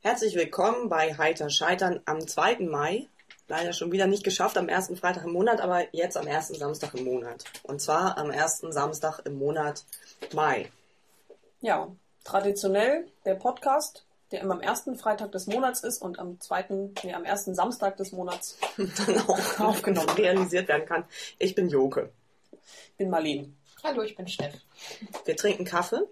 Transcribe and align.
Herzlich 0.00 0.36
willkommen 0.36 0.88
bei 0.88 1.18
Heiter 1.18 1.50
Scheitern 1.50 2.00
am 2.04 2.24
2. 2.24 2.60
Mai. 2.60 3.08
Leider 3.48 3.72
schon 3.72 3.90
wieder 3.90 4.06
nicht 4.06 4.22
geschafft 4.22 4.56
am 4.56 4.68
ersten 4.68 4.96
Freitag 4.96 5.24
im 5.24 5.32
Monat, 5.32 5.60
aber 5.60 5.92
jetzt 5.92 6.16
am 6.16 6.28
ersten 6.28 6.54
Samstag 6.54 6.94
im 6.94 7.04
Monat. 7.04 7.42
Und 7.64 7.80
zwar 7.80 8.16
am 8.16 8.30
ersten 8.30 8.70
Samstag 8.72 9.18
im 9.26 9.40
Monat 9.40 9.84
Mai. 10.32 10.70
Ja, 11.60 11.90
traditionell 12.22 13.08
der 13.24 13.34
Podcast, 13.34 14.04
der 14.30 14.40
immer 14.42 14.54
am 14.54 14.60
ersten 14.60 14.96
Freitag 14.96 15.32
des 15.32 15.48
Monats 15.48 15.82
ist 15.82 16.00
und 16.00 16.20
am 16.20 16.38
zweiten, 16.38 16.94
nee, 17.02 17.12
am 17.12 17.24
ersten 17.24 17.56
Samstag 17.56 17.96
des 17.96 18.12
Monats 18.12 18.56
Dann 18.76 19.18
auch 19.26 19.60
aufgenommen, 19.60 20.10
realisiert 20.10 20.68
werden 20.68 20.86
kann. 20.86 21.04
Ich 21.40 21.56
bin 21.56 21.68
Joke. 21.68 22.12
Ich 22.52 22.96
bin 22.98 23.10
Marlene. 23.10 23.52
Hallo, 23.82 24.02
ich 24.02 24.14
bin 24.14 24.28
Steff. 24.28 24.54
Wir 25.24 25.36
trinken 25.36 25.64
Kaffee, 25.64 26.02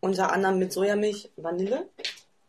unter 0.00 0.30
anderem 0.30 0.58
mit 0.58 0.74
Sojamilch, 0.74 1.30
Vanille 1.36 1.88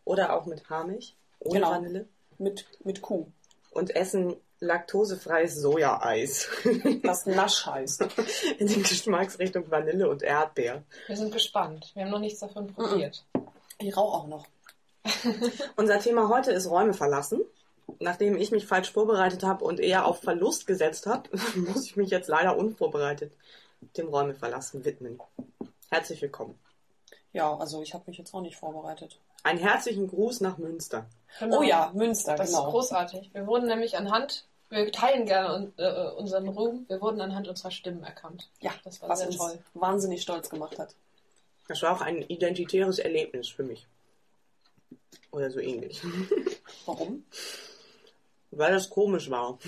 oder 0.04 0.34
auch 0.36 0.46
mit 0.46 0.68
Haarmilch 0.70 1.14
ohne 1.40 1.60
Genau. 1.60 1.70
Vanille 1.72 2.08
Mit, 2.38 2.66
mit 2.84 3.02
Kuh. 3.02 3.26
und 3.72 3.94
essen 3.94 4.36
laktosefreies 4.60 5.56
Sojaeis 5.56 6.48
Das 7.02 7.26
Nasch 7.26 7.66
heißt. 7.66 8.04
in 8.58 8.66
die 8.68 8.82
Geschmacksrichtung 8.82 9.70
Vanille 9.70 10.08
und 10.08 10.22
Erdbeer. 10.22 10.82
Wir 11.08 11.16
sind 11.16 11.32
gespannt. 11.32 11.90
Wir 11.94 12.04
haben 12.04 12.10
noch 12.12 12.20
nichts 12.20 12.40
davon 12.40 12.72
probiert. 12.72 13.24
Ich 13.78 13.96
rauche 13.96 14.18
auch 14.18 14.26
noch. 14.28 14.46
Unser 15.76 15.98
Thema 15.98 16.28
heute 16.28 16.52
ist 16.52 16.70
Räume 16.70 16.94
verlassen. 16.94 17.40
Nachdem 17.98 18.36
ich 18.36 18.52
mich 18.52 18.66
falsch 18.66 18.92
vorbereitet 18.92 19.42
habe 19.42 19.64
und 19.64 19.80
eher 19.80 20.06
auf 20.06 20.20
Verlust 20.20 20.66
gesetzt 20.68 21.06
habe, 21.06 21.28
muss 21.56 21.84
ich 21.86 21.96
mich 21.96 22.10
jetzt 22.10 22.28
leider 22.28 22.56
unvorbereitet 22.56 23.32
dem 23.96 24.06
Räume 24.08 24.34
verlassen 24.34 24.84
widmen. 24.84 25.20
Herzlich 25.90 26.22
willkommen. 26.22 26.56
Ja, 27.32 27.56
also 27.56 27.82
ich 27.82 27.94
habe 27.94 28.04
mich 28.06 28.18
jetzt 28.18 28.32
auch 28.32 28.40
nicht 28.40 28.56
vorbereitet. 28.56 29.18
Einen 29.42 29.58
herzlichen 29.58 30.08
Gruß 30.08 30.40
nach 30.40 30.58
Münster. 30.58 31.06
Genau. 31.40 31.58
Oh 31.60 31.62
ja, 31.62 31.90
Münster, 31.94 32.36
Das 32.36 32.50
genau. 32.50 32.66
ist 32.66 32.70
großartig. 32.70 33.30
Wir 33.32 33.46
wurden 33.46 33.66
nämlich 33.66 33.96
anhand, 33.96 34.46
wir 34.70 34.90
teilen 34.92 35.26
gerne 35.26 35.72
äh, 35.76 36.10
unseren 36.16 36.48
Ruhm, 36.48 36.84
wir 36.88 37.00
wurden 37.00 37.20
anhand 37.20 37.48
unserer 37.48 37.70
Stimmen 37.70 38.04
erkannt. 38.04 38.48
Ja, 38.60 38.72
das 38.84 39.00
war 39.02 39.08
was 39.08 39.18
sehr 39.20 39.28
uns 39.28 39.36
toll. 39.38 39.58
wahnsinnig 39.74 40.22
stolz 40.22 40.48
gemacht 40.48 40.78
hat. 40.78 40.94
Das 41.68 41.82
war 41.82 41.92
auch 41.96 42.00
ein 42.00 42.22
identitäres 42.22 42.98
Erlebnis 42.98 43.48
für 43.48 43.62
mich. 43.64 43.86
Oder 45.30 45.50
so 45.50 45.60
ähnlich. 45.60 46.00
Warum? 46.86 47.24
Weil 48.50 48.72
das 48.72 48.90
komisch 48.90 49.30
war. 49.30 49.58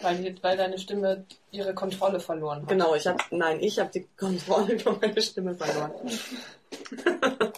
Weil, 0.00 0.16
die, 0.22 0.42
weil 0.42 0.56
deine 0.56 0.78
Stimme 0.78 1.24
ihre 1.50 1.74
Kontrolle 1.74 2.20
verloren 2.20 2.62
hat. 2.62 2.68
Genau, 2.68 2.94
ich 2.94 3.06
habe, 3.06 3.18
nein, 3.30 3.60
ich 3.60 3.78
habe 3.78 3.90
die 3.90 4.06
Kontrolle 4.16 4.74
über 4.74 4.96
meine 5.00 5.20
Stimme 5.22 5.54
verloren. 5.54 5.92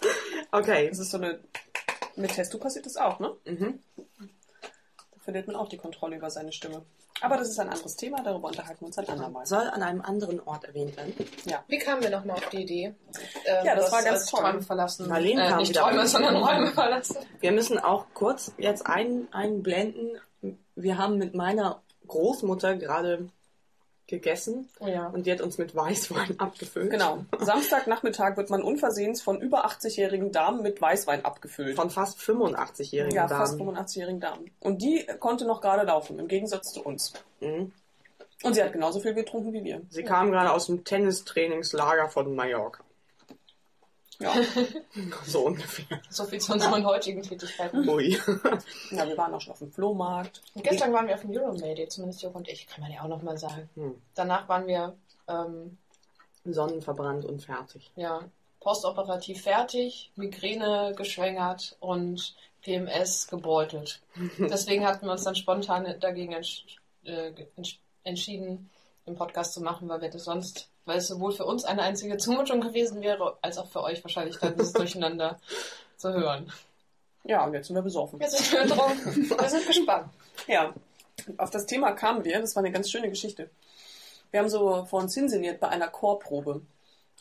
okay. 0.53 0.89
Das 0.89 0.99
ist 0.99 1.11
so 1.11 1.19
eine. 1.19 1.41
Mit 2.17 2.35
Testo 2.35 2.59
passiert 2.59 2.87
das 2.87 2.97
auch, 2.97 3.19
ne? 3.19 3.37
Mhm. 3.45 3.81
Da 3.97 5.19
verliert 5.21 5.47
man 5.47 5.57
auch 5.57 5.69
die 5.69 5.77
Kontrolle 5.77 6.17
über 6.17 6.31
seine 6.31 6.53
Stimme. 6.53 6.83
Aber 7.23 7.39
das 7.39 7.49
ist 7.49 7.59
ein 7.59 7.71
anderes 7.71 7.97
Thema, 7.97 8.23
darüber 8.23 8.49
unterhalten 8.49 8.83
wir 8.83 8.87
uns 8.89 8.99
ein 8.99 9.09
andermal. 9.09 9.47
Soll 9.47 9.69
an 9.69 9.83
einem 9.83 10.03
anderen 10.03 10.41
Ort 10.41 10.65
erwähnt 10.65 10.97
werden. 10.97 11.15
Ja. 11.47 11.65
Wie 11.67 11.79
kamen 11.79 12.03
wir 12.03 12.11
nochmal 12.11 12.37
auf 12.37 12.49
die 12.51 12.63
Idee? 12.63 12.95
Ähm, 13.47 13.65
Ja, 13.67 13.75
das 13.75 13.91
war 13.91 14.03
ganz 14.03 14.27
toll. 14.27 14.41
Träume 14.41 14.63
verlassen. 14.63 15.09
Marlene 15.09 15.47
äh, 15.47 15.49
kam 15.49 15.59
nicht 15.59 15.71
wieder 15.71 15.81
Träume, 15.81 16.07
sondern 16.07 16.37
Räume 16.37 16.73
verlassen. 16.73 17.17
Wir 17.41 17.53
müssen 17.53 17.79
auch 17.79 18.07
kurz 18.13 18.53
jetzt 18.59 18.87
ein, 18.87 19.29
einblenden. 19.33 20.21
Wir 20.75 20.99
haben 20.99 21.17
mit 21.17 21.35
meiner 21.35 21.83
Großmutter 22.07 22.77
gerade 22.77 23.31
gegessen 24.07 24.69
ja. 24.81 25.09
und 25.09 25.27
die 25.27 25.33
hat 25.33 25.41
uns 25.41 25.59
mit 25.59 25.75
Weißwein 25.75 26.35
abgefüllt. 26.39 26.91
Genau. 26.91 27.25
Samstagnachmittag 27.39 28.37
wird 28.37 28.51
man 28.51 28.63
unversehens 28.63 29.21
von 29.21 29.41
über 29.41 29.67
80-jährigen 29.67 30.33
Damen 30.33 30.63
mit 30.63 30.81
Weißwein 30.81 31.25
abgefüllt. 31.25 31.77
Von 31.77 31.91
fast 31.91 32.19
85-jährigen 32.21 33.17
ja, 33.17 33.29
fast 33.29 33.59
Damen. 33.59 33.77
85-jährigen 33.77 34.21
Damen. 34.21 34.51
Und 34.61 34.83
die 34.83 35.07
konnte 35.19 35.45
noch 35.45 35.61
gerade 35.61 35.85
laufen, 35.85 36.19
im 36.19 36.29
Gegensatz 36.29 36.73
zu 36.73 36.83
uns. 36.83 37.13
Mhm. 37.41 37.73
Und 38.43 38.55
sie 38.55 38.63
hat 38.63 38.73
genauso 38.73 39.01
viel 39.01 39.15
getrunken 39.15 39.53
wie 39.53 39.65
wir. 39.65 39.81
Sie 39.89 40.05
kam 40.05 40.31
gerade 40.31 40.53
aus 40.53 40.67
dem 40.67 40.85
Tennistrainingslager 40.85 42.09
von 42.09 42.35
Mallorca. 42.35 42.85
Ja, 44.19 44.33
So 45.27 45.47
ungefähr. 45.47 46.01
So 46.11 46.25
viel 46.25 46.41
zu 46.41 46.53
unseren 46.53 46.85
heutigen 46.85 47.23
Tätigkeiten. 47.23 47.89
Ui. 47.89 48.11
ja 48.91 49.07
wir 49.07 49.17
waren 49.17 49.35
auch 49.35 49.41
schon 49.41 49.53
auf 49.53 49.59
dem 49.59 49.73
Flohmarkt. 49.73 50.43
Und 50.55 50.65
gestern 50.65 50.93
waren 50.93 51.07
wir 51.07 51.15
auf 51.15 51.21
dem 51.21 51.31
Euromade, 51.31 51.89
zumindest 51.89 52.23
Jörg 52.23 52.35
und 52.35 52.49
ich, 52.49 52.67
kann 52.67 52.81
man 52.81 52.93
ja 52.93 53.03
auch 53.03 53.09
nochmal 53.09 53.37
sagen. 53.39 53.69
Hm. 53.75 54.01
Danach 54.15 54.49
waren 54.49 54.67
wir 54.67 54.97
ähm, 55.29 55.77
Sonnenverbrannt 56.45 57.25
und 57.25 57.43
fertig. 57.43 57.91
ja, 57.97 58.21
postoperativ 58.61 59.43
fertig, 59.43 60.11
Migräne 60.17 60.93
geschwängert 60.97 61.77
und 61.81 62.35
PMS 62.63 63.29
gebeutelt. 63.29 64.01
Deswegen 64.39 64.87
hatten 64.87 65.07
wir 65.07 65.13
uns 65.13 65.25
dann 65.25 65.37
spontan 65.37 65.87
dagegen 66.01 66.33
entsch 66.33 66.65
äh, 67.05 67.33
entsch 67.57 67.79
entschieden, 68.03 68.71
den 69.07 69.15
Podcast 69.15 69.53
zu 69.53 69.61
machen, 69.61 69.89
weil 69.89 70.01
wir 70.01 70.11
das 70.11 70.25
sonst, 70.25 70.69
weil 70.87 70.99
es 70.99 71.09
sowohl 71.09 71.33
für 71.33 71.45
uns 71.45 71.65
eine 71.65 71.83
einzige 71.83 72.17
Zumutung 72.17 72.61
gewesen 72.61 73.03
wäre, 73.03 73.37
als 73.43 73.59
auch 73.59 73.69
für 73.69 73.83
euch 73.83 74.03
wahrscheinlich 74.03 74.39
dann 74.39 74.57
dieses 74.57 74.73
Durcheinander 74.73 75.39
zu 75.99 76.13
hören. 76.13 76.51
Ja, 77.25 77.45
und 77.45 77.53
jetzt 77.53 77.67
sind 77.67 77.77
wir 77.77 77.83
besoffen. 77.83 78.21
Wir 78.21 78.31
sind 78.31 78.45
schön 78.45 78.69
drauf. 78.69 78.93
Wir 79.05 79.49
sind 79.49 79.67
gespannt. 79.67 80.11
Ja, 80.47 80.75
auf 81.39 81.49
das 81.49 81.65
Thema 81.65 81.93
kamen 81.93 82.23
wir. 82.25 82.39
Das 82.39 82.55
war 82.55 82.63
eine 82.63 82.71
ganz 82.71 82.91
schöne 82.91 83.09
Geschichte. 83.09 83.49
Wir 84.31 84.41
haben 84.41 84.51
so 84.51 84.85
vor 84.85 85.01
uns 85.01 85.15
hinsinniert 85.15 85.61
bei 85.61 85.69
einer 85.69 85.89
Chorprobe, 85.89 86.61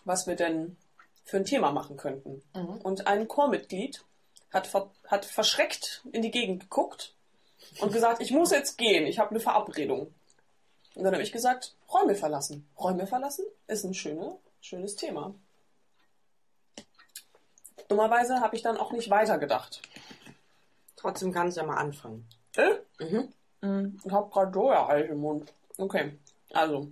was 0.04 0.28
wir 0.28 0.36
denn 0.36 0.76
für 1.24 1.38
ein 1.38 1.46
Thema 1.46 1.72
machen 1.72 1.96
könnten. 1.96 2.44
Mhm. 2.54 2.82
Und 2.84 3.08
ein 3.08 3.28
Chormitglied 3.30 4.04
hat, 4.52 4.68
ver 4.68 4.92
hat 5.08 5.26
verschreckt 5.26 6.04
in 6.12 6.22
die 6.22 6.30
Gegend 6.30 6.64
geguckt 6.64 7.14
und 7.80 7.94
gesagt, 7.94 8.22
ich 8.22 8.32
muss 8.32 8.52
jetzt 8.52 8.78
gehen, 8.78 9.08
ich 9.08 9.18
habe 9.18 9.32
eine 9.32 9.40
Verabredung. 9.40 10.14
Und 10.96 11.04
dann 11.04 11.14
habe 11.14 11.24
ich 11.24 11.32
gesagt, 11.32 11.76
Räume 11.94 12.16
verlassen. 12.16 12.68
Räume 12.80 13.06
verlassen 13.06 13.46
ist 13.68 13.84
ein 13.84 13.94
schöne, 13.94 14.38
schönes 14.62 14.96
Thema. 14.96 15.36
Dummerweise 17.88 18.40
habe 18.40 18.56
ich 18.56 18.62
dann 18.62 18.78
auch 18.78 18.92
nicht 18.92 19.10
weitergedacht. 19.10 19.82
Trotzdem 20.96 21.32
kannst 21.34 21.58
du 21.58 21.62
ja 21.62 21.68
mal 21.68 21.78
anfangen. 21.78 22.28
Äh? 22.56 22.76
Mhm. 23.00 23.34
Mm, 23.62 24.00
Ich 24.04 24.12
habe 24.12 24.30
gerade 24.32 24.54
Soja-Eis 24.54 25.10
im 25.10 25.20
Mund. 25.20 25.54
Okay, 25.78 26.18
also. 26.54 26.90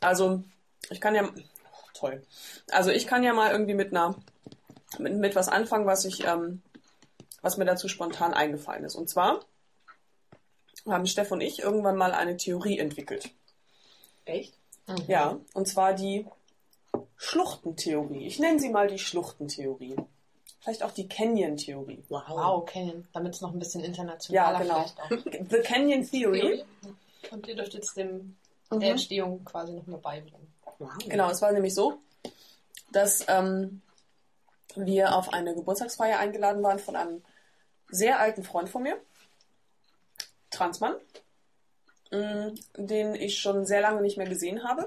Also, 0.00 0.42
ich 0.90 1.00
kann 1.00 1.14
ja. 1.14 1.24
Oh, 1.28 1.88
toll. 1.92 2.26
Also, 2.70 2.90
ich 2.90 3.06
kann 3.06 3.22
ja 3.22 3.32
mal 3.32 3.52
irgendwie 3.52 3.74
mit 3.74 3.90
einer. 3.92 4.16
mit, 4.98 5.14
mit 5.14 5.36
was 5.36 5.48
anfangen, 5.48 5.86
was 5.86 6.04
ich. 6.04 6.24
Ähm, 6.24 6.62
was 7.42 7.58
mir 7.58 7.66
dazu 7.66 7.88
spontan 7.88 8.32
eingefallen 8.32 8.84
ist. 8.84 8.94
Und 8.94 9.10
zwar 9.10 9.40
haben 10.86 11.06
Steff 11.06 11.30
und 11.32 11.40
ich 11.40 11.60
irgendwann 11.60 11.96
mal 11.96 12.12
eine 12.12 12.36
Theorie 12.36 12.78
entwickelt. 12.78 13.30
Echt? 14.24 14.54
Mhm. 14.86 14.96
Ja, 15.08 15.38
und 15.54 15.66
zwar 15.68 15.94
die 15.94 16.26
Schluchtentheorie. 17.16 18.26
Ich 18.26 18.38
nenne 18.38 18.58
sie 18.58 18.68
mal 18.70 18.88
die 18.88 18.98
Schluchtentheorie. 18.98 19.96
Vielleicht 20.60 20.82
auch 20.82 20.92
die 20.92 21.08
Canyon-Theorie. 21.08 22.04
Wow. 22.08 22.22
Wow, 22.28 22.64
Canyon, 22.66 23.06
damit 23.12 23.34
es 23.34 23.40
noch 23.40 23.52
ein 23.52 23.58
bisschen 23.58 23.82
Ja, 23.82 23.86
internationaler 23.88 24.58
genau. 24.60 24.74
vielleicht 24.86 25.00
auch. 25.00 25.50
The 25.50 25.58
Canyon 25.58 26.04
Theory. 26.08 26.64
Und 27.30 27.46
ihr 27.46 27.56
dürft 27.56 27.74
jetzt 27.74 27.96
dem 27.96 28.36
Mhm. 28.70 28.80
der 28.80 28.90
Entstehung 28.92 29.44
quasi 29.44 29.72
nochmal 29.74 30.00
beibringen. 30.00 30.52
wow. 30.78 30.90
Genau, 31.06 31.28
es 31.30 31.42
war 31.42 31.52
nämlich 31.52 31.74
so, 31.74 31.98
dass 32.92 33.24
ähm, 33.28 33.82
wir 34.74 35.14
auf 35.16 35.32
eine 35.34 35.54
Geburtstagsfeier 35.54 36.18
eingeladen 36.18 36.62
waren 36.62 36.78
von 36.78 36.96
einem 36.96 37.22
sehr 37.88 38.18
alten 38.18 38.42
Freund 38.42 38.70
von 38.70 38.82
mir, 38.82 38.96
Transmann, 40.54 40.94
mh, 42.10 42.52
den 42.76 43.14
ich 43.14 43.38
schon 43.38 43.66
sehr 43.66 43.80
lange 43.80 44.00
nicht 44.00 44.16
mehr 44.16 44.28
gesehen 44.28 44.64
habe 44.64 44.86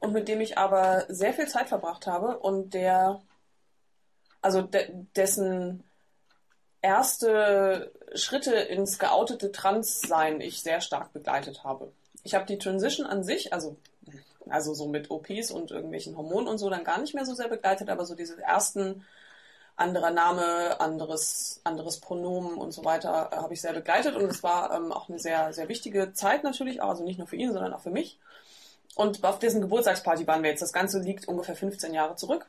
und 0.00 0.12
mit 0.12 0.28
dem 0.28 0.40
ich 0.40 0.58
aber 0.58 1.04
sehr 1.08 1.34
viel 1.34 1.48
Zeit 1.48 1.68
verbracht 1.68 2.06
habe 2.06 2.38
und 2.38 2.74
der, 2.74 3.20
also 4.42 4.62
de 4.62 4.88
dessen 5.14 5.84
erste 6.82 7.92
Schritte 8.14 8.54
ins 8.54 8.98
geoutete 8.98 9.50
Transsein 9.50 10.40
ich 10.40 10.62
sehr 10.62 10.80
stark 10.80 11.12
begleitet 11.12 11.64
habe. 11.64 11.92
Ich 12.22 12.34
habe 12.34 12.46
die 12.46 12.58
Transition 12.58 13.06
an 13.06 13.24
sich, 13.24 13.52
also 13.52 13.76
also 14.48 14.74
so 14.74 14.86
mit 14.88 15.10
OPs 15.10 15.50
und 15.50 15.70
irgendwelchen 15.70 16.16
Hormonen 16.16 16.48
und 16.48 16.58
so 16.58 16.70
dann 16.70 16.84
gar 16.84 17.00
nicht 17.00 17.14
mehr 17.14 17.24
so 17.24 17.34
sehr 17.34 17.48
begleitet, 17.48 17.88
aber 17.88 18.04
so 18.04 18.14
diese 18.14 18.40
ersten 18.40 19.04
anderer 19.76 20.10
Name, 20.10 20.80
anderes, 20.80 21.60
anderes 21.62 22.00
Pronomen 22.00 22.54
und 22.54 22.72
so 22.72 22.84
weiter 22.84 23.30
äh, 23.30 23.36
habe 23.36 23.52
ich 23.52 23.60
sehr 23.60 23.74
begleitet 23.74 24.16
und 24.16 24.24
es 24.24 24.42
war 24.42 24.72
ähm, 24.74 24.90
auch 24.90 25.08
eine 25.08 25.18
sehr, 25.18 25.52
sehr 25.52 25.68
wichtige 25.68 26.14
Zeit 26.14 26.44
natürlich, 26.44 26.82
also 26.82 27.04
nicht 27.04 27.18
nur 27.18 27.26
für 27.26 27.36
ihn, 27.36 27.52
sondern 27.52 27.74
auch 27.74 27.80
für 27.80 27.90
mich. 27.90 28.18
Und 28.94 29.22
auf 29.22 29.38
dessen 29.38 29.60
Geburtstagsparty 29.60 30.26
waren 30.26 30.42
wir 30.42 30.50
jetzt. 30.50 30.62
Das 30.62 30.72
Ganze 30.72 31.00
liegt 31.00 31.28
ungefähr 31.28 31.54
15 31.54 31.92
Jahre 31.92 32.16
zurück. 32.16 32.46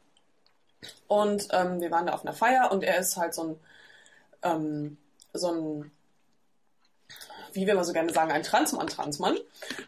Und 1.08 1.50
ähm, 1.52 1.82
wir 1.82 1.92
waren 1.92 2.06
da 2.06 2.14
auf 2.14 2.22
einer 2.22 2.34
Feier 2.34 2.72
und 2.72 2.84
er 2.84 2.98
ist 3.00 3.18
halt 3.18 3.34
so 3.34 3.44
ein, 3.44 3.60
ähm, 4.44 4.98
so 5.34 5.52
ein, 5.52 5.92
wie 7.52 7.66
wir 7.66 7.74
immer 7.74 7.84
so 7.84 7.92
gerne 7.92 8.14
sagen, 8.14 8.32
ein 8.32 8.44
Transmann, 8.44 8.88
Transmann. 8.88 9.38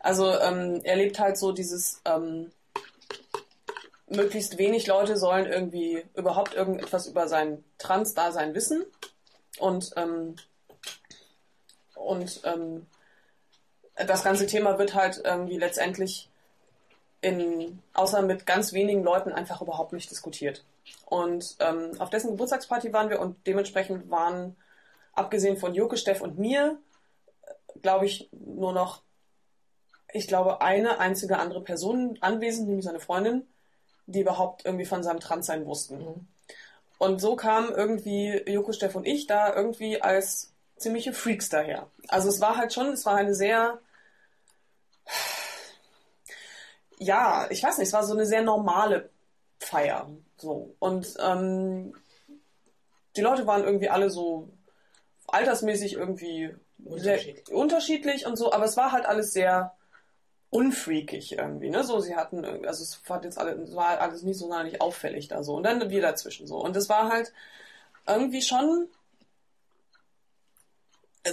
Also 0.02 0.38
ähm, 0.40 0.82
er 0.84 0.98
lebt 0.98 1.20
halt 1.20 1.38
so 1.38 1.54
dieses, 1.54 2.02
ähm, 2.04 2.52
möglichst 4.10 4.58
wenig 4.58 4.88
Leute 4.88 5.18
sollen 5.18 5.46
irgendwie 5.46 6.04
überhaupt 6.16 6.54
irgendetwas 6.54 7.08
über 7.08 7.28
sein 7.28 7.64
Trans-Dasein 7.78 8.56
wissen. 8.56 8.86
Und, 9.60 9.92
ähm, 9.96 10.36
und 11.96 12.42
ähm, 12.44 12.86
das 13.96 14.24
ganze 14.24 14.48
Thema 14.48 14.78
wird 14.80 14.96
halt 14.96 15.22
irgendwie 15.24 15.58
letztendlich 15.58 16.30
in, 17.22 17.82
außer 17.94 18.22
mit 18.22 18.46
ganz 18.46 18.74
wenigen 18.74 19.04
Leuten 19.04 19.32
einfach 19.32 19.62
überhaupt 19.62 19.94
nicht 19.94 20.10
diskutiert. 20.10 20.64
Und 21.06 21.58
ähm, 21.60 21.92
auf 22.00 22.10
dessen 22.10 22.32
Geburtstagsparty 22.32 22.94
waren 22.94 23.10
wir 23.10 23.20
und 23.20 23.36
dementsprechend 23.46 24.10
waren, 24.10 24.56
abgesehen 25.14 25.58
von 25.58 25.76
Joke, 25.76 25.98
Steff 25.98 26.22
und 26.22 26.40
mir, 26.40 26.80
glaube 27.82 28.06
ich, 28.06 28.30
nur 28.32 28.74
noch, 28.74 29.02
ich 30.14 30.28
glaube, 30.28 30.62
eine 30.62 31.00
einzige 31.00 31.38
andere 31.38 31.62
Person 31.62 32.18
anwesend, 32.22 32.68
nämlich 32.68 32.86
seine 32.86 33.00
Freundin, 33.00 33.46
die 34.12 34.22
überhaupt 34.22 34.66
irgendwie 34.66 34.86
von 34.86 35.04
seinem 35.04 35.20
Transsein 35.20 35.66
wussten. 35.66 35.98
Mhm. 35.98 36.28
Und 36.98 37.22
so 37.22 37.36
kamen 37.36 37.72
irgendwie 37.74 38.44
Joko, 38.46 38.74
Steff 38.74 38.96
und 38.96 39.08
ich 39.08 39.26
da 39.26 39.56
irgendwie 39.56 40.02
als 40.02 40.52
ziemliche 40.76 41.14
Freaks 41.14 41.50
daher. 41.50 41.88
Also 42.08 42.30
es 42.30 42.42
war 42.42 42.58
halt 42.58 42.74
schon, 42.74 42.88
es 42.88 43.06
war 43.06 43.16
eine 43.16 43.34
sehr, 43.36 43.80
ja, 46.98 47.48
ich 47.50 47.64
weiß 47.64 47.78
nicht, 47.78 47.88
es 47.88 47.94
war 47.94 48.04
so 48.04 48.14
eine 48.14 48.26
sehr 48.26 48.42
normale 48.42 49.10
Feier. 49.60 50.10
So. 50.38 50.76
Und 50.80 51.16
ähm, 51.20 51.94
die 53.16 53.22
Leute 53.22 53.48
waren 53.48 53.64
irgendwie 53.64 53.90
alle 53.90 54.10
so 54.10 54.50
altersmäßig 55.28 55.94
irgendwie 55.94 56.54
unterschiedlich. 56.84 57.46
Sehr 57.46 57.56
unterschiedlich 57.56 58.26
und 58.26 58.38
so, 58.38 58.52
aber 58.52 58.66
es 58.66 58.78
war 58.78 58.92
halt 58.92 59.06
alles 59.06 59.32
sehr 59.32 59.74
unfreakig 60.52 61.34
irgendwie, 61.38 61.70
ne? 61.70 61.84
So, 61.84 62.00
sie 62.00 62.16
hatten, 62.16 62.44
also 62.66 62.84
es 62.84 63.02
war 63.08 63.24
jetzt 63.24 63.38
alles, 63.38 63.70
es 63.70 63.76
war 63.76 64.00
alles 64.02 64.24
nicht 64.24 64.38
so 64.38 64.48
sonderlich 64.48 64.82
auffällig 64.82 65.28
da 65.28 65.44
so. 65.44 65.56
Und 65.56 65.64
dann 65.64 65.90
wir 65.90 66.02
dazwischen 66.02 66.48
so. 66.48 66.58
Und 66.58 66.76
es 66.76 66.90
war 66.90 67.10
halt 67.10 67.34
irgendwie 68.08 68.42
schon, 68.42 68.88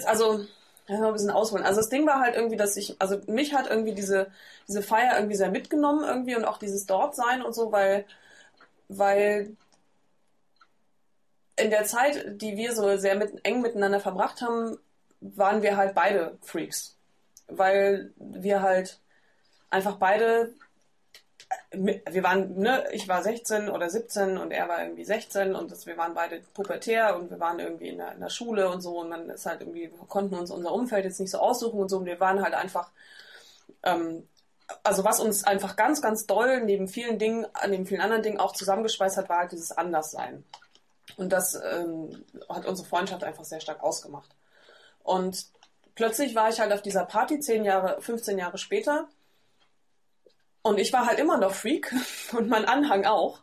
also, 0.04 0.40
ja, 0.88 0.98
mal 0.98 1.08
ein 1.08 1.12
bisschen 1.14 1.30
ausholen. 1.30 1.64
Also 1.64 1.80
das 1.80 1.88
Ding 1.88 2.06
war 2.06 2.20
halt 2.20 2.36
irgendwie, 2.36 2.56
dass 2.56 2.76
ich, 2.76 2.96
also 3.00 3.18
mich 3.26 3.54
hat 3.54 3.68
irgendwie 3.68 3.94
diese, 3.94 4.30
diese 4.68 4.82
Feier 4.82 5.16
irgendwie 5.16 5.36
sehr 5.36 5.50
mitgenommen 5.50 6.04
irgendwie 6.04 6.36
und 6.36 6.44
auch 6.44 6.58
dieses 6.58 6.86
Dortsein 6.86 7.42
und 7.42 7.54
so, 7.54 7.72
weil, 7.72 8.04
weil 8.88 9.56
in 11.56 11.70
der 11.70 11.84
Zeit, 11.84 12.40
die 12.42 12.56
wir 12.56 12.74
so 12.74 12.96
sehr 12.98 13.16
mit, 13.16 13.44
eng 13.44 13.62
miteinander 13.62 14.00
verbracht 14.00 14.42
haben, 14.42 14.78
waren 15.20 15.62
wir 15.62 15.76
halt 15.76 15.94
beide 15.94 16.36
Freaks. 16.42 16.96
Weil 17.48 18.12
wir 18.18 18.62
halt 18.62 19.00
einfach 19.70 19.96
beide, 19.96 20.54
wir 21.72 22.22
waren, 22.22 22.58
ne, 22.58 22.84
ich 22.92 23.08
war 23.08 23.22
16 23.22 23.68
oder 23.68 23.88
17 23.88 24.38
und 24.38 24.50
er 24.50 24.68
war 24.68 24.82
irgendwie 24.82 25.04
16 25.04 25.54
und 25.54 25.70
das, 25.70 25.86
wir 25.86 25.96
waren 25.96 26.14
beide 26.14 26.40
pubertär 26.54 27.16
und 27.16 27.30
wir 27.30 27.38
waren 27.38 27.60
irgendwie 27.60 27.88
in 27.88 27.98
der, 27.98 28.12
in 28.12 28.20
der 28.20 28.30
Schule 28.30 28.68
und 28.68 28.80
so 28.80 29.00
und 29.00 29.10
dann 29.10 29.30
ist 29.30 29.46
halt 29.46 29.60
irgendwie, 29.60 29.90
wir 29.90 30.08
konnten 30.08 30.34
uns 30.34 30.50
unser 30.50 30.72
Umfeld 30.72 31.04
jetzt 31.04 31.20
nicht 31.20 31.30
so 31.30 31.38
aussuchen 31.38 31.78
und 31.78 31.88
so 31.88 31.98
und 31.98 32.06
wir 32.06 32.18
waren 32.20 32.42
halt 32.42 32.54
einfach, 32.54 32.90
ähm, 33.82 34.26
also 34.82 35.04
was 35.04 35.20
uns 35.20 35.44
einfach 35.44 35.76
ganz, 35.76 36.02
ganz 36.02 36.26
doll 36.26 36.62
neben 36.62 36.88
vielen 36.88 37.18
Dingen, 37.18 37.46
neben 37.68 37.86
vielen 37.86 38.00
anderen 38.00 38.22
Dingen 38.22 38.40
auch 38.40 38.52
zusammengeschweißt 38.52 39.16
hat, 39.16 39.28
war 39.28 39.38
halt 39.38 39.52
dieses 39.52 39.72
Anderssein. 39.72 40.44
Und 41.16 41.32
das 41.32 41.54
ähm, 41.54 42.24
hat 42.48 42.66
unsere 42.66 42.88
Freundschaft 42.88 43.22
einfach 43.22 43.44
sehr 43.44 43.60
stark 43.60 43.82
ausgemacht. 43.82 44.28
Und 45.02 45.46
plötzlich 45.94 46.34
war 46.34 46.48
ich 46.48 46.60
halt 46.60 46.72
auf 46.72 46.82
dieser 46.82 47.04
Party, 47.04 47.38
zehn 47.40 47.64
Jahre, 47.64 48.00
15 48.02 48.38
Jahre 48.38 48.58
später, 48.58 49.08
und 50.66 50.78
ich 50.78 50.92
war 50.92 51.06
halt 51.06 51.20
immer 51.20 51.38
noch 51.38 51.54
Freak 51.54 51.94
und 52.32 52.48
mein 52.48 52.64
Anhang 52.64 53.06
auch. 53.06 53.40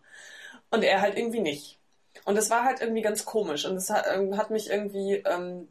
Und 0.71 0.83
er 0.83 1.01
halt 1.01 1.17
irgendwie 1.17 1.39
nicht. 1.39 1.79
Und 2.25 2.35
das 2.35 2.49
war 2.49 2.63
halt 2.65 2.81
irgendwie 2.81 3.01
ganz 3.01 3.25
komisch. 3.25 3.65
Und 3.65 3.77
es 3.77 3.89
hat, 3.89 4.05
ähm, 4.13 4.37
hat 4.37 4.49
mich 4.49 4.69
irgendwie 4.69 5.15
ähm, 5.25 5.69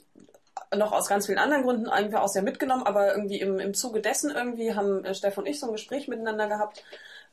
noch 0.74 0.92
aus 0.92 1.08
ganz 1.08 1.26
vielen 1.26 1.38
anderen 1.38 1.64
Gründen 1.64 1.88
einfach 1.88 2.22
auch 2.22 2.28
sehr 2.28 2.42
mitgenommen. 2.42 2.84
Aber 2.84 3.14
irgendwie 3.14 3.40
im, 3.40 3.58
im 3.58 3.74
Zuge 3.74 4.00
dessen 4.00 4.30
irgendwie 4.30 4.74
haben 4.74 5.04
äh, 5.04 5.14
Steff 5.14 5.36
und 5.36 5.46
ich 5.46 5.60
so 5.60 5.66
ein 5.66 5.72
Gespräch 5.72 6.08
miteinander 6.08 6.46
gehabt, 6.46 6.84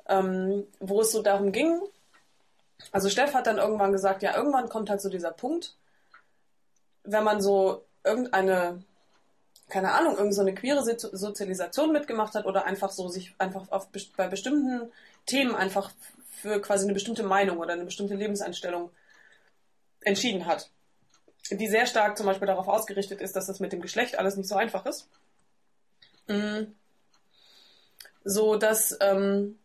ähm, 0.07 0.68
wo 0.80 1.01
es 1.01 1.12
so 1.12 1.21
darum 1.21 1.51
ging. 1.54 1.80
Also 2.92 3.10
Steff 3.10 3.33
hat 3.33 3.48
dann 3.48 3.57
irgendwann 3.57 3.94
gesagt, 3.94 4.21
ja, 4.21 4.36
irgendwann 4.36 4.68
kommt 4.68 4.89
halt 4.89 5.01
so 5.01 5.10
dieser 5.10 5.31
Punkt, 5.31 5.75
wenn 7.04 7.24
man 7.24 7.42
so 7.42 7.86
irgendeine 8.04 8.83
keine 9.69 9.94
Ahnung, 9.94 10.18
irgend 10.18 10.33
so 10.33 10.42
eine 10.42 10.54
queere 10.54 10.83
Sozialisation 10.83 11.92
mitgemacht 11.92 12.33
hat 12.33 12.45
oder 12.45 12.66
einfach 12.66 12.92
so 12.92 13.07
sich 13.07 13.36
einfach 13.38 13.71
auf, 13.71 13.88
bei 14.18 14.27
bestimmten 14.27 14.92
Themen 15.25 15.56
einfach 15.56 15.92
für 16.42 16.62
quasi 16.62 16.86
eine 16.86 16.94
bestimmte 16.94 17.24
Meinung 17.24 17.57
oder 17.57 17.74
eine 17.74 17.86
bestimmte 17.86 18.16
Lebenseinstellung 18.16 18.92
entschieden 20.01 20.45
hat. 20.45 20.69
Die 21.51 21.68
sehr 21.68 21.86
stark 21.86 22.18
zum 22.18 22.25
Beispiel 22.25 22.48
darauf 22.48 22.68
ausgerichtet 22.68 23.21
ist, 23.21 23.36
dass 23.36 23.48
das 23.48 23.60
mit 23.60 23.71
dem 23.71 23.81
Geschlecht 23.81 24.18
alles 24.18 24.36
nicht 24.38 24.48
so 24.48 24.56
einfach 24.56 24.86
ist. 24.86 25.07
Mhm. 26.27 26.75
So 28.24 28.56
dass 28.56 28.98
ähm, 29.01 29.60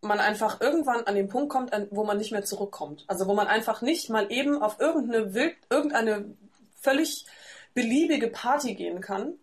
man 0.00 0.20
einfach 0.20 0.60
irgendwann 0.60 1.04
an 1.04 1.14
den 1.14 1.28
Punkt 1.28 1.50
kommt, 1.50 1.72
wo 1.90 2.04
man 2.04 2.18
nicht 2.18 2.32
mehr 2.32 2.44
zurückkommt. 2.44 3.04
Also 3.08 3.26
wo 3.26 3.34
man 3.34 3.46
einfach 3.46 3.82
nicht 3.82 4.10
mal 4.10 4.30
eben 4.30 4.62
auf 4.62 4.80
irgendeine 4.80 5.54
irgendeine 5.70 6.36
völlig 6.80 7.26
beliebige 7.78 8.26
Party 8.26 8.74
gehen 8.74 9.00
kann, 9.00 9.34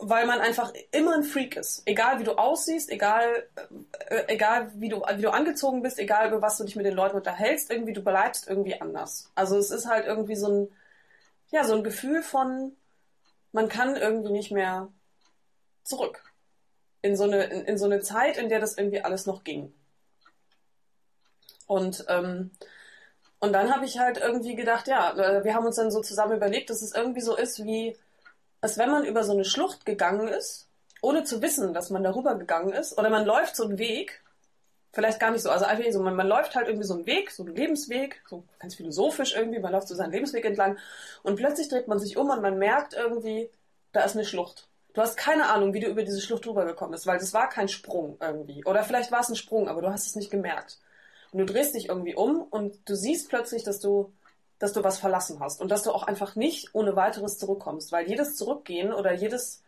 weil 0.00 0.26
man 0.26 0.40
einfach 0.40 0.72
immer 0.90 1.14
ein 1.14 1.22
Freak 1.22 1.54
ist. 1.54 1.82
Egal 1.86 2.18
wie 2.18 2.24
du 2.24 2.32
aussiehst, 2.32 2.90
egal, 2.90 3.46
äh, 4.08 4.24
egal 4.26 4.72
wie 4.74 4.88
du, 4.88 5.00
wie 5.14 5.22
du 5.22 5.30
angezogen 5.30 5.80
bist, 5.80 6.00
egal 6.00 6.26
über 6.26 6.42
was 6.42 6.58
du 6.58 6.64
dich 6.64 6.74
mit 6.74 6.86
den 6.86 6.94
Leuten 6.96 7.14
unterhältst, 7.14 7.70
irgendwie 7.70 7.92
du 7.92 8.02
bleibst 8.02 8.48
irgendwie 8.48 8.80
anders. 8.80 9.30
Also 9.36 9.58
es 9.58 9.70
ist 9.70 9.86
halt 9.86 10.06
irgendwie 10.06 10.34
so 10.34 10.48
ein, 10.48 10.72
ja, 11.52 11.62
so 11.62 11.76
ein 11.76 11.84
Gefühl 11.84 12.20
von, 12.20 12.74
man 13.52 13.68
kann 13.68 13.94
irgendwie 13.94 14.32
nicht 14.32 14.50
mehr 14.50 14.88
zurück. 15.84 16.24
In 17.02 17.14
so 17.14 17.24
eine, 17.24 17.44
in, 17.44 17.64
in 17.64 17.78
so 17.78 17.84
eine 17.84 18.00
Zeit, 18.00 18.38
in 18.38 18.48
der 18.48 18.58
das 18.58 18.76
irgendwie 18.76 19.02
alles 19.02 19.24
noch 19.24 19.44
ging. 19.44 19.72
Und 21.68 22.04
ähm, 22.08 22.50
und 23.40 23.52
dann 23.52 23.74
habe 23.74 23.86
ich 23.86 23.98
halt 23.98 24.18
irgendwie 24.18 24.54
gedacht, 24.54 24.86
ja, 24.86 25.12
äh, 25.16 25.44
wir 25.44 25.54
haben 25.54 25.66
uns 25.66 25.76
dann 25.76 25.90
so 25.90 26.00
zusammen 26.02 26.36
überlegt, 26.36 26.70
dass 26.70 26.82
es 26.82 26.94
irgendwie 26.94 27.22
so 27.22 27.36
ist, 27.36 27.64
wie, 27.64 27.96
als 28.60 28.78
wenn 28.78 28.90
man 28.90 29.04
über 29.04 29.24
so 29.24 29.32
eine 29.32 29.44
Schlucht 29.44 29.86
gegangen 29.86 30.28
ist, 30.28 30.68
ohne 31.02 31.24
zu 31.24 31.40
wissen, 31.42 31.72
dass 31.72 31.90
man 31.90 32.04
darüber 32.04 32.34
gegangen 32.34 32.72
ist, 32.72 32.98
oder 32.98 33.08
man 33.10 33.24
läuft 33.24 33.56
so 33.56 33.64
einen 33.64 33.78
Weg, 33.78 34.22
vielleicht 34.92 35.20
gar 35.20 35.30
nicht 35.30 35.42
so, 35.42 35.50
also 35.50 35.64
einfach 35.64 35.90
so, 35.90 36.02
man, 36.02 36.16
man 36.16 36.26
läuft 36.28 36.54
halt 36.54 36.68
irgendwie 36.68 36.86
so 36.86 36.94
einen 36.94 37.06
Weg, 37.06 37.30
so 37.30 37.44
einen 37.44 37.56
Lebensweg, 37.56 38.22
so 38.28 38.44
ganz 38.58 38.74
philosophisch 38.74 39.34
irgendwie, 39.34 39.60
man 39.60 39.72
läuft 39.72 39.88
so 39.88 39.94
seinen 39.94 40.12
Lebensweg 40.12 40.44
entlang 40.44 40.78
und 41.22 41.36
plötzlich 41.36 41.68
dreht 41.68 41.88
man 41.88 41.98
sich 41.98 42.16
um 42.18 42.28
und 42.28 42.42
man 42.42 42.58
merkt 42.58 42.92
irgendwie, 42.94 43.50
da 43.92 44.02
ist 44.02 44.16
eine 44.16 44.26
Schlucht. 44.26 44.68
Du 44.92 45.00
hast 45.00 45.16
keine 45.16 45.48
Ahnung, 45.48 45.72
wie 45.72 45.80
du 45.80 45.86
über 45.86 46.02
diese 46.02 46.20
Schlucht 46.20 46.46
rübergekommen 46.46 46.92
bist, 46.92 47.06
weil 47.06 47.18
das 47.18 47.32
war 47.32 47.48
kein 47.48 47.68
Sprung 47.68 48.18
irgendwie. 48.20 48.64
Oder 48.64 48.82
vielleicht 48.82 49.12
war 49.12 49.20
es 49.20 49.28
ein 49.28 49.36
Sprung, 49.36 49.68
aber 49.68 49.80
du 49.80 49.88
hast 49.90 50.06
es 50.06 50.16
nicht 50.16 50.30
gemerkt. 50.30 50.78
Und 51.32 51.38
du 51.38 51.46
drehst 51.46 51.74
dich 51.74 51.88
irgendwie 51.88 52.14
um 52.14 52.42
und 52.42 52.88
du 52.88 52.94
siehst 52.94 53.28
plötzlich, 53.28 53.62
dass 53.62 53.80
du, 53.80 54.12
dass 54.58 54.72
du 54.72 54.82
was 54.82 54.98
verlassen 54.98 55.40
hast 55.40 55.60
und 55.60 55.70
dass 55.70 55.82
du 55.82 55.92
auch 55.92 56.02
einfach 56.02 56.36
nicht 56.36 56.74
ohne 56.74 56.96
weiteres 56.96 57.38
zurückkommst, 57.38 57.92
weil 57.92 58.08
jedes 58.08 58.36
Zurückgehen 58.36 58.92
oder 58.92 59.12
jedes 59.12 59.62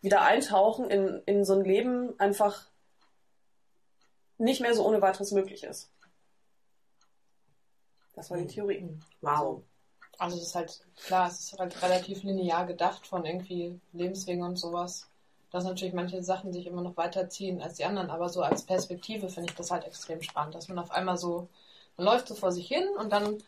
wieder 0.00 0.22
eintauchen 0.22 0.90
in, 0.90 1.22
in 1.26 1.44
so 1.44 1.54
ein 1.54 1.64
Leben 1.64 2.18
einfach 2.18 2.66
nicht 4.38 4.60
mehr 4.60 4.74
so 4.74 4.86
ohne 4.86 5.00
weiteres 5.00 5.32
möglich 5.32 5.64
ist. 5.64 5.90
Das 8.14 8.30
war 8.30 8.38
die 8.38 8.46
Theorie. 8.46 8.88
Wow. 9.20 9.62
Also 10.18 10.36
es 10.36 10.44
ist 10.44 10.54
halt, 10.54 10.86
klar, 10.96 11.28
es 11.28 11.40
ist 11.40 11.58
halt 11.58 11.82
relativ 11.82 12.22
linear 12.22 12.66
gedacht 12.66 13.06
von 13.06 13.24
irgendwie 13.24 13.78
Lebenswegen 13.92 14.42
und 14.42 14.56
sowas 14.56 15.08
dass 15.56 15.64
natürlich 15.64 15.94
manche 15.94 16.22
Sachen 16.22 16.52
sich 16.52 16.66
immer 16.66 16.82
noch 16.82 16.98
weiterziehen 16.98 17.62
als 17.62 17.76
die 17.76 17.86
anderen, 17.86 18.10
aber 18.10 18.28
so 18.28 18.42
als 18.42 18.62
Perspektive 18.62 19.30
finde 19.30 19.48
ich 19.48 19.56
das 19.56 19.70
halt 19.70 19.84
extrem 19.84 20.20
spannend, 20.20 20.54
dass 20.54 20.68
man 20.68 20.78
auf 20.78 20.90
einmal 20.90 21.16
so, 21.16 21.48
man 21.96 22.04
läuft 22.04 22.28
so 22.28 22.34
vor 22.34 22.52
sich 22.52 22.68
hin 22.68 22.84
und 22.98 23.10
dann 23.10 23.38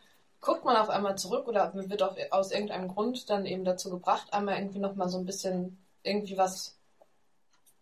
guckt 0.40 0.64
man 0.64 0.76
auf 0.76 0.88
einmal 0.88 1.18
zurück 1.18 1.46
oder 1.48 1.70
wird 1.74 2.02
auf, 2.02 2.16
aus 2.30 2.50
irgendeinem 2.50 2.88
Grund 2.88 3.28
dann 3.28 3.44
eben 3.44 3.62
dazu 3.62 3.90
gebracht, 3.90 4.32
einmal 4.32 4.56
irgendwie 4.56 4.78
nochmal 4.78 5.10
so 5.10 5.18
ein 5.18 5.26
bisschen 5.26 5.76
irgendwie 6.02 6.38
was 6.38 6.78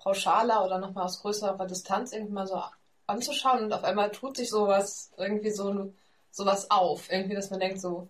pauschaler 0.00 0.64
oder 0.64 0.78
nochmal 0.78 1.04
aus 1.04 1.22
größerer 1.22 1.64
Distanz 1.64 2.12
irgendwie 2.12 2.32
mal 2.32 2.48
so 2.48 2.60
anzuschauen 3.06 3.62
und 3.62 3.72
auf 3.72 3.84
einmal 3.84 4.10
tut 4.10 4.36
sich 4.36 4.50
sowas, 4.50 5.12
irgendwie 5.16 5.52
so 5.52 5.92
sowas 6.32 6.68
auf. 6.72 7.12
Irgendwie, 7.12 7.36
dass 7.36 7.50
man 7.50 7.60
denkt 7.60 7.80
so, 7.80 8.08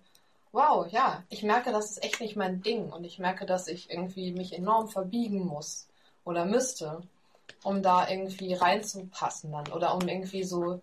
wow, 0.53 0.91
ja, 0.91 1.25
ich 1.29 1.43
merke, 1.43 1.73
das 1.73 1.91
ist 1.91 2.03
echt 2.03 2.21
nicht 2.21 2.37
mein 2.37 2.63
Ding 2.63 2.91
und 2.91 3.05
ich 3.05 3.19
merke, 3.19 3.45
dass 3.45 3.69
ich 3.69 3.91
irgendwie 3.91 4.33
mich 4.33 4.55
enorm 4.55 4.89
verbiegen 4.89 5.45
muss 5.45 5.89
oder 6.27 6.47
müsste, 6.47 7.03
um 7.65 7.83
da 7.83 8.09
irgendwie 8.11 8.55
reinzupassen 8.55 9.53
dann 9.53 9.73
oder 9.73 9.95
um 9.97 10.09
irgendwie 10.09 10.45
so, 10.45 10.83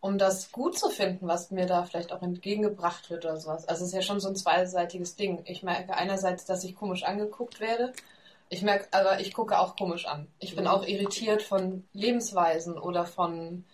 um 0.00 0.18
das 0.18 0.52
gut 0.52 0.78
zu 0.78 0.90
finden, 0.90 1.26
was 1.28 1.50
mir 1.50 1.66
da 1.66 1.84
vielleicht 1.84 2.12
auch 2.12 2.22
entgegengebracht 2.22 3.10
wird 3.10 3.24
oder 3.24 3.36
sowas. 3.38 3.66
Also 3.68 3.82
es 3.84 3.88
ist 3.90 3.94
ja 3.94 4.02
schon 4.02 4.20
so 4.20 4.28
ein 4.28 4.36
zweiseitiges 4.36 5.16
Ding. 5.16 5.42
Ich 5.46 5.62
merke 5.62 5.94
einerseits, 5.94 6.44
dass 6.46 6.64
ich 6.64 6.76
komisch 6.76 7.04
angeguckt 7.04 7.60
werde 7.60 7.94
Ich 8.50 8.62
merke, 8.62 8.88
aber 8.92 9.20
ich 9.20 9.34
gucke 9.34 9.58
auch 9.60 9.76
komisch 9.76 10.06
an. 10.06 10.28
Ich 10.40 10.56
bin 10.56 10.66
Mhm. 10.66 10.68
auch 10.68 10.86
irritiert 10.86 11.42
von 11.42 11.84
Lebensweisen 11.94 12.78
oder 12.78 13.06
von 13.06 13.64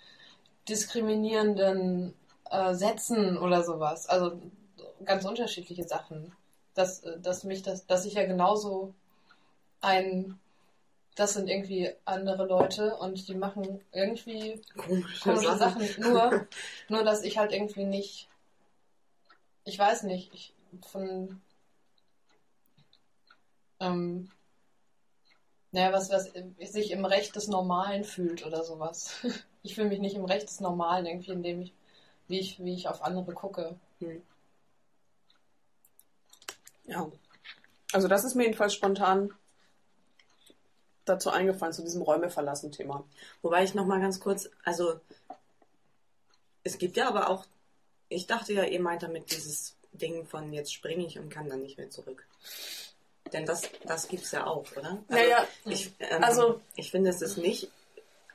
diskriminierenden 0.68 2.14
äh, 2.50 2.74
Sätzen 2.74 3.38
oder 3.38 3.62
sowas. 3.64 4.08
Also 4.08 4.40
ganz 5.04 5.24
unterschiedliche 5.24 5.84
Sachen. 5.84 6.32
Dass, 6.74 7.00
äh, 7.04 7.20
dass 7.20 7.44
mich 7.44 7.62
das, 7.62 7.86
dass 7.86 8.04
ich 8.06 8.14
ja 8.14 8.26
genauso 8.26 8.94
ein, 9.80 10.38
das 11.14 11.34
sind 11.34 11.48
irgendwie 11.48 11.92
andere 12.04 12.46
Leute 12.46 12.96
und 12.96 13.28
die 13.28 13.34
machen 13.34 13.80
irgendwie 13.92 14.60
Komische, 14.76 15.20
komische 15.22 15.56
Sachen. 15.56 15.86
Sachen. 15.86 16.02
Nur, 16.02 16.46
nur, 16.88 17.04
dass 17.04 17.22
ich 17.22 17.38
halt 17.38 17.52
irgendwie 17.52 17.84
nicht, 17.84 18.28
ich 19.64 19.78
weiß 19.78 20.02
nicht, 20.04 20.32
ich 20.34 20.54
von, 20.90 21.40
ähm, 23.78 24.30
naja, 25.70 25.92
was, 25.92 26.10
was 26.10 26.32
sich 26.72 26.90
im 26.90 27.04
Recht 27.04 27.36
des 27.36 27.48
Normalen 27.48 28.04
fühlt 28.04 28.44
oder 28.46 28.64
sowas. 28.64 29.14
Ich 29.66 29.76
fühle 29.76 29.88
mich 29.88 29.98
nicht 29.98 30.14
im 30.14 30.26
Recht 30.26 30.46
des 30.46 30.60
Normalen 30.60 31.06
irgendwie, 31.06 31.30
indem 31.30 31.62
ich, 31.62 31.72
wie 32.28 32.38
ich, 32.38 32.62
wie 32.62 32.74
ich 32.74 32.86
auf 32.86 33.02
andere 33.02 33.32
gucke. 33.32 33.78
Ja. 36.84 37.10
Also 37.90 38.06
das 38.06 38.24
ist 38.24 38.34
mir 38.34 38.42
jedenfalls 38.42 38.74
spontan 38.74 39.32
dazu 41.04 41.30
eingefallen, 41.30 41.72
zu 41.74 41.82
diesem 41.82 42.02
Räume 42.02 42.30
verlassen 42.30 42.72
Thema. 42.72 43.04
Wobei 43.42 43.64
ich 43.64 43.74
noch 43.74 43.86
mal 43.86 44.00
ganz 44.00 44.20
kurz, 44.20 44.48
also 44.64 45.00
es 46.62 46.78
gibt 46.78 46.96
ja 46.96 47.08
aber 47.08 47.28
auch, 47.30 47.44
ich 48.08 48.26
dachte 48.26 48.52
ja, 48.52 48.64
ihr 48.64 48.80
meint 48.80 49.02
damit 49.02 49.30
dieses 49.30 49.76
Ding 49.92 50.26
von 50.26 50.52
jetzt 50.52 50.72
springe 50.72 51.06
ich 51.06 51.18
und 51.18 51.28
kann 51.30 51.48
dann 51.48 51.62
nicht 51.62 51.78
mehr 51.78 51.90
zurück. 51.90 52.26
Denn 53.32 53.46
das, 53.46 53.62
das 53.84 54.08
gibt's 54.08 54.32
ja 54.32 54.46
auch, 54.46 54.64
oder? 54.76 54.98
Ja, 55.10 55.22
ja. 55.22 55.48
Ich, 55.64 55.92
ähm, 55.98 56.22
Also- 56.22 56.60
ich 56.76 56.90
finde, 56.90 57.10
es 57.10 57.22
ist 57.22 57.36
nicht, 57.36 57.70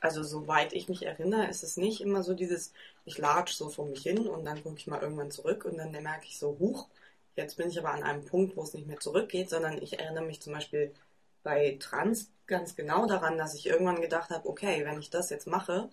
also 0.00 0.22
soweit 0.22 0.72
ich 0.72 0.88
mich 0.88 1.04
erinnere, 1.04 1.46
ist 1.48 1.62
es 1.62 1.76
nicht 1.76 2.00
immer 2.00 2.22
so 2.22 2.34
dieses, 2.34 2.72
ich 3.04 3.18
latsch 3.18 3.52
so 3.52 3.68
vor 3.68 3.86
mich 3.86 4.02
hin 4.02 4.26
und 4.26 4.44
dann 4.44 4.62
gucke 4.62 4.76
ich 4.78 4.86
mal 4.86 5.00
irgendwann 5.00 5.30
zurück 5.30 5.64
und 5.64 5.76
dann 5.78 5.92
merke 5.92 6.26
ich 6.26 6.38
so, 6.38 6.56
huch, 6.58 6.86
jetzt 7.36 7.56
bin 7.56 7.68
ich 7.68 7.78
aber 7.78 7.92
an 7.92 8.02
einem 8.02 8.24
Punkt, 8.24 8.56
wo 8.56 8.62
es 8.62 8.74
nicht 8.74 8.86
mehr 8.86 8.98
zurückgeht, 8.98 9.48
sondern 9.50 9.80
ich 9.82 9.98
erinnere 9.98 10.24
mich 10.24 10.40
zum 10.40 10.52
Beispiel 10.52 10.92
bei 11.42 11.76
Trans 11.80 12.30
ganz 12.46 12.76
genau 12.76 13.06
daran, 13.06 13.38
dass 13.38 13.54
ich 13.54 13.66
irgendwann 13.66 14.00
gedacht 14.00 14.30
habe, 14.30 14.48
okay, 14.48 14.84
wenn 14.84 14.98
ich 14.98 15.10
das 15.10 15.30
jetzt 15.30 15.46
mache, 15.46 15.88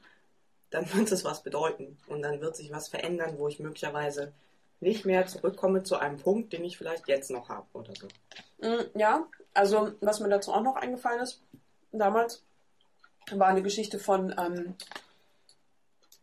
dann 0.70 0.92
wird 0.94 1.12
es 1.12 1.24
was 1.24 1.44
bedeuten 1.44 1.98
und 2.08 2.22
dann 2.22 2.42
wird 2.42 2.56
sich 2.56 2.72
was 2.72 2.88
verändern, 2.88 3.36
wo 3.38 3.48
ich 3.48 3.60
möglicherweise 3.60 4.34
nicht 4.80 5.06
mehr 5.06 5.26
zurückkomme 5.26 5.84
zu 5.84 5.98
einem 5.98 6.18
Punkt, 6.18 6.54
den 6.54 6.64
ich 6.64 6.78
vielleicht 6.78 7.08
jetzt 7.08 7.32
noch 7.32 7.50
habe 7.50 7.66
oder 7.74 7.94
so. 7.96 8.08
Mm, 8.60 8.86
Ja, 8.96 9.28
also 9.54 9.92
was 10.02 10.20
mir 10.20 10.30
dazu 10.30 10.54
auch 10.54 10.62
noch 10.62 10.76
eingefallen 10.76 11.22
ist, 11.22 11.42
damals, 11.92 12.44
war 13.32 13.48
eine 13.48 13.64
Geschichte 13.64 14.00
von, 14.00 14.34
ähm, 14.38 14.76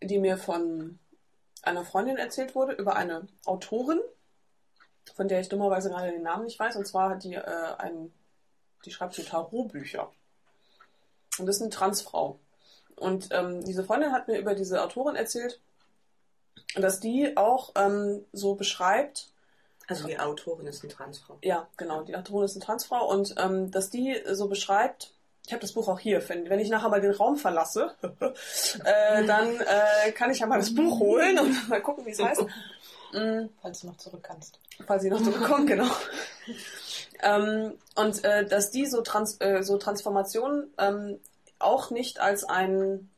die 0.00 0.18
mir 0.18 0.38
von 0.38 0.98
einer 1.62 1.84
Freundin 1.84 2.16
erzählt 2.16 2.54
wurde, 2.54 2.72
über 2.74 2.96
eine 2.96 3.26
Autorin, 3.44 4.00
von 5.14 5.28
der 5.28 5.40
ich 5.40 5.48
dummerweise 5.48 5.90
gerade 5.90 6.12
den 6.12 6.22
Namen 6.22 6.44
nicht 6.44 6.58
weiß, 6.58 6.76
und 6.76 6.86
zwar 6.86 7.10
hat 7.10 7.24
die 7.24 7.34
äh, 7.34 7.74
ein, 7.78 8.12
die 8.84 8.90
schreibt 8.90 9.14
so 9.14 9.22
Tarotbücher. 9.22 10.10
Und 11.38 11.46
das 11.46 11.56
ist 11.56 11.62
eine 11.62 11.70
Transfrau. 11.70 12.38
Und 12.96 13.28
ähm, 13.32 13.64
diese 13.64 13.84
Freundin 13.84 14.12
hat 14.12 14.28
mir 14.28 14.38
über 14.38 14.54
diese 14.54 14.82
Autorin 14.82 15.16
erzählt, 15.16 15.60
dass 16.76 17.00
die 17.00 17.36
auch 17.36 17.72
ähm, 17.76 18.24
so 18.32 18.54
beschreibt, 18.54 19.28
Also 19.88 20.06
die 20.06 20.18
Autorin 20.18 20.66
ist 20.66 20.82
eine 20.84 20.92
Transfrau. 20.92 21.38
ja, 21.42 21.66
genau, 21.76 22.02
die 22.02 22.16
Autorin 22.16 22.44
ist 22.44 22.54
eine 22.54 22.64
Transfrau 22.64 23.08
und 23.08 23.34
ähm, 23.38 23.70
dass 23.70 23.90
die 23.90 24.16
so 24.32 24.48
beschreibt, 24.48 25.12
ich 25.46 25.52
habe 25.52 25.60
das 25.60 25.72
Buch 25.72 25.88
auch 25.88 25.98
hier, 25.98 26.26
wenn, 26.28 26.48
wenn 26.48 26.60
ich 26.60 26.70
nachher 26.70 26.88
mal 26.88 27.00
den 27.00 27.12
Raum 27.12 27.36
verlasse, 27.36 27.94
äh, 28.84 29.24
dann 29.26 29.60
äh, 29.60 30.12
kann 30.12 30.30
ich 30.30 30.38
ja 30.38 30.46
mal 30.46 30.58
das 30.58 30.74
Buch 30.74 31.00
holen 31.00 31.38
und 31.38 31.68
mal 31.68 31.82
gucken, 31.82 32.06
wie 32.06 32.10
es 32.10 32.22
heißt. 32.22 32.44
Falls 33.62 33.80
du 33.80 33.86
noch 33.86 33.96
zurück 33.96 34.22
kannst. 34.24 34.58
falls 34.86 35.02
sie 35.02 35.10
noch 35.10 35.22
zurückkommen, 35.22 35.66
genau. 35.66 35.86
ähm, 37.22 37.74
und 37.94 38.24
äh, 38.24 38.46
dass 38.46 38.70
die 38.70 38.86
so, 38.86 39.02
Trans 39.02 39.40
äh, 39.40 39.62
so 39.62 39.78
Transformationen 39.78 40.72
ähm, 40.78 41.20
auch 41.58 41.90
nicht 41.90 42.20
als 42.20 42.44
ein 42.44 43.10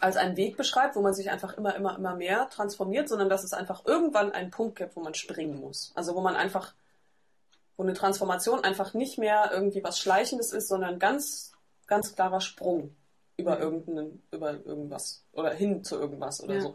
als 0.00 0.16
einen 0.16 0.36
Weg 0.36 0.56
beschreibt, 0.56 0.96
wo 0.96 1.00
man 1.00 1.14
sich 1.14 1.30
einfach 1.30 1.56
immer, 1.56 1.74
immer, 1.74 1.96
immer 1.96 2.14
mehr 2.14 2.48
transformiert, 2.50 3.08
sondern 3.08 3.28
dass 3.28 3.44
es 3.44 3.52
einfach 3.52 3.86
irgendwann 3.86 4.32
einen 4.32 4.50
Punkt 4.50 4.76
gibt, 4.76 4.94
wo 4.96 5.00
man 5.00 5.14
springen 5.14 5.58
muss. 5.58 5.92
Also 5.94 6.14
wo 6.14 6.20
man 6.20 6.36
einfach, 6.36 6.74
wo 7.76 7.82
eine 7.82 7.94
Transformation 7.94 8.62
einfach 8.62 8.94
nicht 8.94 9.18
mehr 9.18 9.50
irgendwie 9.52 9.82
was 9.82 9.98
Schleichendes 9.98 10.52
ist, 10.52 10.68
sondern 10.68 10.98
ganz, 10.98 11.52
ganz 11.86 12.14
klarer 12.14 12.40
Sprung 12.40 12.94
über 13.36 13.58
irgendeinen, 13.58 14.22
über 14.30 14.52
irgendwas 14.52 15.22
oder 15.32 15.50
hin 15.50 15.84
zu 15.84 15.96
irgendwas 15.96 16.42
oder 16.42 16.54
Ja. 16.56 16.60
so. 16.60 16.74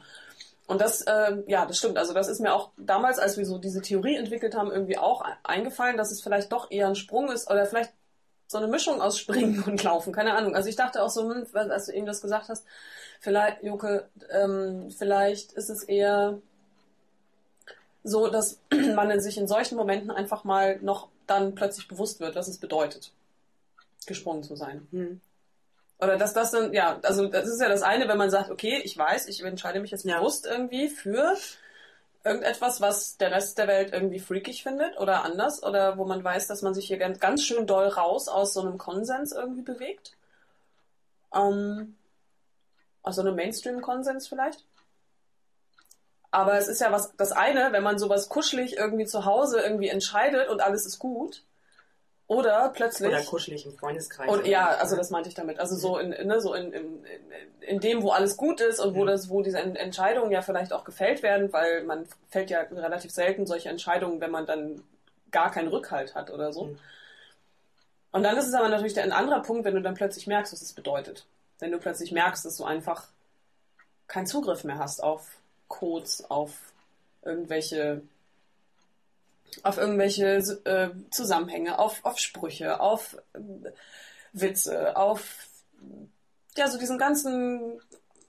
Und 0.71 0.79
das, 0.79 1.03
ähm, 1.05 1.43
ja, 1.47 1.65
das 1.65 1.79
stimmt. 1.79 1.97
Also 1.97 2.13
das 2.13 2.29
ist 2.29 2.39
mir 2.39 2.53
auch 2.53 2.71
damals, 2.77 3.19
als 3.19 3.37
wir 3.37 3.45
so 3.45 3.57
diese 3.57 3.81
Theorie 3.81 4.15
entwickelt 4.15 4.55
haben, 4.55 4.71
irgendwie 4.71 4.97
auch 4.97 5.21
eingefallen, 5.43 5.97
dass 5.97 6.13
es 6.13 6.21
vielleicht 6.21 6.49
doch 6.53 6.71
eher 6.71 6.87
ein 6.87 6.95
Sprung 6.95 7.29
ist 7.29 7.51
oder 7.51 7.65
vielleicht 7.65 7.91
so 8.47 8.57
eine 8.57 8.67
Mischung 8.67 9.01
aus 9.01 9.19
Springen 9.19 9.61
und 9.67 9.83
Laufen, 9.83 10.13
keine 10.13 10.33
Ahnung. 10.33 10.55
Also 10.55 10.69
ich 10.69 10.77
dachte 10.77 11.03
auch 11.03 11.09
so, 11.09 11.29
hm, 11.29 11.45
als 11.53 11.87
du 11.87 11.91
eben 11.91 12.05
das 12.05 12.21
gesagt 12.21 12.47
hast, 12.47 12.65
vielleicht, 13.19 13.61
Joke, 13.63 14.07
ähm, 14.29 14.89
vielleicht 14.97 15.51
ist 15.51 15.69
es 15.69 15.83
eher 15.83 16.39
so, 18.05 18.29
dass 18.29 18.61
man 18.95 19.19
sich 19.19 19.37
in 19.37 19.49
solchen 19.49 19.75
Momenten 19.75 20.09
einfach 20.09 20.45
mal 20.45 20.79
noch 20.81 21.09
dann 21.27 21.53
plötzlich 21.53 21.89
bewusst 21.89 22.21
wird, 22.21 22.37
was 22.37 22.47
es 22.47 22.59
bedeutet, 22.59 23.11
gesprungen 24.05 24.43
zu 24.43 24.55
sein. 24.55 24.87
Hm. 24.91 25.19
Oder 26.01 26.17
dass 26.17 26.33
das 26.33 26.49
dann, 26.49 26.73
ja, 26.73 26.99
also 27.03 27.27
das 27.27 27.47
ist 27.47 27.61
ja 27.61 27.69
das 27.69 27.83
eine, 27.83 28.07
wenn 28.07 28.17
man 28.17 28.31
sagt, 28.31 28.49
okay, 28.49 28.81
ich 28.83 28.97
weiß, 28.97 29.27
ich 29.27 29.43
entscheide 29.43 29.79
mich 29.79 29.91
jetzt 29.91 30.03
bewusst 30.03 30.47
irgendwie 30.47 30.89
für 30.89 31.37
irgendetwas, 32.23 32.81
was 32.81 33.17
der 33.17 33.31
Rest 33.31 33.59
der 33.59 33.67
Welt 33.67 33.93
irgendwie 33.93 34.19
freakig 34.19 34.63
findet 34.63 34.99
oder 34.99 35.23
anders 35.23 35.61
oder 35.61 35.99
wo 35.99 36.05
man 36.05 36.23
weiß, 36.23 36.47
dass 36.47 36.63
man 36.63 36.73
sich 36.73 36.87
hier 36.87 36.97
ganz, 36.97 37.19
ganz 37.19 37.43
schön 37.43 37.67
doll 37.67 37.87
raus 37.87 38.27
aus 38.29 38.53
so 38.53 38.61
einem 38.61 38.79
Konsens 38.79 39.31
irgendwie 39.31 39.61
bewegt. 39.61 40.17
Ähm, 41.35 41.95
aus 43.03 43.15
so 43.15 43.21
einem 43.21 43.35
Mainstream-Konsens 43.35 44.27
vielleicht. 44.27 44.65
Aber 46.31 46.57
es 46.57 46.67
ist 46.67 46.81
ja 46.81 46.91
was, 46.91 47.15
das 47.15 47.31
eine, 47.31 47.73
wenn 47.73 47.83
man 47.83 47.99
sowas 47.99 48.27
kuschelig 48.27 48.75
irgendwie 48.75 49.05
zu 49.05 49.25
Hause 49.25 49.61
irgendwie 49.61 49.89
entscheidet 49.89 50.49
und 50.49 50.61
alles 50.61 50.87
ist 50.87 50.97
gut. 50.97 51.43
Oder 52.31 52.69
plötzlich. 52.73 53.09
Oder 53.09 53.23
kuschelig 53.23 53.65
im 53.65 53.77
Freundeskreis. 53.77 54.29
Und 54.29 54.47
ja, 54.47 54.71
so. 54.71 54.79
also 54.79 54.95
das 54.95 55.09
meinte 55.09 55.27
ich 55.27 55.35
damit. 55.35 55.59
Also 55.59 55.75
so 55.75 55.97
in, 55.97 56.11
ne, 56.11 56.39
so 56.39 56.53
in, 56.53 56.71
in, 56.71 57.05
in, 57.59 57.79
dem, 57.81 58.03
wo 58.03 58.11
alles 58.11 58.37
gut 58.37 58.61
ist 58.61 58.79
und 58.79 58.95
wo 58.95 59.03
das, 59.03 59.29
wo 59.29 59.41
diese 59.41 59.59
En- 59.59 59.75
Entscheidungen 59.75 60.31
ja 60.31 60.41
vielleicht 60.41 60.71
auch 60.71 60.85
gefällt 60.85 61.23
werden, 61.23 61.51
weil 61.51 61.83
man 61.83 62.07
fällt 62.29 62.49
ja 62.49 62.61
relativ 62.61 63.11
selten 63.11 63.45
solche 63.45 63.67
Entscheidungen, 63.67 64.21
wenn 64.21 64.31
man 64.31 64.45
dann 64.45 64.81
gar 65.31 65.51
keinen 65.51 65.67
Rückhalt 65.67 66.15
hat 66.15 66.31
oder 66.31 66.53
so. 66.53 66.67
Mhm. 66.67 66.79
Und 68.13 68.23
dann 68.23 68.37
ist 68.37 68.47
es 68.47 68.53
aber 68.53 68.69
natürlich 68.69 68.93
der- 68.93 69.03
ein 69.03 69.11
anderer 69.11 69.41
Punkt, 69.41 69.65
wenn 69.65 69.75
du 69.75 69.81
dann 69.81 69.95
plötzlich 69.95 70.25
merkst, 70.25 70.53
was 70.53 70.61
es 70.61 70.71
bedeutet. 70.71 71.25
Wenn 71.59 71.71
du 71.73 71.79
plötzlich 71.79 72.13
merkst, 72.13 72.45
dass 72.45 72.55
du 72.55 72.63
einfach 72.63 73.07
keinen 74.07 74.25
Zugriff 74.25 74.63
mehr 74.63 74.77
hast 74.79 75.03
auf 75.03 75.27
Codes, 75.67 76.23
auf 76.31 76.51
irgendwelche 77.23 78.03
auf 79.63 79.77
irgendwelche 79.77 80.37
äh, 80.65 80.89
Zusammenhänge, 81.11 81.79
auf, 81.79 82.03
auf 82.03 82.17
Sprüche, 82.17 82.79
auf 82.79 83.17
äh, 83.33 83.71
Witze, 84.33 84.95
auf 84.95 85.47
ja, 86.55 86.67
so 86.67 86.77
diesen 86.77 86.97
ganzen, 86.97 87.81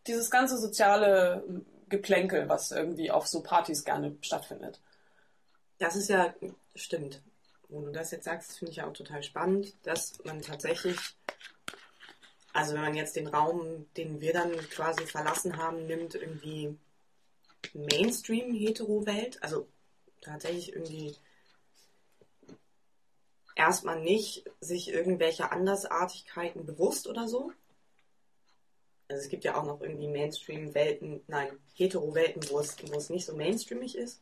dieses 0.07 0.31
ganze 0.31 0.59
soziale 0.59 1.45
Geplänkel, 1.89 2.49
was 2.49 2.71
irgendwie 2.71 3.11
auf 3.11 3.27
so 3.27 3.43
Partys 3.43 3.85
gerne 3.85 4.17
stattfindet. 4.21 4.81
Das 5.79 5.97
ist 5.97 6.09
ja, 6.09 6.33
stimmt. 6.75 7.21
Wo 7.69 7.81
du 7.81 7.91
das 7.91 8.11
jetzt 8.11 8.25
sagst, 8.25 8.59
finde 8.59 8.71
ich 8.71 8.77
ja 8.79 8.87
auch 8.87 8.93
total 8.93 9.23
spannend, 9.23 9.75
dass 9.83 10.23
man 10.25 10.43
tatsächlich, 10.43 10.99
also 12.53 12.75
wenn 12.75 12.83
man 12.83 12.95
jetzt 12.95 13.17
den 13.17 13.27
Raum, 13.27 13.87
den 13.97 14.21
wir 14.21 14.33
dann 14.33 14.53
quasi 14.71 15.07
verlassen 15.07 15.57
haben, 15.57 15.87
nimmt, 15.87 16.15
irgendwie 16.15 16.77
Mainstream-Hetero-Welt, 17.73 19.43
also 19.43 19.67
tatsächlich 20.23 20.73
irgendwie 20.73 21.15
erstmal 23.55 24.01
nicht 24.01 24.45
sich 24.61 24.93
irgendwelche 24.93 25.53
Andersartigkeiten 25.53 26.65
bewusst 26.65 27.07
oder 27.07 27.29
so. 27.29 27.53
Also 29.09 29.23
es 29.23 29.29
gibt 29.29 29.45
ja 29.45 29.57
auch 29.57 29.65
noch 29.65 29.83
irgendwie 29.83 30.09
Mainstream-Welten, 30.09 31.23
nein, 31.27 31.51
Hetero-Welten, 31.75 32.49
wo 32.49 32.61
es, 32.61 32.77
wo 32.91 32.97
es 32.97 33.11
nicht 33.11 33.27
so 33.27 33.37
mainstreamig 33.37 33.97
ist 33.97 34.21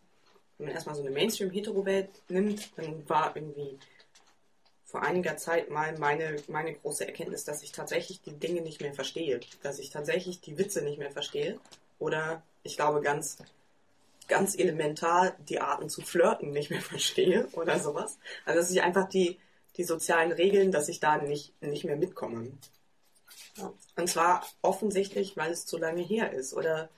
wenn 0.60 0.66
man 0.66 0.74
erstmal 0.74 0.94
so 0.94 1.00
eine 1.00 1.10
Mainstream-Hetero-Welt 1.10 2.10
nimmt, 2.28 2.76
dann 2.76 3.08
war 3.08 3.34
irgendwie 3.34 3.78
vor 4.84 5.02
einiger 5.02 5.38
Zeit 5.38 5.70
mal 5.70 5.96
meine, 5.98 6.36
meine 6.48 6.74
große 6.74 7.06
Erkenntnis, 7.06 7.44
dass 7.44 7.62
ich 7.62 7.72
tatsächlich 7.72 8.20
die 8.20 8.34
Dinge 8.34 8.60
nicht 8.60 8.82
mehr 8.82 8.92
verstehe. 8.92 9.40
Dass 9.62 9.78
ich 9.78 9.88
tatsächlich 9.88 10.40
die 10.42 10.58
Witze 10.58 10.82
nicht 10.82 10.98
mehr 10.98 11.12
verstehe. 11.12 11.58
Oder 11.98 12.42
ich 12.62 12.76
glaube 12.76 13.00
ganz, 13.00 13.38
ganz 14.30 14.58
elementar 14.58 15.36
die 15.48 15.60
Arten 15.60 15.90
zu 15.90 16.00
flirten 16.00 16.52
nicht 16.52 16.70
mehr 16.70 16.80
verstehe 16.94 17.46
oder 17.52 17.78
sowas. 17.78 18.18
Also 18.46 18.60
dass 18.60 18.70
ich 18.70 18.80
einfach 18.80 19.08
die, 19.08 19.38
die 19.76 19.84
sozialen 19.84 20.32
Regeln, 20.32 20.72
dass 20.72 20.88
ich 20.88 21.00
da 21.00 21.18
nicht, 21.18 21.60
nicht 21.60 21.84
mehr 21.84 21.96
mitkomme. 21.96 22.52
Und 23.96 24.08
zwar 24.08 24.46
offensichtlich, 24.62 25.36
weil 25.36 25.50
es 25.50 25.66
zu 25.66 25.76
lange 25.76 26.02
her 26.02 26.32
ist 26.32 26.54
oder 26.54 26.88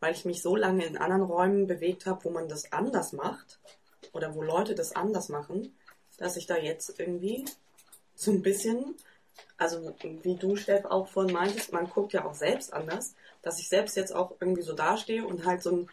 weil 0.00 0.14
ich 0.14 0.24
mich 0.24 0.42
so 0.42 0.56
lange 0.56 0.84
in 0.84 0.98
anderen 0.98 1.22
Räumen 1.22 1.66
bewegt 1.66 2.06
habe, 2.06 2.24
wo 2.24 2.30
man 2.30 2.48
das 2.48 2.72
anders 2.72 3.12
macht 3.12 3.60
oder 4.12 4.34
wo 4.34 4.42
Leute 4.42 4.74
das 4.74 4.94
anders 4.94 5.28
machen, 5.28 5.74
dass 6.18 6.36
ich 6.36 6.46
da 6.46 6.56
jetzt 6.56 6.98
irgendwie 6.98 7.44
so 8.14 8.30
ein 8.30 8.42
bisschen, 8.42 8.96
also 9.56 9.94
wie 10.22 10.36
du, 10.36 10.56
Steff, 10.56 10.84
auch 10.84 11.08
vorhin 11.08 11.32
meintest, 11.32 11.72
man 11.72 11.88
guckt 11.88 12.12
ja 12.12 12.24
auch 12.24 12.34
selbst 12.34 12.72
anders, 12.72 13.14
dass 13.42 13.58
ich 13.58 13.68
selbst 13.68 13.96
jetzt 13.96 14.14
auch 14.14 14.36
irgendwie 14.40 14.62
so 14.62 14.74
dastehe 14.74 15.26
und 15.26 15.44
halt 15.44 15.62
so 15.62 15.70
ein 15.70 15.90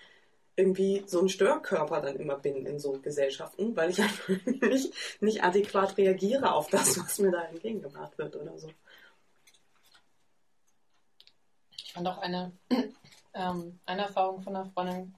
irgendwie 0.58 1.04
so 1.06 1.22
ein 1.22 1.30
Störkörper 1.30 2.02
dann 2.02 2.16
immer 2.18 2.36
bin 2.36 2.66
in 2.66 2.80
so 2.80 2.94
Gesellschaften, 2.94 3.76
weil 3.76 3.92
ich 3.92 4.02
einfach 4.02 4.30
nicht, 4.46 4.94
nicht 5.22 5.44
adäquat 5.44 5.96
reagiere 5.98 6.52
auf 6.52 6.70
das, 6.70 7.00
was 7.00 7.20
mir 7.20 7.32
da 7.32 7.44
entgegengebracht 7.44 8.18
wird 8.18 8.36
oder 8.36 8.58
so. 8.58 8.70
Ich 11.86 11.94
fand 11.94 12.08
auch 12.08 12.18
eine, 12.18 12.52
ähm, 13.34 13.80
eine 13.86 14.02
Erfahrung 14.02 14.42
von 14.42 14.56
einer 14.56 14.66
Freundin 14.66 15.14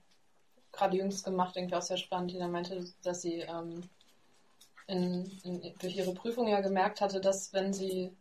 gerade 0.73 0.97
jüngst 0.97 1.23
gemacht, 1.23 1.55
irgendwie 1.55 1.75
auch 1.75 1.81
sehr 1.81 1.97
spannend, 1.97 2.31
die 2.31 2.37
dann 2.37 2.51
meinte, 2.51 2.85
dass 3.01 3.21
sie 3.21 3.39
ähm, 3.39 3.81
in, 4.87 5.25
in, 5.43 5.73
durch 5.79 5.95
ihre 5.95 6.13
Prüfung 6.13 6.47
ja 6.47 6.59
gemerkt 6.59 6.99
hatte, 6.99 7.21
dass 7.21 7.53
wenn 7.53 7.73
sie 7.73 8.11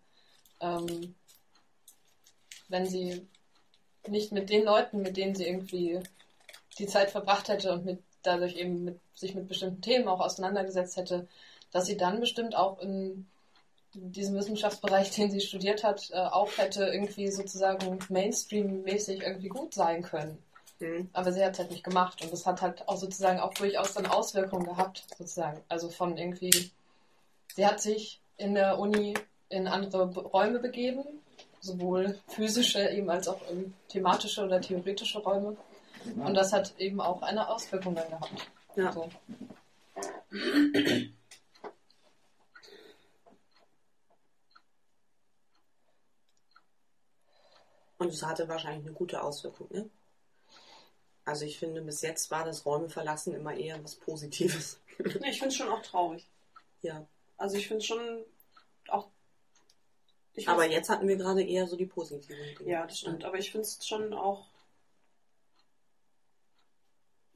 ähm, 0.61 1.15
wenn 2.69 2.87
sie 2.87 3.27
nicht 4.07 4.33
mit 4.33 4.51
den 4.51 4.65
Leuten, 4.65 5.03
mit 5.03 5.17
denen 5.17 5.35
sie 5.35 5.47
irgendwie 5.47 6.01
die 6.79 6.87
Zeit 6.87 7.11
verbracht 7.11 7.49
hätte 7.49 7.73
und 7.73 7.85
mit, 7.85 8.03
dadurch 8.23 8.57
eben 8.57 8.85
mit, 8.85 9.01
sich 9.15 9.35
mit 9.35 9.49
bestimmten 9.49 9.83
Themen 9.83 10.09
auch 10.09 10.21
auseinandergesetzt 10.21 10.97
hätte, 10.97 11.29
dass 11.73 11.87
sie 11.87 11.97
dann 11.97 12.21
bestimmt 12.21 12.57
auch 12.57 12.79
in 12.81 13.27
diesem 13.95 14.37
Wissenschaftsbereich, 14.37 15.11
den 15.17 15.31
sie 15.31 15.41
studiert 15.41 15.85
hat, 15.85 16.11
äh, 16.13 16.17
auch 16.17 16.51
hätte 16.57 16.85
irgendwie 16.87 17.31
sozusagen 17.31 17.99
Mainstream-mäßig 18.09 19.23
irgendwie 19.23 19.49
gut 19.49 19.75
sein 19.75 20.03
können. 20.03 20.39
Mhm. 20.81 21.09
Aber 21.13 21.33
sie 21.33 21.45
hat 21.45 21.53
es 21.53 21.59
halt 21.59 21.71
nicht 21.71 21.85
gemacht 21.85 22.23
und 22.23 22.33
das 22.33 22.47
hat 22.47 22.63
halt 22.63 22.87
auch 22.89 22.97
sozusagen 22.97 23.41
auch 23.41 23.55
durchaus 23.55 23.95
dann 23.95 24.07
Auswirkungen 24.07 24.65
gehabt, 24.65 25.05
sozusagen. 25.17 25.61
Also 25.69 25.89
von 25.89 26.17
irgendwie, 26.17 26.71
sie 27.55 27.67
hat 27.67 27.81
sich 27.81 28.21
in 28.37 28.55
der 28.55 28.79
Uni 28.79 29.15
in 29.49 29.67
andere 29.67 30.05
Räume 30.15 30.61
begeben, 30.61 31.03
sowohl 31.61 32.19
physische 32.29 32.89
eben 32.91 33.11
als 33.11 33.27
auch 33.27 33.41
thematische 33.89 34.45
oder 34.45 34.61
theoretische 34.61 35.19
Räume. 35.19 35.57
Und 36.05 36.35
das 36.35 36.52
hat 36.52 36.75
eben 36.78 37.00
auch 37.00 37.23
eine 37.23 37.49
Auswirkung 37.49 37.95
dann 37.95 38.09
gehabt. 38.09 38.50
Ja. 38.76 38.93
So. 38.93 39.09
Und 47.99 48.09
es 48.09 48.23
hatte 48.23 48.49
wahrscheinlich 48.49 48.87
eine 48.87 48.95
gute 48.95 49.23
Auswirkung, 49.23 49.67
ne? 49.71 49.90
Also 51.25 51.45
ich 51.45 51.59
finde, 51.59 51.83
bis 51.83 52.00
jetzt 52.00 52.31
war 52.31 52.45
das 52.45 52.64
Räume 52.64 52.88
verlassen 52.88 53.35
immer 53.35 53.55
eher 53.55 53.83
was 53.85 53.97
Positives. 53.97 54.81
Nee, 54.99 55.31
ich 55.31 55.38
finde 55.38 55.49
es 55.49 55.57
schon 55.57 55.69
auch 55.69 55.83
traurig. 55.83 56.26
ja. 56.83 57.07
Also 57.37 57.57
ich 57.57 57.69
finde 57.69 57.85
schon 57.85 58.25
auch. 58.88 59.09
Ich 60.35 60.49
Aber 60.49 60.69
jetzt 60.69 60.88
hatten 60.88 61.07
wir 61.07 61.17
gerade 61.17 61.43
eher 61.43 61.67
so 61.69 61.76
die 61.76 61.87
positiven 61.87 62.57
Dinge. 62.57 62.71
Ja, 62.71 62.87
das 62.87 62.99
stimmt. 62.99 63.25
Aber 63.25 63.38
ich 63.38 63.52
finde 63.52 63.67
es 63.67 63.87
schon 63.87 64.12
auch. 64.12 64.47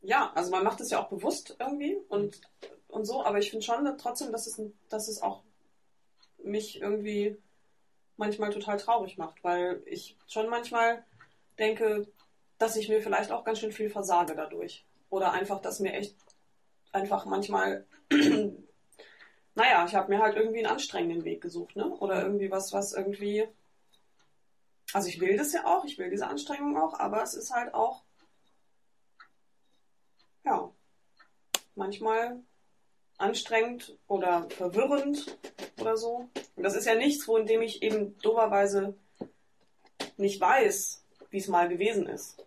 Ja, 0.02 0.32
also 0.34 0.50
man 0.50 0.64
macht 0.64 0.80
es 0.80 0.90
ja 0.90 1.00
auch 1.00 1.08
bewusst 1.08 1.56
irgendwie 1.58 1.96
und, 2.08 2.40
und 2.88 3.04
so, 3.04 3.24
aber 3.24 3.38
ich 3.38 3.50
finde 3.50 3.64
schon 3.64 3.98
trotzdem, 3.98 4.32
dass 4.32 4.46
es, 4.46 4.60
dass 4.88 5.08
es 5.08 5.22
auch 5.22 5.42
mich 6.42 6.80
irgendwie 6.80 7.36
manchmal 8.16 8.50
total 8.50 8.78
traurig 8.78 9.16
macht, 9.16 9.42
weil 9.44 9.82
ich 9.86 10.16
schon 10.26 10.48
manchmal 10.48 11.04
denke, 11.58 12.06
dass 12.58 12.76
ich 12.76 12.88
mir 12.88 13.00
vielleicht 13.00 13.30
auch 13.30 13.44
ganz 13.44 13.60
schön 13.60 13.72
viel 13.72 13.90
versage 13.90 14.34
dadurch. 14.34 14.84
Oder 15.10 15.32
einfach, 15.32 15.60
dass 15.60 15.80
mir 15.80 15.92
echt 15.92 16.16
einfach 16.92 17.24
manchmal, 17.24 17.86
naja, 19.54 19.84
ich 19.86 19.94
habe 19.94 20.12
mir 20.12 20.20
halt 20.20 20.36
irgendwie 20.36 20.58
einen 20.58 20.72
anstrengenden 20.72 21.24
Weg 21.24 21.40
gesucht, 21.40 21.76
ne? 21.76 21.86
Oder 21.86 22.22
irgendwie 22.22 22.50
was, 22.50 22.72
was 22.72 22.92
irgendwie 22.92 23.46
also 24.92 25.08
ich 25.08 25.20
will 25.20 25.36
das 25.36 25.52
ja 25.52 25.64
auch, 25.64 25.84
ich 25.84 25.98
will 25.98 26.10
diese 26.10 26.26
Anstrengung 26.26 26.76
auch, 26.76 26.98
aber 26.98 27.22
es 27.22 27.34
ist 27.34 27.50
halt 27.50 27.72
auch, 27.74 28.02
ja, 30.44 30.70
manchmal 31.74 32.40
anstrengend 33.18 33.96
oder 34.08 34.48
verwirrend 34.50 35.38
oder 35.80 35.96
so. 35.96 36.28
Und 36.56 36.62
das 36.62 36.74
ist 36.74 36.86
ja 36.86 36.94
nichts, 36.94 37.28
wo 37.28 37.36
in 37.36 37.46
dem 37.46 37.62
ich 37.62 37.82
eben 37.82 38.18
doberweise 38.18 38.94
nicht 40.16 40.40
weiß, 40.40 41.04
wie 41.30 41.38
es 41.38 41.48
mal 41.48 41.68
gewesen 41.68 42.06
ist. 42.06 42.44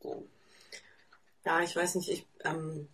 So. 0.00 0.26
Ja, 1.44 1.62
ich 1.62 1.74
weiß 1.76 1.96
nicht, 1.96 2.10
ich, 2.10 2.26
ähm, 2.44 2.88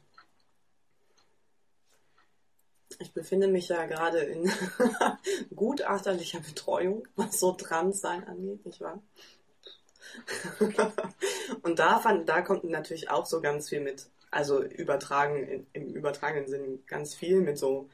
ich 2.98 3.12
befinde 3.12 3.48
mich 3.48 3.68
ja 3.68 3.86
gerade 3.86 4.18
in 4.20 4.50
gutachterlicher 5.54 6.40
Betreuung, 6.40 7.06
was 7.16 7.38
so 7.40 7.52
Transsein 7.52 8.26
angeht, 8.26 8.66
nicht 8.66 8.80
wahr? 8.80 9.02
Und 11.62 11.78
da, 11.78 12.00
fand, 12.00 12.28
da 12.28 12.42
kommt 12.42 12.64
natürlich 12.64 13.10
auch 13.10 13.26
so 13.26 13.40
ganz 13.40 13.68
viel 13.68 13.80
mit, 13.80 14.10
also 14.30 14.62
übertragen, 14.62 15.66
im 15.72 15.94
übertragenen 15.94 16.48
Sinn 16.48 16.82
ganz 16.86 17.14
viel 17.14 17.40
mit 17.40 17.58
so 17.58 17.88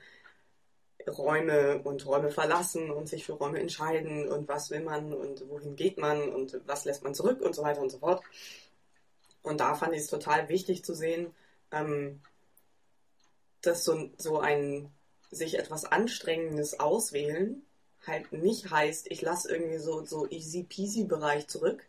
Räume 1.09 1.81
und 1.83 2.05
Räume 2.07 2.31
verlassen 2.31 2.90
und 2.90 3.09
sich 3.09 3.25
für 3.25 3.35
Räume 3.35 3.61
entscheiden 3.61 4.29
und 4.29 4.49
was 4.49 4.70
will 4.70 4.81
man 4.81 5.12
und 5.12 5.49
wohin 5.49 5.77
geht 5.77 5.99
man 5.99 6.29
und 6.33 6.61
was 6.66 6.85
lässt 6.85 7.05
man 7.05 7.14
zurück 7.14 7.40
und 7.40 7.55
so 7.55 7.62
weiter 7.62 7.81
und 7.81 7.90
so 7.90 7.99
fort. 7.99 8.22
Und 9.42 9.61
da 9.61 9.75
fand 9.75 9.94
ich 9.94 10.01
es 10.01 10.09
total 10.09 10.49
wichtig 10.49 10.85
zu 10.85 10.94
sehen, 10.94 11.33
ähm, 11.70 12.20
dass 13.62 13.85
so, 13.85 14.11
so 14.18 14.38
ein 14.40 14.90
sich 15.31 15.59
etwas 15.59 15.85
Anstrengendes 15.85 16.81
auswählen 16.81 17.62
halt 18.07 18.33
nicht 18.33 18.70
heißt, 18.70 19.11
ich 19.11 19.22
lasse 19.22 19.51
irgendwie 19.51 19.79
so, 19.79 20.05
so 20.05 20.29
easy 20.31 20.62
peasy 20.62 21.05
Bereich 21.05 21.49
zurück 21.49 21.85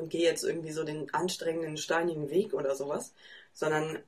und 0.00 0.08
gehe 0.10 0.22
jetzt 0.22 0.44
irgendwie 0.44 0.72
so 0.72 0.84
den 0.84 1.12
anstrengenden, 1.12 1.76
steinigen 1.76 2.30
Weg 2.30 2.54
oder 2.54 2.74
sowas, 2.74 3.12
sondern 3.52 3.98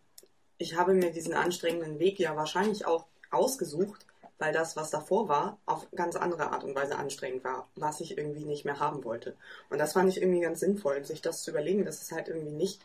ich 0.59 0.77
habe 0.77 0.95
mir 0.95 1.11
diesen 1.11 1.35
anstrengenden 1.35 1.99
Weg 1.99 2.19
ja 2.19 2.37
wahrscheinlich 2.37 2.87
auch 2.87 3.07
ausgesucht, 3.31 4.07
weil 4.39 4.53
das, 4.53 4.77
was 4.77 4.91
davor 4.91 5.29
war, 5.29 5.59
auf 5.67 5.87
ganz 5.95 6.17
andere 6.17 6.51
Art 6.51 6.65
und 6.65 6.75
Weise 6.75 6.97
anstrengend 6.97 7.45
war, 7.45 7.69
was 7.77 8.01
ich 8.01 8.19
irgendwie 8.19 8.45
nicht 8.45 8.65
mehr 8.65 8.81
haben 8.81 9.05
wollte. 9.05 9.37
Und 9.71 9.79
das 9.79 9.93
fand 9.93 10.09
ich 10.09 10.21
irgendwie 10.21 10.41
ganz 10.41 10.61
sinnvoll, 10.61 11.05
sich 11.05 11.21
das 11.21 11.43
zu 11.43 11.51
überlegen, 11.51 11.85
dass 11.85 12.03
es 12.03 12.11
halt 12.11 12.29
irgendwie 12.29 12.53
nicht, 12.53 12.85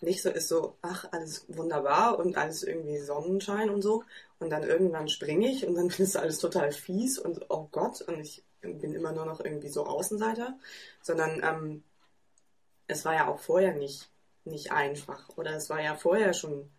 nicht 0.00 0.22
so 0.22 0.30
ist, 0.30 0.48
so, 0.48 0.76
ach, 0.82 1.06
alles 1.10 1.46
wunderbar 1.48 2.18
und 2.18 2.36
alles 2.36 2.62
irgendwie 2.62 2.98
Sonnenschein 2.98 3.70
und 3.70 3.82
so. 3.82 4.04
Und 4.38 4.50
dann 4.50 4.62
irgendwann 4.62 5.08
springe 5.08 5.48
ich 5.48 5.66
und 5.66 5.74
dann 5.74 5.88
ist 5.98 6.16
alles 6.16 6.38
total 6.38 6.72
fies 6.72 7.18
und 7.18 7.46
oh 7.48 7.68
Gott, 7.72 8.02
und 8.02 8.20
ich 8.20 8.44
bin 8.60 8.94
immer 8.94 9.12
nur 9.12 9.26
noch 9.26 9.40
irgendwie 9.40 9.68
so 9.68 9.84
Außenseiter. 9.84 10.56
Sondern 11.02 11.42
ähm, 11.42 11.82
es 12.86 13.04
war 13.04 13.14
ja 13.14 13.28
auch 13.28 13.38
vorher 13.38 13.74
nicht, 13.74 14.10
nicht 14.44 14.72
einfach. 14.72 15.28
Oder 15.36 15.56
es 15.56 15.70
war 15.70 15.80
ja 15.80 15.96
vorher 15.96 16.34
schon 16.34 16.70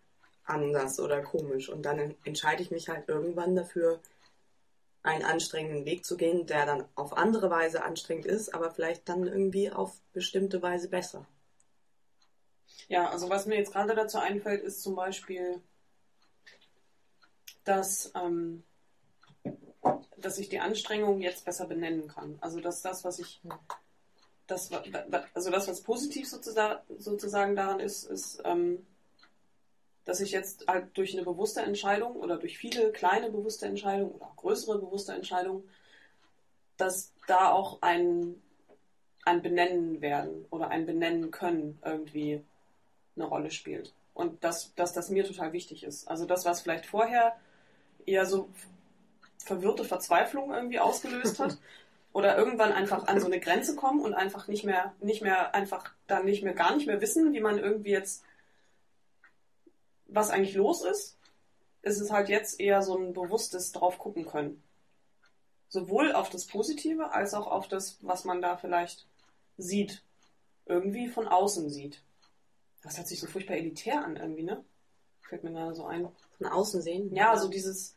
anders 0.44 1.00
oder 1.00 1.22
komisch. 1.22 1.68
Und 1.68 1.82
dann 1.82 2.14
entscheide 2.24 2.62
ich 2.62 2.70
mich 2.70 2.88
halt 2.88 3.08
irgendwann 3.08 3.56
dafür, 3.56 4.00
einen 5.02 5.24
anstrengenden 5.24 5.84
Weg 5.84 6.04
zu 6.04 6.16
gehen, 6.16 6.46
der 6.46 6.64
dann 6.64 6.84
auf 6.94 7.16
andere 7.16 7.50
Weise 7.50 7.84
anstrengend 7.84 8.24
ist, 8.24 8.54
aber 8.54 8.70
vielleicht 8.70 9.06
dann 9.08 9.26
irgendwie 9.26 9.70
auf 9.70 10.00
bestimmte 10.14 10.62
Weise 10.62 10.88
besser. 10.88 11.26
Ja, 12.88 13.10
also 13.10 13.28
was 13.28 13.46
mir 13.46 13.56
jetzt 13.56 13.72
gerade 13.72 13.94
dazu 13.94 14.18
einfällt, 14.18 14.62
ist 14.62 14.82
zum 14.82 14.94
Beispiel, 14.94 15.60
dass, 17.64 18.12
ähm, 18.14 18.64
dass 20.16 20.38
ich 20.38 20.48
die 20.48 20.60
Anstrengung 20.60 21.20
jetzt 21.20 21.44
besser 21.44 21.66
benennen 21.66 22.08
kann. 22.08 22.38
Also 22.40 22.60
dass 22.60 22.80
das, 22.80 23.04
was 23.04 23.18
ich, 23.18 23.42
das, 24.46 24.70
also 25.32 25.50
das, 25.50 25.68
was 25.68 25.82
positiv 25.82 26.28
sozusagen, 26.28 26.80
sozusagen 26.98 27.56
daran 27.56 27.80
ist, 27.80 28.04
ist, 28.04 28.42
ähm, 28.44 28.86
dass 30.04 30.20
ich 30.20 30.32
jetzt 30.32 30.66
halt 30.68 30.96
durch 30.96 31.14
eine 31.14 31.24
bewusste 31.24 31.62
Entscheidung 31.62 32.16
oder 32.16 32.36
durch 32.36 32.58
viele 32.58 32.92
kleine 32.92 33.30
bewusste 33.30 33.66
Entscheidungen 33.66 34.12
oder 34.12 34.26
auch 34.26 34.36
größere 34.36 34.78
bewusste 34.78 35.14
Entscheidungen, 35.14 35.68
dass 36.76 37.12
da 37.26 37.50
auch 37.50 37.80
ein, 37.80 38.34
ein 39.24 39.40
Benennen 39.40 40.02
werden 40.02 40.44
oder 40.50 40.68
ein 40.68 40.84
Benennen 40.84 41.30
können 41.30 41.78
irgendwie 41.84 42.42
eine 43.16 43.24
Rolle 43.24 43.50
spielt. 43.50 43.94
Und 44.12 44.44
dass, 44.44 44.74
dass 44.74 44.92
das 44.92 45.08
mir 45.08 45.24
total 45.24 45.52
wichtig 45.52 45.84
ist. 45.84 46.06
Also 46.06 46.26
das, 46.26 46.44
was 46.44 46.60
vielleicht 46.60 46.86
vorher 46.86 47.36
eher 48.06 48.26
so 48.26 48.50
verwirrte 49.38 49.84
Verzweiflung 49.84 50.52
irgendwie 50.52 50.80
ausgelöst 50.80 51.38
hat. 51.38 51.58
Oder 52.14 52.38
irgendwann 52.38 52.72
einfach 52.72 53.08
an 53.08 53.18
so 53.18 53.26
eine 53.26 53.40
Grenze 53.40 53.74
kommen 53.74 54.00
und 54.00 54.14
einfach 54.14 54.46
nicht 54.46 54.62
mehr, 54.62 54.94
nicht 55.00 55.20
mehr, 55.20 55.52
einfach 55.52 55.92
dann 56.06 56.24
nicht 56.24 56.44
mehr, 56.44 56.54
gar 56.54 56.76
nicht 56.76 56.86
mehr 56.86 57.00
wissen, 57.00 57.32
wie 57.32 57.40
man 57.40 57.58
irgendwie 57.58 57.90
jetzt, 57.90 58.22
was 60.06 60.30
eigentlich 60.30 60.54
los 60.54 60.84
ist. 60.84 61.18
ist 61.82 62.00
es 62.00 62.12
halt 62.12 62.28
jetzt 62.28 62.60
eher 62.60 62.82
so 62.82 62.96
ein 62.96 63.14
bewusstes 63.14 63.72
drauf 63.72 63.98
gucken 63.98 64.26
können. 64.26 64.62
Sowohl 65.68 66.12
auf 66.12 66.30
das 66.30 66.46
Positive 66.46 67.10
als 67.10 67.34
auch 67.34 67.48
auf 67.48 67.66
das, 67.66 67.98
was 68.00 68.24
man 68.24 68.40
da 68.40 68.56
vielleicht 68.56 69.06
sieht. 69.58 70.04
Irgendwie 70.66 71.08
von 71.08 71.26
außen 71.26 71.68
sieht. 71.68 72.00
Das 72.84 72.96
hört 72.96 73.08
sich 73.08 73.18
so 73.18 73.26
furchtbar 73.26 73.56
elitär 73.56 74.04
an 74.04 74.16
irgendwie, 74.16 74.44
ne? 74.44 74.64
Fällt 75.22 75.42
mir 75.42 75.50
gerade 75.50 75.74
so 75.74 75.84
ein. 75.84 76.08
Von 76.38 76.46
außen 76.46 76.80
sehen. 76.80 77.12
Ja, 77.12 77.36
so 77.36 77.48
dieses 77.48 77.96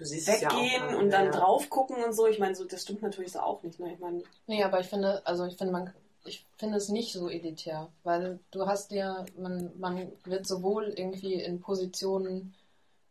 Weggehen 0.00 0.82
ja 0.82 0.96
auch, 0.96 0.98
und 0.98 1.10
dann 1.10 1.26
ja. 1.26 1.30
drauf 1.30 1.70
gucken 1.70 2.02
und 2.04 2.14
so. 2.14 2.26
Ich 2.26 2.38
meine, 2.38 2.54
so, 2.54 2.64
das 2.64 2.82
stimmt 2.82 3.02
natürlich 3.02 3.32
so 3.32 3.40
auch 3.40 3.62
nicht, 3.62 3.80
ne? 3.80 3.92
Ich 3.94 3.98
meine, 3.98 4.22
Nee, 4.46 4.62
aber 4.62 4.80
ich 4.80 4.86
finde, 4.86 5.26
also 5.26 5.44
ich 5.44 5.56
finde, 5.56 5.72
man, 5.72 5.92
ich 6.24 6.46
finde 6.56 6.76
es 6.76 6.88
nicht 6.88 7.12
so 7.12 7.28
elitär, 7.28 7.88
weil 8.02 8.38
du 8.50 8.66
hast 8.66 8.90
dir, 8.90 9.24
man, 9.36 9.72
man 9.78 10.12
wird 10.24 10.46
sowohl 10.46 10.88
irgendwie 10.88 11.34
in 11.34 11.60
Positionen 11.60 12.54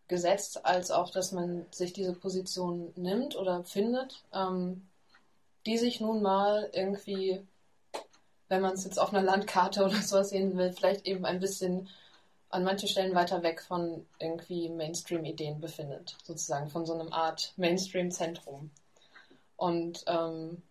gesetzt, 0.07 0.65
als 0.65 0.91
auch, 0.91 1.09
dass 1.09 1.31
man 1.31 1.65
sich 1.71 1.93
diese 1.93 2.13
Position 2.13 2.91
nimmt 2.95 3.35
oder 3.35 3.63
findet, 3.63 4.23
ähm, 4.33 4.87
die 5.65 5.77
sich 5.77 5.99
nun 5.99 6.21
mal 6.21 6.69
irgendwie, 6.73 7.41
wenn 8.47 8.61
man 8.61 8.73
es 8.73 8.83
jetzt 8.83 8.99
auf 8.99 9.13
einer 9.13 9.23
Landkarte 9.23 9.83
oder 9.85 10.01
sowas 10.01 10.29
sehen 10.29 10.57
will, 10.57 10.71
vielleicht 10.71 11.07
eben 11.07 11.25
ein 11.25 11.39
bisschen 11.39 11.89
an 12.55 12.63
manchen 12.63 12.87
Stellen 12.87 13.13
weiter 13.15 13.43
weg 13.43 13.61
von 13.61 14.05
irgendwie 14.17 14.69
Mainstream-Ideen 14.69 15.59
befindet, 15.59 16.15
sozusagen 16.23 16.69
von 16.69 16.85
so 16.85 16.93
einem 16.93 17.11
Art 17.11 17.53
Mainstream-Zentrum. 17.57 18.71
Und 19.57 20.05
ähm, 20.07 20.63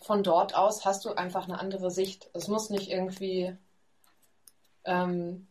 von 0.00 0.22
dort 0.22 0.54
aus 0.54 0.86
hast 0.86 1.04
du 1.04 1.12
einfach 1.12 1.44
eine 1.44 1.60
andere 1.60 1.90
Sicht. 1.90 2.30
Es 2.32 2.48
muss 2.48 2.70
nicht 2.70 2.90
irgendwie, 2.90 3.54
ähm, 4.84 5.46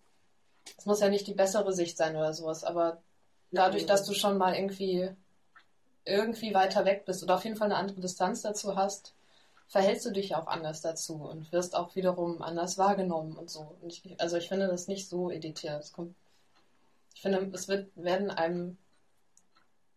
es 0.80 0.88
muss 0.88 1.00
ja 1.00 1.10
nicht 1.10 1.28
die 1.28 1.36
bessere 1.36 1.74
Sicht 1.74 1.96
sein 1.96 2.16
oder 2.16 2.34
sowas, 2.34 2.64
aber 2.64 3.04
dadurch, 3.52 3.86
dass 3.86 4.04
du 4.04 4.16
schon 4.16 4.40
mal 4.40 4.56
irgendwie 4.56 5.12
irgendwie 6.06 6.56
weiter 6.56 6.86
weg 6.86 7.06
bist 7.06 7.22
oder 7.22 7.36
auf 7.36 7.44
jeden 7.44 7.56
Fall 7.56 7.68
eine 7.68 7.78
andere 7.78 8.02
Distanz 8.02 8.42
dazu 8.42 8.76
hast, 8.76 9.14
verhältst 9.68 10.06
du 10.06 10.12
dich 10.12 10.36
auch 10.36 10.48
anders 10.48 10.82
dazu 10.82 11.16
und 11.16 11.52
wirst 11.52 11.76
auch 11.76 11.96
wiederum 11.96 12.42
anders 12.42 12.78
wahrgenommen 12.78 13.36
und 13.36 13.50
so. 13.50 13.76
Und 13.82 13.92
ich, 13.92 14.20
also 14.20 14.38
ich 14.38 14.48
finde 14.48 14.68
das 14.68 14.88
nicht 14.88 15.10
so 15.10 15.30
editär. 15.30 15.78
Es 15.80 15.92
kommt, 15.92 16.16
ich 17.14 17.22
finde, 17.22 17.50
es 17.54 17.68
wird, 17.68 17.90
werden 17.96 18.32
einem, 18.32 18.78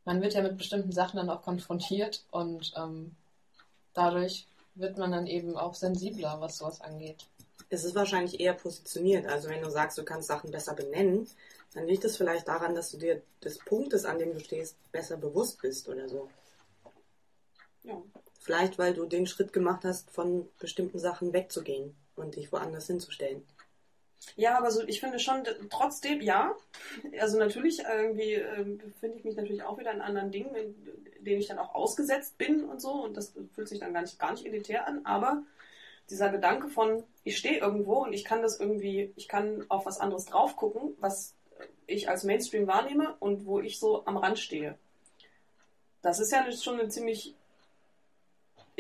man 0.05 0.23
wird 0.23 0.35
ja 0.35 0.43
mit 0.43 0.59
bestimmten 0.59 0.93
Sachen 0.93 1.19
dann 1.19 1.31
auch 1.31 1.43
konfrontiert 1.43 2.25
und 2.31 2.73
ähm, 2.77 3.15
dadurch 3.95 4.47
wird 4.75 4.99
man 4.99 5.13
dann 5.13 5.27
eben 5.27 5.57
auch 5.57 5.75
sensibler, 5.75 6.41
was 6.41 6.59
sowas 6.59 6.81
angeht. 6.81 7.27
Es 7.69 7.85
ist 7.85 7.95
wahrscheinlich 7.95 8.41
eher 8.41 8.55
positioniert. 8.55 9.27
Also 9.27 9.49
wenn 9.49 9.63
du 9.63 9.71
sagst, 9.71 9.99
du 9.99 10.05
kannst 10.05 10.29
Sachen 10.29 10.51
besser 10.51 10.75
benennen, 10.75 11.29
dann 11.75 11.87
liegt 11.87 12.05
es 12.05 12.17
vielleicht 12.17 12.49
daran, 12.49 12.75
dass 12.75 12.91
du 12.91 12.97
dir 12.97 13.23
des 13.45 13.59
Punktes, 13.59 14.05
an 14.05 14.19
dem 14.19 14.33
du 14.33 14.41
stehst, 14.41 14.77
besser 14.91 15.17
bewusst 15.17 15.61
bist 15.63 15.89
oder 15.89 16.09
so. 16.09 16.29
ja. 17.85 18.03
Vielleicht, 18.41 18.79
weil 18.79 18.95
du 18.95 19.05
den 19.05 19.27
Schritt 19.27 19.53
gemacht 19.53 19.85
hast, 19.85 20.11
von 20.11 20.49
bestimmten 20.59 20.99
Sachen 20.99 21.33
wegzugehen 21.33 21.95
und 22.17 22.37
dich 22.37 22.51
woanders 22.51 22.87
hinzustellen. 22.87 23.47
Ja, 24.37 24.57
aber 24.59 24.71
so, 24.71 24.83
ich 24.87 25.01
finde 25.01 25.19
schon, 25.19 25.45
trotzdem, 25.71 26.21
ja. 26.23 26.55
Also 27.21 27.39
natürlich, 27.39 27.81
irgendwie 27.81 28.33
ähm, 28.33 28.79
befinde 28.79 29.19
ich 29.19 29.25
mich 29.25 29.37
natürlich 29.37 29.63
auch 29.63 29.79
wieder 29.79 29.93
in 29.93 30.01
anderen 30.01 30.31
Dingen, 30.31 30.55
in 30.55 30.75
denen 31.21 31.41
ich 31.41 31.49
dann 31.49 31.59
auch 31.59 31.75
ausgesetzt 31.75 32.39
bin 32.39 32.65
und 32.65 32.81
so. 32.81 32.91
Und 32.91 33.17
das 33.17 33.35
fühlt 33.55 33.69
sich 33.69 33.81
dann 33.81 33.93
gar 33.93 34.03
nicht, 34.03 34.19
gar 34.19 34.33
nicht 34.33 34.47
elitär 34.47 34.87
an. 34.87 35.05
Aber 35.05 35.43
dieser 36.09 36.31
Gedanke 36.31 36.69
von, 36.69 37.05
ich 37.25 37.37
stehe 37.37 37.59
irgendwo 37.59 38.05
und 38.05 38.13
ich 38.15 38.25
kann 38.25 38.43
das 38.43 38.59
irgendwie, 38.59 39.13
ich 39.17 39.29
kann 39.29 39.67
auf 39.69 39.85
was 39.85 40.01
anderes 40.01 40.25
drauf 40.25 40.57
gucken, 40.57 40.95
was 40.99 41.35
ich 41.87 42.09
als 42.09 42.25
Mainstream 42.25 42.67
wahrnehme 42.67 43.17
und 43.21 43.45
wo 43.45 43.61
ich 43.61 43.79
so 43.79 44.07
am 44.07 44.17
Rand 44.17 44.39
stehe. 44.39 44.79
Das 46.03 46.19
ist 46.19 46.33
ja 46.33 46.51
schon 46.53 46.81
eine 46.81 46.89
ziemlich 46.89 47.35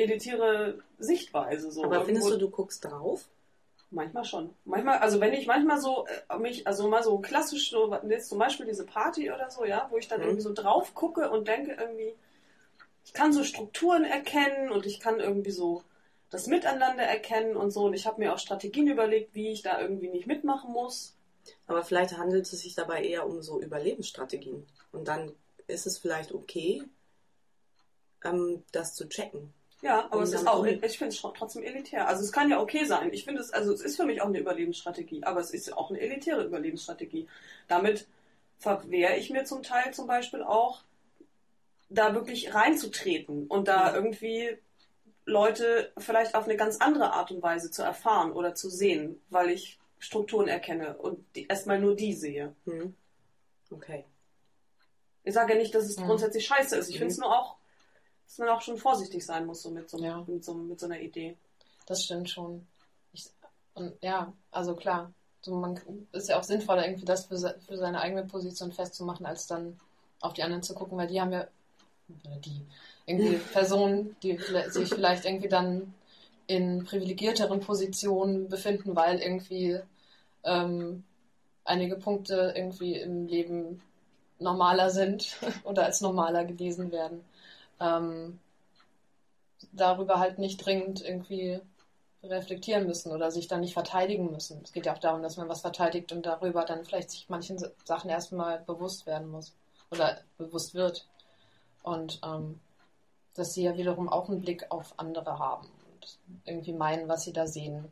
elitäre 0.00 0.78
Sichtweise. 0.98 1.70
So. 1.70 1.84
Aber 1.84 2.04
findest 2.04 2.30
du, 2.30 2.36
du 2.36 2.50
guckst 2.50 2.84
drauf? 2.84 3.28
Manchmal 3.90 4.24
schon. 4.24 4.54
Manchmal, 4.64 4.98
also 4.98 5.20
wenn 5.20 5.32
ich 5.32 5.46
manchmal 5.46 5.80
so 5.80 6.06
äh, 6.28 6.38
mich, 6.38 6.66
also 6.66 6.88
mal 6.88 7.02
so 7.02 7.18
klassisch, 7.18 7.70
so 7.70 7.92
jetzt 8.08 8.28
zum 8.28 8.38
Beispiel 8.38 8.66
diese 8.66 8.86
Party 8.86 9.32
oder 9.32 9.50
so, 9.50 9.64
ja, 9.64 9.88
wo 9.90 9.98
ich 9.98 10.06
dann 10.06 10.20
Mhm. 10.20 10.26
irgendwie 10.26 10.42
so 10.42 10.52
drauf 10.52 10.94
gucke 10.94 11.28
und 11.30 11.48
denke 11.48 11.72
irgendwie, 11.72 12.14
ich 13.04 13.12
kann 13.12 13.32
so 13.32 13.42
Strukturen 13.42 14.04
erkennen 14.04 14.70
und 14.70 14.86
ich 14.86 15.00
kann 15.00 15.18
irgendwie 15.18 15.50
so 15.50 15.82
das 16.30 16.46
Miteinander 16.46 17.02
erkennen 17.02 17.56
und 17.56 17.72
so. 17.72 17.84
Und 17.84 17.94
ich 17.94 18.06
habe 18.06 18.20
mir 18.20 18.32
auch 18.32 18.38
Strategien 18.38 18.86
überlegt, 18.86 19.34
wie 19.34 19.50
ich 19.50 19.62
da 19.62 19.80
irgendwie 19.80 20.08
nicht 20.08 20.28
mitmachen 20.28 20.72
muss. 20.72 21.16
Aber 21.66 21.82
vielleicht 21.82 22.16
handelt 22.16 22.44
es 22.44 22.60
sich 22.60 22.76
dabei 22.76 23.02
eher 23.02 23.26
um 23.26 23.42
so 23.42 23.60
Überlebensstrategien. 23.60 24.66
Und 24.92 25.08
dann 25.08 25.32
ist 25.66 25.86
es 25.86 25.98
vielleicht 25.98 26.32
okay, 26.32 26.84
ähm, 28.24 28.62
das 28.70 28.94
zu 28.94 29.08
checken. 29.08 29.52
Ja, 29.82 30.08
aber 30.10 30.22
es 30.22 30.32
ist 30.32 30.46
auch, 30.46 30.64
ich 30.66 30.98
finde 30.98 31.14
es 31.14 31.20
trotzdem 31.22 31.62
elitär. 31.62 32.06
Also 32.06 32.22
es 32.22 32.32
kann 32.32 32.50
ja 32.50 32.60
okay 32.60 32.84
sein. 32.84 33.10
Ich 33.12 33.24
finde 33.24 33.40
es, 33.40 33.50
also 33.52 33.72
es 33.72 33.80
ist 33.80 33.96
für 33.96 34.04
mich 34.04 34.20
auch 34.20 34.26
eine 34.26 34.38
Überlebensstrategie, 34.38 35.24
aber 35.24 35.40
es 35.40 35.50
ist 35.52 35.72
auch 35.76 35.90
eine 35.90 36.00
elitäre 36.00 36.44
Überlebensstrategie. 36.44 37.26
Damit 37.66 38.06
verwehre 38.58 39.16
ich 39.16 39.30
mir 39.30 39.44
zum 39.44 39.62
Teil 39.62 39.94
zum 39.94 40.06
Beispiel 40.06 40.42
auch, 40.42 40.82
da 41.88 42.14
wirklich 42.14 42.54
reinzutreten 42.54 43.46
und 43.46 43.68
da 43.68 43.88
Mhm. 43.90 43.94
irgendwie 43.96 44.58
Leute 45.24 45.92
vielleicht 45.98 46.34
auf 46.34 46.44
eine 46.44 46.56
ganz 46.56 46.76
andere 46.78 47.12
Art 47.14 47.30
und 47.30 47.42
Weise 47.42 47.70
zu 47.70 47.82
erfahren 47.82 48.32
oder 48.32 48.54
zu 48.54 48.68
sehen, 48.68 49.20
weil 49.30 49.50
ich 49.50 49.78
Strukturen 49.98 50.48
erkenne 50.48 50.96
und 50.98 51.24
die, 51.34 51.46
erstmal 51.46 51.80
nur 51.80 51.96
die 51.96 52.14
sehe. 52.14 52.54
Hm. 52.64 52.94
Okay. 53.70 54.04
Ich 55.24 55.34
sage 55.34 55.52
ja 55.54 55.58
nicht, 55.58 55.74
dass 55.74 55.84
es 55.84 55.98
Mhm. 55.98 56.04
grundsätzlich 56.04 56.46
scheiße 56.46 56.76
ist. 56.76 56.88
Ich 56.88 56.94
Mhm. 56.96 56.98
finde 57.00 57.12
es 57.12 57.18
nur 57.18 57.36
auch, 57.38 57.56
dass 58.30 58.38
man 58.38 58.48
auch 58.50 58.60
schon 58.60 58.78
vorsichtig 58.78 59.26
sein 59.26 59.44
muss 59.44 59.62
so 59.62 59.70
mit 59.70 59.90
so, 59.90 59.98
Ja. 59.98 60.22
mit 60.24 60.44
so, 60.44 60.54
mit 60.54 60.78
so 60.78 60.86
einer 60.86 61.00
Idee. 61.00 61.36
Das 61.86 62.04
stimmt 62.04 62.30
schon. 62.30 62.64
Ich, 63.12 63.28
und 63.74 63.92
ja, 64.02 64.32
also 64.52 64.76
klar, 64.76 65.12
so 65.40 65.56
man 65.56 65.80
ist 66.12 66.28
ja 66.28 66.38
auch 66.38 66.44
sinnvoller, 66.44 66.86
irgendwie 66.86 67.04
das 67.04 67.26
für, 67.26 67.36
für 67.36 67.76
seine 67.76 68.00
eigene 68.00 68.24
Position 68.24 68.70
festzumachen, 68.70 69.26
als 69.26 69.48
dann 69.48 69.80
auf 70.20 70.32
die 70.34 70.44
anderen 70.44 70.62
zu 70.62 70.74
gucken, 70.74 70.96
weil 70.96 71.08
die 71.08 71.20
haben 71.20 71.32
ja 71.32 71.48
oder 72.24 72.36
die 72.36 72.64
irgendwie 73.06 73.36
Personen, 73.52 74.14
die 74.22 74.38
sich 74.68 74.88
vielleicht 74.90 75.24
irgendwie 75.24 75.48
dann 75.48 75.92
in 76.46 76.84
privilegierteren 76.84 77.58
Positionen 77.58 78.48
befinden, 78.48 78.94
weil 78.94 79.18
irgendwie 79.18 79.80
ähm, 80.44 81.02
einige 81.64 81.96
Punkte 81.96 82.52
irgendwie 82.54 82.94
im 82.94 83.26
Leben 83.26 83.82
normaler 84.38 84.90
sind 84.90 85.36
oder 85.64 85.86
als 85.86 86.00
normaler 86.00 86.44
gelesen 86.44 86.92
werden. 86.92 87.24
Ähm, 87.80 88.38
darüber 89.72 90.18
halt 90.20 90.38
nicht 90.38 90.64
dringend 90.64 91.00
irgendwie 91.02 91.60
reflektieren 92.22 92.86
müssen 92.86 93.12
oder 93.12 93.30
sich 93.30 93.48
dann 93.48 93.60
nicht 93.60 93.72
verteidigen 93.74 94.30
müssen. 94.30 94.60
Es 94.64 94.72
geht 94.72 94.86
ja 94.86 94.94
auch 94.94 94.98
darum, 94.98 95.22
dass 95.22 95.36
man 95.38 95.48
was 95.48 95.62
verteidigt 95.62 96.12
und 96.12 96.26
darüber 96.26 96.64
dann 96.64 96.84
vielleicht 96.84 97.10
sich 97.10 97.28
manchen 97.28 97.58
Sa- 97.58 97.70
Sachen 97.84 98.10
erstmal 98.10 98.60
bewusst 98.60 99.06
werden 99.06 99.30
muss 99.30 99.54
oder 99.90 100.18
bewusst 100.38 100.74
wird. 100.74 101.06
Und 101.82 102.20
ähm, 102.24 102.60
dass 103.34 103.54
sie 103.54 103.64
ja 103.64 103.76
wiederum 103.76 104.08
auch 104.08 104.28
einen 104.30 104.40
Blick 104.42 104.70
auf 104.70 104.94
andere 104.98 105.38
haben 105.38 105.68
und 105.92 106.18
irgendwie 106.46 106.72
meinen, 106.74 107.08
was 107.08 107.24
sie 107.24 107.32
da 107.34 107.46
sehen. 107.46 107.90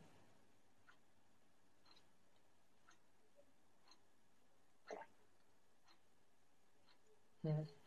Hm. 7.44 7.77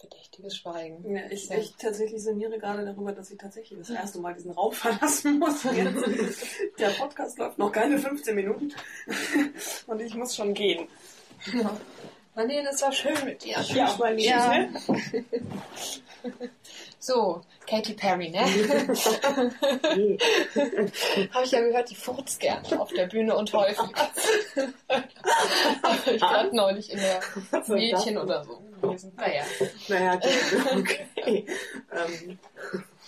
Bedächtiges 0.00 0.56
Schweigen. 0.56 1.14
Ja, 1.16 1.22
ich, 1.30 1.48
Ja. 1.48 1.56
ich 1.58 1.74
tatsächlich 1.76 2.22
sinniere 2.22 2.58
gerade 2.58 2.84
darüber, 2.84 3.12
dass 3.12 3.30
ich 3.30 3.38
tatsächlich 3.38 3.78
das 3.78 3.90
erste 3.90 4.18
Mal 4.18 4.34
diesen 4.34 4.50
Raum 4.50 4.72
verlassen 4.72 5.38
muss. 5.38 5.62
Der 6.78 6.90
Podcast 6.90 7.38
läuft 7.38 7.58
noch 7.58 7.72
keine 7.72 7.98
15 7.98 8.34
Minuten 8.34 8.72
und 9.86 10.00
ich 10.00 10.14
muss 10.14 10.34
schon 10.36 10.52
gehen. 10.52 10.88
Ja. 11.52 11.78
Marlene, 12.34 12.68
es 12.70 12.82
war 12.82 12.92
schön 12.92 13.14
mit 13.24 13.44
dir. 13.44 13.60
Ja, 13.74 13.94
mein 13.98 14.16
Liebes, 14.16 14.30
Ja. 14.30 14.58
ne? 14.58 14.70
So, 16.98 17.42
Katy 17.68 17.92
Perry, 17.92 18.30
ne? 18.30 18.40
Habe 21.34 21.44
ich 21.44 21.50
ja 21.50 21.60
gehört, 21.60 21.90
die 21.90 21.94
furzt 21.94 22.40
gern 22.40 22.64
auf 22.78 22.90
der 22.94 23.06
Bühne 23.08 23.36
und 23.36 23.52
häufig. 23.52 23.78
Ich 26.06 26.20
gerade 26.20 26.54
neulich 26.56 26.90
in 26.90 26.98
der 26.98 27.20
Mädchen 27.68 28.16
oder 28.16 28.42
so 28.44 28.62
gelesen. 28.80 29.12
Naja. 29.16 29.42
Naja, 29.88 30.14
okay. 30.76 31.06
okay. 31.18 31.46
Ähm, 31.92 32.38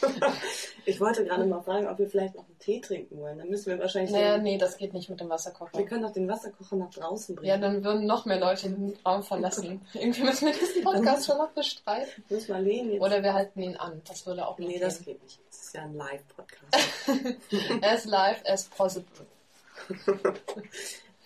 ich 0.85 1.01
wollte 1.01 1.25
gerade 1.25 1.47
mal 1.47 1.63
fragen, 1.63 1.87
ob 1.87 1.99
wir 1.99 2.09
vielleicht 2.09 2.35
noch 2.35 2.47
einen 2.47 2.59
Tee 2.59 2.81
trinken 2.81 3.19
wollen. 3.19 3.39
Dann 3.39 3.49
müssen 3.49 3.67
wir 3.67 3.79
wahrscheinlich. 3.79 4.13
Naja, 4.13 4.39
nee, 4.39 4.59
das 4.59 4.77
geht 4.77 4.93
nicht 4.93 5.09
mit 5.09 5.21
dem 5.21 5.29
Wasserkocher. 5.29 5.77
Wir 5.79 5.87
können 5.87 6.03
doch 6.03 6.13
den 6.13 6.29
Wasserkocher 6.29 6.77
nach 6.77 6.91
draußen 6.91 7.35
bringen. 7.35 7.49
Ja, 7.49 7.59
dann 7.59 7.83
würden 7.83 8.07
noch 8.07 8.27
mehr 8.27 8.39
Leute 8.39 8.69
den 8.69 8.97
Raum 9.05 9.23
verlassen. 9.23 9.81
Irgendwie 9.95 10.23
müssen 10.23 10.47
wir 10.47 10.55
diesen 10.55 10.83
Podcast 10.83 11.27
schon 11.27 11.39
noch 11.39 11.51
bestreiten. 11.51 12.25
Muss 12.29 12.49
mal 12.49 12.63
lehnen 12.63 12.93
jetzt. 12.93 13.03
Oder 13.03 13.23
wir 13.23 13.35
halten 13.35 13.63
ihn 13.63 13.77
an. 13.77 14.03
Das 14.07 14.27
würde 14.27 14.47
auch 14.47 14.59
nicht 14.59 14.69
nee, 14.69 14.79
das 14.79 14.99
gehen. 14.99 15.15
geht 15.15 15.23
nicht. 15.23 15.41
Das 15.49 15.61
ist 15.63 15.75
ja 15.75 15.83
ein 15.83 15.95
Live-Podcast. 15.95 17.83
As 17.83 18.05
live 18.05 18.43
as 18.47 18.65
possible. 18.65 19.27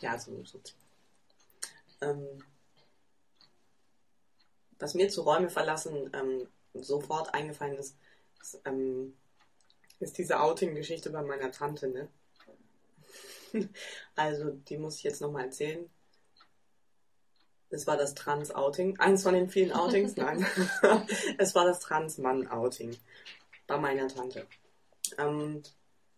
ja, 0.01 0.19
so. 0.19 0.33
so. 0.45 0.59
Ähm, 2.03 2.27
was 4.79 4.95
mir 4.95 5.09
zu 5.09 5.23
Räume 5.23 5.51
verlassen 5.51 6.11
ähm, 6.15 6.49
sofort 6.75 7.35
eingefallen 7.35 7.77
ist, 7.77 7.97
ist, 8.41 8.61
ähm, 8.65 9.15
ist 9.99 10.19
diese 10.19 10.41
Outing-Geschichte 10.41 11.11
bei 11.11 11.23
meiner 11.23 11.51
Tante, 11.51 11.89
ne? 11.89 12.09
also, 14.17 14.51
die 14.51 14.79
muss 14.79 14.97
ich 14.99 15.03
jetzt 15.03 15.21
nochmal 15.21 15.47
erzählen. 15.47 15.89
Es 17.71 17.87
war 17.87 17.97
das 17.97 18.15
Trans-Outing. 18.15 18.99
Eins 18.99 19.23
von 19.23 19.35
den 19.35 19.49
vielen 19.49 19.73
Outings, 19.73 20.17
nein. 20.17 20.45
es 21.39 21.55
war 21.55 21.65
das 21.65 21.81
Trans-Mann-Outing 21.81 22.97
bei 23.67 23.79
meiner 23.79 24.09
Tante. 24.09 24.47
Ähm, 25.19 25.63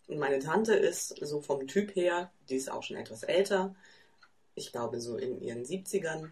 und 0.09 0.19
meine 0.19 0.41
Tante 0.41 0.75
ist 0.75 1.15
so 1.25 1.41
vom 1.41 1.67
Typ 1.67 1.95
her, 1.95 2.31
die 2.49 2.57
ist 2.57 2.71
auch 2.71 2.83
schon 2.83 2.97
etwas 2.97 3.23
älter. 3.23 3.75
Ich 4.55 4.73
glaube 4.73 5.01
so 5.01 5.17
in 5.17 5.41
ihren 5.41 5.65
70ern, 5.65 6.31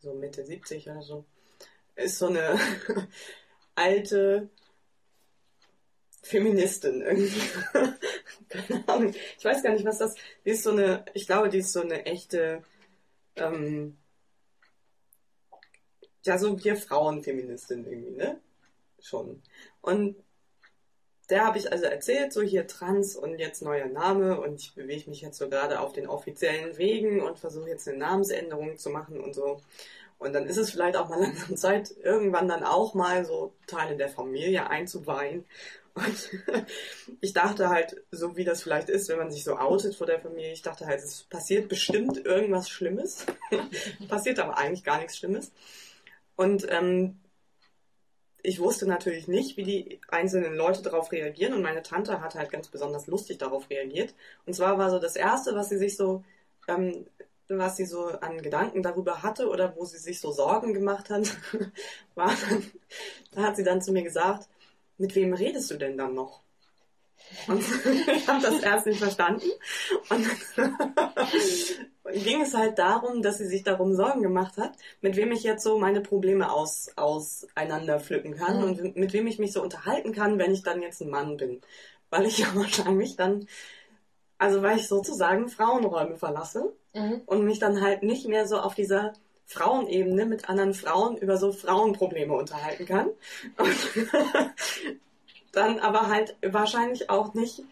so 0.00 0.14
Mitte 0.14 0.44
70 0.44 0.90
oder 0.90 1.02
so. 1.02 1.24
Ist 1.94 2.18
so 2.18 2.26
eine 2.26 2.58
alte 3.74 4.48
Feministin 6.22 7.02
irgendwie. 7.02 7.40
Keine 8.48 8.88
Ahnung. 8.88 9.14
Ich 9.38 9.44
weiß 9.44 9.62
gar 9.62 9.72
nicht, 9.72 9.84
was 9.84 9.98
das. 9.98 10.14
Die 10.44 10.50
ist 10.50 10.62
so 10.62 10.70
eine, 10.70 11.04
ich 11.14 11.26
glaube, 11.26 11.48
die 11.48 11.58
ist 11.58 11.72
so 11.72 11.80
eine 11.80 12.06
echte, 12.06 12.62
ähm, 13.36 13.96
ja, 16.24 16.38
so 16.38 16.62
wir 16.62 16.76
Frauenfeministin 16.76 17.84
irgendwie, 17.86 18.12
ne? 18.12 18.40
Schon. 19.00 19.42
Und 19.80 20.16
der 21.30 21.46
habe 21.46 21.58
ich 21.58 21.72
also 21.72 21.86
erzählt, 21.86 22.32
so 22.32 22.42
hier 22.42 22.66
trans 22.66 23.16
und 23.16 23.38
jetzt 23.38 23.62
neuer 23.62 23.86
Name 23.86 24.40
und 24.40 24.60
ich 24.60 24.74
bewege 24.74 25.08
mich 25.08 25.22
jetzt 25.22 25.38
so 25.38 25.48
gerade 25.48 25.80
auf 25.80 25.92
den 25.92 26.06
offiziellen 26.06 26.76
Wegen 26.78 27.22
und 27.22 27.38
versuche 27.38 27.70
jetzt 27.70 27.88
eine 27.88 27.98
Namensänderung 27.98 28.76
zu 28.76 28.90
machen 28.90 29.20
und 29.20 29.34
so. 29.34 29.60
Und 30.22 30.32
dann 30.32 30.46
ist 30.46 30.56
es 30.56 30.70
vielleicht 30.70 30.96
auch 30.96 31.08
mal 31.08 31.20
langsam 31.22 31.56
Zeit, 31.56 31.94
irgendwann 32.02 32.48
dann 32.48 32.64
auch 32.64 32.94
mal 32.94 33.24
so 33.24 33.52
Teile 33.66 33.96
der 33.96 34.08
Familie 34.08 34.68
einzuweihen. 34.68 35.44
Und 35.94 36.30
ich 37.20 37.32
dachte 37.32 37.68
halt, 37.68 37.96
so 38.10 38.36
wie 38.36 38.44
das 38.44 38.62
vielleicht 38.62 38.88
ist, 38.88 39.08
wenn 39.08 39.18
man 39.18 39.30
sich 39.30 39.44
so 39.44 39.56
outet 39.56 39.94
vor 39.94 40.06
der 40.06 40.20
Familie, 40.20 40.52
ich 40.52 40.62
dachte 40.62 40.86
halt, 40.86 41.00
es 41.00 41.24
passiert 41.24 41.68
bestimmt 41.68 42.24
irgendwas 42.24 42.70
Schlimmes. 42.70 43.26
passiert 44.08 44.38
aber 44.38 44.56
eigentlich 44.56 44.84
gar 44.84 44.98
nichts 44.98 45.18
Schlimmes. 45.18 45.52
Und 46.36 46.66
ähm, 46.70 47.20
ich 48.42 48.58
wusste 48.58 48.86
natürlich 48.86 49.28
nicht, 49.28 49.56
wie 49.56 49.64
die 49.64 50.00
einzelnen 50.08 50.54
Leute 50.54 50.82
darauf 50.82 51.12
reagieren 51.12 51.52
und 51.52 51.62
meine 51.62 51.82
Tante 51.82 52.20
hat 52.20 52.34
halt 52.34 52.50
ganz 52.50 52.68
besonders 52.68 53.06
lustig 53.06 53.38
darauf 53.38 53.70
reagiert. 53.70 54.14
Und 54.46 54.54
zwar 54.54 54.78
war 54.78 54.90
so 54.90 54.98
das 54.98 55.14
Erste, 55.16 55.54
was 55.54 55.68
sie 55.68 55.78
sich 55.78 55.96
so, 55.96 56.24
ähm, 56.68 57.06
was 57.48 57.76
sie 57.76 57.84
so 57.86 58.06
an 58.06 58.38
Gedanken 58.42 58.82
darüber 58.82 59.22
hatte 59.22 59.48
oder 59.48 59.74
wo 59.76 59.84
sie 59.84 59.98
sich 59.98 60.20
so 60.20 60.32
Sorgen 60.32 60.74
gemacht 60.74 61.10
hat, 61.10 61.28
war 62.14 62.32
dann, 62.48 62.70
da 63.32 63.42
hat 63.42 63.56
sie 63.56 63.64
dann 63.64 63.82
zu 63.82 63.92
mir 63.92 64.02
gesagt, 64.02 64.48
mit 64.98 65.14
wem 65.14 65.34
redest 65.34 65.70
du 65.70 65.76
denn 65.76 65.96
dann 65.96 66.14
noch? 66.14 66.42
Und 67.46 67.60
ich 68.16 68.28
habe 68.28 68.42
das 68.42 68.60
erst 68.62 68.86
nicht 68.86 68.98
verstanden. 68.98 69.48
Und 70.10 70.26
dann 70.56 70.76
ging 72.24 72.42
es 72.42 72.54
halt 72.54 72.78
darum, 72.78 73.22
dass 73.22 73.38
sie 73.38 73.46
sich 73.46 73.62
darum 73.62 73.94
Sorgen 73.94 74.22
gemacht 74.22 74.56
hat, 74.58 74.72
mit 75.00 75.16
wem 75.16 75.32
ich 75.32 75.42
jetzt 75.42 75.62
so 75.62 75.78
meine 75.78 76.00
Probleme 76.00 76.50
aus, 76.52 76.90
auseinander 76.96 78.00
pflücken 78.00 78.36
kann 78.36 78.58
Mhm. 78.58 78.64
und 78.64 78.96
mit 78.96 79.12
wem 79.12 79.26
ich 79.26 79.38
mich 79.38 79.52
so 79.52 79.62
unterhalten 79.62 80.12
kann, 80.12 80.38
wenn 80.38 80.52
ich 80.52 80.62
dann 80.62 80.82
jetzt 80.82 81.00
ein 81.00 81.10
Mann 81.10 81.36
bin. 81.36 81.60
Weil 82.10 82.26
ich 82.26 82.38
ja 82.38 82.46
wahrscheinlich 82.54 83.16
dann, 83.16 83.46
also 84.38 84.62
weil 84.62 84.78
ich 84.78 84.88
sozusagen 84.88 85.48
Frauenräume 85.48 86.16
verlasse 86.18 86.74
Mhm. 86.94 87.22
und 87.26 87.44
mich 87.44 87.58
dann 87.58 87.80
halt 87.80 88.02
nicht 88.02 88.28
mehr 88.28 88.46
so 88.46 88.58
auf 88.58 88.74
dieser 88.74 89.14
Frauenebene 89.46 90.26
mit 90.26 90.48
anderen 90.48 90.74
Frauen 90.74 91.16
über 91.16 91.36
so 91.36 91.52
Frauenprobleme 91.52 92.34
unterhalten 92.34 92.86
kann. 92.86 93.10
Dann 95.52 95.78
aber 95.78 96.08
halt 96.08 96.36
wahrscheinlich 96.42 97.10
auch 97.10 97.34
nicht 97.34 97.62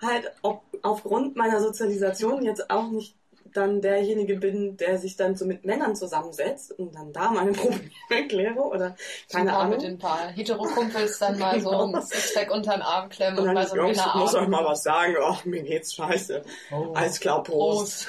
halt 0.00 0.32
ob, 0.42 0.62
aufgrund 0.82 1.36
meiner 1.36 1.60
Sozialisation 1.60 2.44
jetzt 2.44 2.70
auch 2.70 2.90
nicht 2.90 3.16
dann 3.56 3.80
derjenige 3.80 4.36
bin, 4.36 4.76
der 4.76 4.98
sich 4.98 5.16
dann 5.16 5.34
so 5.36 5.44
mit 5.46 5.64
Männern 5.64 5.96
zusammensetzt 5.96 6.72
und 6.78 6.94
dann 6.94 7.12
da 7.12 7.30
meine 7.30 7.52
Probleme 7.54 8.28
kläre 8.28 8.60
oder 8.60 8.96
keine 9.30 9.50
Super, 9.50 9.58
Ahnung. 9.60 9.70
mit 9.72 9.82
den 9.82 9.98
paar 9.98 10.28
Hetero-Kumpels 10.28 11.18
dann 11.18 11.38
mal 11.40 11.60
so 11.60 11.70
Genau. 11.70 11.94
ein 11.96 12.02
Sixpack 12.02 12.50
unter 12.52 12.72
den 12.72 12.82
Arm 12.82 13.08
klemmen 13.08 13.38
Und 13.38 13.40
und, 13.40 13.46
dann, 13.46 13.54
mal 13.54 13.66
so 13.68 13.76
Jungs, 13.76 13.98
ich 13.98 14.14
muss 14.14 14.34
euch 14.34 14.48
mal 14.48 14.64
was 14.64 14.82
sagen, 14.82 15.14
ach, 15.22 15.44
mir 15.44 15.62
geht's 15.62 15.94
scheiße. 15.94 16.42
Oh. 16.72 16.92
Alles 16.94 17.18
klar, 17.20 17.42
Prost. 17.42 18.08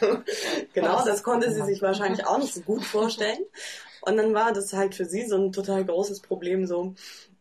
genau, 0.74 1.04
das 1.04 1.22
konnte 1.22 1.52
sie 1.52 1.62
sich 1.62 1.80
wahrscheinlich 1.82 2.26
auch 2.26 2.38
nicht 2.38 2.54
so 2.54 2.60
gut 2.62 2.84
vorstellen. 2.84 3.38
Und 4.02 4.16
dann 4.16 4.32
war 4.34 4.52
das 4.52 4.72
halt 4.72 4.94
für 4.94 5.04
sie 5.04 5.26
so 5.26 5.36
ein 5.36 5.52
total 5.52 5.84
großes 5.84 6.20
Problem, 6.20 6.66
so 6.66 6.94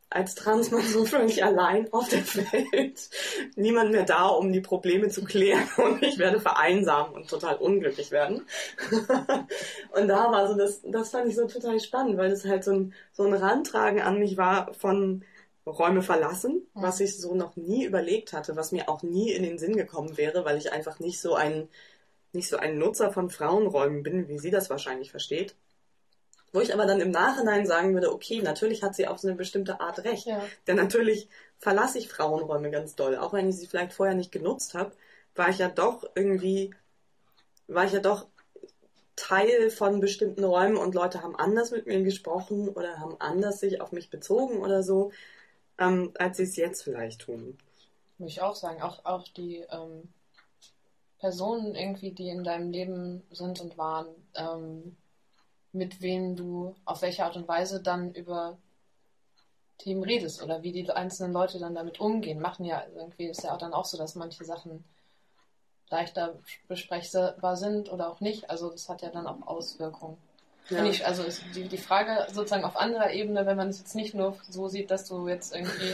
als 0.10 0.36
Transmann 0.36 0.84
so 0.84 1.06
völlig 1.06 1.43
allein 1.43 1.91
auf 1.91 2.08
der 2.10 2.26
Welt. 2.36 3.10
Niemand 3.56 3.91
mehr 3.91 4.04
da, 4.04 4.28
um 4.28 4.52
die 4.54 4.62
Probleme 4.62 5.10
zu 5.10 5.24
klären. 5.24 5.67
Und 5.78 6.02
ich 6.02 6.17
werde 6.17 6.39
vereinsamen 6.39 7.13
und 7.13 7.30
total 7.30 7.56
unglücklich 7.58 8.12
werden. 8.12 8.46
und 9.93 10.08
da 10.08 10.32
war 10.32 10.48
so 10.48 10.56
das, 10.56 10.82
das 10.84 11.12
fand 11.12 11.28
ich 11.28 11.36
so 11.36 11.46
total 11.46 11.80
spannend, 11.80 12.17
weil 12.17 12.30
das 12.30 12.46
halt 12.46 12.63
so 12.63 12.72
ein, 12.72 12.93
so 13.12 13.24
ein 13.24 13.34
Rantragen 13.34 14.02
an 14.02 14.20
mich 14.20 14.38
war 14.38 14.74
von 14.74 15.24
Räume 15.65 16.02
verlassen, 16.02 16.65
was 16.74 17.00
ich 17.00 17.17
so 17.17 17.36
noch 17.36 17.56
nie 17.56 17.84
überlegt 17.86 18.34
hatte, 18.34 18.56
was 18.56 18.72
mir 18.72 18.89
auch 18.89 19.04
nie 19.04 19.32
in 19.32 19.43
den 19.43 19.58
Sinn 19.58 19.76
gekommen 19.76 20.17
wäre, 20.17 20.46
weil 20.46 20.58
ich 20.58 20.72
einfach 20.72 21.00
nicht 21.00 21.20
so 21.20 21.36
ein, 21.36 21.67
nicht 22.32 22.50
so 22.50 22.58
ein 22.58 22.78
Nutzer 22.78 23.12
von 23.12 23.30
Frauenräumen 23.30 24.04
bin, 24.04 24.28
wie 24.30 24.39
sie 24.39 24.52
das 24.52 24.70
wahrscheinlich 24.70 25.12
versteht. 25.12 25.56
Wo 26.58 26.62
ich 26.62 26.74
aber 26.74 26.88
dann 26.88 27.02
im 27.02 27.12
Nachhinein 27.12 27.67
sagen 27.67 27.93
würde, 27.93 28.12
okay, 28.12 28.41
natürlich 28.41 28.82
hat 28.82 28.96
sie 28.96 29.08
auf 29.08 29.20
so 29.20 29.28
eine 29.28 29.38
bestimmte 29.38 29.80
Art 29.80 30.04
recht. 30.06 30.26
Ja. 30.26 30.41
Denn 30.65 30.76
natürlich 30.76 31.30
verlasse 31.60 32.00
ich 32.00 32.08
Frauenräume 32.08 32.72
ganz 32.72 32.96
doll. 32.96 33.15
Auch 33.15 33.32
wenn 33.32 33.48
ich 33.48 33.58
sie 33.58 33.67
vielleicht 33.67 33.93
vorher 33.93 34.15
nicht 34.15 34.32
genutzt 34.32 34.74
habe, 34.74 34.91
war 35.36 35.50
ich 35.50 35.60
ja 35.60 35.70
doch 35.70 36.04
irgendwie, 36.15 36.74
war 37.67 37.86
ich 37.86 37.91
ja 37.91 38.00
doch 38.00 38.26
Teil 39.15 39.70
von 39.70 40.00
bestimmten 40.00 40.43
Räumen 40.43 40.78
und 40.78 40.96
Leute 40.96 41.22
haben 41.22 41.36
anders 41.36 41.70
mit 41.70 41.86
mir 41.86 42.02
gesprochen 42.02 42.70
oder 42.70 42.98
haben 42.98 43.17
anders 43.20 43.60
sich 43.60 43.80
auf 43.80 43.91
mich 43.91 44.10
bezogen 44.10 44.58
oder 44.62 44.82
so, 44.82 45.12
ähm, 45.78 46.12
als 46.17 46.38
sie 46.38 46.43
es 46.43 46.56
jetzt 46.56 46.82
vielleicht 46.82 47.22
tun. 47.22 47.56
Würde 48.17 48.32
ich 48.32 48.41
auch 48.41 48.56
sagen. 48.56 48.82
Auch, 48.82 49.06
auch 49.06 49.28
die 49.28 49.58
ähm, 49.70 50.10
Personen 51.20 51.76
irgendwie, 51.76 52.13
die 52.13 52.30
in 52.30 52.43
deinem 52.43 52.72
Leben 52.72 53.22
sind 53.30 53.62
und 53.62 53.78
waren, 53.78 54.08
ähm, 54.34 54.98
mit 55.71 56.01
wem 56.01 56.36
du 56.36 56.75
auf 56.86 57.01
welche 57.01 57.25
Art 57.25 57.36
und 57.36 57.47
Weise 57.47 57.82
dann 57.82 58.13
über 58.13 58.58
Themen 59.77 60.03
redest 60.03 60.41
oder 60.41 60.63
wie 60.63 60.71
die 60.71 60.89
einzelnen 60.89 61.34
Leute 61.34 61.60
dann 61.60 61.75
damit 61.75 61.99
umgehen, 61.99 62.39
machen 62.39 62.65
ja 62.65 62.84
irgendwie 62.95 63.27
ist 63.27 63.43
ja 63.43 63.53
auch 63.53 63.60
dann 63.60 63.73
auch 63.73 63.86
so, 63.86 63.97
dass 63.97 64.15
manche 64.15 64.43
Sachen 64.43 64.84
leichter 65.89 66.39
besprechbar 66.67 67.56
sind 67.56 67.91
oder 67.91 68.10
auch 68.12 68.19
nicht. 68.19 68.49
Also 68.49 68.71
das 68.71 68.89
hat 68.89 69.01
ja 69.01 69.10
dann 69.10 69.27
auch 69.27 69.45
Auswirkungen. 69.47 70.17
Ja. 70.69 70.84
Ich, 70.84 71.06
also 71.06 71.23
die, 71.56 71.63
die 71.63 71.77
Frage 71.77 72.27
sozusagen 72.32 72.65
auf 72.65 72.75
anderer 72.75 73.12
Ebene, 73.12 73.45
wenn 73.45 73.56
man 73.56 73.69
es 73.69 73.80
jetzt 73.80 73.95
nicht 73.95 74.13
nur 74.13 74.38
so 74.49 74.67
sieht, 74.67 74.91
dass 74.91 75.08
du 75.08 75.27
jetzt 75.30 75.56
irgendwie 75.56 75.93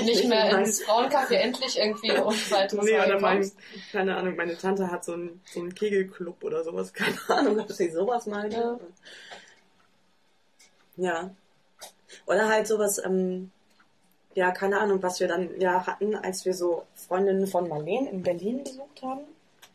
nicht 0.02 0.26
mehr 0.26 0.50
in 0.50 0.64
ins 0.64 0.82
Frauencafé 0.82 1.34
endlich 1.34 1.78
irgendwie 1.78 2.12
und 2.18 2.50
weiteres 2.50 2.84
Nee, 2.84 2.98
oder 2.98 3.20
mein, 3.20 3.50
keine 3.92 4.16
Ahnung, 4.16 4.36
meine 4.36 4.56
Tante 4.56 4.90
hat 4.90 5.04
so 5.04 5.12
einen, 5.12 5.42
so 5.44 5.60
einen 5.60 5.74
Kegelclub 5.74 6.42
oder 6.42 6.64
sowas. 6.64 6.92
Keine 6.98 7.18
Ahnung, 7.28 7.60
ob 7.60 7.70
sie 7.70 7.90
sowas 7.90 8.26
meinte. 8.26 8.78
Ja. 10.96 11.10
Ja. 11.10 11.30
Oder 12.26 12.48
halt 12.48 12.66
sowas, 12.66 13.00
ähm, 13.04 13.50
ja, 14.34 14.50
keine 14.52 14.80
Ahnung, 14.80 15.02
was 15.02 15.20
wir 15.20 15.28
dann 15.28 15.60
ja 15.60 15.86
hatten, 15.86 16.14
als 16.14 16.44
wir 16.44 16.54
so 16.54 16.84
Freundinnen 16.94 17.46
von 17.46 17.68
Marlene 17.68 18.10
in 18.10 18.22
Berlin 18.22 18.64
besucht 18.64 19.02
haben. 19.02 19.20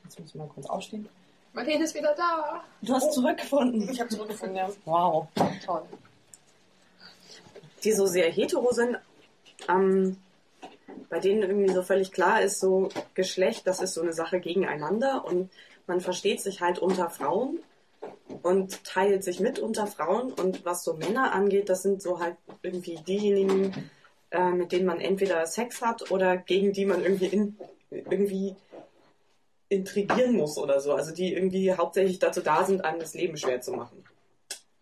Jetzt 0.03 0.19
muss 0.19 0.29
ich 0.29 0.35
mal 0.35 0.49
kurz 0.53 0.67
aufstehen. 0.67 1.07
Marlene 1.53 1.83
ist 1.83 1.95
wieder 1.95 2.13
da. 2.15 2.63
Du 2.81 2.93
hast 2.93 3.13
zurückgefunden. 3.13 3.89
Ich 3.91 3.99
habe 3.99 4.09
zurückgefunden, 4.09 4.57
ja. 4.57 4.69
Wow. 4.85 5.27
Toll. 5.65 5.83
Die 7.83 7.91
so 7.91 8.07
sehr 8.07 8.31
hetero 8.31 8.73
sind, 8.73 8.97
ähm, 9.69 10.17
bei 11.09 11.19
denen 11.19 11.43
irgendwie 11.43 11.73
so 11.73 11.83
völlig 11.83 12.11
klar 12.11 12.41
ist, 12.41 12.59
so 12.59 12.89
Geschlecht, 13.13 13.67
das 13.67 13.81
ist 13.81 13.93
so 13.93 14.01
eine 14.01 14.13
Sache 14.13 14.39
gegeneinander 14.39 15.25
und 15.25 15.49
man 15.85 16.01
versteht 16.01 16.41
sich 16.41 16.61
halt 16.61 16.79
unter 16.79 17.09
Frauen 17.09 17.59
und 18.41 18.83
teilt 18.83 19.23
sich 19.23 19.39
mit 19.39 19.59
unter 19.59 19.85
Frauen 19.85 20.33
und 20.33 20.65
was 20.65 20.83
so 20.83 20.93
Männer 20.93 21.33
angeht, 21.33 21.69
das 21.69 21.83
sind 21.83 22.01
so 22.01 22.19
halt 22.19 22.35
irgendwie 22.61 22.95
diejenigen, 23.07 23.91
äh, 24.31 24.51
mit 24.51 24.71
denen 24.71 24.85
man 24.85 24.99
entweder 24.99 25.45
Sex 25.45 25.81
hat 25.81 26.09
oder 26.09 26.37
gegen 26.37 26.73
die 26.73 26.85
man 26.85 27.03
irgendwie, 27.03 27.27
in, 27.27 27.57
irgendwie 27.89 28.55
intrigieren 29.73 30.33
muss 30.33 30.57
oder 30.57 30.79
so. 30.79 30.93
Also 30.93 31.13
die 31.13 31.33
irgendwie 31.33 31.73
hauptsächlich 31.73 32.19
dazu 32.19 32.41
da 32.41 32.63
sind, 32.65 32.85
einem 32.85 32.99
das 32.99 33.13
Leben 33.13 33.37
schwer 33.37 33.61
zu 33.61 33.71
machen. 33.71 34.03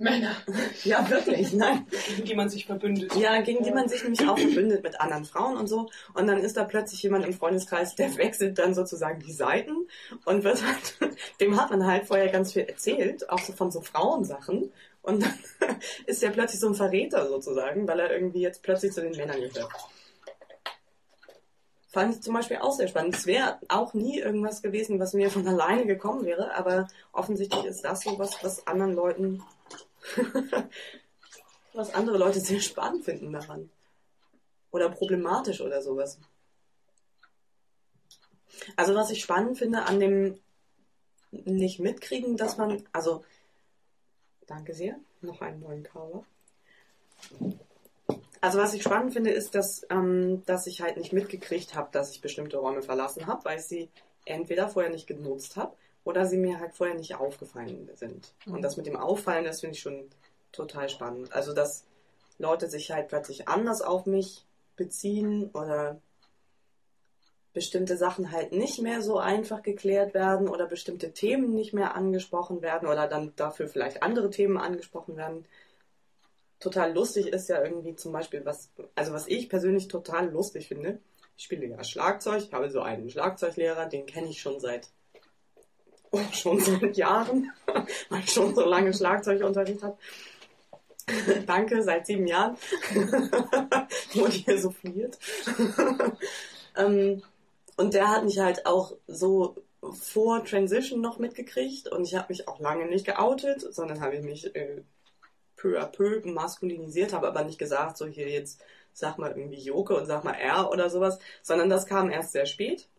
Männer. 0.01 0.36
Ja, 0.84 1.08
wirklich, 1.10 1.54
nein. 1.54 1.86
Gegen 2.08 2.25
die 2.25 2.36
man 2.36 2.49
sich 2.49 2.65
verbündet. 2.65 3.15
Ja, 3.15 3.39
gegen 3.41 3.63
die 3.63 3.71
man 3.71 3.88
sich 3.88 4.04
nämlich 4.04 4.27
auch 4.27 4.38
verbündet 4.38 4.84
mit 4.84 4.99
anderen 4.99 5.25
Frauen 5.25 5.58
und 5.58 5.67
so. 5.67 5.89
Und 6.15 6.27
dann 6.27 6.39
ist 6.39 6.58
da 6.58 6.63
plötzlich 6.63 7.04
jemand 7.04 7.23
im 7.25 7.34
Freundeskreis, 7.34 7.95
der 7.95 8.15
wechselt 8.17 8.58
dann 8.58 8.73
sozusagen 8.73 9.19
die 9.19 9.32
Seiten 9.32 9.88
und 10.25 10.43
wird 10.43 10.65
halt, 10.65 11.15
dem 11.39 11.60
hat 11.60 11.69
man 11.69 11.86
halt 11.86 12.08
vorher 12.08 12.30
ganz 12.30 12.54
viel 12.54 12.63
erzählt, 12.63 13.30
auch 13.30 13.39
so 13.39 13.54
von 13.54 13.71
so 13.71 13.82
Frauensachen. 13.82 14.71
Und 15.04 15.23
dann 15.23 15.34
ist 16.08 16.23
er 16.23 16.32
plötzlich 16.32 16.60
so 16.60 16.67
ein 16.67 16.75
Verräter 16.75 17.27
sozusagen, 17.27 17.88
weil 17.88 17.99
er 17.99 18.12
irgendwie 18.12 18.41
jetzt 18.41 18.63
plötzlich 18.63 18.93
zu 18.93 19.01
den 19.01 19.15
Männern 19.15 19.39
gehört. 19.39 19.71
Fand 21.91 22.15
ich 22.15 22.21
zum 22.21 22.34
Beispiel 22.34 22.58
auch 22.58 22.71
sehr 22.71 22.88
spannend. 22.88 23.15
Es 23.15 23.25
wäre 23.25 23.60
auch 23.67 23.93
nie 23.93 24.17
irgendwas 24.17 24.62
gewesen, 24.62 24.97
was 24.97 25.13
mir 25.13 25.30
von 25.30 25.45
alleine 25.45 25.86
gekommen 25.86 26.25
wäre, 26.25 26.56
aber 26.56 26.88
offensichtlich 27.12 27.65
ist 27.65 27.84
das 27.84 28.01
so 28.01 28.17
was, 28.17 28.41
was 28.41 28.65
anderen 28.65 28.93
Leuten, 28.93 29.43
was 31.73 31.93
andere 31.93 32.17
Leute 32.17 32.39
sehr 32.39 32.62
spannend 32.62 33.04
finden 33.04 33.34
daran. 33.34 33.69
Oder 34.71 34.89
problematisch 34.89 35.60
oder 35.60 35.82
sowas. 35.82 36.17
Also 38.77 38.95
was 38.95 39.12
ich 39.12 39.21
spannend 39.21 39.58
finde 39.58 39.84
an 39.84 39.99
dem 39.99 40.39
nicht 41.32 41.82
mitkriegen, 41.82 42.38
dass 42.38 42.56
man, 42.56 42.88
also 42.93 43.25
danke 44.47 44.73
sehr, 44.73 44.95
noch 45.19 45.41
einen 45.41 45.60
neuen 45.60 45.84
Cover. 45.84 46.23
Also 48.41 48.58
was 48.58 48.73
ich 48.73 48.82
spannend 48.82 49.13
finde, 49.13 49.30
ist, 49.30 49.54
dass, 49.54 49.86
ähm, 49.91 50.43
dass 50.47 50.65
ich 50.65 50.82
halt 50.82 50.97
nicht 50.97 51.13
mitgekriegt 51.13 51.75
habe, 51.75 51.89
dass 51.91 52.12
ich 52.12 52.21
bestimmte 52.21 52.58
Räume 52.58 52.82
verlassen 52.82 53.27
habe, 53.27 53.45
weil 53.45 53.60
ich 53.60 53.65
sie 53.65 53.89
entweder 54.25 54.67
vorher 54.67 54.91
nicht 54.91 55.08
genutzt 55.08 55.58
habe 55.58 55.75
oder 56.04 56.25
sie 56.25 56.38
mir 56.38 56.60
halt 56.60 56.73
vorher 56.73 56.95
nicht 56.95 57.15
aufgefallen 57.15 57.89
sind. 57.93 58.34
Mhm. 58.45 58.56
Und 58.56 58.62
das 58.63 58.77
mit 58.77 58.88
dem 58.88 58.97
Auffallen, 58.97 59.45
das 59.45 59.62
finde 59.62 59.75
ich 59.75 59.82
schon 59.82 60.10
total 60.51 60.89
spannend. 60.89 61.34
Also 61.34 61.54
dass 61.54 61.86
Leute 62.39 62.67
sich 62.67 62.91
halt 62.91 63.10
plötzlich 63.10 63.47
anders 63.47 63.84
auf 63.84 64.08
mich 64.08 64.43
beziehen 64.75 65.51
oder 65.54 66.01
bestimmte 67.54 67.97
Sachen 67.97 68.32
halt 68.32 68.54
nicht 68.54 68.82
mehr 68.82 69.01
so 69.01 69.19
einfach 69.19 69.62
geklärt 69.62 70.13
werden 70.13 70.47
oder 70.47 70.65
bestimmte 70.65 71.12
Themen 71.12 71.54
nicht 71.54 71.73
mehr 71.73 71.95
angesprochen 71.95 72.62
werden 72.62 72.88
oder 72.88 73.08
dann 73.08 73.34
dafür 73.36 73.67
vielleicht 73.67 74.01
andere 74.01 74.30
Themen 74.30 74.58
angesprochen 74.58 75.17
werden 75.17 75.45
total 76.62 76.93
lustig 76.93 77.28
ist 77.28 77.50
ja 77.50 77.62
irgendwie 77.62 77.95
zum 77.95 78.13
Beispiel, 78.13 78.45
was, 78.45 78.69
also 78.95 79.12
was 79.12 79.28
ich 79.28 79.50
persönlich 79.50 79.89
total 79.89 80.30
lustig 80.30 80.69
finde, 80.69 81.00
ich 81.36 81.43
spiele 81.43 81.65
ja 81.65 81.84
Schlagzeug, 81.84 82.43
ich 82.43 82.54
habe 82.54 82.69
so 82.69 82.82
einen 82.82 83.10
Schlagzeuglehrer, 83.10 83.88
den 83.88 84.06
kenne 84.06 84.30
ich 84.30 84.39
schon 84.39 84.60
seit 84.60 84.88
oh, 86.12 86.19
schon 86.32 86.60
seit 86.60 86.97
Jahren, 86.97 87.52
weil 88.10 88.19
ich 88.19 88.32
schon 88.32 88.54
so 88.54 88.65
lange 88.65 88.93
Schlagzeugunterricht 88.93 89.82
habe. 89.82 89.97
Danke, 91.47 91.82
seit 91.84 92.06
sieben 92.06 92.28
Jahren. 92.28 92.58
Wurde 94.13 94.32
hier 94.32 94.60
so 94.60 94.69
fliert. 94.71 95.17
ähm, 96.78 97.24
und 97.78 97.93
der 97.93 98.10
hat 98.10 98.24
mich 98.24 98.39
halt 98.39 98.65
auch 98.65 98.93
so 99.08 99.56
vor 99.93 100.45
Transition 100.45 101.02
noch 101.02 101.17
mitgekriegt 101.17 101.88
und 101.88 102.04
ich 102.04 102.15
habe 102.15 102.28
mich 102.30 102.47
auch 102.47 102.60
lange 102.60 102.86
nicht 102.86 103.06
geoutet, 103.06 103.62
sondern 103.74 104.02
habe 104.02 104.17
ich 104.17 104.24
mich 104.24 104.56
äh, 104.56 104.84
peu 105.62 105.80
à 105.80 105.86
peu 105.86 106.21
maskulinisiert, 106.26 107.13
habe 107.13 107.28
aber 107.28 107.43
nicht 107.43 107.60
gesagt, 107.60 107.97
so 107.97 108.08
hier 108.08 108.30
jetzt 108.30 108.62
sag 108.93 109.17
mal 109.17 109.32
irgendwie 109.32 109.62
Joke 109.62 109.95
und 109.95 110.06
sag 110.06 110.24
mal 110.24 110.34
R 110.34 110.71
oder 110.71 110.89
sowas, 110.89 111.19
sondern 111.43 111.69
das 111.69 111.86
kam 111.86 112.10
erst 112.10 112.32
sehr 112.32 112.45
spät, 112.45 112.89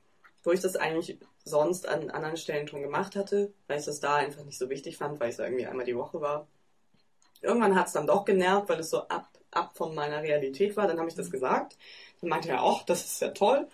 wo 0.45 0.53
ich 0.53 0.61
das 0.61 0.77
eigentlich 0.77 1.19
sonst 1.45 1.89
an 1.89 2.11
anderen 2.11 2.37
Stellen 2.37 2.69
schon 2.69 2.83
gemacht 2.83 3.17
hatte, 3.17 3.53
weil 3.67 3.81
ich 3.81 3.85
das 3.85 4.01
da 4.01 4.17
einfach 4.17 4.45
nicht 4.45 4.59
so 4.59 4.71
wichtig 4.71 4.97
fand, 4.97 5.19
weil 5.21 5.31
ich 5.31 5.37
da 5.37 5.45
irgendwie 5.45 5.67
einmal 5.67 5.85
die 5.85 5.97
Woche 5.97 6.21
war. 6.21 6.47
Irgendwann 7.41 7.75
hat 7.75 7.89
es 7.89 7.93
dann 7.93 8.07
doch 8.07 8.25
genervt, 8.25 8.69
weil 8.69 8.79
es 8.79 8.91
so 8.91 9.09
ab, 9.09 9.29
ab 9.51 9.77
von 9.77 9.95
meiner 9.95 10.23
Realität 10.23 10.77
war. 10.77 10.87
Dann 10.87 10.99
habe 10.99 11.09
ich 11.09 11.17
das 11.17 11.31
gesagt. 11.31 11.77
Dann 12.21 12.31
meinte 12.31 12.49
er 12.49 12.63
auch, 12.63 12.85
das 12.85 13.05
ist 13.05 13.21
ja 13.21 13.31
toll, 13.31 13.67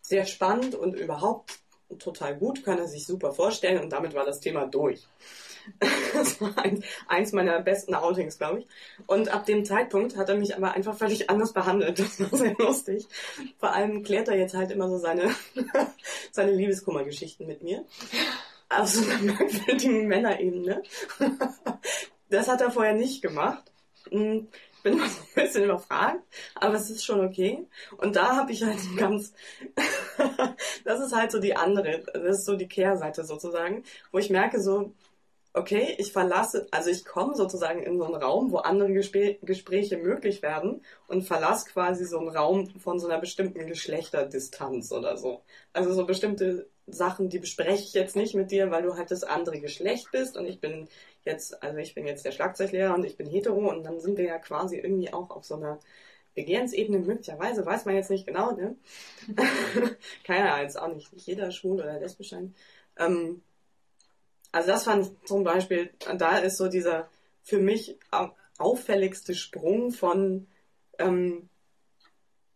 sehr 0.00 0.26
spannend 0.26 0.74
und 0.74 0.94
überhaupt 0.94 1.60
total 2.00 2.36
gut, 2.36 2.64
kann 2.64 2.78
er 2.78 2.88
sich 2.88 3.06
super 3.06 3.32
vorstellen. 3.32 3.80
Und 3.80 3.90
damit 3.90 4.14
war 4.14 4.24
das 4.24 4.40
Thema 4.40 4.66
durch. 4.66 5.06
Das 6.12 6.40
war 6.40 6.56
ein, 6.58 6.82
eins 7.08 7.32
meiner 7.32 7.60
besten 7.60 7.94
Outings, 7.94 8.38
glaube 8.38 8.60
ich. 8.60 8.66
Und 9.06 9.28
ab 9.32 9.46
dem 9.46 9.64
Zeitpunkt 9.64 10.16
hat 10.16 10.28
er 10.28 10.36
mich 10.36 10.56
aber 10.56 10.72
einfach 10.72 10.96
völlig 10.96 11.30
anders 11.30 11.52
behandelt. 11.52 11.98
Das 12.02 12.20
war 12.20 12.38
sehr 12.38 12.54
lustig. 12.58 13.06
Vor 13.58 13.72
allem 13.72 14.02
klärt 14.02 14.28
er 14.28 14.36
jetzt 14.36 14.54
halt 14.54 14.70
immer 14.70 14.88
so 14.88 14.98
seine, 14.98 15.30
seine 16.32 16.52
Liebeskummergeschichten 16.52 17.46
mit 17.46 17.62
mir. 17.62 17.84
Auf 18.68 18.88
so 18.88 19.04
einer 19.08 19.20
merkwürdigen 19.22 20.08
Männerebene. 20.08 20.82
Das 22.30 22.48
hat 22.48 22.60
er 22.60 22.70
vorher 22.70 22.94
nicht 22.94 23.20
gemacht. 23.22 23.62
Hm, 24.10 24.48
Ich 24.76 24.82
bin 24.82 24.96
noch 24.98 25.06
so 25.06 25.20
ein 25.20 25.44
bisschen 25.44 25.64
überfragt, 25.64 26.22
aber 26.54 26.74
es 26.74 26.90
ist 26.90 27.04
schon 27.04 27.20
okay. 27.24 27.66
Und 27.98 28.16
da 28.16 28.36
habe 28.36 28.52
ich 28.52 28.64
halt 28.64 28.78
ganz, 28.96 29.32
das 30.84 31.00
ist 31.00 31.14
halt 31.14 31.30
so 31.30 31.38
die 31.38 31.54
andere, 31.54 32.02
das 32.14 32.38
ist 32.38 32.46
so 32.46 32.56
die 32.56 32.66
Kehrseite 32.68 33.24
sozusagen, 33.24 33.84
wo 34.10 34.18
ich 34.18 34.30
merke 34.30 34.60
so, 34.60 34.92
okay, 35.54 35.94
ich 35.98 36.12
verlasse, 36.12 36.66
also 36.70 36.90
ich 36.90 37.04
komme 37.04 37.34
sozusagen 37.34 37.82
in 37.82 37.98
so 37.98 38.04
einen 38.04 38.14
Raum, 38.14 38.52
wo 38.52 38.58
andere 38.58 38.92
Gespä 38.92 39.38
Gespräche 39.42 39.98
möglich 39.98 40.42
werden 40.42 40.82
und 41.08 41.22
verlasse 41.22 41.68
quasi 41.70 42.06
so 42.06 42.18
einen 42.18 42.28
Raum 42.30 42.68
von 42.80 42.98
so 42.98 43.06
einer 43.08 43.18
bestimmten 43.20 43.66
Geschlechterdistanz 43.66 44.92
oder 44.92 45.16
so. 45.16 45.42
Also 45.72 45.92
so 45.92 46.06
bestimmte 46.06 46.68
Sachen, 46.86 47.28
die 47.28 47.38
bespreche 47.38 47.84
ich 47.84 47.92
jetzt 47.92 48.16
nicht 48.16 48.34
mit 48.34 48.50
dir, 48.50 48.70
weil 48.70 48.82
du 48.82 48.96
halt 48.96 49.10
das 49.10 49.24
andere 49.24 49.60
Geschlecht 49.60 50.10
bist 50.10 50.36
und 50.36 50.46
ich 50.46 50.60
bin 50.60 50.88
jetzt, 51.24 51.62
also 51.62 51.78
ich 51.78 51.94
bin 51.94 52.06
jetzt 52.06 52.24
der 52.24 52.32
Schlagzeuglehrer 52.32 52.94
und 52.94 53.04
ich 53.04 53.16
bin 53.16 53.26
hetero 53.28 53.70
und 53.70 53.84
dann 53.84 54.00
sind 54.00 54.16
wir 54.18 54.24
ja 54.24 54.38
quasi 54.38 54.78
irgendwie 54.78 55.12
auch 55.12 55.30
auf 55.30 55.44
so 55.44 55.56
einer 55.56 55.78
Begehrensebene 56.34 56.98
möglicherweise, 56.98 57.64
weiß 57.66 57.84
man 57.84 57.94
jetzt 57.94 58.10
nicht 58.10 58.26
genau, 58.26 58.52
ne? 58.52 58.76
Keiner 60.24 60.62
jetzt 60.62 60.78
auch 60.80 60.92
nicht, 60.94 61.12
nicht 61.12 61.26
jeder 61.26 61.50
schwul 61.50 61.80
oder 61.80 62.00
lesbisch 62.00 62.30
sein. 62.30 62.54
Ähm, 62.98 63.42
also 64.52 64.68
das 64.68 64.84
fand 64.84 65.06
ich 65.06 65.26
zum 65.26 65.44
Beispiel, 65.44 65.90
da 66.18 66.38
ist 66.38 66.58
so 66.58 66.68
dieser 66.68 67.08
für 67.42 67.58
mich 67.58 67.98
auffälligste 68.58 69.34
Sprung 69.34 69.90
von 69.90 70.46
ähm, 70.98 71.48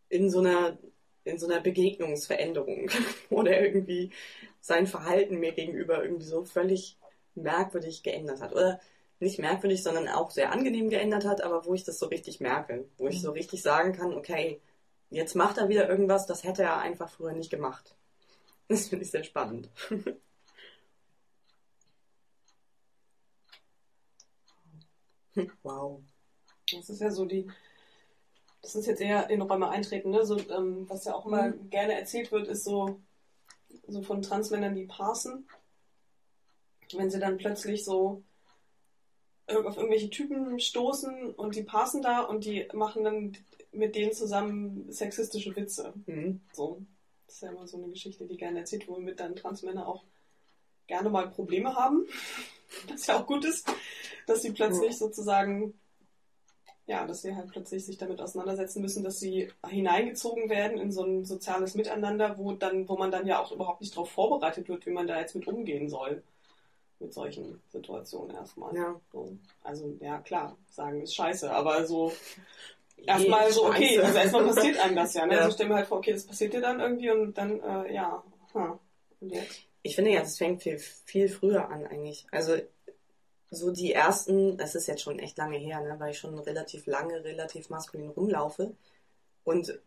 in 0.09 0.31
so 0.31 0.41
einer 0.41 0.79
in 1.25 1.39
so 1.39 1.47
einer 1.47 1.61
Begegnungsveränderung 1.61 2.89
oder 3.31 3.61
irgendwie 3.61 4.13
sein 4.61 4.87
Verhalten 4.87 5.41
mir 5.41 5.53
gegenüber 5.53 6.03
irgendwie 6.03 6.25
so 6.25 6.45
völlig 6.45 6.99
merkwürdig 7.35 8.05
geändert 8.05 8.41
hat. 8.41 8.53
Oder 8.53 8.81
nicht 9.19 9.39
merkwürdig, 9.39 9.83
sondern 9.83 10.09
auch 10.09 10.31
sehr 10.31 10.53
angenehm 10.53 10.89
geändert 10.89 11.25
hat, 11.25 11.43
aber 11.43 11.65
wo 11.67 11.75
ich 11.75 11.85
das 11.85 11.99
so 11.99 12.07
richtig 12.07 12.41
merke, 12.41 12.85
wo 12.99 13.09
ich 13.09 13.21
so 13.21 13.33
richtig 13.33 13.63
sagen 13.63 13.93
kann, 13.93 14.15
okay, 14.15 14.61
jetzt 15.11 15.35
macht 15.35 15.59
er 15.59 15.69
wieder 15.69 15.89
irgendwas, 15.89 16.27
das 16.27 16.45
hätte 16.45 16.63
er 16.63 16.79
einfach 16.79 17.11
früher 17.11 17.33
nicht 17.33 17.51
gemacht. 17.51 17.95
Das 18.69 18.89
finde 18.89 19.05
ich 19.05 19.13
sehr 19.13 19.23
spannend. 19.23 19.71
wow. 25.63 26.01
Das 26.73 26.89
ist 26.91 27.01
ja 27.01 27.11
so 27.11 27.25
die, 27.25 27.47
das 28.63 28.75
ist 28.75 28.87
jetzt 28.87 29.01
eher 29.01 29.31
in 29.31 29.43
Räume 29.43 29.69
eintreten, 29.69 30.11
ne? 30.11 30.25
So, 30.25 30.39
ähm, 30.51 30.89
was 30.89 31.05
ja 31.05 31.15
auch 31.15 31.27
immer 31.27 31.49
Mhm. 31.49 31.71
gerne 31.71 31.95
erzählt 31.99 32.33
wird, 32.33 32.49
ist 32.49 32.65
so, 32.65 33.01
so 33.87 34.03
von 34.03 34.23
Transmännern, 34.23 34.75
die 34.75 34.87
parsen. 34.87 35.47
Wenn 36.93 37.11
sie 37.11 37.19
dann 37.19 37.37
plötzlich 37.37 37.85
so 37.85 38.23
auf 39.49 39.77
irgendwelche 39.77 40.11
Typen 40.11 40.59
stoßen 40.59 41.31
und 41.35 41.55
die 41.55 41.63
parsen 41.63 42.03
da 42.03 42.23
und 42.23 42.45
die 42.45 42.67
machen 42.73 43.05
dann 43.05 43.37
mit 43.73 43.95
denen 43.95 44.13
zusammen 44.13 44.91
sexistische 44.91 45.55
Witze. 45.55 45.93
Mhm. 46.07 46.41
So. 46.53 46.83
Das 47.27 47.37
ist 47.37 47.43
ja 47.43 47.51
immer 47.51 47.67
so 47.67 47.77
eine 47.77 47.89
Geschichte, 47.89 48.27
die 48.27 48.37
gerne 48.37 48.61
erzählt, 48.61 48.89
womit 48.89 49.21
dann 49.21 49.37
Transmänner 49.37 49.87
auch 49.87 50.05
gerne 50.87 51.11
mal 51.11 51.29
Probleme 51.29 51.75
haben. 51.75 52.07
Was 52.89 53.07
ja 53.07 53.19
auch 53.19 53.27
gut 53.27 53.45
ist, 53.45 53.69
dass 54.27 54.43
sie 54.43 54.53
plötzlich 54.53 54.99
sozusagen, 54.99 55.75
ja, 56.87 57.07
dass 57.07 57.23
sie 57.23 57.35
halt 57.35 57.51
plötzlich 57.51 57.85
sich 57.87 57.97
damit 57.97 58.21
auseinandersetzen 58.21 58.83
müssen, 58.83 59.05
dass 59.05 59.19
sie 59.19 59.51
hineingezogen 59.69 60.51
werden 60.51 60.79
in 60.79 60.93
so 60.93 61.05
ein 61.05 61.25
soziales 61.25 61.75
Miteinander, 61.75 62.37
wo 62.39 62.53
dann, 62.53 62.89
wo 62.89 62.97
man 62.97 63.11
dann 63.11 63.27
ja 63.27 63.41
auch 63.41 63.53
überhaupt 63.53 63.81
nicht 63.81 63.95
darauf 63.95 64.11
vorbereitet 64.11 64.69
wird, 64.69 64.85
wie 64.87 64.91
man 64.91 65.07
da 65.07 65.19
jetzt 65.19 65.35
mit 65.35 65.47
umgehen 65.47 65.89
soll. 65.89 66.23
Mit 66.99 67.13
solchen 67.13 67.61
Situationen 67.69 68.35
erstmal. 68.35 68.75
Ja. 68.75 68.99
So. 69.13 69.37
Also, 69.63 69.95
ja, 70.01 70.19
klar, 70.19 70.57
sagen 70.71 71.03
ist 71.03 71.15
scheiße, 71.15 71.51
aber 71.53 71.87
so 71.87 72.11
erstmal 73.05 73.53
so, 73.53 73.67
okay, 73.67 73.99
also 73.99 74.19
erstmal 74.19 74.47
passiert 74.47 74.79
einem 74.79 74.97
das 74.97 75.15
ja. 75.15 75.27
Ne? 75.27 75.35
Ja. 75.35 75.41
Also 75.41 75.53
stell 75.53 75.69
mir 75.69 75.75
halt 75.75 75.87
vor, 75.87 75.99
okay, 75.99 76.13
das 76.13 76.27
passiert 76.27 76.55
dir 76.55 76.61
dann 76.61 76.81
irgendwie 76.81 77.11
und 77.11 77.37
dann, 77.37 77.61
äh, 77.61 77.95
ja, 77.95 78.23
hm. 78.53 78.79
und 79.21 79.33
jetzt? 79.33 79.66
Ich 79.87 79.95
finde 79.95 80.11
ja, 80.11 80.23
es 80.23 80.37
fängt 80.37 80.63
viel, 80.65 80.79
viel 80.79 81.29
früher 81.29 81.69
an 81.71 81.87
eigentlich. 81.87 82.27
Also 82.33 82.57
so 83.51 83.71
die 83.71 83.93
ersten, 83.93 84.59
das 84.59 84.75
ist 84.75 84.89
jetzt 84.89 85.03
schon 85.03 85.21
echt 85.21 85.39
lange 85.39 85.59
her, 85.59 85.81
ne, 85.81 85.95
weil 86.01 86.11
ich 86.11 86.19
schon 86.19 86.37
relativ 86.41 86.87
lange, 86.87 87.23
relativ 87.23 87.71
maskulin 87.71 88.11
rumlaufe. 88.11 88.75
und 89.45 89.81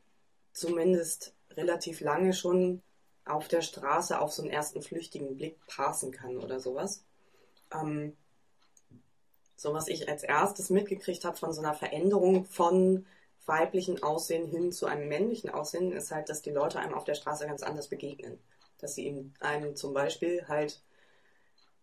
zumindest 0.53 1.33
relativ 1.51 1.99
lange 2.01 2.33
schon 2.33 2.81
auf 3.25 3.49
der 3.49 3.61
Straße 3.61 4.19
auf 4.21 4.31
so 4.31 4.41
einen 4.41 4.51
ersten 4.51 4.81
flüchtigen 4.81 5.35
Blick 5.35 5.57
passen 5.67 6.11
kann 6.11 6.37
oder 6.37 6.61
sowas. 6.61 7.03
Ähm, 7.73 8.15
so 9.57 9.73
was 9.73 9.89
ich 9.89 10.07
als 10.07 10.23
erstes 10.23 10.69
mitgekriegt 10.69 11.25
habe 11.25 11.37
von 11.37 11.51
so 11.53 11.61
einer 11.61 11.73
Veränderung 11.73 12.45
von 12.45 13.05
weiblichen 13.45 14.01
Aussehen 14.01 14.47
hin 14.47 14.71
zu 14.71 14.85
einem 14.85 15.09
männlichen 15.09 15.49
Aussehen, 15.49 15.91
ist 15.91 16.11
halt, 16.11 16.29
dass 16.29 16.41
die 16.41 16.51
Leute 16.51 16.79
einem 16.79 16.93
auf 16.93 17.03
der 17.03 17.15
Straße 17.15 17.45
ganz 17.47 17.63
anders 17.63 17.89
begegnen. 17.89 18.39
Dass 18.79 18.95
sie 18.95 19.31
einem 19.39 19.75
zum 19.75 19.93
Beispiel 19.93 20.47
halt 20.47 20.81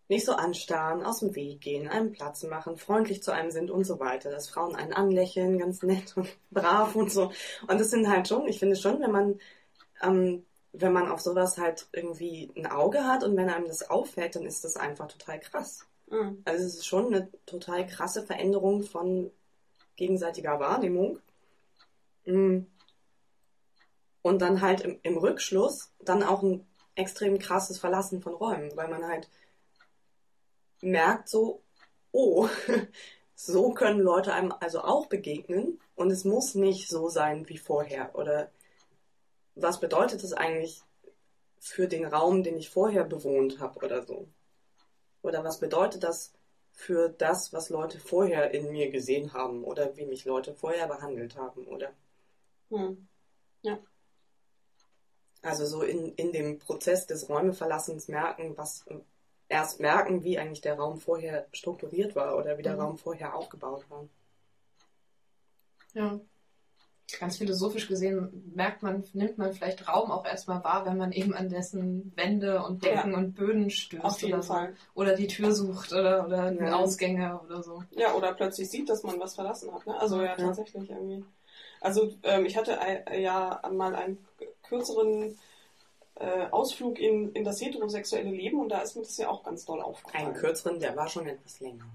nicht 0.09 0.25
so 0.25 0.33
anstarren, 0.33 1.03
aus 1.03 1.19
dem 1.19 1.35
Weg 1.35 1.61
gehen, 1.61 1.87
einem 1.87 2.11
Platz 2.11 2.43
machen, 2.43 2.77
freundlich 2.77 3.21
zu 3.21 3.31
einem 3.31 3.51
sind 3.51 3.69
und 3.69 3.83
so 3.83 3.99
weiter. 3.99 4.31
Dass 4.31 4.49
Frauen 4.49 4.75
einen 4.75 4.93
anlächeln, 4.93 5.59
ganz 5.59 5.83
nett 5.83 6.15
und 6.15 6.29
brav 6.51 6.95
und 6.95 7.11
so. 7.11 7.31
Und 7.67 7.79
das 7.79 7.89
sind 7.89 8.09
halt 8.09 8.27
schon, 8.27 8.47
ich 8.47 8.59
finde 8.59 8.75
schon, 8.75 9.01
wenn 9.01 9.11
man, 9.11 9.39
ähm, 10.01 10.45
wenn 10.71 10.93
man 10.93 11.09
auf 11.09 11.19
sowas 11.19 11.57
halt 11.57 11.87
irgendwie 11.91 12.51
ein 12.55 12.67
Auge 12.67 13.05
hat 13.05 13.23
und 13.23 13.35
wenn 13.35 13.49
einem 13.49 13.67
das 13.67 13.89
auffällt, 13.89 14.35
dann 14.35 14.45
ist 14.45 14.63
das 14.63 14.77
einfach 14.77 15.07
total 15.07 15.39
krass. 15.39 15.85
Mhm. 16.09 16.41
Also 16.45 16.65
es 16.65 16.75
ist 16.75 16.87
schon 16.87 17.07
eine 17.07 17.29
total 17.45 17.85
krasse 17.85 18.23
Veränderung 18.23 18.83
von 18.83 19.31
gegenseitiger 19.97 20.59
Wahrnehmung. 20.59 21.19
Mhm. 22.25 22.67
Und 24.21 24.41
dann 24.41 24.61
halt 24.61 24.81
im, 24.81 24.99
im 25.03 25.17
Rückschluss 25.17 25.91
dann 25.99 26.23
auch 26.23 26.43
ein 26.43 26.65
extrem 26.97 27.39
krasses 27.39 27.79
Verlassen 27.79 28.21
von 28.21 28.33
Räumen, 28.33 28.75
weil 28.75 28.89
man 28.89 29.07
halt 29.07 29.29
merkt 30.81 31.29
so, 31.29 31.61
oh, 32.11 32.49
so 33.35 33.71
können 33.71 33.99
Leute 33.99 34.33
einem 34.33 34.53
also 34.59 34.81
auch 34.81 35.07
begegnen 35.07 35.79
und 35.95 36.11
es 36.11 36.25
muss 36.25 36.55
nicht 36.55 36.89
so 36.89 37.09
sein 37.09 37.47
wie 37.49 37.57
vorher. 37.57 38.15
Oder 38.15 38.51
was 39.55 39.79
bedeutet 39.79 40.23
es 40.23 40.33
eigentlich 40.33 40.81
für 41.59 41.87
den 41.87 42.05
Raum, 42.05 42.43
den 42.43 42.57
ich 42.57 42.69
vorher 42.69 43.03
bewohnt 43.03 43.59
habe 43.59 43.83
oder 43.85 44.03
so? 44.03 44.27
Oder 45.21 45.43
was 45.43 45.59
bedeutet 45.59 46.03
das 46.03 46.33
für 46.71 47.09
das, 47.09 47.53
was 47.53 47.69
Leute 47.69 47.99
vorher 47.99 48.53
in 48.53 48.71
mir 48.71 48.91
gesehen 48.91 49.33
haben 49.33 49.63
oder 49.63 49.97
wie 49.97 50.05
mich 50.05 50.25
Leute 50.25 50.53
vorher 50.53 50.87
behandelt 50.87 51.35
haben, 51.35 51.65
oder? 51.67 51.91
Hm. 52.69 53.07
Ja. 53.63 53.79
Also 55.41 55.65
so 55.65 55.81
in, 55.81 56.13
in 56.15 56.31
dem 56.31 56.59
Prozess 56.59 57.05
des 57.05 57.29
Räumeverlassens 57.29 58.07
merken, 58.07 58.57
was 58.57 58.85
erst 59.49 59.79
merken, 59.79 60.23
wie 60.23 60.37
eigentlich 60.37 60.61
der 60.61 60.77
Raum 60.77 60.97
vorher 60.97 61.47
strukturiert 61.51 62.15
war 62.15 62.37
oder 62.37 62.57
wie 62.57 62.63
der 62.63 62.73
mhm. 62.73 62.81
Raum 62.81 62.97
vorher 62.97 63.35
aufgebaut 63.35 63.85
war. 63.89 64.07
Ja. 65.93 66.19
Ganz 67.19 67.37
philosophisch 67.37 67.87
gesehen 67.87 68.51
merkt 68.53 68.83
man, 68.83 69.05
nimmt 69.13 69.37
man 69.37 69.53
vielleicht 69.53 69.87
Raum 69.87 70.11
auch 70.11 70.25
erstmal 70.25 70.61
wahr, 70.65 70.85
wenn 70.85 70.97
man 70.97 71.13
eben 71.13 71.33
an 71.33 71.47
dessen 71.47 72.11
Wände 72.17 72.61
und 72.61 72.83
Decken 72.83 73.11
ja. 73.11 73.17
und 73.17 73.33
Böden 73.33 73.69
stößt 73.69 74.25
oder 74.25 74.43
Fall. 74.43 74.73
so. 74.73 75.01
Oder 75.01 75.15
die 75.15 75.27
Tür 75.27 75.53
sucht 75.53 75.93
oder, 75.93 76.25
oder 76.25 76.51
ja. 76.51 76.75
Ausgänge 76.75 77.39
oder 77.39 77.63
so. 77.63 77.81
Ja, 77.91 78.13
oder 78.13 78.33
plötzlich 78.33 78.69
sieht, 78.69 78.89
dass 78.89 79.03
man 79.03 79.21
was 79.21 79.35
verlassen 79.35 79.73
hat. 79.73 79.87
Ne? 79.87 79.97
Also 79.97 80.17
ja, 80.17 80.25
ja, 80.25 80.35
tatsächlich 80.35 80.89
irgendwie. 80.89 81.23
Also 81.79 82.13
ähm, 82.23 82.45
ich 82.45 82.57
hatte 82.57 82.77
ein, 82.81 83.03
ja 83.21 83.61
mal 83.71 83.95
einen 83.95 84.17
kürzeren 84.67 85.37
äh, 86.15 86.47
Ausflug 86.51 86.99
in, 86.99 87.31
in 87.33 87.43
das 87.43 87.61
heterosexuelle 87.61 88.31
Leben 88.31 88.59
und 88.59 88.69
da 88.69 88.81
ist 88.81 88.95
mir 88.95 89.03
das 89.03 89.17
ja 89.17 89.29
auch 89.29 89.43
ganz 89.43 89.65
doll 89.65 89.81
aufgefallen. 89.81 90.27
Einen 90.27 90.35
kürzeren, 90.35 90.79
der 90.79 90.95
war 90.95 91.07
schon 91.07 91.27
etwas 91.27 91.59
länger. 91.59 91.85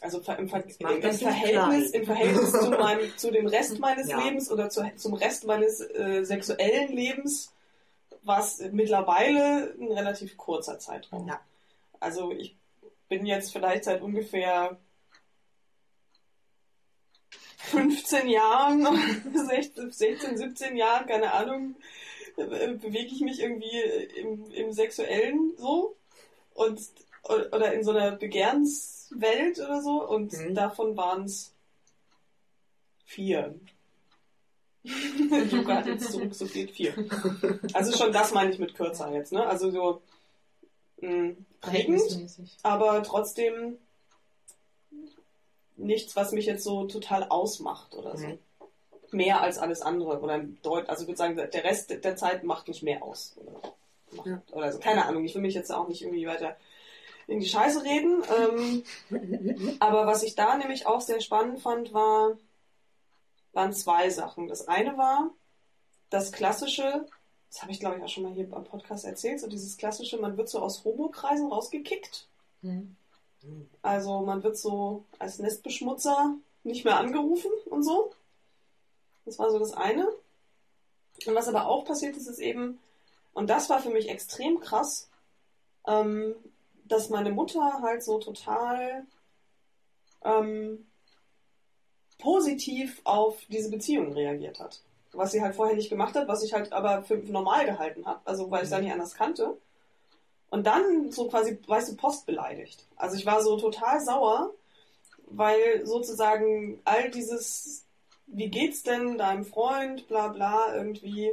Also 0.00 0.18
im, 0.18 0.24
Ver 0.24 0.38
im, 0.38 0.46
im 0.46 1.12
Verhältnis, 1.12 1.90
im 1.90 2.04
Verhältnis 2.04 2.52
zu, 2.52 2.70
meinem, 2.78 3.16
zu 3.16 3.30
dem 3.32 3.46
Rest 3.46 3.78
meines 3.80 4.08
ja. 4.08 4.22
Lebens 4.22 4.50
oder 4.50 4.68
zu, 4.68 4.88
zum 4.96 5.14
Rest 5.14 5.44
meines 5.44 5.80
äh, 5.80 6.24
sexuellen 6.24 6.92
Lebens 6.92 7.52
war 8.22 8.40
es 8.40 8.60
mittlerweile 8.72 9.74
ein 9.80 9.90
relativ 9.90 10.36
kurzer 10.36 10.78
Zeitraum. 10.78 11.26
Ja. 11.26 11.40
Also 11.98 12.30
ich 12.30 12.56
bin 13.08 13.26
jetzt 13.26 13.52
vielleicht 13.52 13.84
seit 13.84 14.02
ungefähr 14.02 14.76
15 17.58 18.28
Jahren, 18.28 18.86
16, 19.34 19.90
16 19.90 20.38
17 20.38 20.76
Jahren, 20.76 21.06
keine 21.06 21.32
Ahnung, 21.32 21.76
äh, 22.36 22.68
bewege 22.74 23.12
ich 23.12 23.20
mich 23.20 23.40
irgendwie 23.40 23.80
im, 24.16 24.50
im 24.50 24.72
Sexuellen 24.72 25.54
so 25.56 25.96
und 26.54 26.80
oder 27.24 27.74
in 27.74 27.84
so 27.84 27.90
einer 27.90 28.12
Begehrenswelt 28.12 29.58
oder 29.58 29.82
so 29.82 30.08
und 30.08 30.32
mhm. 30.32 30.54
davon 30.54 30.96
waren 30.96 31.24
es 31.24 31.52
vier. 33.04 33.54
Luca 35.50 35.76
hat 35.76 35.86
jetzt 35.86 36.12
zurück, 36.12 36.34
so 36.34 36.46
viel 36.46 36.68
vier. 36.68 36.94
Also 37.74 37.96
schon 37.96 38.12
das 38.12 38.32
meine 38.32 38.52
ich 38.52 38.58
mit 38.58 38.74
kürzer 38.74 39.12
jetzt, 39.12 39.32
ne? 39.32 39.44
Also 39.44 39.70
so 39.70 40.02
mh, 41.00 41.10
hm, 41.10 41.46
prägend, 41.60 42.28
aber 42.62 43.02
trotzdem 43.02 43.78
nichts, 45.78 46.16
was 46.16 46.32
mich 46.32 46.46
jetzt 46.46 46.64
so 46.64 46.84
total 46.84 47.24
ausmacht 47.24 47.94
oder 47.94 48.16
so. 48.16 48.26
Mhm 48.26 48.38
mehr 49.12 49.40
als 49.40 49.58
alles 49.58 49.82
andere. 49.82 50.20
Oder 50.20 50.38
deut 50.62 50.88
also 50.88 51.02
ich 51.02 51.08
würde 51.08 51.18
sagen, 51.18 51.36
der 51.36 51.64
Rest 51.64 51.90
der 51.90 52.16
Zeit 52.16 52.44
macht 52.44 52.68
mich 52.68 52.82
mehr 52.82 53.02
aus. 53.02 53.36
Oder, 53.36 53.72
macht, 54.12 54.26
ja. 54.26 54.42
oder 54.52 54.72
so. 54.72 54.78
Keine 54.78 55.06
Ahnung, 55.06 55.24
ich 55.24 55.34
will 55.34 55.42
mich 55.42 55.54
jetzt 55.54 55.72
auch 55.72 55.88
nicht 55.88 56.02
irgendwie 56.02 56.26
weiter 56.26 56.56
in 57.26 57.40
die 57.40 57.48
Scheiße 57.48 57.84
reden. 57.84 58.22
Ähm, 59.10 59.76
aber 59.80 60.06
was 60.06 60.22
ich 60.22 60.34
da 60.34 60.56
nämlich 60.56 60.86
auch 60.86 61.00
sehr 61.00 61.20
spannend 61.20 61.60
fand, 61.60 61.92
war, 61.92 62.36
waren 63.52 63.72
zwei 63.72 64.10
Sachen. 64.10 64.48
Das 64.48 64.68
eine 64.68 64.96
war 64.96 65.30
das 66.10 66.32
klassische, 66.32 67.06
das 67.50 67.62
habe 67.62 67.72
ich 67.72 67.80
glaube 67.80 67.98
ich 67.98 68.02
auch 68.02 68.08
schon 68.08 68.22
mal 68.22 68.32
hier 68.32 68.48
am 68.52 68.64
Podcast 68.64 69.04
erzählt, 69.04 69.40
so 69.40 69.46
dieses 69.46 69.76
klassische, 69.76 70.16
man 70.16 70.38
wird 70.38 70.48
so 70.48 70.60
aus 70.60 70.84
Homo-Kreisen 70.84 71.48
rausgekickt. 71.48 72.28
Mhm. 72.62 72.96
Also 73.82 74.20
man 74.20 74.42
wird 74.42 74.56
so 74.56 75.04
als 75.18 75.38
Nestbeschmutzer 75.38 76.34
nicht 76.64 76.84
mehr 76.84 76.98
angerufen 76.98 77.50
und 77.66 77.82
so. 77.82 78.12
Das 79.24 79.38
war 79.38 79.50
so 79.50 79.58
das 79.58 79.72
eine. 79.72 80.08
Und 81.26 81.34
was 81.34 81.48
aber 81.48 81.66
auch 81.66 81.84
passiert 81.84 82.16
ist, 82.16 82.26
ist 82.26 82.38
eben, 82.38 82.78
und 83.32 83.50
das 83.50 83.70
war 83.70 83.80
für 83.80 83.90
mich 83.90 84.08
extrem 84.08 84.60
krass, 84.60 85.08
ähm, 85.86 86.34
dass 86.84 87.10
meine 87.10 87.30
Mutter 87.30 87.80
halt 87.82 88.02
so 88.02 88.18
total 88.18 89.04
ähm, 90.24 90.86
positiv 92.18 93.00
auf 93.04 93.38
diese 93.48 93.70
Beziehung 93.70 94.12
reagiert 94.12 94.60
hat. 94.60 94.80
Was 95.12 95.32
sie 95.32 95.42
halt 95.42 95.54
vorher 95.54 95.76
nicht 95.76 95.88
gemacht 95.88 96.14
hat, 96.14 96.28
was 96.28 96.42
ich 96.42 96.52
halt 96.52 96.72
aber 96.72 97.02
für 97.02 97.16
normal 97.16 97.64
gehalten 97.64 98.06
habe, 98.06 98.20
also 98.24 98.50
weil 98.50 98.60
ich 98.60 98.64
es 98.64 98.70
da 98.70 98.78
mhm. 98.78 98.84
nicht 98.84 98.92
anders 98.92 99.14
kannte. 99.14 99.56
Und 100.50 100.66
dann 100.66 101.10
so 101.10 101.28
quasi, 101.28 101.58
weißt 101.66 101.92
du, 101.92 101.96
postbeleidigt. 101.96 102.86
Also 102.96 103.16
ich 103.16 103.26
war 103.26 103.42
so 103.42 103.58
total 103.58 104.00
sauer, 104.00 104.54
weil 105.26 105.84
sozusagen 105.84 106.80
all 106.84 107.10
dieses 107.10 107.84
wie 108.28 108.48
geht's 108.48 108.82
denn 108.82 109.18
deinem 109.18 109.44
Freund, 109.44 110.06
bla 110.06 110.28
bla, 110.28 110.74
irgendwie. 110.74 111.32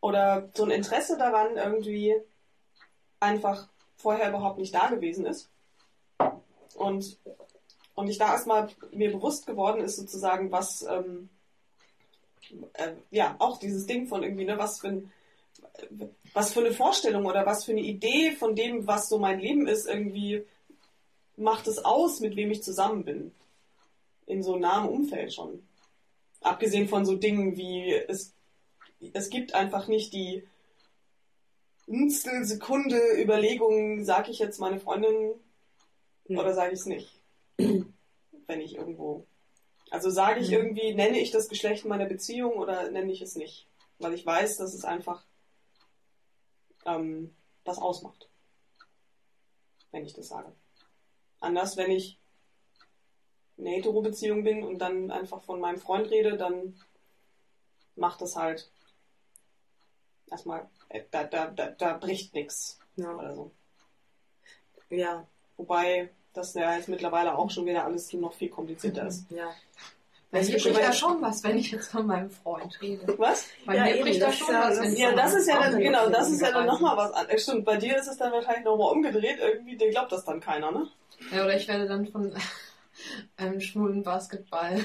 Oder 0.00 0.50
so 0.54 0.64
ein 0.64 0.70
Interesse 0.70 1.16
daran 1.16 1.56
irgendwie 1.56 2.14
einfach 3.18 3.68
vorher 3.96 4.28
überhaupt 4.28 4.58
nicht 4.58 4.74
da 4.74 4.88
gewesen 4.88 5.26
ist. 5.26 5.50
Und, 6.74 7.18
und 7.94 8.08
ich 8.08 8.18
da 8.18 8.32
erstmal 8.32 8.68
mir 8.92 9.10
bewusst 9.10 9.46
geworden 9.46 9.80
ist, 9.82 9.96
sozusagen, 9.96 10.52
was, 10.52 10.82
ähm, 10.82 11.30
äh, 12.74 12.92
ja, 13.10 13.34
auch 13.38 13.58
dieses 13.58 13.86
Ding 13.86 14.06
von 14.06 14.22
irgendwie, 14.22 14.44
ne, 14.44 14.58
was 14.58 14.80
für 14.80 14.88
ein, 14.88 15.12
was 16.34 16.52
für 16.52 16.60
eine 16.60 16.72
Vorstellung 16.72 17.26
oder 17.26 17.46
was 17.46 17.64
für 17.64 17.72
eine 17.72 17.80
Idee 17.80 18.32
von 18.32 18.54
dem, 18.54 18.86
was 18.86 19.08
so 19.08 19.18
mein 19.18 19.40
Leben 19.40 19.66
ist, 19.66 19.86
irgendwie 19.86 20.44
macht 21.36 21.66
es 21.66 21.84
aus, 21.84 22.20
mit 22.20 22.36
wem 22.36 22.50
ich 22.50 22.62
zusammen 22.62 23.04
bin. 23.04 23.32
In 24.26 24.42
so 24.42 24.56
nahem 24.56 24.88
Umfeld 24.88 25.32
schon. 25.32 25.66
Abgesehen 26.40 26.88
von 26.88 27.04
so 27.04 27.14
Dingen 27.14 27.56
wie 27.56 27.92
es, 27.92 28.32
es 29.12 29.30
gibt 29.30 29.54
einfach 29.54 29.88
nicht 29.88 30.12
die 30.12 30.42
Sekunde 31.86 33.00
Überlegung, 33.16 34.04
sage 34.04 34.30
ich 34.30 34.38
jetzt 34.38 34.58
meine 34.58 34.80
Freundin 34.80 35.34
hm. 36.26 36.38
oder 36.38 36.52
sage 36.54 36.72
ich 36.72 36.80
es 36.80 36.86
nicht. 36.86 37.20
Wenn 37.56 38.60
ich 38.60 38.74
irgendwo. 38.74 39.24
Also 39.90 40.10
sage 40.10 40.40
ich 40.40 40.48
hm. 40.48 40.54
irgendwie, 40.54 40.94
nenne 40.94 41.20
ich 41.20 41.30
das 41.30 41.48
Geschlecht 41.48 41.84
meiner 41.84 42.06
Beziehung 42.06 42.54
oder 42.54 42.90
nenne 42.90 43.12
ich 43.12 43.22
es 43.22 43.36
nicht. 43.36 43.66
Weil 43.98 44.14
ich 44.14 44.26
weiß, 44.26 44.56
dass 44.58 44.74
es 44.74 44.84
einfach 44.84 45.24
ähm, 46.86 47.34
das 47.64 47.78
ausmacht. 47.78 48.28
Wenn 49.90 50.04
ich 50.04 50.14
das 50.14 50.28
sage. 50.28 50.52
Anders, 51.40 51.76
wenn 51.76 51.90
ich 51.90 52.18
eine 53.58 53.70
Hetero-Beziehung 53.70 54.44
bin 54.44 54.62
und 54.62 54.78
dann 54.78 55.10
einfach 55.10 55.42
von 55.42 55.60
meinem 55.60 55.78
Freund 55.78 56.10
rede, 56.10 56.36
dann 56.36 56.80
macht 57.94 58.20
das 58.20 58.36
halt 58.36 58.70
erstmal, 60.30 60.68
äh, 60.88 61.02
da, 61.10 61.24
da, 61.24 61.46
da, 61.48 61.70
da 61.70 61.96
bricht 61.96 62.34
nichts 62.34 62.78
ja. 62.96 63.14
oder 63.14 63.34
so. 63.34 63.50
Ja. 64.90 65.26
Wobei 65.56 66.10
das 66.34 66.52
ja 66.54 66.76
jetzt 66.76 66.88
mittlerweile 66.88 67.36
auch 67.36 67.50
schon 67.50 67.66
wieder 67.66 67.84
alles 67.84 68.12
noch 68.12 68.34
viel 68.34 68.50
komplizierter 68.50 69.06
ist. 69.06 69.30
Ja. 69.30 69.54
Bei 70.30 70.40
Es 70.40 70.48
mir 70.48 70.58
bricht 70.58 70.82
da 70.82 70.92
schon 70.92 71.22
was, 71.22 71.42
wenn 71.44 71.56
ich 71.56 71.70
jetzt 71.70 71.90
von 71.90 72.06
meinem 72.06 72.30
Freund 72.30 72.80
rede. 72.82 73.06
Was? 73.18 73.46
Bei 73.64 73.76
Ja, 73.76 73.84
mir 73.84 74.02
bricht 74.02 74.20
da 74.20 74.32
schon 74.32 74.48
was, 74.54 74.80
wenn 74.80 74.96
Ja, 74.96 75.12
das 75.12 75.34
ist 75.34 75.48
ja 75.48 75.60
dann, 75.60 75.78
genau, 75.78 76.08
das 76.10 76.30
ist 76.30 76.40
ja 76.42 76.50
dann 76.50 76.66
nochmal 76.66 76.96
was 76.96 77.12
anderes. 77.12 77.42
Stimmt, 77.42 77.64
bei 77.64 77.76
dir 77.76 77.96
ist 77.96 78.08
es 78.08 78.16
dann 78.16 78.32
wahrscheinlich 78.32 78.64
nochmal 78.64 78.92
umgedreht 78.92 79.38
irgendwie, 79.38 79.76
dir 79.76 79.90
glaubt 79.90 80.10
das 80.12 80.24
dann 80.24 80.40
keiner, 80.40 80.72
ne? 80.72 80.88
Ja, 81.30 81.44
oder 81.44 81.56
ich 81.56 81.68
werde 81.68 81.86
dann 81.86 82.06
von 82.06 82.34
einem 83.36 83.60
schwulen 83.60 84.02
Basketball 84.02 84.82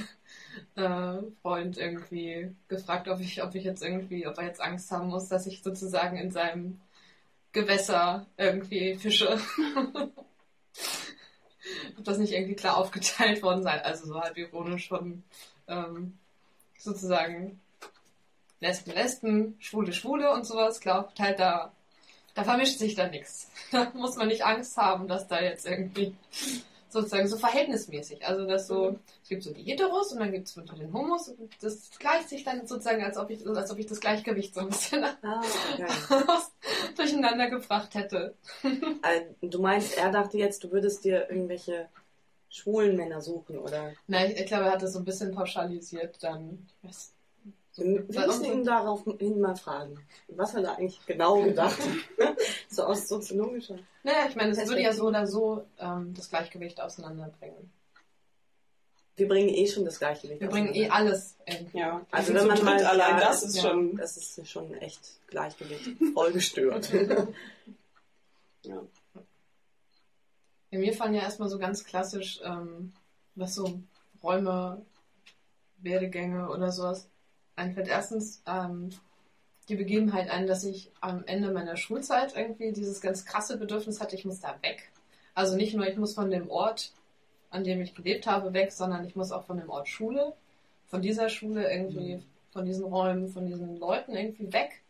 äh, 0.76 1.14
Freund 1.42 1.78
irgendwie 1.78 2.56
gefragt, 2.68 3.08
ob 3.08 3.20
ich, 3.20 3.42
ob 3.44 3.56
ich 3.56 3.64
jetzt 3.64 3.84
irgendwie, 3.84 4.28
ob 4.28 4.38
er 4.38 4.46
jetzt 4.46 4.62
Angst 4.62 4.92
haben 4.92 5.10
muss, 5.10 5.28
dass 5.28 5.48
ich 5.48 5.64
sozusagen 5.64 6.18
in 6.18 6.32
seinem 6.32 6.80
Gewässer 7.52 8.28
irgendwie 8.38 8.96
fische. 8.96 9.40
ob 11.98 12.04
das 12.04 12.18
nicht 12.18 12.34
irgendwie 12.34 12.56
klar 12.56 12.78
aufgeteilt 12.78 13.44
worden 13.44 13.64
sei. 13.64 13.84
Also 13.84 14.08
so 14.08 14.20
halb 14.20 14.38
ironisch 14.38 14.90
von 14.90 15.24
ähm, 15.68 16.18
sozusagen 16.78 17.60
Lesben, 18.60 18.92
Lesben, 18.92 19.56
Schwule, 19.60 19.92
Schwule 19.92 20.32
und 20.32 20.46
sowas, 20.46 20.80
klar 20.80 21.00
aufgeteilt, 21.00 21.40
da, 21.40 21.72
da 22.36 22.44
vermischt 22.44 22.78
sich 22.78 22.96
da 22.96 23.08
nichts. 23.08 23.50
Da 23.72 23.92
muss 23.96 24.18
man 24.18 24.28
nicht 24.28 24.46
Angst 24.46 24.78
haben, 24.78 25.08
dass 25.08 25.28
da 25.28 25.42
jetzt 25.42 25.66
irgendwie 25.66 26.14
sozusagen 26.94 27.28
so 27.28 27.38
verhältnismäßig. 27.38 28.26
Also 28.26 28.46
dass 28.46 28.68
so, 28.68 29.00
es 29.24 29.30
gibt 29.30 29.44
so 29.44 29.54
die 29.54 29.64
Heteros 29.64 30.14
und 30.14 30.20
dann 30.20 30.32
gibt 30.32 30.48
es 30.48 30.58
unter 30.58 30.76
den 30.76 30.92
Homos 30.94 31.30
und 31.30 31.52
das 31.62 31.90
gleicht 32.00 32.30
sich 32.30 32.44
dann 32.44 32.68
sozusagen, 32.68 33.04
als 33.04 33.18
ob 33.18 33.30
ich, 33.30 33.46
als 33.48 33.72
ob 33.72 33.80
ich 33.80 33.86
das 33.88 34.00
Gleichgewicht 34.00 34.54
so 34.54 34.62
ein 34.62 34.70
bisschen 34.70 35.04
Ah, 35.04 35.42
durcheinander 36.96 37.50
gebracht 37.50 37.94
hätte. 37.96 38.36
Also, 39.02 39.26
du 39.42 39.60
meinst, 39.60 39.98
er 39.98 40.12
dachte 40.12 40.38
jetzt, 40.38 40.64
du 40.64 40.72
würdest 40.72 41.04
dir 41.04 41.30
irgendwelche 41.30 41.90
schwulen 42.50 42.96
Männer 42.96 43.22
suchen, 43.22 43.58
oder? 43.58 43.94
Nein, 44.08 44.32
ich, 44.32 44.40
ich 44.42 44.46
glaube, 44.46 44.66
er 44.66 44.74
hat 44.74 44.82
das 44.82 44.94
so 44.94 45.00
ein 45.00 45.06
bisschen 45.06 45.34
pauschalisiert 45.34 46.22
dann. 46.22 46.68
Was? 46.82 47.14
Wir 47.14 47.21
wir 47.78 48.28
müssen 48.28 48.46
ihn 48.46 48.64
daraufhin 48.66 49.40
mal 49.40 49.56
fragen, 49.56 49.98
was 50.28 50.54
er 50.54 50.62
da 50.62 50.74
eigentlich 50.74 51.06
genau 51.06 51.42
gedacht 51.42 51.80
hat. 51.80 52.38
so 52.70 52.84
aus 52.84 53.08
soziologischer. 53.08 53.80
Naja, 54.04 54.26
ich 54.28 54.36
meine, 54.36 54.52
es 54.52 54.68
würde 54.68 54.82
ja 54.82 54.92
so 54.94 55.08
oder 55.08 55.26
so 55.26 55.66
ähm, 55.80 56.14
das 56.14 56.30
Gleichgewicht 56.30 56.82
auseinanderbringen. 56.82 57.72
Wir 59.16 59.28
bringen 59.28 59.50
eh 59.50 59.68
schon 59.68 59.86
das 59.86 60.00
Gleichgewicht. 60.00 60.42
Wir 60.42 60.50
bringen 60.50 60.74
eh 60.74 60.90
alles 60.90 61.36
irgendwie. 61.46 61.78
Ja. 61.78 62.06
Also 62.12 62.34
wenn 62.34 62.48
man 62.48 62.64
mal 62.64 62.84
allein 62.84 63.20
ja, 63.20 63.20
das 63.20 63.44
ist 63.44 63.56
ja. 63.58 63.62
schon. 63.62 63.96
Das 63.96 64.18
ist 64.18 64.50
schon 64.50 64.74
echt 64.76 65.02
Gleichgewicht 65.28 65.92
voll 66.14 66.32
gestört. 66.32 66.92
Ja. 68.64 68.80
Ja, 70.70 70.78
mir 70.78 70.94
fallen 70.94 71.16
ja 71.16 71.24
erstmal 71.24 71.50
so 71.50 71.58
ganz 71.58 71.84
klassisch, 71.84 72.40
ähm, 72.44 72.94
was 73.34 73.56
so 73.56 73.82
Räume, 74.22 74.86
Werdegänge 75.80 76.48
oder 76.48 76.72
sowas 76.72 77.10
einfällt. 77.56 77.88
Erstens 77.88 78.42
ähm, 78.48 78.90
die 79.70 79.76
Begebenheit 79.76 80.30
ein, 80.30 80.48
dass 80.48 80.64
ich 80.64 80.92
am 81.02 81.24
Ende 81.26 81.52
meiner 81.52 81.78
Schulzeit 81.78 82.36
irgendwie 82.36 82.72
dieses 82.72 83.02
ganz 83.02 83.26
krasse 83.26 83.58
Bedürfnis 83.58 84.02
hatte, 84.02 84.16
ich 84.16 84.26
muss 84.26 84.40
da 84.40 84.56
weg. 84.62 84.92
Also 85.34 85.56
nicht 85.56 85.74
nur, 85.74 85.88
ich 85.88 85.98
muss 85.98 86.14
von 86.14 86.30
dem 86.30 86.50
Ort, 86.50 86.92
an 87.50 87.64
dem 87.64 87.82
ich 87.82 87.96
gelebt 87.96 88.28
habe, 88.28 88.54
weg, 88.54 88.72
sondern 88.72 89.06
ich 89.06 89.16
muss 89.16 89.32
auch 89.32 89.46
von 89.46 89.58
dem 89.58 89.70
Ort 89.70 89.88
Schule, 89.88 90.34
von 90.88 91.02
dieser 91.02 91.30
Schule 91.30 91.72
irgendwie, 91.72 92.22
von 92.52 92.66
diesen 92.66 92.84
Räumen, 92.84 93.30
von 93.30 93.46
diesen 93.46 93.78
Leuten 93.78 94.16
irgendwie 94.16 94.52
weg. 94.52 94.82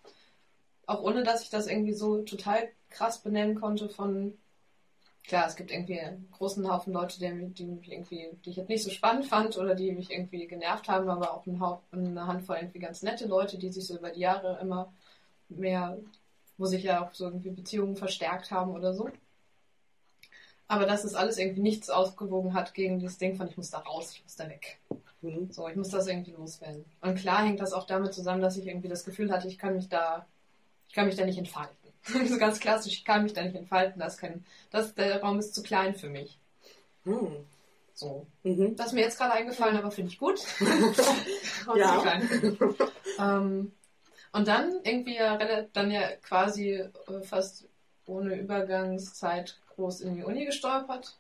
Auch 0.87 1.03
ohne, 1.03 1.23
dass 1.23 1.43
ich 1.43 1.49
das 1.49 1.67
irgendwie 1.67 1.93
so 1.93 2.23
total 2.23 2.69
krass 2.89 3.19
benennen 3.19 3.55
konnte 3.55 3.87
von 3.87 4.33
klar, 5.23 5.47
es 5.47 5.55
gibt 5.55 5.71
irgendwie 5.71 5.99
einen 5.99 6.29
großen 6.31 6.69
Haufen 6.69 6.93
Leute, 6.93 7.19
die, 7.19 7.53
die 7.53 7.65
mich 7.65 7.91
irgendwie, 7.91 8.29
die 8.43 8.49
ich 8.49 8.55
jetzt 8.55 8.69
nicht 8.69 8.83
so 8.83 8.89
spannend 8.89 9.25
fand 9.25 9.57
oder 9.57 9.75
die 9.75 9.91
mich 9.91 10.11
irgendwie 10.11 10.47
genervt 10.47 10.89
haben, 10.89 11.09
aber 11.09 11.33
auch 11.33 11.45
ein 11.45 11.59
Haufen, 11.59 12.07
eine 12.07 12.27
Handvoll 12.27 12.57
irgendwie 12.57 12.79
ganz 12.79 13.03
nette 13.03 13.27
Leute, 13.27 13.57
die 13.57 13.71
sich 13.71 13.85
so 13.85 13.97
über 13.97 14.09
die 14.09 14.21
Jahre 14.21 14.59
immer 14.61 14.93
mehr, 15.49 15.97
wo 16.57 16.65
sich 16.65 16.83
ja 16.83 17.05
auch 17.05 17.13
so 17.13 17.25
irgendwie 17.25 17.51
Beziehungen 17.51 17.95
verstärkt 17.95 18.51
haben 18.51 18.71
oder 18.71 18.93
so. 18.93 19.09
Aber 20.67 20.85
dass 20.85 21.03
es 21.03 21.15
alles 21.15 21.37
irgendwie 21.37 21.61
nichts 21.61 21.89
ausgewogen 21.89 22.53
hat 22.53 22.73
gegen 22.73 22.99
dieses 22.99 23.17
Ding 23.17 23.35
von 23.35 23.47
ich 23.47 23.57
muss 23.57 23.71
da 23.71 23.79
raus, 23.79 24.13
ich 24.13 24.23
muss 24.23 24.37
da 24.37 24.47
weg. 24.47 24.79
Hm. 25.21 25.51
So, 25.51 25.67
ich 25.67 25.75
muss 25.75 25.89
das 25.89 26.07
irgendwie 26.07 26.31
loswerden. 26.31 26.85
Und 27.01 27.15
klar 27.15 27.43
hängt 27.43 27.59
das 27.59 27.73
auch 27.73 27.85
damit 27.85 28.13
zusammen, 28.13 28.41
dass 28.41 28.57
ich 28.57 28.67
irgendwie 28.67 28.87
das 28.87 29.03
Gefühl 29.03 29.31
hatte, 29.31 29.47
ich 29.47 29.57
kann 29.57 29.75
mich 29.75 29.89
da, 29.89 30.25
ich 30.87 30.93
kann 30.93 31.07
mich 31.07 31.15
da 31.15 31.25
nicht 31.25 31.37
entfalten. 31.37 31.75
so 32.27 32.37
ganz 32.37 32.59
klassisch, 32.59 32.93
ich 32.93 33.05
kann 33.05 33.23
mich 33.23 33.33
da 33.33 33.43
nicht 33.43 33.55
entfalten, 33.55 33.99
das 33.99 34.17
kann, 34.17 34.45
das, 34.71 34.93
der 34.95 35.21
Raum 35.21 35.39
ist 35.39 35.53
zu 35.53 35.61
klein 35.63 35.95
für 35.95 36.09
mich. 36.09 36.37
Hm. 37.03 37.45
So. 37.93 38.25
Mhm. 38.43 38.75
Das 38.75 38.87
ist 38.87 38.93
mir 38.93 39.01
jetzt 39.01 39.17
gerade 39.17 39.33
eingefallen, 39.33 39.77
aber 39.77 39.91
finde 39.91 40.11
ich 40.11 40.17
gut. 40.17 40.39
Raum 41.67 41.77
Ja. 41.77 41.95
zu 41.95 42.01
klein. 42.01 42.57
Ähm, 43.19 43.71
und 44.33 44.47
dann 44.47 44.79
irgendwie 44.83 45.15
ja, 45.15 45.37
dann 45.73 45.91
ja 45.91 46.15
quasi 46.17 46.71
äh, 46.71 47.21
fast 47.21 47.67
ohne 48.05 48.35
Übergangszeit 48.35 49.59
groß 49.75 50.01
in 50.01 50.15
die 50.15 50.23
Uni 50.23 50.45
gestolpert. 50.45 51.17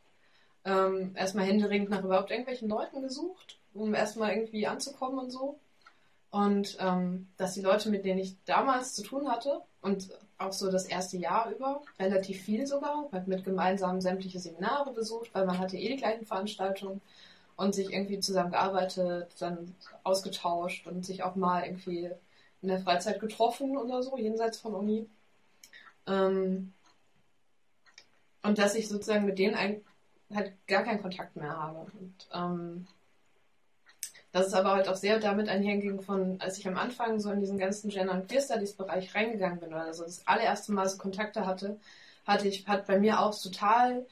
Ähm, 0.63 1.13
erstmal 1.15 1.45
händeringend 1.45 1.89
nach 1.89 2.03
überhaupt 2.03 2.31
irgendwelchen 2.31 2.69
Leuten 2.69 3.01
gesucht, 3.01 3.59
um 3.73 3.93
erstmal 3.93 4.31
irgendwie 4.31 4.67
anzukommen 4.67 5.19
und 5.19 5.31
so. 5.31 5.59
Und 6.29 6.77
ähm, 6.79 7.27
dass 7.37 7.53
die 7.53 7.61
Leute, 7.61 7.89
mit 7.89 8.05
denen 8.05 8.19
ich 8.19 8.35
damals 8.45 8.93
zu 8.93 9.03
tun 9.03 9.29
hatte 9.29 9.61
und 9.81 10.09
auch 10.41 10.53
so 10.53 10.71
das 10.71 10.85
erste 10.85 11.17
Jahr 11.17 11.51
über, 11.51 11.81
relativ 11.99 12.41
viel 12.41 12.65
sogar, 12.67 13.07
halt 13.11 13.27
mit 13.27 13.43
gemeinsam 13.43 14.01
sämtliche 14.01 14.39
Seminare 14.39 14.91
besucht, 14.93 15.33
weil 15.33 15.45
man 15.45 15.59
hatte 15.59 15.77
eh 15.77 15.89
die 15.89 15.97
gleichen 15.97 16.25
Veranstaltungen 16.25 17.01
und 17.55 17.75
sich 17.75 17.91
irgendwie 17.91 18.19
zusammengearbeitet, 18.19 19.29
dann 19.39 19.75
ausgetauscht 20.03 20.87
und 20.87 21.05
sich 21.05 21.23
auch 21.23 21.35
mal 21.35 21.63
irgendwie 21.65 22.09
in 22.61 22.67
der 22.67 22.79
Freizeit 22.79 23.19
getroffen 23.19 23.77
oder 23.77 24.03
so, 24.03 24.17
jenseits 24.17 24.59
von 24.59 24.73
Uni. 24.75 25.07
Ähm, 26.07 26.73
und 28.43 28.57
dass 28.57 28.75
ich 28.75 28.87
sozusagen 28.87 29.25
mit 29.25 29.39
denen 29.39 29.55
halt 30.33 30.67
gar 30.67 30.83
keinen 30.83 31.01
Kontakt 31.01 31.35
mehr 31.35 31.55
habe. 31.55 31.91
Und, 31.99 32.27
ähm, 32.33 32.87
das 34.31 34.47
ist 34.47 34.53
aber 34.53 34.71
halt 34.71 34.87
auch 34.87 34.95
sehr 34.95 35.19
damit 35.19 35.49
einherging 35.49 36.01
von, 36.01 36.39
als 36.39 36.57
ich 36.57 36.67
am 36.67 36.77
Anfang 36.77 37.19
so 37.19 37.31
in 37.31 37.41
diesen 37.41 37.57
ganzen 37.57 37.89
Gender- 37.89 38.13
und 38.13 38.29
Queer 38.29 38.41
Studies 38.41 38.73
Bereich 38.73 39.13
reingegangen 39.13 39.59
bin 39.59 39.73
oder 39.73 39.93
so 39.93 40.03
das 40.03 40.25
allererste 40.25 40.71
Mal 40.71 40.87
so 40.87 40.97
Kontakte 40.97 41.45
hatte, 41.45 41.79
hatte 42.25 42.47
ich, 42.47 42.67
hat 42.67 42.87
bei 42.87 42.97
mir 42.97 43.19
auch 43.19 43.37
total 43.37 44.05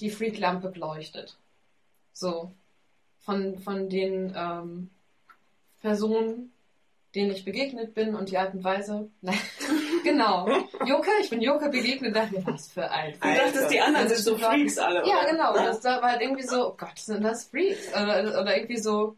die 0.00 0.10
Freak-Lampe 0.10 0.68
beleuchtet. 0.68 1.36
So. 2.12 2.52
Von, 3.18 3.58
von 3.58 3.88
den 3.88 4.34
ähm, 4.36 4.90
Personen, 5.80 6.52
denen 7.14 7.32
ich 7.32 7.44
begegnet 7.44 7.94
bin 7.94 8.14
und 8.14 8.30
die 8.30 8.38
Art 8.38 8.54
und 8.54 8.62
Weise. 8.62 9.08
Nein, 9.22 9.38
genau. 10.04 10.46
Joke, 10.86 11.08
ich 11.20 11.30
bin 11.30 11.40
Joke 11.40 11.68
begegnet, 11.70 12.14
dachte 12.14 12.34
mir, 12.34 12.46
was 12.46 12.70
für 12.70 12.88
ein 12.88 13.14
Du 13.14 13.34
dachtest, 13.34 13.72
die 13.72 13.80
anderen 13.80 14.08
sind 14.08 14.20
so 14.20 14.36
Freaks 14.36 14.78
alle. 14.78 15.06
ja, 15.08 15.20
oder? 15.20 15.30
genau. 15.30 15.52
Das 15.54 15.80
da 15.80 16.00
war 16.00 16.12
halt 16.12 16.20
irgendwie 16.20 16.42
so, 16.42 16.68
oh 16.68 16.74
Gott, 16.76 16.98
sind 16.98 17.24
das 17.24 17.46
Freaks? 17.46 17.88
Oder, 17.92 18.40
oder 18.40 18.56
irgendwie 18.56 18.78
so 18.78 19.16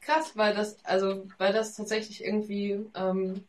krass, 0.00 0.36
weil 0.36 0.54
das, 0.54 0.76
also, 0.84 1.26
weil 1.38 1.52
das 1.52 1.74
tatsächlich 1.74 2.24
irgendwie 2.24 2.84
ähm, 2.94 3.46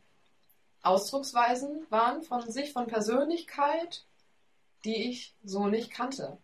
Ausdrucksweisen 0.82 1.86
waren 1.90 2.22
von 2.22 2.50
sich, 2.50 2.72
von 2.72 2.86
Persönlichkeit, 2.86 4.04
die 4.84 5.10
ich 5.10 5.34
so 5.44 5.66
nicht 5.66 5.90
kannte. 5.90 6.38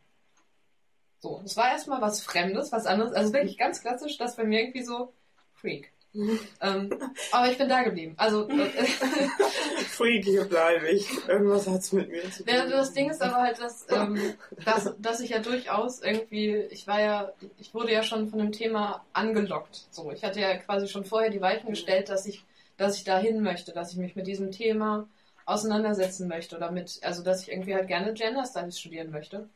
So, 1.21 1.41
es 1.45 1.57
war 1.57 1.71
erstmal 1.71 2.01
was 2.01 2.21
Fremdes, 2.21 2.73
was 2.73 2.87
anderes, 2.87 3.13
also 3.13 3.33
wirklich 3.33 3.57
ganz 3.57 3.81
klassisch, 3.81 4.19
das 4.19 4.37
bei 4.37 4.45
mir 4.45 4.61
irgendwie 4.61 4.83
so 4.83 5.13
Freak. 5.55 5.93
Ähm, 6.15 6.91
aber 7.31 7.51
ich 7.51 7.57
bin 7.57 7.69
da 7.69 7.83
geblieben. 7.83 8.15
Also, 8.19 8.49
äh, 8.49 8.69
Freak, 9.89 10.25
hier 10.25 10.45
bleibe 10.45 10.89
ich. 10.91 11.09
Irgendwas 11.27 11.67
hat's 11.67 11.93
mit 11.93 12.11
mir 12.11 12.31
zu 12.31 12.45
tun. 12.45 12.55
Ja, 12.55 12.67
das 12.67 12.93
Ding 12.93 13.11
ist 13.11 13.23
aber 13.23 13.37
halt, 13.37 13.59
dass, 13.59 13.87
ähm, 13.91 14.35
dass, 14.65 14.95
dass 14.99 15.21
ich 15.21 15.31
ja 15.31 15.39
durchaus 15.39 16.03
irgendwie, 16.03 16.67
ich 16.71 16.87
war 16.87 17.01
ja, 17.01 17.33
ich 17.59 17.73
wurde 17.73 17.93
ja 17.93 18.03
schon 18.03 18.29
von 18.29 18.39
dem 18.39 18.53
Thema 18.53 19.05
angelockt. 19.13 19.87
So, 19.91 20.13
ich 20.13 20.23
hatte 20.23 20.41
ja 20.41 20.57
quasi 20.59 20.87
schon 20.89 21.05
vorher 21.05 21.31
die 21.31 21.41
Weichen 21.41 21.71
gestellt, 21.71 22.11
dass 22.11 22.27
ich, 22.27 22.45
dass 22.77 22.97
ich 22.97 23.05
dahin 23.05 23.43
möchte, 23.43 23.73
dass 23.73 23.93
ich 23.93 23.99
mich 23.99 24.15
mit 24.15 24.27
diesem 24.27 24.51
Thema 24.51 25.09
auseinandersetzen 25.47 26.29
möchte 26.29 26.57
oder 26.57 26.71
mit, 26.71 27.01
also 27.03 27.23
dass 27.23 27.43
ich 27.43 27.53
irgendwie 27.53 27.75
halt 27.75 27.89
gerne 27.89 28.13
Gender 28.13 28.45
Studies 28.45 28.79
studieren 28.79 29.11
möchte. 29.11 29.49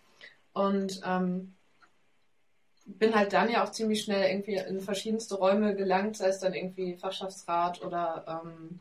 Und 0.52 1.02
ähm, 1.04 1.55
bin 2.86 3.14
halt 3.14 3.32
dann 3.32 3.50
ja 3.50 3.64
auch 3.64 3.72
ziemlich 3.72 4.02
schnell 4.02 4.30
irgendwie 4.30 4.56
in 4.56 4.80
verschiedenste 4.80 5.34
Räume 5.36 5.74
gelangt, 5.74 6.16
sei 6.16 6.28
es 6.28 6.38
dann 6.38 6.54
irgendwie 6.54 6.96
Fachschaftsrat 6.96 7.82
oder 7.82 8.42
ähm, 8.44 8.80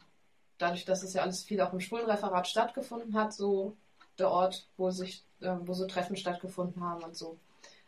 dadurch, 0.57 0.85
dass 0.85 1.03
es 1.03 1.13
ja 1.13 1.23
alles 1.23 1.43
viel 1.43 1.59
auch 1.61 1.73
im 1.73 1.81
Schwulenreferat 1.81 2.47
stattgefunden 2.47 3.15
hat, 3.15 3.33
so 3.33 3.75
der 4.19 4.29
Ort, 4.29 4.67
wo 4.77 4.91
sich, 4.91 5.23
äh, 5.41 5.55
wo 5.61 5.73
so 5.73 5.87
Treffen 5.87 6.15
stattgefunden 6.15 6.83
haben 6.83 7.03
und 7.03 7.15
so, 7.15 7.37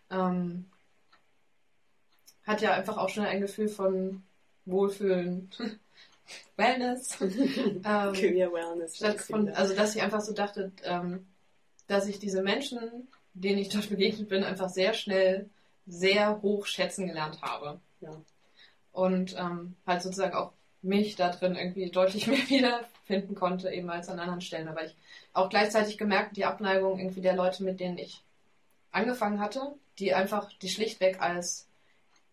ähm, 0.10 0.66
hat 2.46 2.62
ja 2.62 2.74
einfach 2.74 2.98
auch 2.98 3.10
schnell 3.10 3.28
ein 3.28 3.42
Gefühl 3.42 3.68
von 3.68 4.24
Wohlfühlen, 4.66 5.52
Wellness, 6.58 7.18
ähm, 7.22 7.84
Wellness. 7.84 8.98
stattgefunden. 8.98 9.54
Also 9.54 9.76
dass 9.76 9.96
ich 9.96 10.02
einfach 10.02 10.22
so 10.22 10.34
dachte, 10.34 10.72
ähm, 10.84 11.28
dass 11.86 12.08
ich 12.08 12.18
diese 12.20 12.42
Menschen, 12.42 13.08
denen 13.34 13.60
ich 13.60 13.70
dort 13.70 13.90
begegnet 13.90 14.30
bin, 14.30 14.44
einfach 14.44 14.70
sehr 14.70 14.94
schnell 14.94 15.50
sehr 15.88 16.42
hoch 16.42 16.66
schätzen 16.66 17.08
gelernt 17.08 17.42
habe. 17.42 17.80
Ja. 18.00 18.12
und 18.92 19.36
ähm, 19.38 19.76
halt 19.88 20.04
sozusagen 20.04 20.36
auch 20.36 20.54
mich 20.82 21.16
da 21.16 21.30
drin 21.30 21.56
irgendwie 21.56 21.90
deutlich 21.90 22.28
mehr 22.28 22.50
wiederfinden 22.50 23.36
konnte, 23.36 23.72
eben 23.72 23.90
als 23.90 24.10
an 24.10 24.20
anderen 24.20 24.42
Stellen. 24.42 24.68
Aber 24.68 24.86
ich 24.86 24.96
auch 25.34 25.50
gleichzeitig 25.50 25.98
gemerkt, 25.98 26.38
die 26.38 26.46
Abneigung 26.46 27.00
irgendwie 27.00 27.22
der 27.22 27.36
Leute, 27.36 27.64
mit 27.64 27.80
denen 27.80 27.98
ich 27.98 28.24
angefangen 28.92 29.40
hatte, 29.40 29.74
die 30.00 30.14
einfach, 30.14 30.52
die 30.62 30.70
schlichtweg 30.70 31.22
als 31.22 31.68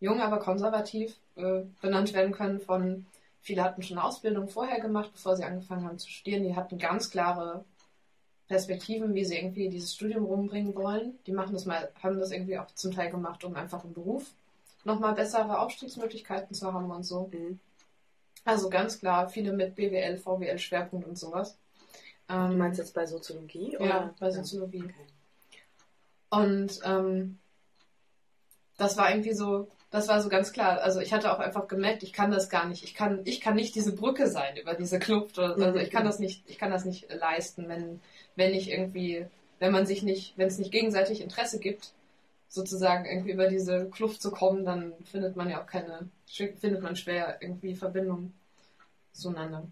jung, 0.01 0.21
aber 0.21 0.39
konservativ 0.39 1.17
äh, 1.37 1.63
benannt 1.81 2.13
werden 2.13 2.33
können 2.33 2.61
von, 2.61 3.07
viele 3.41 3.63
hatten 3.63 3.83
schon 3.83 3.99
Ausbildung 3.99 4.49
vorher 4.49 4.81
gemacht, 4.81 5.11
bevor 5.13 5.37
sie 5.37 5.45
angefangen 5.45 5.85
haben 5.87 5.99
zu 5.99 6.09
studieren, 6.09 6.45
die 6.45 6.57
hatten 6.57 6.79
ganz 6.79 7.11
klare 7.11 7.65
Perspektiven, 8.55 9.15
wie 9.15 9.25
sie 9.25 9.37
irgendwie 9.37 9.69
dieses 9.69 9.95
Studium 9.95 10.27
rumbringen 10.27 10.77
wollen. 10.77 11.19
Die 11.27 11.33
machen 11.33 11.55
das 11.55 11.65
mal, 11.65 11.91
haben 12.01 12.21
das 12.21 12.31
irgendwie 12.31 12.57
auch 12.57 12.67
zum 12.77 12.93
Teil 12.93 13.11
gemacht, 13.11 13.43
um 13.43 13.57
einfach 13.57 13.83
im 13.83 13.93
Beruf 13.93 14.31
nochmal 14.85 15.15
bessere 15.15 15.59
Aufstiegsmöglichkeiten 15.59 16.55
zu 16.55 16.73
haben 16.73 16.89
und 16.89 17.03
so. 17.03 17.29
Mhm. 17.33 17.59
Also 18.45 18.71
ganz 18.71 19.01
klar, 19.01 19.29
viele 19.29 19.53
mit 19.53 19.75
BWL, 19.75 20.19
VWL 20.19 20.59
Schwerpunkt 20.59 21.09
und 21.09 21.19
sowas. 21.19 21.57
Ähm, 22.29 22.51
Du 22.51 22.57
meinst 22.59 22.79
jetzt 22.79 22.95
bei 22.95 23.07
Soziologie? 23.07 23.77
Oder? 23.77 23.87
ja, 23.87 24.15
bei 24.21 24.31
Soziologie. 24.31 24.85
Okay. 24.85 25.61
Und 26.31 26.79
ähm, 26.85 27.39
das 28.77 28.97
war 28.97 29.11
irgendwie 29.11 29.35
so, 29.35 29.67
das 29.95 30.09
war 30.09 30.21
so 30.21 30.29
ganz 30.29 30.53
klar. 30.53 30.81
Also 30.81 30.99
ich 30.99 31.13
hatte 31.13 31.33
auch 31.33 31.39
einfach 31.39 31.69
gemerkt, 31.69 32.03
ich 32.03 32.13
kann 32.13 32.33
das 32.33 32.49
gar 32.51 32.67
nicht. 32.67 32.83
Ich 32.83 32.95
kann, 32.95 33.21
ich 33.27 33.41
kann 33.41 33.55
nicht 33.55 33.77
diese 33.77 33.95
Brücke 33.95 34.27
sein 34.27 34.57
über 34.57 34.75
diese 34.75 34.99
Kluft. 34.99 35.39
Also 35.39 35.79
ich 35.79 35.93
kann 35.93 36.05
das 36.05 36.19
nicht, 36.19 36.43
ich 36.49 36.59
kann 36.59 36.73
das 36.73 36.85
nicht 36.85 37.07
leisten, 37.13 37.69
wenn, 37.69 38.01
wenn 38.35 38.55
ich 38.55 38.69
irgendwie, 38.73 39.27
wenn 39.61 39.71
man 39.71 39.87
sich 39.87 40.03
nicht, 40.03 40.37
wenn 40.37 40.49
es 40.49 40.59
nicht 40.59 40.73
gegenseitig 40.73 41.21
Interesse 41.21 41.61
gibt, 41.61 41.93
sozusagen 42.49 43.05
irgendwie 43.05 43.31
über 43.31 43.47
diese 43.47 43.89
Kluft 43.89 44.21
zu 44.21 44.33
kommen, 44.33 44.65
dann 44.65 44.95
findet 45.05 45.37
man 45.37 45.49
ja 45.49 45.63
auch 45.63 45.67
keine, 45.67 46.09
findet 46.27 46.83
man 46.83 46.97
schwer 46.97 47.39
irgendwie 47.41 47.77
Verbindungen 47.77 48.35
zueinander. 49.13 49.69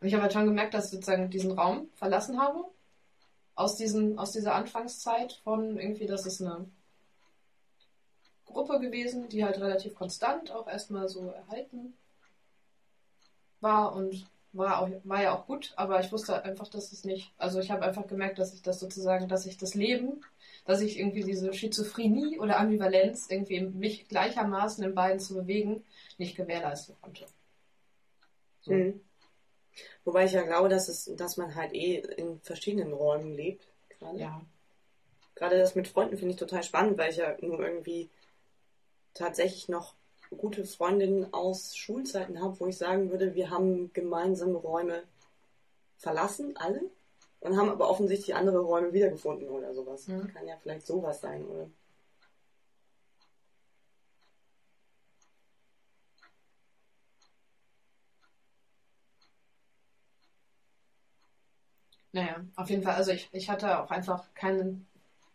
Und 0.00 0.06
ich 0.06 0.14
habe 0.14 0.22
halt 0.22 0.32
schon 0.32 0.46
gemerkt, 0.46 0.72
dass 0.72 0.86
ich 0.86 0.92
sozusagen 0.92 1.28
diesen 1.28 1.52
Raum 1.52 1.90
verlassen 1.94 2.40
habe. 2.40 2.64
Aus, 3.54 3.76
diesen, 3.76 4.18
aus 4.18 4.32
dieser 4.32 4.54
Anfangszeit 4.54 5.34
von 5.44 5.76
irgendwie, 5.76 6.06
das 6.06 6.24
ist 6.24 6.40
eine 6.40 6.64
Gruppe 8.46 8.80
gewesen, 8.80 9.28
die 9.28 9.44
halt 9.44 9.58
relativ 9.58 9.94
konstant 9.94 10.50
auch 10.50 10.66
erstmal 10.68 11.08
so 11.08 11.28
erhalten 11.30 11.94
war 13.60 13.94
und 13.94 14.26
war, 14.52 14.80
auch, 14.80 14.88
war 15.04 15.22
ja 15.22 15.36
auch 15.36 15.46
gut, 15.46 15.72
aber 15.76 16.00
ich 16.00 16.10
wusste 16.12 16.42
einfach, 16.42 16.68
dass 16.68 16.92
es 16.92 17.04
nicht, 17.04 17.32
also 17.36 17.60
ich 17.60 17.70
habe 17.70 17.84
einfach 17.84 18.06
gemerkt, 18.06 18.38
dass 18.38 18.54
ich 18.54 18.62
das 18.62 18.80
sozusagen, 18.80 19.28
dass 19.28 19.44
ich 19.46 19.58
das 19.58 19.74
Leben, 19.74 20.22
dass 20.64 20.80
ich 20.80 20.98
irgendwie 20.98 21.24
diese 21.24 21.52
Schizophrenie 21.52 22.38
oder 22.38 22.58
Ambivalenz 22.58 23.26
irgendwie 23.28 23.60
mich 23.60 24.08
gleichermaßen 24.08 24.82
in 24.84 24.94
beiden 24.94 25.20
zu 25.20 25.34
bewegen, 25.34 25.84
nicht 26.16 26.36
gewährleisten 26.36 26.96
konnte. 27.00 27.26
So. 28.62 28.72
Mhm. 28.72 29.00
Wobei 30.04 30.24
ich 30.24 30.32
ja 30.32 30.42
glaube, 30.42 30.68
dass, 30.68 30.88
es, 30.88 31.10
dass 31.16 31.36
man 31.36 31.54
halt 31.54 31.74
eh 31.74 31.96
in 31.98 32.40
verschiedenen 32.40 32.92
Räumen 32.92 33.34
lebt. 33.34 33.66
Gerade, 33.98 34.18
Ja. 34.18 34.40
gerade 35.34 35.58
das 35.58 35.74
mit 35.74 35.88
Freunden 35.88 36.16
finde 36.16 36.32
ich 36.32 36.38
total 36.38 36.62
spannend, 36.62 36.96
weil 36.96 37.10
ich 37.10 37.18
ja 37.18 37.36
nur 37.40 37.60
irgendwie 37.60 38.08
tatsächlich 39.16 39.68
noch 39.68 39.94
gute 40.36 40.64
Freundinnen 40.64 41.32
aus 41.32 41.76
Schulzeiten 41.76 42.40
habe, 42.40 42.58
wo 42.60 42.66
ich 42.66 42.76
sagen 42.76 43.10
würde, 43.10 43.34
wir 43.34 43.50
haben 43.50 43.92
gemeinsame 43.92 44.58
Räume 44.58 45.02
verlassen, 45.98 46.56
alle, 46.56 46.82
und 47.40 47.56
haben 47.56 47.70
aber 47.70 47.88
offensichtlich 47.88 48.34
andere 48.34 48.60
Räume 48.60 48.92
wiedergefunden 48.92 49.48
oder 49.48 49.74
sowas. 49.74 50.08
Mhm. 50.08 50.28
Kann 50.32 50.46
ja 50.46 50.56
vielleicht 50.62 50.86
sowas 50.86 51.20
sein, 51.20 51.44
oder? 51.46 51.68
Naja, 62.12 62.44
auf 62.56 62.70
jeden 62.70 62.82
Fall, 62.82 62.94
also 62.94 63.12
ich, 63.12 63.28
ich 63.32 63.50
hatte 63.50 63.78
auch 63.78 63.90
einfach 63.90 64.32
keinen, 64.34 64.86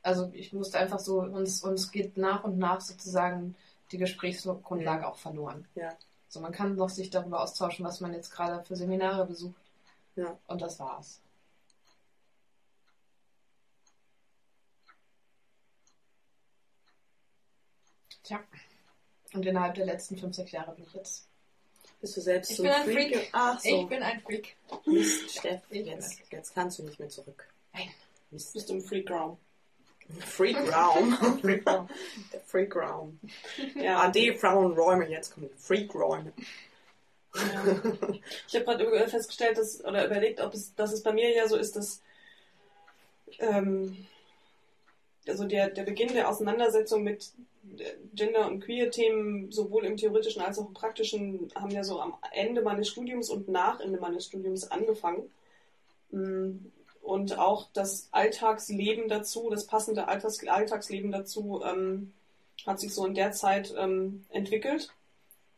also 0.01 0.31
ich 0.33 0.51
musste 0.51 0.79
einfach 0.79 0.99
so, 0.99 1.19
uns, 1.21 1.63
uns 1.63 1.91
geht 1.91 2.17
nach 2.17 2.43
und 2.43 2.57
nach 2.57 2.81
sozusagen 2.81 3.55
die 3.91 3.97
Gesprächsgrundlage 3.97 5.07
auch 5.07 5.17
verloren. 5.17 5.67
Ja. 5.75 5.95
So, 6.27 6.39
man 6.39 6.51
kann 6.51 6.75
noch 6.75 6.89
sich 6.89 7.09
darüber 7.09 7.41
austauschen, 7.41 7.85
was 7.85 7.99
man 7.99 8.13
jetzt 8.13 8.31
gerade 8.31 8.63
für 8.63 8.75
Seminare 8.75 9.25
besucht. 9.25 9.61
Ja. 10.15 10.37
Und 10.47 10.61
das 10.61 10.79
war's. 10.79 11.21
Tja. 18.23 18.39
Und 19.33 19.45
innerhalb 19.45 19.75
der 19.75 19.85
letzten 19.85 20.17
fünf, 20.17 20.35
sechs 20.35 20.51
Jahre 20.51 20.73
bin 20.73 20.85
ich 20.85 20.93
jetzt. 20.93 21.27
Bist 21.99 22.17
du 22.17 22.21
selbst 22.21 22.51
Ich 22.51 22.57
so 22.57 22.63
bin 22.63 22.71
ein 22.71 22.83
Freak? 22.83 23.15
Freak. 23.15 23.29
Ach 23.33 23.59
so. 23.59 23.81
Ich 23.81 23.87
bin 23.87 24.03
ein 24.03 24.21
Freak. 24.21 24.55
Mist, 24.85 25.37
Steff, 25.37 25.61
jetzt, 25.69 26.19
jetzt 26.31 26.53
kannst 26.53 26.79
du 26.79 26.83
nicht 26.83 26.99
mehr 26.99 27.09
zurück. 27.09 27.47
Nein. 27.73 27.89
Mist. 28.31 28.53
Bist 28.53 28.69
du 28.69 28.73
im 28.73 28.81
Freak 28.81 29.11
Raum. 29.11 29.37
Freak 30.19 30.57
Raum. 30.73 31.13
Freak 31.41 31.67
Raum. 31.67 31.89
Der 32.33 32.39
Freak 32.41 32.75
Raum. 32.75 33.19
Ja, 33.75 34.01
AD 34.01 34.37
Frauenräume, 34.37 35.09
jetzt 35.09 35.33
kommen 35.33 35.49
die 35.49 35.61
Freak 35.61 35.93
Räume. 35.93 36.33
Ja. 37.35 37.63
Ich 38.47 38.55
habe 38.55 38.65
gerade 38.65 39.07
festgestellt, 39.07 39.57
dass, 39.57 39.83
oder 39.85 40.05
überlegt, 40.05 40.41
ob 40.41 40.53
es, 40.53 40.75
dass 40.75 40.91
es 40.91 41.01
bei 41.01 41.13
mir 41.13 41.33
ja 41.33 41.47
so 41.47 41.55
ist, 41.55 41.75
dass 41.75 42.01
ähm, 43.39 44.05
also 45.27 45.45
der, 45.45 45.69
der 45.69 45.83
Beginn 45.83 46.13
der 46.13 46.29
Auseinandersetzung 46.29 47.03
mit 47.03 47.31
Gender- 48.13 48.47
und 48.47 48.61
Queer-Themen 48.61 49.51
sowohl 49.51 49.85
im 49.85 49.95
theoretischen 49.95 50.41
als 50.41 50.57
auch 50.57 50.67
im 50.67 50.73
praktischen 50.73 51.51
haben 51.55 51.71
ja 51.71 51.83
so 51.83 52.01
am 52.01 52.15
Ende 52.31 52.61
meines 52.61 52.89
Studiums 52.89 53.29
und 53.29 53.47
nach 53.47 53.79
Ende 53.79 53.99
meines 53.99 54.25
Studiums 54.25 54.69
angefangen. 54.69 55.29
Und 57.01 57.37
auch 57.37 57.67
das 57.73 58.07
Alltagsleben 58.11 59.09
dazu, 59.09 59.49
das 59.49 59.65
passende 59.65 60.07
Alltags 60.07 60.45
Alltagsleben 60.47 61.11
dazu, 61.11 61.61
ähm, 61.63 62.13
hat 62.65 62.79
sich 62.79 62.93
so 62.93 63.05
in 63.05 63.15
der 63.15 63.31
Zeit 63.31 63.73
ähm, 63.77 64.25
entwickelt. 64.29 64.89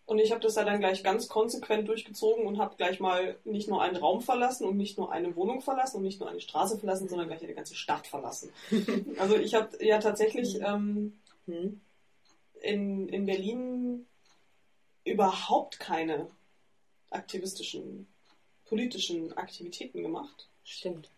Und 0.05 0.19
ich 0.19 0.31
habe 0.31 0.41
das 0.41 0.55
da 0.55 0.63
dann 0.63 0.79
gleich 0.79 1.03
ganz 1.03 1.27
konsequent 1.27 1.87
durchgezogen 1.87 2.45
und 2.45 2.59
habe 2.59 2.75
gleich 2.75 2.99
mal 2.99 3.37
nicht 3.45 3.69
nur 3.69 3.81
einen 3.81 3.95
Raum 3.95 4.21
verlassen 4.21 4.67
und 4.67 4.77
nicht 4.77 4.97
nur 4.97 5.11
eine 5.11 5.35
Wohnung 5.35 5.61
verlassen 5.61 5.97
und 5.97 6.03
nicht 6.03 6.19
nur 6.19 6.29
eine 6.29 6.41
Straße 6.41 6.77
verlassen, 6.77 7.07
sondern 7.07 7.27
gleich 7.27 7.43
eine 7.43 7.53
ganze 7.53 7.75
Stadt 7.75 8.07
verlassen. 8.07 8.51
also 9.17 9.37
ich 9.37 9.53
habe 9.53 9.83
ja 9.83 9.99
tatsächlich 9.99 10.59
ähm, 10.61 11.13
Hm? 11.45 11.81
in, 12.61 13.09
in 13.09 13.25
Berlin 13.25 14.05
überhaupt 15.03 15.79
keine 15.79 16.29
aktivistischen, 17.09 18.07
politischen 18.65 19.33
Aktivitäten 19.37 20.01
gemacht. 20.01 20.47
Stimmt. 20.63 21.09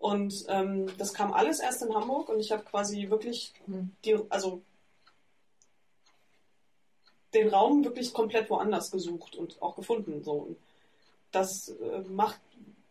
Und 0.00 0.46
ähm, 0.48 0.86
das 0.96 1.12
kam 1.12 1.34
alles 1.34 1.60
erst 1.60 1.82
in 1.82 1.94
Hamburg 1.94 2.30
und 2.30 2.40
ich 2.40 2.52
habe 2.52 2.64
quasi 2.64 3.10
wirklich 3.10 3.52
Hm. 3.66 3.90
die, 4.04 4.16
also 4.30 4.62
den 7.34 7.48
Raum 7.48 7.84
wirklich 7.84 8.14
komplett 8.14 8.48
woanders 8.48 8.90
gesucht 8.90 9.36
und 9.36 9.60
auch 9.60 9.76
gefunden. 9.76 10.24
So. 10.24 10.32
Und 10.32 10.56
das 11.32 11.68
äh, 11.68 12.00
macht 12.08 12.40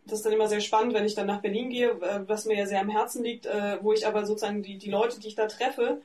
das 0.05 0.21
dann 0.21 0.33
immer 0.33 0.47
sehr 0.47 0.61
spannend, 0.61 0.93
wenn 0.93 1.05
ich 1.05 1.15
dann 1.15 1.25
nach 1.25 1.41
Berlin 1.41 1.71
gehe, 1.71 1.89
äh, 1.89 2.27
was 2.27 2.45
mir 2.45 2.55
ja 2.55 2.67
sehr 2.67 2.79
am 2.79 2.89
Herzen 2.89 3.23
liegt, 3.23 3.47
äh, 3.47 3.79
wo 3.81 3.91
ich 3.91 4.05
aber 4.05 4.27
sozusagen 4.27 4.61
die, 4.61 4.77
die 4.77 4.91
Leute, 4.91 5.19
die 5.19 5.29
ich 5.29 5.35
da 5.35 5.47
treffe, 5.47 6.01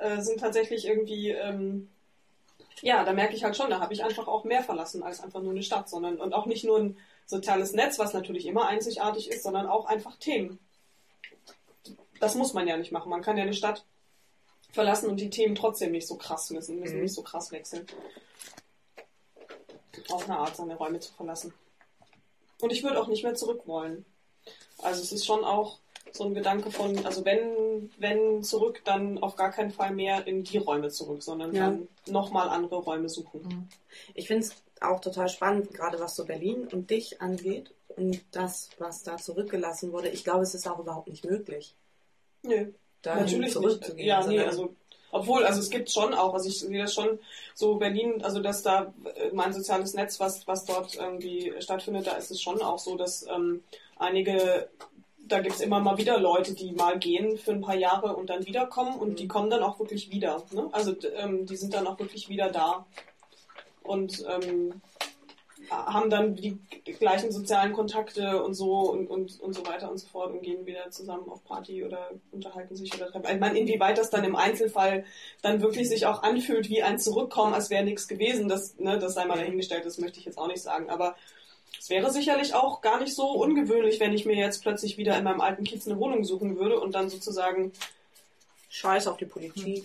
äh, 0.00 0.20
sind 0.20 0.40
tatsächlich 0.40 0.86
irgendwie, 0.88 1.30
ähm, 1.30 1.88
ja, 2.80 3.04
da 3.04 3.12
merke 3.12 3.36
ich 3.36 3.44
halt 3.44 3.56
schon, 3.56 3.70
da 3.70 3.78
habe 3.78 3.94
ich 3.94 4.02
einfach 4.02 4.26
auch 4.26 4.42
mehr 4.42 4.64
verlassen 4.64 5.04
als 5.04 5.20
einfach 5.20 5.40
nur 5.40 5.52
eine 5.52 5.62
Stadt, 5.62 5.88
sondern 5.88 6.20
und 6.20 6.34
auch 6.34 6.46
nicht 6.46 6.64
nur 6.64 6.80
ein 6.80 6.96
soziales 7.26 7.72
Netz, 7.72 7.98
was 7.98 8.12
natürlich 8.12 8.46
immer 8.46 8.66
einzigartig 8.68 9.30
ist, 9.30 9.42
sondern 9.42 9.66
auch 9.66 9.86
einfach 9.86 10.16
Themen. 10.16 10.58
Das 12.20 12.34
muss 12.34 12.52
man 12.54 12.68
ja 12.68 12.76
nicht 12.76 12.92
machen. 12.92 13.10
Man 13.10 13.22
kann 13.22 13.36
ja 13.36 13.42
eine 13.42 13.54
Stadt 13.54 13.84
verlassen 14.70 15.08
und 15.10 15.18
die 15.20 15.30
Themen 15.30 15.54
trotzdem 15.54 15.92
nicht 15.92 16.06
so 16.06 16.16
krass 16.16 16.50
müssen, 16.50 16.78
müssen 16.80 16.96
Mhm. 16.96 17.02
nicht 17.02 17.14
so 17.14 17.22
krass 17.22 17.50
wechseln. 17.52 17.86
Auf 20.10 20.24
eine 20.28 20.38
Art, 20.38 20.56
seine 20.56 20.76
Räume 20.76 21.00
zu 21.00 21.12
verlassen. 21.12 21.52
Und 22.60 22.72
ich 22.72 22.82
würde 22.82 23.00
auch 23.00 23.08
nicht 23.08 23.22
mehr 23.24 23.34
zurück 23.34 23.62
wollen. 23.66 24.04
Also 24.78 25.02
es 25.02 25.12
ist 25.12 25.26
schon 25.26 25.44
auch 25.44 25.78
so 26.12 26.24
ein 26.24 26.34
Gedanke 26.34 26.70
von, 26.70 27.04
also 27.06 27.24
wenn, 27.24 27.90
wenn 27.98 28.42
zurück, 28.42 28.82
dann 28.84 29.18
auf 29.22 29.36
gar 29.36 29.50
keinen 29.50 29.70
Fall 29.70 29.92
mehr 29.92 30.26
in 30.26 30.44
die 30.44 30.58
Räume 30.58 30.90
zurück, 30.90 31.22
sondern 31.22 31.54
Ja. 31.54 31.66
dann 31.70 31.88
nochmal 32.06 32.48
andere 32.48 32.76
Räume 32.76 33.08
suchen. 33.08 33.68
Ich 34.14 34.26
finde 34.28 34.46
es 34.46 34.54
auch 34.84 35.00
total 35.00 35.28
spannend, 35.28 35.72
gerade 35.74 35.98
was 36.00 36.16
so 36.16 36.24
Berlin 36.24 36.68
und 36.72 36.90
dich 36.90 37.20
angeht 37.20 37.72
und 37.96 38.22
das, 38.32 38.70
was 38.78 39.02
da 39.02 39.16
zurückgelassen 39.16 39.92
wurde. 39.92 40.08
Ich 40.08 40.24
glaube, 40.24 40.42
es 40.42 40.54
ist 40.54 40.66
auch 40.68 40.78
überhaupt 40.78 41.08
nicht 41.08 41.24
möglich, 41.24 41.74
Nö. 42.42 42.72
da 43.02 43.16
Natürlich 43.16 43.38
nicht. 43.40 43.52
zurückzugehen. 43.52 44.06
Ja, 44.08 44.26
nee, 44.26 44.40
also 44.40 44.74
obwohl, 45.14 45.44
also 45.44 45.60
es 45.60 45.68
gibt 45.68 45.90
schon 45.90 46.14
auch, 46.14 46.32
also 46.32 46.48
ich 46.48 46.58
sehe 46.60 46.78
das 46.82 46.94
schon 46.94 47.18
so 47.54 47.74
Berlin, 47.76 48.22
also 48.24 48.40
dass 48.40 48.62
da 48.62 48.94
äh, 49.14 49.30
mein 49.34 49.52
soziales 49.52 49.92
Netz, 49.92 50.18
was, 50.20 50.46
was 50.46 50.64
dort 50.64 50.94
irgendwie 50.94 51.52
stattfindet, 51.60 52.06
da 52.06 52.12
ist 52.12 52.30
es 52.30 52.40
schon 52.40 52.62
auch 52.62 52.78
so, 52.78 52.96
dass 52.96 53.26
ähm, 53.28 53.62
einige, 53.96 54.70
da 55.28 55.40
gibt 55.40 55.56
es 55.56 55.60
immer 55.60 55.80
mal 55.80 55.98
wieder 55.98 56.18
Leute, 56.18 56.54
die 56.54 56.72
mal 56.72 56.98
gehen 56.98 57.36
für 57.36 57.50
ein 57.52 57.60
paar 57.60 57.74
Jahre 57.76 58.16
und 58.16 58.30
dann 58.30 58.46
wiederkommen 58.46 58.98
und 58.98 59.10
Mhm. 59.10 59.16
die 59.16 59.28
kommen 59.28 59.50
dann 59.50 59.62
auch 59.62 59.78
wirklich 59.78 60.10
wieder. 60.10 60.42
Ne? 60.50 60.70
Also 60.72 60.94
ähm, 61.16 61.44
die 61.44 61.56
sind 61.56 61.74
dann 61.74 61.86
auch 61.86 61.98
wirklich 61.98 62.30
wieder 62.30 62.50
da. 62.50 62.86
Und 63.82 64.24
ähm, 64.28 64.80
haben 65.70 66.10
dann 66.10 66.34
die 66.34 66.58
gleichen 66.98 67.32
sozialen 67.32 67.72
Kontakte 67.72 68.42
und 68.42 68.54
so 68.54 68.90
und, 68.90 69.06
und, 69.08 69.40
und 69.40 69.54
so 69.54 69.66
weiter 69.66 69.90
und 69.90 69.98
so 69.98 70.06
fort 70.06 70.32
und 70.32 70.42
gehen 70.42 70.66
wieder 70.66 70.90
zusammen 70.90 71.28
auf 71.28 71.44
Party 71.44 71.84
oder 71.84 72.10
unterhalten 72.30 72.76
sich 72.76 72.94
oder 72.94 73.10
treffen. 73.10 73.26
Ich 73.32 73.40
meine, 73.40 73.58
inwieweit 73.58 73.98
das 73.98 74.10
dann 74.10 74.24
im 74.24 74.36
Einzelfall 74.36 75.04
dann 75.40 75.60
wirklich 75.60 75.88
sich 75.88 76.06
auch 76.06 76.22
anfühlt 76.22 76.68
wie 76.68 76.82
ein 76.82 76.98
Zurückkommen, 76.98 77.54
als 77.54 77.70
wäre 77.70 77.84
nichts 77.84 78.08
gewesen, 78.08 78.48
das, 78.48 78.78
ne, 78.78 78.98
das 78.98 79.14
sei 79.14 79.24
mal 79.24 79.38
dahingestellt, 79.38 79.86
das 79.86 79.98
möchte 79.98 80.18
ich 80.18 80.26
jetzt 80.26 80.38
auch 80.38 80.48
nicht 80.48 80.62
sagen. 80.62 80.90
Aber 80.90 81.16
es 81.78 81.90
wäre 81.90 82.10
sicherlich 82.10 82.54
auch 82.54 82.80
gar 82.80 83.00
nicht 83.00 83.14
so 83.14 83.30
ungewöhnlich, 83.30 84.00
wenn 84.00 84.12
ich 84.12 84.26
mir 84.26 84.36
jetzt 84.36 84.62
plötzlich 84.62 84.98
wieder 84.98 85.16
in 85.16 85.24
meinem 85.24 85.40
alten 85.40 85.64
Kiez 85.64 85.86
eine 85.86 85.98
Wohnung 85.98 86.24
suchen 86.24 86.58
würde 86.58 86.78
und 86.80 86.94
dann 86.94 87.08
sozusagen 87.08 87.72
Scheiß 88.68 89.06
auf 89.06 89.16
die 89.16 89.26
Politik, 89.26 89.84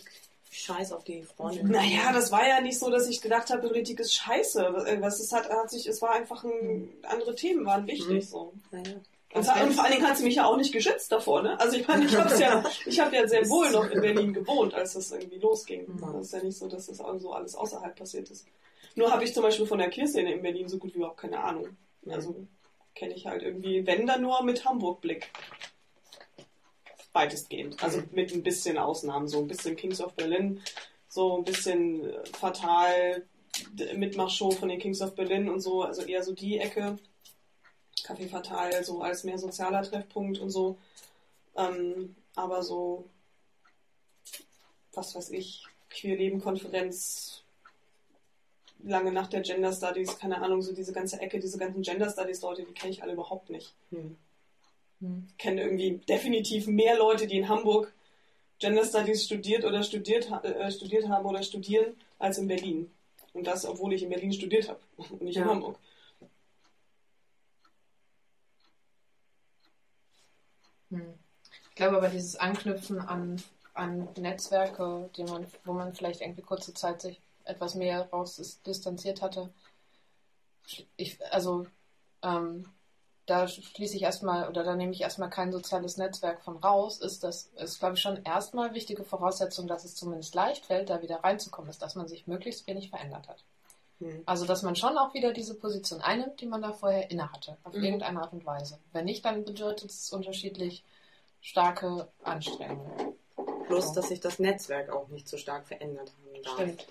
Scheiß 0.58 0.92
auf 0.92 1.04
die 1.04 1.24
Freundin. 1.24 1.68
Naja, 1.68 2.12
das 2.12 2.32
war 2.32 2.48
ja 2.48 2.62
nicht 2.62 2.80
so, 2.80 2.90
dass 2.90 3.08
ich 3.08 3.22
gedacht 3.22 3.50
habe, 3.50 3.68
Politik 3.68 4.00
ist 4.00 4.16
scheiße. 4.16 4.98
Was 5.00 5.20
es 5.20 5.32
hat, 5.32 5.50
hat 5.50 5.70
sich, 5.70 5.88
es 5.88 6.02
war 6.02 6.12
einfach 6.12 6.44
ein, 6.44 6.90
andere 7.04 7.36
Themen 7.36 7.66
waren 7.66 7.86
wichtig. 7.88 8.08
Mhm. 8.10 8.22
So. 8.22 8.54
Naja. 8.72 8.96
Und, 9.34 9.46
vor- 9.46 9.62
und 9.62 9.74
vor 9.74 9.84
allen 9.84 9.94
Dingen 9.94 10.08
hat 10.08 10.18
sie 10.18 10.24
mich 10.24 10.36
ja 10.36 10.46
auch 10.46 10.58
nicht 10.58 10.72
geschützt 10.72 11.12
davor, 11.12 11.44
ne? 11.44 11.60
Also 11.60 11.78
ich 11.78 11.88
meine, 11.88 12.06
ich 12.06 12.16
habe 12.16 12.34
ja, 12.40 12.64
ich 12.86 13.00
habe 13.00 13.16
ja 13.16 13.28
sehr 13.28 13.48
wohl 13.50 13.70
noch 13.72 13.90
in 13.90 14.02
Berlin 14.02 14.34
gewohnt, 14.34 14.74
als 14.74 14.94
das 14.94 15.12
irgendwie 15.12 15.38
losging. 15.38 15.86
Mhm. 15.88 16.14
Das 16.14 16.26
ist 16.28 16.34
ja 16.34 16.44
nicht 16.44 16.58
so, 16.58 16.68
dass 16.68 16.88
das 16.88 16.98
so 16.98 17.34
alles 17.34 17.56
außerhalb 17.56 17.96
passiert 17.96 18.30
ist. 18.32 18.46
Nur 18.96 19.12
habe 19.12 19.24
ich 19.24 19.34
zum 19.34 19.44
Beispiel 19.44 19.68
von 19.68 19.78
der 19.78 19.90
Queerszene 19.90 20.34
in 20.34 20.42
Berlin 20.42 20.68
so 20.68 20.78
gut 20.78 20.94
wie 20.94 20.98
überhaupt 20.98 21.20
keine 21.20 21.40
Ahnung. 21.40 21.68
Also 22.10 22.48
kenne 22.96 23.14
ich 23.14 23.28
halt 23.28 23.44
irgendwie, 23.44 23.86
wenn 23.86 24.08
dann 24.08 24.22
nur 24.22 24.42
mit 24.44 24.66
Hamburg-Blick. 24.66 25.30
Weitestgehend. 27.18 27.84
Also 27.84 28.04
mit 28.12 28.32
ein 28.32 28.44
bisschen 28.44 28.78
Ausnahmen, 28.78 29.28
so 29.28 29.40
ein 29.40 29.48
bisschen 29.48 29.76
Kings 29.76 30.00
of 30.02 30.14
Berlin, 30.14 30.62
so 31.10 31.38
ein 31.38 31.44
bisschen 31.44 32.08
äh, 32.08 32.26
fatal 32.28 33.26
Mitmachshow 33.96 34.52
von 34.52 34.70
den 34.70 34.80
Kings 34.80 35.02
of 35.02 35.16
Berlin 35.16 35.50
und 35.50 35.62
so, 35.62 35.82
also 35.82 36.04
eher 36.04 36.24
so 36.24 36.34
die 36.34 36.60
Ecke. 36.60 36.98
Café 38.04 38.30
Fatal 38.30 38.84
so 38.84 39.02
als 39.02 39.24
mehr 39.24 39.40
sozialer 39.40 39.82
Treffpunkt 39.82 40.38
und 40.38 40.52
so. 40.52 40.78
Ähm, 41.56 42.16
aber 42.36 42.62
so, 42.62 43.10
was 44.94 45.16
weiß 45.16 45.32
ich, 45.32 45.66
Queerleben-Konferenz, 45.90 47.42
lange 48.84 49.12
nach 49.12 49.28
der 49.28 49.42
Gender 49.42 49.74
Studies, 49.74 50.20
keine 50.20 50.40
Ahnung, 50.40 50.62
so 50.62 50.72
diese 50.72 50.94
ganze 50.94 51.20
Ecke, 51.20 51.40
diese 51.40 51.58
ganzen 51.58 51.82
Gender 51.82 52.12
Studies-Leute, 52.12 52.64
die 52.64 52.74
kenne 52.74 52.92
ich 52.92 53.02
alle 53.02 53.14
überhaupt 53.14 53.50
nicht. 53.50 53.74
Hm. 53.90 54.16
Hm. 55.02 55.28
Ich 55.30 55.38
kenne 55.38 55.62
irgendwie 55.62 56.00
definitiv 56.08 56.68
mehr 56.68 56.98
Leute, 56.98 57.28
die 57.28 57.38
in 57.38 57.50
Hamburg 57.50 57.94
Gender 58.60 58.86
Studies 58.86 59.26
studiert 59.26 59.66
oder 59.66 59.84
studiert, 59.84 60.32
äh, 60.44 60.72
studiert 60.72 61.10
haben 61.10 61.26
oder 61.26 61.44
studieren, 61.44 61.96
als 62.20 62.38
in 62.40 62.48
Berlin. 62.48 62.92
Und 63.34 63.48
das, 63.48 63.66
obwohl 63.66 63.94
ich 63.94 64.04
in 64.04 64.10
Berlin 64.10 64.34
studiert 64.34 64.70
habe 64.70 64.80
und 64.98 65.22
nicht 65.24 65.38
in 65.38 65.44
Ja. 65.44 65.50
Hamburg. 65.50 65.78
Hm. 70.90 71.14
Ich 71.70 71.76
glaube 71.76 71.98
aber 71.98 72.10
dieses 72.10 72.36
Anknüpfen 72.38 73.00
an, 73.00 73.42
an 73.74 74.10
Netzwerke, 74.18 75.10
man, 75.30 75.48
wo 75.66 75.74
man 75.74 75.94
vielleicht 75.94 76.22
irgendwie 76.22 76.42
kurze 76.42 76.74
Zeit 76.74 77.02
sich 77.02 77.22
etwas 77.46 77.76
mehr 77.76 78.10
raus 78.12 78.38
dis- 78.38 78.62
distanziert 78.64 79.22
hatte. 79.22 79.50
Ich, 80.98 81.18
also 81.32 81.66
ähm, 82.24 82.66
da 83.28 83.48
schließe 83.48 83.96
ich 83.96 84.02
erstmal 84.02 84.50
oder 84.50 84.64
da 84.64 84.76
nehme 84.76 84.94
ich 84.94 85.02
erstmal 85.02 85.30
kein 85.30 85.52
soziales 85.52 85.98
Netzwerk 85.98 86.42
von 86.42 86.58
raus, 86.58 87.00
ist 87.00 87.24
das 87.24 87.50
ist 87.58 87.80
glaube 87.80 87.96
ich 87.96 88.02
schon 88.02 88.24
erstmal 88.24 88.74
wichtige 88.74 89.04
Voraussetzung, 89.04 89.68
dass 89.68 89.86
es 89.86 89.96
zumindest 89.96 90.34
leicht 90.34 90.66
fällt, 90.66 90.90
da 90.90 91.02
wieder 91.02 91.24
reinzukommen, 91.24 91.70
ist, 91.70 91.82
dass 91.82 91.96
man 91.96 92.08
sich 92.08 92.26
möglichst 92.26 92.66
wenig 92.68 92.90
verändert 92.90 93.28
hat. 93.28 93.44
Hm. 94.00 94.24
Also, 94.26 94.46
dass 94.46 94.62
man 94.62 94.76
schon 94.76 94.98
auch 94.98 95.14
wieder 95.14 95.34
diese 95.34 95.56
Position 95.56 96.02
einnimmt, 96.02 96.40
die 96.40 96.46
man 96.46 96.62
da 96.62 96.72
vorher 96.72 97.10
inne 97.12 97.32
hatte, 97.32 97.58
auf 97.64 97.74
Mhm. 97.74 97.84
irgendeine 97.84 98.22
Art 98.22 98.32
und 98.34 98.46
Weise. 98.46 98.80
Wenn 98.94 99.06
nicht, 99.06 99.26
dann 99.26 99.44
bedeutet 99.44 99.90
es 99.90 100.12
unterschiedlich 100.14 100.84
starke 101.42 102.08
Anstrengungen. 102.24 103.16
Plus, 103.66 103.92
dass 103.94 104.10
sich 104.10 104.20
das 104.20 104.40
Netzwerk 104.40 104.90
auch 104.90 105.08
nicht 105.10 105.28
so 105.28 105.38
stark 105.38 105.68
verändert 105.68 106.12
haben 106.12 106.44
darf. 106.44 106.54
Stimmt. 106.54 106.86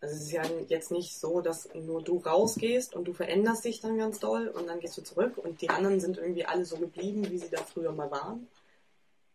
Also 0.00 0.14
es 0.14 0.22
ist 0.22 0.32
ja 0.32 0.42
jetzt 0.68 0.92
nicht 0.92 1.18
so, 1.18 1.40
dass 1.40 1.68
nur 1.74 2.02
du 2.02 2.18
rausgehst 2.18 2.94
und 2.94 3.04
du 3.04 3.12
veränderst 3.12 3.64
dich 3.64 3.80
dann 3.80 3.98
ganz 3.98 4.20
doll 4.20 4.48
und 4.48 4.68
dann 4.68 4.78
gehst 4.78 4.96
du 4.96 5.02
zurück 5.02 5.36
und 5.38 5.60
die 5.60 5.70
anderen 5.70 5.98
sind 5.98 6.18
irgendwie 6.18 6.44
alle 6.44 6.64
so 6.64 6.76
geblieben, 6.76 7.28
wie 7.30 7.38
sie 7.38 7.50
da 7.50 7.62
früher 7.62 7.92
mal 7.92 8.10
waren. 8.10 8.46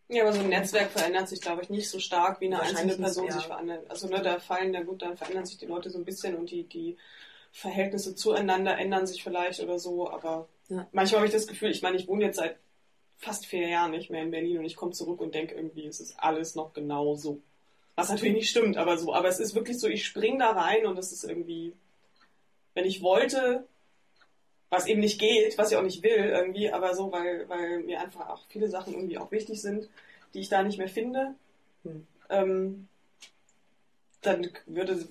Ja, 0.07 0.23
aber 0.23 0.33
so 0.33 0.39
ein 0.39 0.49
Netzwerk 0.49 0.91
verändert 0.91 1.27
sich, 1.27 1.41
glaube 1.41 1.63
ich, 1.63 1.69
nicht 1.69 1.89
so 1.89 1.99
stark, 1.99 2.39
wie 2.39 2.45
eine 2.45 2.61
einzelne 2.61 2.95
Person 2.95 3.31
sich 3.31 3.45
verändert. 3.45 3.89
Also 3.89 4.07
ne, 4.07 4.21
da 4.21 4.39
fallen, 4.39 4.71
da 4.71 4.81
gut, 4.83 5.01
dann 5.01 5.17
verändern 5.17 5.45
sich 5.45 5.57
die 5.57 5.65
Leute 5.65 5.89
so 5.89 5.97
ein 5.97 6.05
bisschen 6.05 6.35
und 6.35 6.51
die, 6.51 6.63
die 6.63 6.97
Verhältnisse 7.51 8.15
zueinander 8.15 8.77
ändern 8.77 9.05
sich 9.05 9.23
vielleicht 9.23 9.61
oder 9.61 9.79
so, 9.79 10.09
aber 10.09 10.47
Ja. 10.69 10.87
manchmal 10.91 11.19
habe 11.19 11.27
ich 11.27 11.33
das 11.33 11.47
Gefühl, 11.47 11.71
ich 11.71 11.81
meine, 11.81 11.97
ich 11.97 12.07
wohne 12.07 12.25
jetzt 12.25 12.37
seit 12.37 12.57
fast 13.17 13.45
vier 13.45 13.67
Jahren 13.67 13.91
nicht 13.91 14.09
mehr 14.09 14.23
in 14.23 14.31
Berlin 14.31 14.59
und 14.59 14.65
ich 14.65 14.75
komme 14.75 14.91
zurück 14.91 15.21
und 15.21 15.35
denke 15.35 15.55
irgendwie, 15.55 15.87
es 15.87 15.99
ist 15.99 16.15
alles 16.19 16.55
noch 16.55 16.73
genau 16.73 17.15
so. 17.15 17.41
Was 17.95 18.09
natürlich 18.09 18.33
nicht 18.33 18.49
stimmt, 18.49 18.77
aber 18.77 18.97
so. 18.97 19.13
Aber 19.13 19.27
es 19.27 19.39
ist 19.39 19.55
wirklich 19.55 19.79
so, 19.79 19.87
ich 19.87 20.05
spring 20.05 20.39
da 20.39 20.51
rein 20.51 20.85
und 20.85 20.97
es 20.97 21.11
ist 21.11 21.23
irgendwie, 21.23 21.73
wenn 22.73 22.85
ich 22.85 23.01
wollte, 23.01 23.67
was 24.69 24.87
eben 24.87 25.01
nicht 25.01 25.19
geht, 25.19 25.57
was 25.57 25.71
ich 25.71 25.77
auch 25.77 25.83
nicht 25.83 26.01
will 26.01 26.11
irgendwie, 26.11 26.71
aber 26.71 26.95
so, 26.95 27.11
weil, 27.11 27.47
weil 27.49 27.79
mir 27.81 27.99
einfach 27.99 28.29
auch 28.29 28.45
viele 28.49 28.69
Sachen 28.69 28.93
irgendwie 28.93 29.19
auch 29.19 29.31
wichtig 29.31 29.61
sind, 29.61 29.89
die 30.33 30.39
ich 30.39 30.49
da 30.49 30.63
nicht 30.63 30.79
mehr 30.79 30.89
finde, 30.89 31.35
Hm. 31.83 32.07
ähm, 32.29 32.87
dann 34.21 34.49
würde 34.65 35.05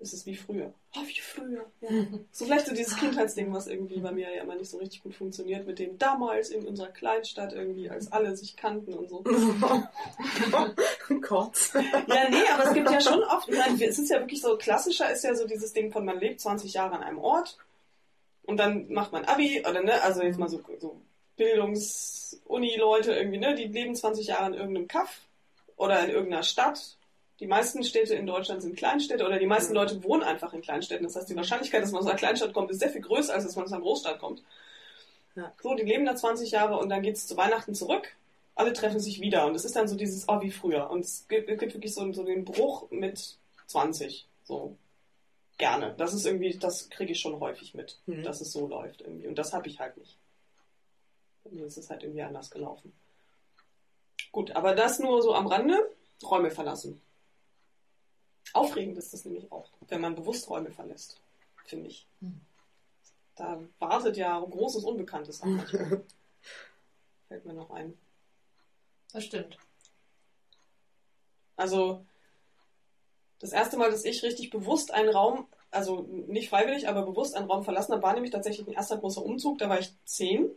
ist 0.00 0.14
es 0.14 0.26
wie 0.26 0.34
früher. 0.34 0.72
Oh, 0.96 1.06
wie 1.06 1.20
früher. 1.20 1.66
Ja. 1.82 1.88
So 2.32 2.46
vielleicht 2.46 2.66
so 2.66 2.74
dieses 2.74 2.96
Kindheitsding, 2.96 3.52
was 3.52 3.66
irgendwie 3.66 4.00
bei 4.00 4.10
mir 4.12 4.34
ja 4.34 4.42
immer 4.42 4.56
nicht 4.56 4.70
so 4.70 4.78
richtig 4.78 5.02
gut 5.02 5.14
funktioniert, 5.14 5.66
mit 5.66 5.78
dem 5.78 5.98
damals 5.98 6.50
in 6.50 6.66
unserer 6.66 6.88
Kleinstadt 6.88 7.52
irgendwie, 7.52 7.90
als 7.90 8.10
alle 8.10 8.34
sich 8.36 8.56
kannten 8.56 8.94
und 8.94 9.08
so. 9.08 9.22
Kurz. 11.22 11.72
Ja, 11.74 12.28
nee, 12.30 12.48
aber 12.52 12.64
es 12.64 12.72
gibt 12.72 12.90
ja 12.90 13.00
schon 13.00 13.22
oft, 13.24 13.48
meine, 13.50 13.84
es 13.84 13.98
ist 13.98 14.10
ja 14.10 14.20
wirklich 14.20 14.40
so, 14.40 14.56
klassischer 14.56 15.12
ist 15.12 15.22
ja 15.22 15.34
so 15.34 15.46
dieses 15.46 15.72
Ding 15.72 15.92
von, 15.92 16.04
man 16.04 16.18
lebt 16.18 16.40
20 16.40 16.72
Jahre 16.72 16.96
an 16.96 17.02
einem 17.02 17.18
Ort 17.18 17.58
und 18.44 18.56
dann 18.56 18.90
macht 18.92 19.12
man 19.12 19.26
Abi, 19.26 19.60
oder 19.60 19.82
ne, 19.82 20.02
also 20.02 20.22
jetzt 20.22 20.38
mal 20.38 20.48
so, 20.48 20.60
so 20.78 21.00
Bildungs-Uni-Leute 21.36 23.14
irgendwie, 23.14 23.38
ne, 23.38 23.54
die 23.54 23.66
leben 23.66 23.94
20 23.94 24.26
Jahre 24.26 24.46
in 24.46 24.54
irgendeinem 24.54 24.88
Kaff 24.88 25.20
oder 25.76 26.04
in 26.04 26.10
irgendeiner 26.10 26.42
Stadt. 26.42 26.96
Die 27.40 27.46
meisten 27.46 27.82
Städte 27.82 28.14
in 28.14 28.26
Deutschland 28.26 28.62
sind 28.62 28.76
Kleinstädte 28.76 29.26
oder 29.26 29.38
die 29.38 29.46
meisten 29.46 29.74
Leute 29.74 30.02
wohnen 30.04 30.22
einfach 30.22 30.52
in 30.52 30.60
Kleinstädten. 30.60 31.04
Das 31.04 31.16
heißt, 31.16 31.28
die 31.28 31.36
Wahrscheinlichkeit, 31.36 31.82
dass 31.82 31.90
man 31.90 32.02
aus 32.02 32.06
einer 32.06 32.16
Kleinstadt 32.16 32.52
kommt, 32.52 32.70
ist 32.70 32.80
sehr 32.80 32.90
viel 32.90 33.00
größer, 33.00 33.34
als 33.34 33.44
dass 33.44 33.56
man 33.56 33.64
aus 33.64 33.72
einer 33.72 33.82
Großstadt 33.82 34.18
kommt. 34.18 34.42
Ja. 35.34 35.52
So, 35.62 35.74
die 35.74 35.84
leben 35.84 36.04
da 36.04 36.14
20 36.14 36.50
Jahre 36.50 36.76
und 36.76 36.90
dann 36.90 37.02
geht's 37.02 37.26
zu 37.26 37.36
Weihnachten 37.36 37.74
zurück 37.74 38.14
alle 38.60 38.74
treffen 38.74 39.00
sich 39.00 39.20
wieder 39.22 39.46
und 39.46 39.54
es 39.54 39.64
ist 39.64 39.74
dann 39.74 39.88
so 39.88 39.96
dieses, 39.96 40.28
oh, 40.28 40.42
wie 40.42 40.50
früher. 40.50 40.90
Und 40.90 41.00
es 41.00 41.26
gibt, 41.28 41.48
es 41.48 41.58
gibt 41.58 41.72
wirklich 41.72 41.94
so, 41.94 42.12
so 42.12 42.24
den 42.24 42.44
Bruch 42.44 42.90
mit 42.90 43.36
20. 43.66 44.26
So. 44.44 44.76
Gerne. 45.56 45.94
Das 45.96 46.12
ist 46.12 46.26
irgendwie, 46.26 46.58
das 46.58 46.90
kriege 46.90 47.12
ich 47.12 47.20
schon 47.20 47.40
häufig 47.40 47.74
mit, 47.74 47.98
Mhm. 48.04 48.22
dass 48.22 48.42
es 48.42 48.52
so 48.52 48.66
läuft 48.66 49.00
irgendwie. 49.00 49.26
Und 49.28 49.36
das 49.38 49.54
habe 49.54 49.68
ich 49.68 49.78
halt 49.80 49.96
nicht. 49.96 50.18
Mir 51.50 51.64
ist 51.64 51.78
es 51.78 51.88
halt 51.88 52.02
irgendwie 52.02 52.22
anders 52.22 52.50
gelaufen. 52.50 52.92
Gut, 54.30 54.50
aber 54.52 54.74
das 54.74 54.98
nur 54.98 55.22
so 55.22 55.34
am 55.34 55.46
Rande. 55.46 55.78
Räume 56.22 56.50
verlassen. 56.50 57.00
Aufregend 58.52 58.98
ist 58.98 59.12
das 59.12 59.24
nämlich 59.24 59.50
auch, 59.52 59.70
wenn 59.88 60.00
man 60.00 60.14
bewusst 60.14 60.48
Räume 60.50 60.70
verlässt, 60.70 61.20
finde 61.64 61.88
ich. 61.88 62.06
Mhm. 62.20 62.40
Da 63.36 63.60
wartet 63.78 64.16
ja 64.16 64.38
großes 64.38 64.84
Unbekanntes 64.84 65.40
an. 65.42 65.60
Fällt 67.28 67.44
mir 67.44 67.54
noch 67.54 67.70
ein. 67.70 67.96
Das 69.12 69.24
stimmt. 69.24 69.56
Also 71.56 72.04
das 73.38 73.52
erste 73.52 73.76
Mal, 73.76 73.90
dass 73.90 74.04
ich 74.04 74.22
richtig 74.22 74.50
bewusst 74.50 74.92
einen 74.92 75.08
Raum, 75.08 75.46
also 75.70 76.02
nicht 76.02 76.50
freiwillig, 76.50 76.88
aber 76.88 77.02
bewusst 77.02 77.34
einen 77.34 77.50
Raum 77.50 77.64
verlassen 77.64 77.92
habe, 77.92 78.02
war 78.02 78.12
nämlich 78.12 78.32
tatsächlich 78.32 78.66
ein 78.66 78.74
erster 78.74 78.98
großer 78.98 79.24
Umzug. 79.24 79.58
Da 79.58 79.68
war 79.68 79.78
ich 79.78 79.94
zehn. 80.04 80.50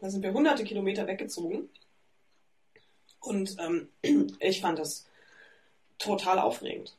Da 0.00 0.10
sind 0.10 0.22
wir 0.22 0.32
hunderte 0.32 0.64
Kilometer 0.64 1.06
weggezogen. 1.06 1.68
Und 3.20 3.56
ähm, 3.58 3.88
ich 4.40 4.60
fand 4.60 4.78
das 4.78 5.06
total 5.98 6.38
aufregend. 6.38 6.96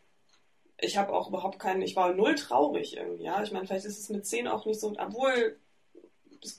Ich 0.77 0.97
habe 0.97 1.13
auch 1.13 1.29
überhaupt 1.29 1.59
keinen, 1.59 1.81
ich 1.81 1.95
war 1.95 2.13
null 2.13 2.35
traurig 2.35 2.97
irgendwie, 2.97 3.23
ja. 3.23 3.41
Ich 3.43 3.51
meine, 3.51 3.65
vielleicht 3.65 3.85
ist 3.85 3.99
es 3.99 4.09
mit 4.09 4.25
zehn 4.25 4.47
auch 4.47 4.65
nicht 4.65 4.79
so, 4.79 4.93
obwohl 4.97 5.57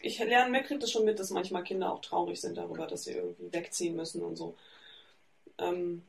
ich 0.01 0.19
lerne, 0.19 0.51
mir 0.51 0.63
kriegt 0.63 0.83
es 0.83 0.91
schon 0.91 1.05
mit, 1.05 1.19
dass 1.19 1.31
manchmal 1.31 1.63
Kinder 1.65 1.93
auch 1.93 2.01
traurig 2.01 2.41
sind 2.41 2.57
darüber, 2.57 2.87
dass 2.87 3.05
sie 3.05 3.13
irgendwie 3.13 3.53
wegziehen 3.53 3.95
müssen 3.97 4.23
und 4.23 4.37
so. 4.37 4.57
Ähm, 5.59 6.03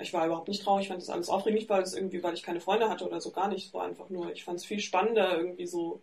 ich 0.00 0.12
war 0.12 0.26
überhaupt 0.26 0.48
nicht 0.48 0.62
traurig, 0.62 0.84
ich 0.84 0.88
fand 0.88 1.02
das 1.02 1.10
alles 1.10 1.28
aufregend, 1.28 1.60
nicht 1.60 1.70
weil 1.70 1.82
es 1.82 1.94
irgendwie, 1.94 2.22
weil 2.22 2.34
ich 2.34 2.42
keine 2.42 2.60
Freunde 2.60 2.88
hatte 2.88 3.06
oder 3.06 3.20
so 3.20 3.30
gar 3.30 3.48
nicht. 3.48 3.66
Es 3.68 3.74
war 3.74 3.84
einfach 3.86 4.08
nur, 4.10 4.32
ich 4.32 4.44
fand 4.44 4.58
es 4.58 4.64
viel 4.64 4.80
spannender, 4.80 5.36
irgendwie 5.38 5.66
so 5.66 6.02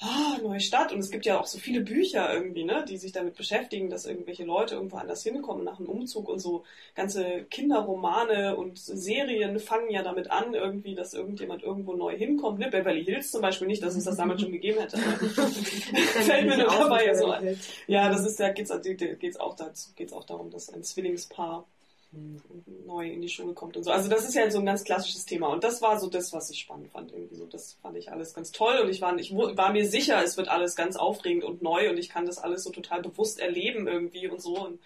ah, 0.00 0.38
neue 0.42 0.60
Stadt. 0.60 0.92
Und 0.92 0.98
es 0.98 1.10
gibt 1.10 1.26
ja 1.26 1.38
auch 1.38 1.46
so 1.46 1.58
viele 1.58 1.80
Bücher 1.80 2.32
irgendwie, 2.32 2.64
ne, 2.64 2.84
die 2.88 2.96
sich 2.96 3.12
damit 3.12 3.36
beschäftigen, 3.36 3.90
dass 3.90 4.06
irgendwelche 4.06 4.44
Leute 4.44 4.74
irgendwo 4.74 4.96
anders 4.96 5.22
hinkommen 5.22 5.64
nach 5.64 5.78
einem 5.78 5.88
Umzug 5.88 6.28
und 6.28 6.38
so 6.38 6.64
ganze 6.94 7.44
Kinderromane 7.50 8.56
und 8.56 8.78
Serien 8.78 9.58
fangen 9.58 9.90
ja 9.90 10.02
damit 10.02 10.30
an, 10.30 10.54
irgendwie, 10.54 10.94
dass 10.94 11.14
irgendjemand 11.14 11.62
irgendwo 11.62 11.94
neu 11.94 12.16
hinkommt. 12.16 12.58
Ne? 12.58 12.68
Beverly 12.70 13.04
Hills 13.04 13.30
zum 13.30 13.42
Beispiel 13.42 13.68
nicht, 13.68 13.82
dass 13.82 13.96
es 13.96 14.04
das 14.04 14.16
damals 14.16 14.40
schon 14.40 14.52
gegeben 14.52 14.80
hätte. 14.80 14.96
Fällt 14.98 16.46
mir 16.46 16.56
nur 16.56 16.66
dabei 16.66 17.14
so 17.14 17.30
ein. 17.30 17.58
Ja, 17.86 18.08
das 18.08 18.24
ist, 18.24 18.40
da 18.40 18.50
geht's, 18.50 18.72
geht's 18.82 19.38
auch 19.38 19.54
dazu, 19.56 19.90
geht's 19.94 20.12
auch 20.12 20.24
darum, 20.24 20.50
dass 20.50 20.72
ein 20.72 20.82
Zwillingspaar 20.82 21.66
neu 22.12 23.08
in 23.08 23.20
die 23.20 23.28
Schule 23.28 23.54
kommt 23.54 23.76
und 23.76 23.84
so. 23.84 23.90
Also 23.90 24.08
das 24.08 24.28
ist 24.28 24.34
ja 24.34 24.50
so 24.50 24.58
ein 24.58 24.66
ganz 24.66 24.84
klassisches 24.84 25.24
Thema 25.24 25.48
und 25.48 25.62
das 25.62 25.80
war 25.80 25.98
so 26.00 26.08
das, 26.08 26.32
was 26.32 26.50
ich 26.50 26.58
spannend 26.60 26.90
fand 26.90 27.12
irgendwie 27.12 27.36
so. 27.36 27.46
Das 27.46 27.74
fand 27.82 27.96
ich 27.96 28.10
alles 28.10 28.34
ganz 28.34 28.50
toll 28.50 28.78
und 28.82 28.90
ich 28.90 29.00
war, 29.00 29.16
ich 29.16 29.32
war 29.34 29.72
mir 29.72 29.86
sicher, 29.86 30.22
es 30.22 30.36
wird 30.36 30.48
alles 30.48 30.74
ganz 30.74 30.96
aufregend 30.96 31.44
und 31.44 31.62
neu 31.62 31.88
und 31.88 31.98
ich 31.98 32.08
kann 32.08 32.26
das 32.26 32.38
alles 32.38 32.64
so 32.64 32.70
total 32.70 33.02
bewusst 33.02 33.38
erleben 33.38 33.86
irgendwie 33.86 34.26
und 34.28 34.42
so 34.42 34.58
und 34.66 34.80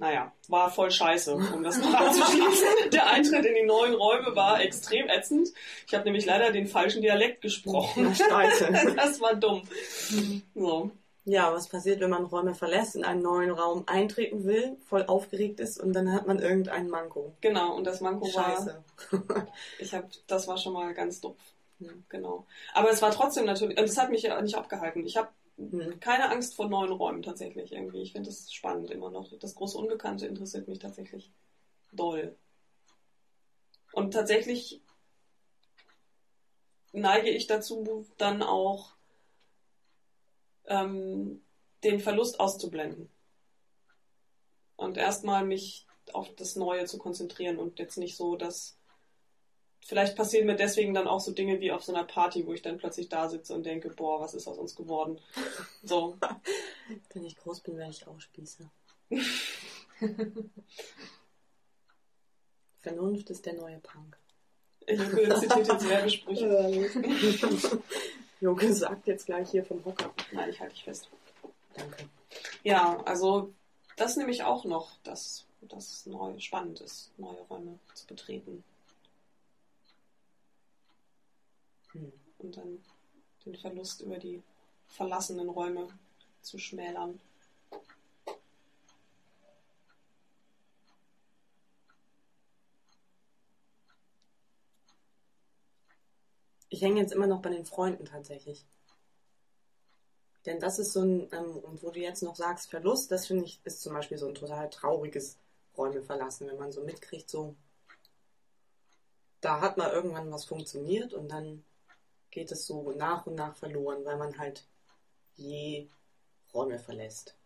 naja, 0.00 0.32
war 0.48 0.70
voll 0.70 0.90
scheiße, 0.90 1.34
um 1.34 1.62
das 1.62 1.76
noch 1.78 1.92
abzuschließen. 1.92 2.68
Der 2.92 3.10
Eintritt 3.10 3.44
in 3.44 3.54
die 3.54 3.66
neuen 3.66 3.94
Räume 3.94 4.34
war 4.34 4.62
extrem 4.62 5.08
ätzend. 5.10 5.50
Ich 5.86 5.92
habe 5.92 6.04
nämlich 6.04 6.24
leider 6.24 6.52
den 6.52 6.66
falschen 6.66 7.02
Dialekt 7.02 7.42
gesprochen. 7.42 8.14
Scheiße. 8.14 8.70
Das 8.96 9.20
war 9.20 9.34
dumm. 9.34 9.62
So. 10.54 10.90
Ja, 11.24 11.52
was 11.52 11.68
passiert, 11.68 12.00
wenn 12.00 12.10
man 12.10 12.24
Räume 12.24 12.54
verlässt, 12.54 12.96
in 12.96 13.04
einen 13.04 13.22
neuen 13.22 13.50
Raum 13.50 13.84
eintreten 13.86 14.44
will, 14.44 14.76
voll 14.86 15.04
aufgeregt 15.04 15.60
ist 15.60 15.78
und 15.78 15.92
dann 15.92 16.12
hat 16.12 16.26
man 16.26 16.38
irgendein 16.38 16.88
Manko. 16.88 17.34
Genau, 17.40 17.76
und 17.76 17.84
das 17.84 18.00
Manko 18.00 18.26
Scheiße. 18.26 18.82
war. 19.10 19.46
ich 19.78 19.92
habe, 19.92 20.08
das 20.26 20.48
war 20.48 20.56
schon 20.56 20.72
mal 20.72 20.94
ganz 20.94 21.20
doof. 21.20 21.36
Ja. 21.78 21.90
Genau. 22.08 22.46
Aber 22.74 22.90
es 22.90 23.02
war 23.02 23.10
trotzdem 23.10 23.44
natürlich, 23.44 23.76
das 23.76 23.98
hat 23.98 24.10
mich 24.10 24.22
ja 24.22 24.40
nicht 24.40 24.54
abgehalten. 24.54 25.06
Ich 25.06 25.16
habe 25.16 25.28
hm. 25.56 26.00
keine 26.00 26.30
Angst 26.30 26.54
vor 26.54 26.68
neuen 26.68 26.92
Räumen 26.92 27.22
tatsächlich 27.22 27.72
irgendwie. 27.72 28.02
Ich 28.02 28.12
finde 28.12 28.28
das 28.28 28.52
spannend 28.52 28.90
immer 28.90 29.10
noch. 29.10 29.30
Das 29.38 29.54
große 29.54 29.76
Unbekannte 29.76 30.26
interessiert 30.26 30.68
mich 30.68 30.78
tatsächlich 30.78 31.30
doll. 31.92 32.34
Und 33.92 34.12
tatsächlich 34.12 34.80
neige 36.92 37.30
ich 37.30 37.46
dazu, 37.46 38.06
dann 38.18 38.42
auch 38.42 38.94
ähm, 40.70 41.42
den 41.84 42.00
Verlust 42.00 42.40
auszublenden. 42.40 43.10
Und 44.76 44.96
erstmal 44.96 45.44
mich 45.44 45.86
auf 46.14 46.34
das 46.36 46.56
Neue 46.56 46.86
zu 46.86 46.96
konzentrieren 46.96 47.58
und 47.58 47.78
jetzt 47.78 47.98
nicht 47.98 48.16
so, 48.16 48.36
dass 48.36 48.78
vielleicht 49.84 50.16
passieren 50.16 50.46
mir 50.46 50.56
deswegen 50.56 50.94
dann 50.94 51.06
auch 51.06 51.20
so 51.20 51.32
Dinge 51.32 51.60
wie 51.60 51.70
auf 51.72 51.84
so 51.84 51.92
einer 51.94 52.04
Party, 52.04 52.46
wo 52.46 52.54
ich 52.54 52.62
dann 52.62 52.78
plötzlich 52.78 53.10
da 53.10 53.28
sitze 53.28 53.54
und 53.54 53.66
denke, 53.66 53.90
boah, 53.90 54.20
was 54.20 54.32
ist 54.32 54.46
aus 54.46 54.56
uns 54.56 54.74
geworden? 54.74 55.20
So. 55.82 56.16
Wenn 57.12 57.24
ich 57.24 57.36
groß 57.36 57.60
bin, 57.60 57.76
werde 57.76 57.90
ich 57.92 58.06
auch 58.06 58.18
Spießer. 58.20 58.70
Vernunft 62.80 63.28
ist 63.30 63.44
der 63.44 63.54
neue 63.54 63.78
Punk. 63.80 64.16
Ich 64.86 64.98
zitiert 64.98 65.68
jetzt 65.68 65.88
Werbesprüche. 65.88 66.90
Junge 68.40 68.72
sagt 68.74 69.06
jetzt 69.06 69.26
gleich 69.26 69.50
hier 69.50 69.64
vom 69.64 69.84
Hocker. 69.84 70.12
Nein, 70.32 70.50
ich 70.50 70.60
halte 70.60 70.74
dich 70.74 70.84
fest. 70.84 71.08
Danke. 71.74 72.08
Ja, 72.62 73.00
also 73.04 73.52
das 73.96 74.16
nehme 74.16 74.30
ich 74.30 74.42
auch 74.42 74.64
noch, 74.64 74.96
dass 75.02 75.44
das 75.60 76.06
neu 76.06 76.38
spannend 76.38 76.80
ist, 76.80 77.10
neue 77.18 77.40
Räume 77.42 77.78
zu 77.94 78.06
betreten. 78.06 78.64
Hm. 81.92 82.12
Und 82.38 82.56
dann 82.56 82.82
den 83.44 83.56
Verlust 83.56 84.00
über 84.00 84.18
die 84.18 84.42
verlassenen 84.88 85.48
Räume 85.48 85.88
zu 86.42 86.58
schmälern. 86.58 87.20
Ich 96.70 96.82
hänge 96.82 97.00
jetzt 97.00 97.12
immer 97.12 97.26
noch 97.26 97.42
bei 97.42 97.50
den 97.50 97.66
Freunden 97.66 98.06
tatsächlich. 98.06 98.64
Denn 100.46 100.60
das 100.60 100.78
ist 100.78 100.92
so 100.92 101.02
ein, 101.02 101.28
ähm, 101.32 101.56
und 101.58 101.82
wo 101.82 101.90
du 101.90 102.00
jetzt 102.00 102.22
noch 102.22 102.36
sagst, 102.36 102.70
Verlust, 102.70 103.10
das 103.10 103.26
finde 103.26 103.44
ich, 103.44 103.60
ist 103.64 103.82
zum 103.82 103.92
Beispiel 103.92 104.16
so 104.16 104.28
ein 104.28 104.34
total 104.34 104.70
trauriges 104.70 105.36
Räume 105.76 106.02
verlassen, 106.02 106.48
wenn 106.48 106.58
man 106.58 106.72
so 106.72 106.82
mitkriegt, 106.82 107.28
so, 107.28 107.56
da 109.40 109.60
hat 109.60 109.76
mal 109.76 109.90
irgendwann 109.90 110.30
was 110.32 110.44
funktioniert 110.44 111.12
und 111.12 111.30
dann 111.30 111.64
geht 112.30 112.52
es 112.52 112.66
so 112.66 112.92
nach 112.92 113.26
und 113.26 113.34
nach 113.34 113.56
verloren, 113.56 114.04
weil 114.04 114.16
man 114.16 114.38
halt 114.38 114.64
je 115.34 115.88
Räume 116.54 116.78
verlässt. 116.78 117.36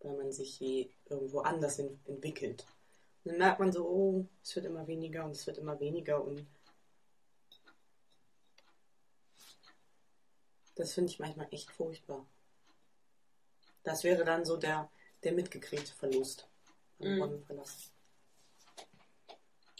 Weil 0.00 0.16
man 0.16 0.32
sich 0.32 0.58
je 0.58 0.90
irgendwo 1.08 1.40
anders 1.40 1.78
entwickelt. 1.78 2.64
Und 3.24 3.32
dann 3.32 3.38
merkt 3.38 3.60
man 3.60 3.72
so, 3.72 3.86
oh, 3.86 4.26
es 4.42 4.56
wird 4.56 4.66
immer 4.66 4.86
weniger 4.86 5.24
und 5.24 5.32
es 5.32 5.46
wird 5.46 5.58
immer 5.58 5.78
weniger 5.80 6.24
und 6.24 6.46
Das 10.78 10.94
finde 10.94 11.10
ich 11.10 11.18
manchmal 11.18 11.48
echt 11.50 11.72
furchtbar. 11.72 12.24
Das 13.82 14.04
wäre 14.04 14.24
dann 14.24 14.44
so 14.44 14.56
der, 14.56 14.88
der 15.24 15.32
mitgekriegte 15.32 15.92
Verlust. 15.92 16.48
Mhm. 17.00 17.20
Räume 17.20 17.40
verlassen. 17.40 17.90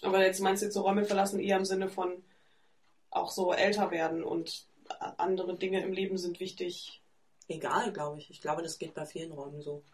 Aber 0.02 0.24
jetzt 0.24 0.40
meinst 0.40 0.62
du 0.62 0.66
jetzt 0.66 0.74
so 0.74 0.82
Räume 0.82 1.04
verlassen 1.04 1.38
eher 1.38 1.56
im 1.56 1.64
Sinne 1.64 1.88
von 1.88 2.22
auch 3.10 3.30
so 3.30 3.52
älter 3.52 3.92
werden 3.92 4.24
und 4.24 4.66
andere 5.18 5.56
Dinge 5.56 5.82
im 5.82 5.92
Leben 5.92 6.18
sind 6.18 6.40
wichtig. 6.40 7.00
Egal, 7.46 7.92
glaube 7.92 8.18
ich. 8.18 8.30
Ich 8.30 8.40
glaube, 8.40 8.62
das 8.62 8.78
geht 8.78 8.94
bei 8.94 9.06
vielen 9.06 9.32
Räumen 9.32 9.62
so. 9.62 9.84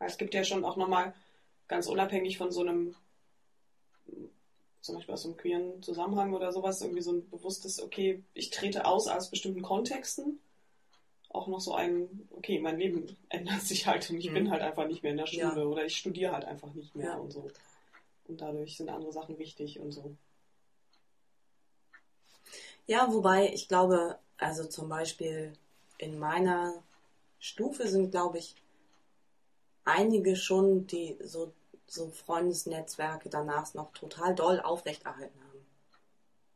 Es 0.00 0.16
gibt 0.16 0.32
ja 0.32 0.44
schon 0.44 0.64
auch 0.64 0.76
nochmal 0.76 1.14
ganz 1.68 1.88
unabhängig 1.88 2.38
von 2.38 2.50
so 2.50 2.62
einem 2.62 2.96
zum 4.84 4.96
Beispiel 4.96 5.14
aus 5.14 5.24
einem 5.24 5.38
queeren 5.38 5.82
Zusammenhang 5.82 6.34
oder 6.34 6.52
sowas, 6.52 6.82
irgendwie 6.82 7.00
so 7.00 7.12
ein 7.12 7.30
bewusstes, 7.30 7.82
okay, 7.82 8.22
ich 8.34 8.50
trete 8.50 8.84
aus 8.84 9.08
aus 9.08 9.30
bestimmten 9.30 9.62
Kontexten. 9.62 10.40
Auch 11.30 11.46
noch 11.46 11.60
so 11.60 11.74
ein, 11.74 12.28
okay, 12.36 12.58
mein 12.60 12.78
Leben 12.78 13.16
ändert 13.30 13.62
sich 13.62 13.86
halt 13.86 14.10
und 14.10 14.18
ich 14.18 14.28
mhm. 14.28 14.34
bin 14.34 14.50
halt 14.50 14.60
einfach 14.60 14.86
nicht 14.86 15.02
mehr 15.02 15.12
in 15.12 15.16
der 15.16 15.26
Schule 15.26 15.56
ja. 15.56 15.64
oder 15.64 15.86
ich 15.86 15.96
studiere 15.96 16.32
halt 16.32 16.44
einfach 16.44 16.74
nicht 16.74 16.94
mehr 16.94 17.12
ja. 17.12 17.16
und 17.16 17.32
so. 17.32 17.50
Und 18.28 18.42
dadurch 18.42 18.76
sind 18.76 18.90
andere 18.90 19.10
Sachen 19.10 19.38
wichtig 19.38 19.80
und 19.80 19.90
so. 19.90 20.14
Ja, 22.86 23.10
wobei 23.10 23.54
ich 23.54 23.68
glaube, 23.68 24.18
also 24.36 24.66
zum 24.66 24.90
Beispiel 24.90 25.54
in 25.96 26.18
meiner 26.18 26.74
Stufe 27.38 27.88
sind, 27.88 28.10
glaube 28.10 28.36
ich, 28.36 28.54
einige 29.86 30.36
schon, 30.36 30.86
die 30.86 31.16
so 31.22 31.54
so 31.86 32.10
Freundesnetzwerke 32.10 33.28
danach 33.28 33.72
noch 33.74 33.92
total 33.92 34.34
doll 34.34 34.60
aufrechterhalten 34.60 35.40
haben. 35.40 35.66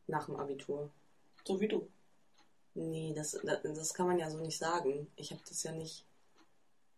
Nach 0.07 0.25
dem 0.25 0.35
Abitur. 0.35 0.89
So 1.45 1.59
wie 1.59 1.67
du. 1.67 1.87
Nee, 2.73 3.13
das, 3.15 3.37
das, 3.43 3.61
das 3.63 3.93
kann 3.93 4.07
man 4.07 4.19
ja 4.19 4.29
so 4.29 4.37
nicht 4.39 4.57
sagen. 4.57 5.07
Ich 5.15 5.31
habe 5.31 5.41
das 5.47 5.63
ja 5.63 5.71
nicht. 5.71 6.05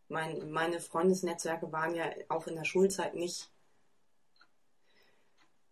Mein, 0.07 0.51
meine 0.51 0.79
Freundesnetzwerke 0.79 1.71
waren 1.71 1.95
ja 1.95 2.09
auch 2.27 2.47
in 2.47 2.55
der 2.55 2.65
Schulzeit 2.65 3.15
nicht 3.15 3.49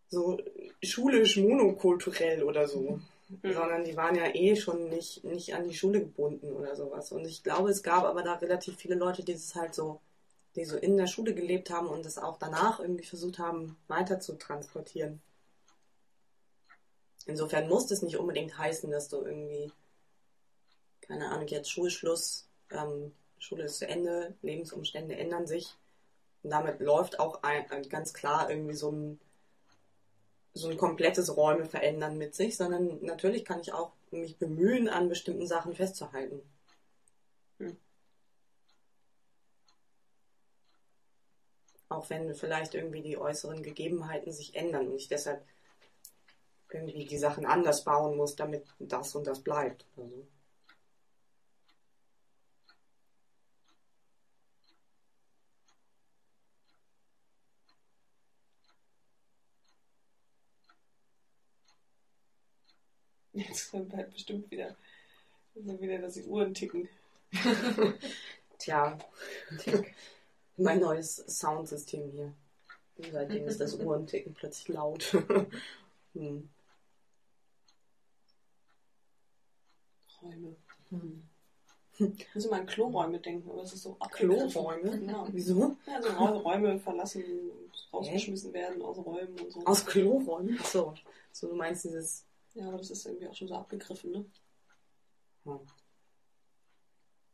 so 0.07 0.39
schulisch 0.82 1.38
monokulturell 1.38 2.43
oder 2.43 2.68
so. 2.68 2.99
Mhm. 3.30 3.53
Sondern 3.53 3.84
die 3.84 3.95
waren 3.95 4.16
ja 4.16 4.34
eh 4.34 4.55
schon 4.55 4.89
nicht, 4.89 5.24
nicht 5.24 5.53
an 5.53 5.68
die 5.68 5.76
Schule 5.76 5.99
gebunden 5.99 6.51
oder 6.51 6.76
sowas. 6.76 7.12
Und 7.12 7.26
ich 7.26 7.43
glaube, 7.43 7.70
es 7.70 7.84
gab 7.84 8.03
aber 8.03 8.24
da 8.24 8.34
relativ 8.36 8.76
viele 8.78 8.95
Leute, 8.95 9.24
die 9.24 9.34
es 9.34 9.53
halt 9.53 9.76
so 9.76 10.01
die 10.56 10.66
so 10.66 10.78
in 10.78 10.97
der 10.97 11.08
Schule 11.08 11.34
gelebt 11.34 11.70
haben 11.70 11.88
und 11.88 12.06
das 12.06 12.18
auch 12.18 12.38
danach 12.38 12.80
irgendwie 12.80 13.06
versucht 13.06 13.39
haben, 13.39 13.78
weiter 13.88 14.20
zu 14.20 14.38
transportieren. 14.38 15.22
Insofern 17.26 17.70
muss 17.70 17.88
das 17.88 18.02
nicht 18.02 18.18
unbedingt 18.18 18.58
heißen, 18.58 18.89
dass 18.89 19.08
du 19.08 19.18
irgendwie, 19.24 19.72
keine 21.02 21.30
Ahnung, 21.30 21.47
jetzt 21.47 21.70
Schulschluss, 21.70 22.47
ähm, 22.72 23.14
Schule 23.38 23.66
ist 23.66 23.78
zu 23.78 23.88
Ende, 23.88 24.36
Lebensumstände 24.41 25.16
ändern 25.16 25.47
sich. 25.47 25.76
Und 26.43 26.50
damit 26.50 26.80
läuft 26.80 27.20
auch 27.20 27.43
ein, 27.43 27.70
ein 27.72 27.88
ganz 27.88 28.14
klar 28.14 28.50
irgendwie 28.50 28.76
so 28.76 28.91
ein, 28.91 29.20
so 30.54 30.70
ein 30.70 30.78
komplettes 30.78 31.36
Räume 31.36 31.66
verändern 31.66 32.18
mit 32.18 32.34
sich, 32.36 32.58
sondern 32.58 33.04
natürlich 33.04 33.45
kann 33.45 33.62
ich 33.62 33.74
auch 33.74 33.91
mich 34.12 34.38
bemühen, 34.38 34.89
an 34.89 35.10
bestimmten 35.10 35.45
Sachen 35.45 35.76
festzuhalten. 35.76 36.41
Auch 41.90 42.10
wenn 42.10 42.34
vielleicht 42.36 42.76
irgendwie 42.76 43.02
die 43.02 43.18
äußeren 43.18 43.62
Gegebenheiten 43.64 44.32
sich 44.32 44.56
ändern 44.56 44.88
und 44.88 44.96
ich 44.96 45.08
deshalb 45.10 45.44
irgendwie 46.72 47.06
die 47.06 47.18
Sachen 47.18 47.46
anders 47.46 47.84
bauen 47.84 48.16
muss, 48.16 48.36
damit 48.38 48.64
das 48.80 49.14
und 49.16 49.28
das 49.28 49.42
bleibt. 49.42 49.86
Also. 49.98 50.26
Jetzt 63.34 63.72
kommt 63.72 63.94
halt 63.96 64.12
bestimmt 64.14 64.50
wieder 64.52 64.76
Also 65.56 65.82
wieder, 65.82 66.00
dass 66.00 66.16
die 66.16 66.24
Uhren 66.26 66.54
ticken. 66.54 66.90
Tja, 68.60 68.98
mein 70.60 70.80
neues 70.80 71.16
Soundsystem 71.28 72.12
hier. 72.12 72.34
Und 72.97 73.12
seitdem 73.12 73.47
ist 73.47 73.60
das 73.62 73.76
Uhrenticken 73.76 74.34
plötzlich 74.34 74.68
laut. 74.70 75.03
hm. 76.14 76.49
Räume. 80.22 80.55
Hm. 80.89 81.24
Muss 82.34 82.45
immer 82.45 82.57
an 82.57 82.66
Kloräume 82.66 83.20
denken, 83.20 83.49
aber 83.49 83.64
es 83.64 83.74
ist 83.74 83.84
so 83.84 83.95
Kloräume? 84.12 84.91
Genau. 84.99 85.28
Wieso? 85.32 85.76
Ja, 85.86 86.01
so 86.01 86.10
Ra- 86.10 86.38
Räume 86.38 86.80
verlassen 86.80 87.24
und 87.24 87.89
rausgeschmissen 87.93 88.53
werden 88.53 88.82
aus 88.82 88.97
Räumen 88.97 89.38
und 89.39 89.51
so. 89.51 89.66
Aus 89.66 89.86
Kloräumen? 89.86 90.57
So. 90.64 90.93
so, 91.32 91.47
du 91.47 91.55
meinst 91.55 91.84
dieses. 91.84 92.26
Ja, 92.53 92.70
aber 92.70 92.78
das 92.78 92.89
ist 92.89 93.05
irgendwie 93.05 93.28
auch 93.28 93.36
schon 93.36 93.49
so 93.49 93.55
abgegriffen, 93.55 94.12
ne? 94.12 94.26
Hm. 95.43 95.60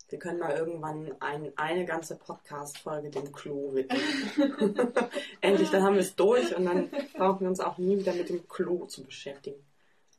Wir 0.10 0.20
können 0.20 0.40
mal 0.40 0.56
irgendwann 0.56 1.16
ein, 1.20 1.52
eine 1.58 1.86
ganze 1.86 2.16
Podcast-Folge 2.16 3.10
dem 3.10 3.32
Klo 3.32 3.74
widmen. 3.74 4.00
Endlich, 5.42 5.72
dann 5.72 5.82
haben 5.82 5.96
wir 5.96 6.02
es 6.02 6.16
durch 6.16 6.56
und 6.56 6.66
dann 6.66 6.90
brauchen 7.14 7.42
wir 7.42 7.50
uns 7.50 7.60
auch 7.60 7.80
nie 7.80 7.98
wieder 7.98 8.14
mit 8.14 8.30
dem 8.30 8.48
Klo 8.48 8.86
zu 8.86 9.04
beschäftigen. 9.04 9.66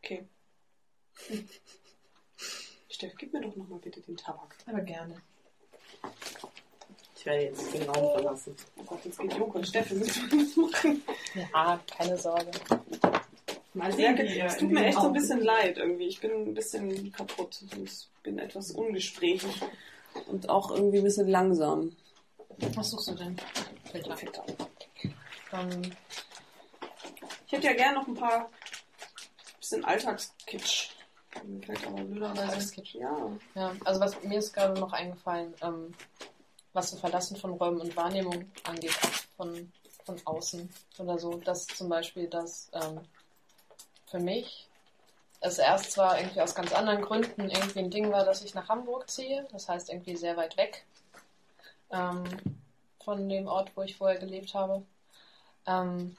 Okay. 0.03 0.27
Steff, 2.89 3.13
gib 3.17 3.33
mir 3.33 3.43
doch 3.43 3.55
nochmal 3.55 3.79
bitte 3.79 4.01
den 4.01 4.17
Tabak. 4.17 4.57
Aber 4.67 4.81
gerne. 4.81 5.21
Ich 7.15 7.25
werde 7.25 7.45
jetzt 7.45 7.73
den 7.75 7.83
Raum 7.89 8.13
verlassen. 8.15 8.57
Oh 8.77 8.83
Gott, 8.85 9.05
jetzt 9.05 9.19
geht 9.19 9.35
Joko 9.35 9.59
und 9.59 9.69
Steff, 9.69 9.91
wir 9.91 9.99
müssen 9.99 10.31
was 10.33 10.57
machen. 10.57 11.03
Ja, 11.35 11.81
keine 11.87 12.17
Sorge. 12.17 12.51
Sehen, 13.93 14.19
wie 14.19 14.37
ihr 14.39 14.45
es 14.45 14.57
tut 14.57 14.71
mir 14.71 14.87
echt 14.87 14.99
so 14.99 15.07
ein 15.07 15.13
bisschen 15.13 15.43
leid 15.43 15.79
irgendwie. 15.79 16.07
Ich 16.07 16.21
bin 16.21 16.31
ein 16.31 16.55
bisschen 16.55 17.13
kaputt 17.13 17.63
und 17.75 18.09
bin 18.23 18.39
etwas 18.39 18.71
ungesprächig. 18.71 19.61
Und 20.29 20.49
auch 20.49 20.71
irgendwie 20.71 20.99
ein 20.99 21.05
bisschen 21.05 21.29
langsam. 21.29 21.95
Was 22.75 22.91
suchst 22.91 23.09
du 23.09 23.15
denn? 23.15 23.37
Filter. 23.91 24.17
Filter. 24.17 24.45
Ähm, 25.53 25.83
Ich 27.47 27.53
hätte 27.53 27.67
ja 27.67 27.75
gerne 27.75 27.99
noch 27.99 28.09
ein 28.09 28.15
paar 28.15 28.51
bisschen 29.61 29.85
Alltagskitsch. 29.85 30.91
Alltagskitsch. 31.69 32.95
Ja. 32.95 33.31
ja, 33.55 33.73
also 33.85 34.01
was 34.01 34.23
mir 34.23 34.39
ist 34.39 34.55
gerade 34.55 34.81
noch 34.81 34.93
eingefallen, 34.93 35.55
ähm, 35.61 35.93
was 36.73 36.91
so 36.91 36.97
Verlassen 36.97 37.37
von 37.37 37.53
Räumen 37.53 37.81
und 37.81 37.97
Wahrnehmung 37.97 38.51
angeht, 38.65 38.93
von, 39.37 39.71
von 40.05 40.17
außen 40.25 40.69
oder 40.99 41.19
so, 41.19 41.35
dass 41.39 41.67
zum 41.67 41.89
Beispiel 41.89 42.29
das 42.29 42.71
ähm, 42.73 43.01
für 44.07 44.21
mich 44.21 44.67
es 45.41 45.59
erst 45.59 45.93
zwar 45.93 46.19
irgendwie 46.19 46.41
aus 46.41 46.55
ganz 46.55 46.73
anderen 46.73 47.03
Gründen 47.03 47.51
irgendwie 47.51 47.81
ein 47.81 47.91
Ding 47.91 48.11
war, 48.11 48.25
dass 48.25 48.43
ich 48.43 48.55
nach 48.55 48.69
Hamburg 48.69 49.09
ziehe, 49.11 49.47
das 49.53 49.69
heißt 49.69 49.91
irgendwie 49.91 50.17
sehr 50.17 50.37
weit 50.37 50.57
weg 50.57 50.85
ähm, 51.91 52.25
von 53.05 53.29
dem 53.29 53.47
Ort, 53.47 53.73
wo 53.77 53.83
ich 53.83 53.97
vorher 53.97 54.19
gelebt 54.19 54.55
habe. 54.55 54.83
Ähm, 55.67 56.17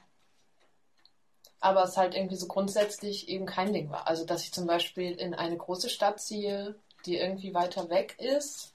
aber 1.60 1.82
es 1.82 1.96
halt 1.96 2.14
irgendwie 2.14 2.36
so 2.36 2.46
grundsätzlich 2.46 3.28
eben 3.28 3.46
kein 3.46 3.72
Ding 3.72 3.90
war. 3.90 4.06
Also, 4.06 4.24
dass 4.24 4.44
ich 4.44 4.52
zum 4.52 4.66
Beispiel 4.66 5.12
in 5.12 5.34
eine 5.34 5.56
große 5.56 5.90
Stadt 5.90 6.20
ziehe, 6.20 6.76
die 7.04 7.16
irgendwie 7.16 7.52
weiter 7.52 7.90
weg 7.90 8.16
ist, 8.18 8.72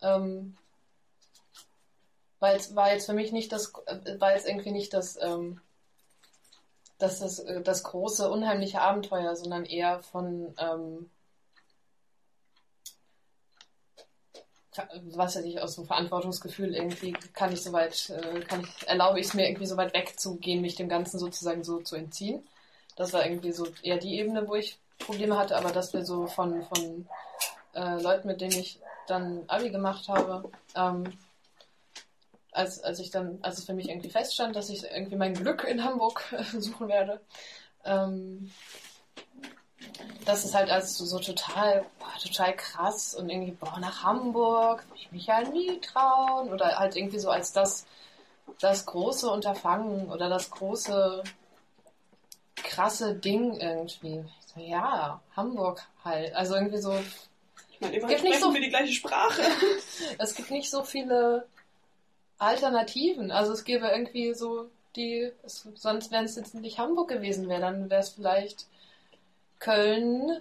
ähm, 0.00 0.56
war, 2.38 2.52
jetzt, 2.54 2.74
war 2.74 2.92
jetzt 2.92 3.06
für 3.06 3.12
mich 3.12 3.32
nicht 3.32 3.52
das, 3.52 3.72
äh, 3.86 4.20
war 4.20 4.32
jetzt 4.32 4.48
irgendwie 4.48 4.72
nicht 4.72 4.94
das, 4.94 5.18
ähm, 5.20 5.60
das, 6.98 7.20
das, 7.20 7.38
äh, 7.40 7.62
das 7.62 7.82
große, 7.82 8.30
unheimliche 8.30 8.80
Abenteuer, 8.80 9.36
sondern 9.36 9.64
eher 9.64 10.00
von, 10.00 10.54
ähm, 10.58 11.10
was 15.14 15.36
weiß 15.36 15.44
ich, 15.44 15.60
aus 15.60 15.76
dem 15.76 15.86
Verantwortungsgefühl 15.86 16.74
irgendwie 16.74 17.12
kann 17.32 17.52
ich 17.52 17.62
soweit, 17.62 18.10
äh, 18.10 18.40
kann 18.40 18.60
ich, 18.60 18.88
erlaube 18.88 19.20
ich 19.20 19.26
es 19.26 19.34
mir 19.34 19.48
irgendwie 19.48 19.66
so 19.66 19.76
weit 19.76 19.94
wegzugehen, 19.94 20.60
mich 20.60 20.74
dem 20.74 20.88
Ganzen 20.88 21.18
sozusagen 21.18 21.64
so 21.64 21.80
zu 21.80 21.96
entziehen. 21.96 22.46
Das 22.96 23.12
war 23.12 23.24
irgendwie 23.24 23.52
so 23.52 23.66
eher 23.82 23.98
die 23.98 24.18
Ebene, 24.18 24.46
wo 24.48 24.54
ich 24.54 24.78
Probleme 24.98 25.38
hatte, 25.38 25.56
aber 25.56 25.72
dass 25.72 25.92
wir 25.92 26.04
so 26.04 26.26
von, 26.26 26.62
von 26.62 27.06
äh, 27.74 28.00
Leuten, 28.00 28.28
mit 28.28 28.40
denen 28.40 28.58
ich 28.58 28.80
dann 29.06 29.44
Abi 29.48 29.70
gemacht 29.70 30.08
habe, 30.08 30.50
ähm, 30.74 31.12
als, 32.56 32.82
als 32.82 32.98
ich 32.98 33.10
dann, 33.10 33.38
als 33.42 33.58
es 33.58 33.64
für 33.66 33.74
mich 33.74 33.88
irgendwie 33.88 34.10
feststand, 34.10 34.56
dass 34.56 34.70
ich 34.70 34.82
irgendwie 34.84 35.16
mein 35.16 35.34
Glück 35.34 35.64
in 35.64 35.84
Hamburg 35.84 36.22
suchen 36.58 36.88
werde, 36.88 37.20
ähm, 37.84 38.50
das 40.24 40.44
ist 40.44 40.54
halt 40.54 40.70
als 40.70 40.96
so, 40.98 41.18
total, 41.20 41.84
boah, 41.98 42.12
total 42.20 42.54
krass 42.56 43.14
und 43.14 43.28
irgendwie, 43.28 43.52
boah, 43.52 43.78
nach 43.78 44.02
Hamburg, 44.02 44.84
will 44.90 44.98
ich 44.98 45.12
mich 45.12 45.26
ja 45.26 45.40
nie 45.42 45.80
trauen 45.80 46.52
oder 46.52 46.78
halt 46.78 46.96
irgendwie 46.96 47.18
so 47.20 47.30
als 47.30 47.52
das, 47.52 47.86
das 48.60 48.86
große 48.86 49.30
Unterfangen 49.30 50.10
oder 50.10 50.28
das 50.28 50.50
große, 50.50 51.22
krasse 52.56 53.14
Ding 53.14 53.60
irgendwie. 53.60 54.24
So, 54.54 54.60
ja, 54.60 55.20
Hamburg 55.36 55.86
halt. 56.04 56.34
Also 56.34 56.54
irgendwie 56.54 56.78
so, 56.78 56.92
Ich 57.70 57.80
meine, 57.80 57.94
immerhin 57.96 58.16
Gibt 58.16 58.28
nicht 58.28 58.40
so- 58.40 58.52
wir 58.52 58.60
die 58.60 58.70
gleiche 58.70 58.92
Sprache. 58.92 59.42
es 60.18 60.34
gibt 60.34 60.50
nicht 60.50 60.70
so 60.70 60.82
viele 60.82 61.46
Alternativen. 62.38 63.30
Also 63.30 63.52
es 63.52 63.64
gäbe 63.64 63.88
irgendwie 63.88 64.34
so 64.34 64.68
die, 64.96 65.32
es, 65.44 65.68
sonst 65.74 66.10
wenn 66.10 66.24
es 66.24 66.36
jetzt 66.36 66.54
nicht 66.54 66.78
Hamburg 66.78 67.08
gewesen 67.08 67.48
wäre, 67.48 67.60
dann 67.60 67.90
wäre 67.90 68.00
es 68.00 68.10
vielleicht 68.10 68.66
Köln, 69.58 70.40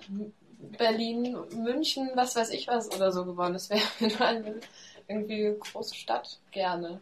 Berlin, 0.77 1.37
München, 1.51 2.11
was 2.15 2.35
weiß 2.35 2.49
ich 2.51 2.67
was 2.67 2.93
oder 2.93 3.11
so 3.11 3.25
geworden. 3.25 3.55
Es 3.55 3.69
wäre 3.69 3.81
eine 4.23 4.59
irgendwie 5.07 5.55
große 5.59 5.95
Stadt 5.95 6.39
gerne. 6.51 6.99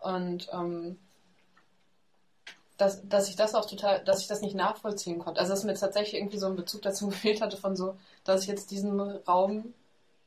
Und 0.00 0.48
ähm, 0.52 0.98
dass, 2.76 3.06
dass 3.08 3.28
ich 3.28 3.36
das 3.36 3.54
auch 3.54 3.66
total, 3.66 4.04
dass 4.04 4.20
ich 4.20 4.26
das 4.26 4.42
nicht 4.42 4.54
nachvollziehen 4.54 5.18
konnte. 5.18 5.40
Also 5.40 5.52
dass 5.52 5.64
mir 5.64 5.74
tatsächlich 5.74 6.20
irgendwie 6.20 6.38
so 6.38 6.46
ein 6.46 6.56
Bezug 6.56 6.82
dazu 6.82 7.08
gefehlt 7.08 7.40
hatte 7.40 7.56
von 7.56 7.76
so, 7.76 7.96
dass 8.24 8.42
ich 8.42 8.48
jetzt 8.48 8.70
diesen 8.70 9.00
Raum, 9.00 9.74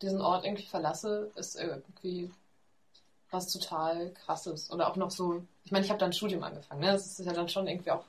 diesen 0.01 0.21
Ort 0.21 0.45
irgendwie 0.45 0.65
verlasse, 0.65 1.31
ist 1.35 1.59
irgendwie 1.59 2.31
was 3.31 3.51
total 3.51 4.11
krasses. 4.11 4.71
Oder 4.71 4.89
auch 4.89 4.95
noch 4.95 5.11
so, 5.11 5.43
ich 5.63 5.71
meine, 5.71 5.85
ich 5.85 5.91
habe 5.91 5.99
dann 5.99 6.09
ein 6.09 6.13
Studium 6.13 6.43
angefangen, 6.43 6.81
ne? 6.81 6.91
Das 6.91 7.19
ist 7.19 7.25
ja 7.25 7.33
dann 7.33 7.49
schon 7.49 7.67
irgendwie 7.67 7.91
auch 7.91 8.03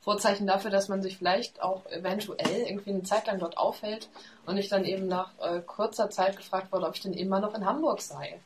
Vorzeichen 0.00 0.46
dafür, 0.46 0.70
dass 0.70 0.88
man 0.88 1.02
sich 1.02 1.18
vielleicht 1.18 1.62
auch 1.62 1.86
eventuell 1.86 2.62
irgendwie 2.66 2.90
eine 2.90 3.02
Zeit 3.02 3.26
lang 3.26 3.38
dort 3.38 3.58
aufhält 3.58 4.08
und 4.46 4.56
ich 4.56 4.68
dann 4.68 4.84
eben 4.84 5.08
nach 5.08 5.30
äh, 5.40 5.60
kurzer 5.60 6.10
Zeit 6.10 6.36
gefragt 6.36 6.72
wurde, 6.72 6.86
ob 6.86 6.94
ich 6.94 7.02
denn 7.02 7.12
immer 7.12 7.40
noch 7.40 7.54
in 7.54 7.66
Hamburg 7.66 8.00
sei. 8.00 8.40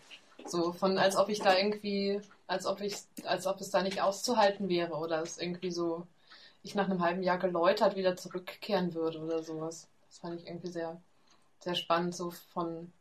So 0.47 0.73
von 0.73 0.99
als 0.99 1.17
ob 1.17 1.29
ich 1.29 1.41
da 1.41 1.57
irgendwie, 1.57 2.21
als 2.47 2.67
ob 2.67 2.81
ich, 2.81 2.97
als 3.25 3.47
ob 3.47 3.61
es 3.61 3.71
da 3.71 3.83
nicht 3.83 4.01
auszuhalten 4.01 4.69
wäre 4.69 4.95
oder 4.95 5.23
es 5.23 5.39
irgendwie 5.39 5.71
so 5.71 6.07
ich 6.63 6.75
nach 6.75 6.89
einem 6.89 7.03
halben 7.03 7.23
Jahr 7.23 7.39
geläutert 7.39 7.97
wieder 7.97 8.17
zurückkehren 8.17 8.95
würde 8.95 9.19
oder 9.21 9.43
sowas. 9.43 9.89
Das 10.09 10.19
fand 10.19 10.41
ich 10.41 10.47
irgendwie 10.47 10.69
sehr, 10.69 11.01
sehr 11.61 11.75
spannend, 11.75 12.15
so 12.15 12.31
von 12.31 12.93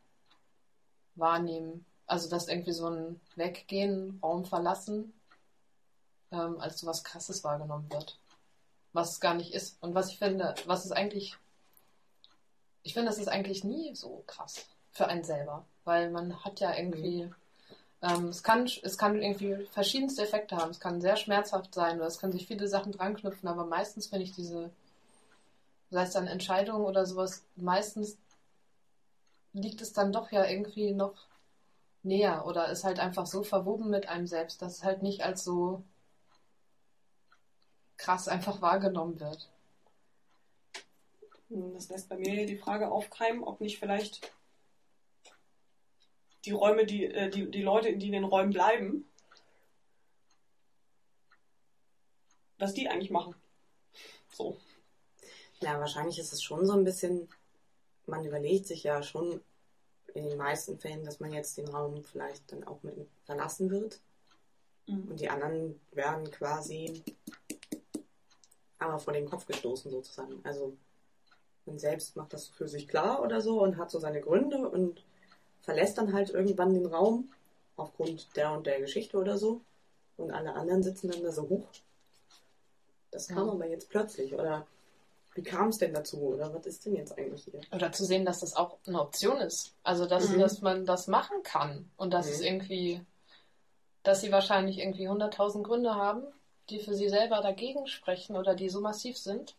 Wahrnehmen. 1.14 1.84
Also, 2.10 2.28
dass 2.28 2.48
irgendwie 2.48 2.72
so 2.72 2.88
ein 2.88 3.20
Weggehen, 3.36 4.18
Raum 4.20 4.44
verlassen, 4.44 5.12
ähm, 6.32 6.58
als 6.58 6.80
so 6.80 6.88
was 6.88 7.04
Krasses 7.04 7.44
wahrgenommen 7.44 7.88
wird. 7.88 8.18
Was 8.92 9.12
es 9.12 9.20
gar 9.20 9.34
nicht 9.34 9.54
ist. 9.54 9.80
Und 9.80 9.94
was 9.94 10.10
ich 10.10 10.18
finde, 10.18 10.56
was 10.66 10.84
es 10.84 10.90
eigentlich, 10.90 11.36
ich 12.82 12.94
finde, 12.94 13.10
das 13.10 13.18
ist 13.18 13.28
eigentlich 13.28 13.62
nie 13.62 13.94
so 13.94 14.24
krass 14.26 14.66
für 14.90 15.06
einen 15.06 15.22
selber. 15.22 15.64
Weil 15.84 16.10
man 16.10 16.44
hat 16.44 16.58
ja 16.58 16.74
irgendwie, 16.76 17.32
ähm, 18.02 18.26
es, 18.30 18.42
kann, 18.42 18.68
es 18.82 18.98
kann 18.98 19.22
irgendwie 19.22 19.66
verschiedenste 19.66 20.24
Effekte 20.24 20.56
haben. 20.56 20.72
Es 20.72 20.80
kann 20.80 21.00
sehr 21.00 21.16
schmerzhaft 21.16 21.72
sein 21.72 21.98
oder 21.98 22.08
es 22.08 22.18
können 22.18 22.32
sich 22.32 22.48
viele 22.48 22.66
Sachen 22.66 22.90
dran 22.90 23.14
knüpfen, 23.14 23.48
aber 23.48 23.66
meistens 23.66 24.08
finde 24.08 24.24
ich 24.24 24.32
diese, 24.32 24.72
sei 25.90 26.02
es 26.02 26.10
dann 26.12 26.26
Entscheidungen 26.26 26.86
oder 26.86 27.06
sowas, 27.06 27.44
meistens 27.54 28.18
liegt 29.52 29.80
es 29.80 29.92
dann 29.92 30.12
doch 30.12 30.32
ja 30.32 30.44
irgendwie 30.44 30.90
noch 30.90 31.29
näher 32.02 32.46
oder 32.46 32.68
ist 32.70 32.84
halt 32.84 32.98
einfach 32.98 33.26
so 33.26 33.42
verwoben 33.42 33.90
mit 33.90 34.08
einem 34.08 34.26
selbst, 34.26 34.62
dass 34.62 34.78
es 34.78 34.84
halt 34.84 35.02
nicht 35.02 35.22
als 35.22 35.44
so 35.44 35.82
krass 37.96 38.28
einfach 38.28 38.62
wahrgenommen 38.62 39.20
wird. 39.20 39.50
Hm, 41.48 41.74
Das 41.74 41.88
lässt 41.88 42.08
bei 42.08 42.16
mir 42.16 42.46
die 42.46 42.56
Frage 42.56 42.90
aufkeimen, 42.90 43.44
ob 43.44 43.60
nicht 43.60 43.78
vielleicht 43.78 44.32
die 46.44 46.52
Räume, 46.52 46.86
die, 46.86 47.04
äh, 47.04 47.28
die, 47.28 47.50
die 47.50 47.62
Leute, 47.62 47.96
die 47.96 48.06
in 48.06 48.12
den 48.12 48.24
Räumen 48.24 48.52
bleiben, 48.52 49.04
was 52.58 52.74
die 52.74 52.88
eigentlich 52.88 53.10
machen. 53.10 53.34
So. 54.32 54.56
Ja, 55.60 55.78
wahrscheinlich 55.78 56.18
ist 56.18 56.32
es 56.32 56.42
schon 56.42 56.64
so 56.64 56.72
ein 56.72 56.84
bisschen, 56.84 57.28
man 58.06 58.24
überlegt 58.24 58.66
sich 58.66 58.82
ja 58.82 59.02
schon 59.02 59.42
in 60.14 60.24
den 60.28 60.38
meisten 60.38 60.78
Fällen, 60.78 61.04
dass 61.04 61.20
man 61.20 61.32
jetzt 61.32 61.56
den 61.58 61.68
Raum 61.68 62.02
vielleicht 62.04 62.50
dann 62.52 62.64
auch 62.64 62.82
mit 62.82 62.94
verlassen 63.24 63.70
wird. 63.70 64.00
Und 64.86 65.20
die 65.20 65.28
anderen 65.28 65.80
werden 65.92 66.30
quasi 66.30 67.02
aber 68.78 68.98
vor 68.98 69.12
den 69.12 69.28
Kopf 69.28 69.46
gestoßen 69.46 69.90
sozusagen. 69.90 70.40
Also 70.42 70.76
man 71.66 71.78
selbst 71.78 72.16
macht 72.16 72.32
das 72.32 72.48
für 72.48 72.66
sich 72.66 72.88
klar 72.88 73.22
oder 73.22 73.40
so 73.40 73.62
und 73.62 73.76
hat 73.76 73.90
so 73.90 74.00
seine 74.00 74.20
Gründe 74.20 74.68
und 74.68 75.04
verlässt 75.60 75.98
dann 75.98 76.12
halt 76.12 76.30
irgendwann 76.30 76.74
den 76.74 76.86
Raum 76.86 77.30
aufgrund 77.76 78.34
der 78.36 78.52
und 78.52 78.66
der 78.66 78.80
Geschichte 78.80 79.16
oder 79.18 79.38
so. 79.38 79.60
Und 80.16 80.32
alle 80.32 80.54
anderen 80.54 80.82
sitzen 80.82 81.10
dann 81.10 81.22
da 81.22 81.30
so 81.30 81.48
hoch. 81.48 81.68
Das 83.10 83.28
kam 83.28 83.46
Ja. 83.46 83.52
aber 83.52 83.66
jetzt 83.66 83.88
plötzlich. 83.90 84.34
Oder 84.34 84.66
wie 85.40 85.50
kam 85.50 85.68
es 85.68 85.78
denn 85.78 85.94
dazu? 85.94 86.18
Oder 86.20 86.52
was 86.52 86.66
ist 86.66 86.84
denn 86.84 86.94
jetzt 86.96 87.16
eigentlich 87.16 87.44
hier? 87.44 87.60
Oder 87.72 87.90
zu 87.92 88.04
sehen, 88.04 88.26
dass 88.26 88.40
das 88.40 88.54
auch 88.56 88.76
eine 88.86 89.00
Option 89.00 89.38
ist. 89.40 89.74
Also, 89.82 90.04
dass, 90.04 90.28
Mhm. 90.28 90.38
dass 90.38 90.60
man 90.60 90.84
das 90.84 91.06
machen 91.06 91.42
kann. 91.42 91.90
Und 91.96 92.12
dass 92.12 92.26
Mhm. 92.26 92.32
es 92.32 92.40
irgendwie, 92.42 93.00
dass 94.02 94.20
sie 94.20 94.30
wahrscheinlich 94.32 94.78
irgendwie 94.78 95.08
100.000 95.08 95.64
Gründe 95.64 95.94
haben, 95.94 96.24
die 96.68 96.78
für 96.80 96.94
sie 96.94 97.08
selber 97.08 97.40
dagegen 97.40 97.86
sprechen 97.86 98.36
oder 98.36 98.54
die 98.54 98.68
so 98.68 98.82
massiv 98.82 99.16
sind, 99.16 99.56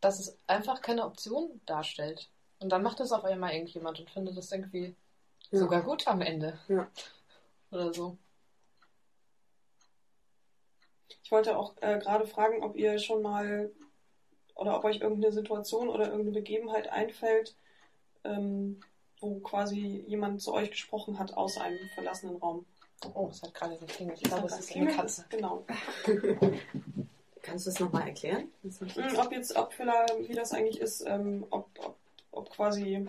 dass 0.00 0.18
es 0.18 0.36
einfach 0.48 0.80
keine 0.80 1.04
Option 1.04 1.60
darstellt. 1.66 2.28
Und 2.58 2.70
dann 2.72 2.82
macht 2.82 2.98
das 2.98 3.12
auf 3.12 3.22
einmal 3.24 3.52
irgendjemand 3.52 4.00
und 4.00 4.10
findet 4.10 4.36
das 4.36 4.50
irgendwie 4.50 4.96
Ja. 5.52 5.58
sogar 5.60 5.82
gut 5.82 6.08
am 6.08 6.20
Ende. 6.20 6.58
Ja. 6.66 6.90
Oder 7.70 7.94
so. 7.94 8.16
Ich 11.22 11.30
wollte 11.30 11.56
auch 11.56 11.76
äh, 11.80 12.00
gerade 12.00 12.26
fragen, 12.26 12.64
ob 12.64 12.74
ihr 12.76 12.98
schon 12.98 13.22
mal 13.22 13.70
oder 14.54 14.76
ob 14.76 14.84
euch 14.84 15.00
irgendeine 15.00 15.32
Situation 15.32 15.88
oder 15.88 16.06
irgendeine 16.06 16.32
Begebenheit 16.32 16.88
einfällt, 16.88 17.54
ähm, 18.24 18.80
wo 19.20 19.38
quasi 19.40 20.04
jemand 20.06 20.40
zu 20.40 20.52
euch 20.52 20.70
gesprochen 20.70 21.18
hat 21.18 21.34
aus 21.34 21.58
einem 21.58 21.78
verlassenen 21.94 22.36
Raum. 22.36 22.64
Oh, 23.14 23.28
es 23.30 23.42
hat 23.42 23.54
gerade 23.54 23.76
geklingelt. 23.76 24.18
Ich 24.20 24.28
glaube, 24.28 24.46
es 24.46 24.58
ist 24.58 24.74
eine? 24.74 24.88
Katze. 24.88 25.24
Genau. 25.30 25.64
Kannst 27.42 27.66
du 27.66 27.70
das 27.70 27.80
nochmal 27.80 28.08
erklären? 28.08 28.48
Das 28.62 28.80
nicht 28.80 28.96
Hm, 28.96 29.18
ob 29.18 29.32
jetzt, 29.32 29.56
ob 29.56 29.72
vielleicht, 29.72 30.28
wie 30.28 30.34
das 30.34 30.52
eigentlich 30.52 30.80
ist, 30.80 31.02
ähm, 31.06 31.46
ob, 31.50 31.68
ob, 31.82 31.96
ob 32.32 32.50
quasi. 32.50 33.06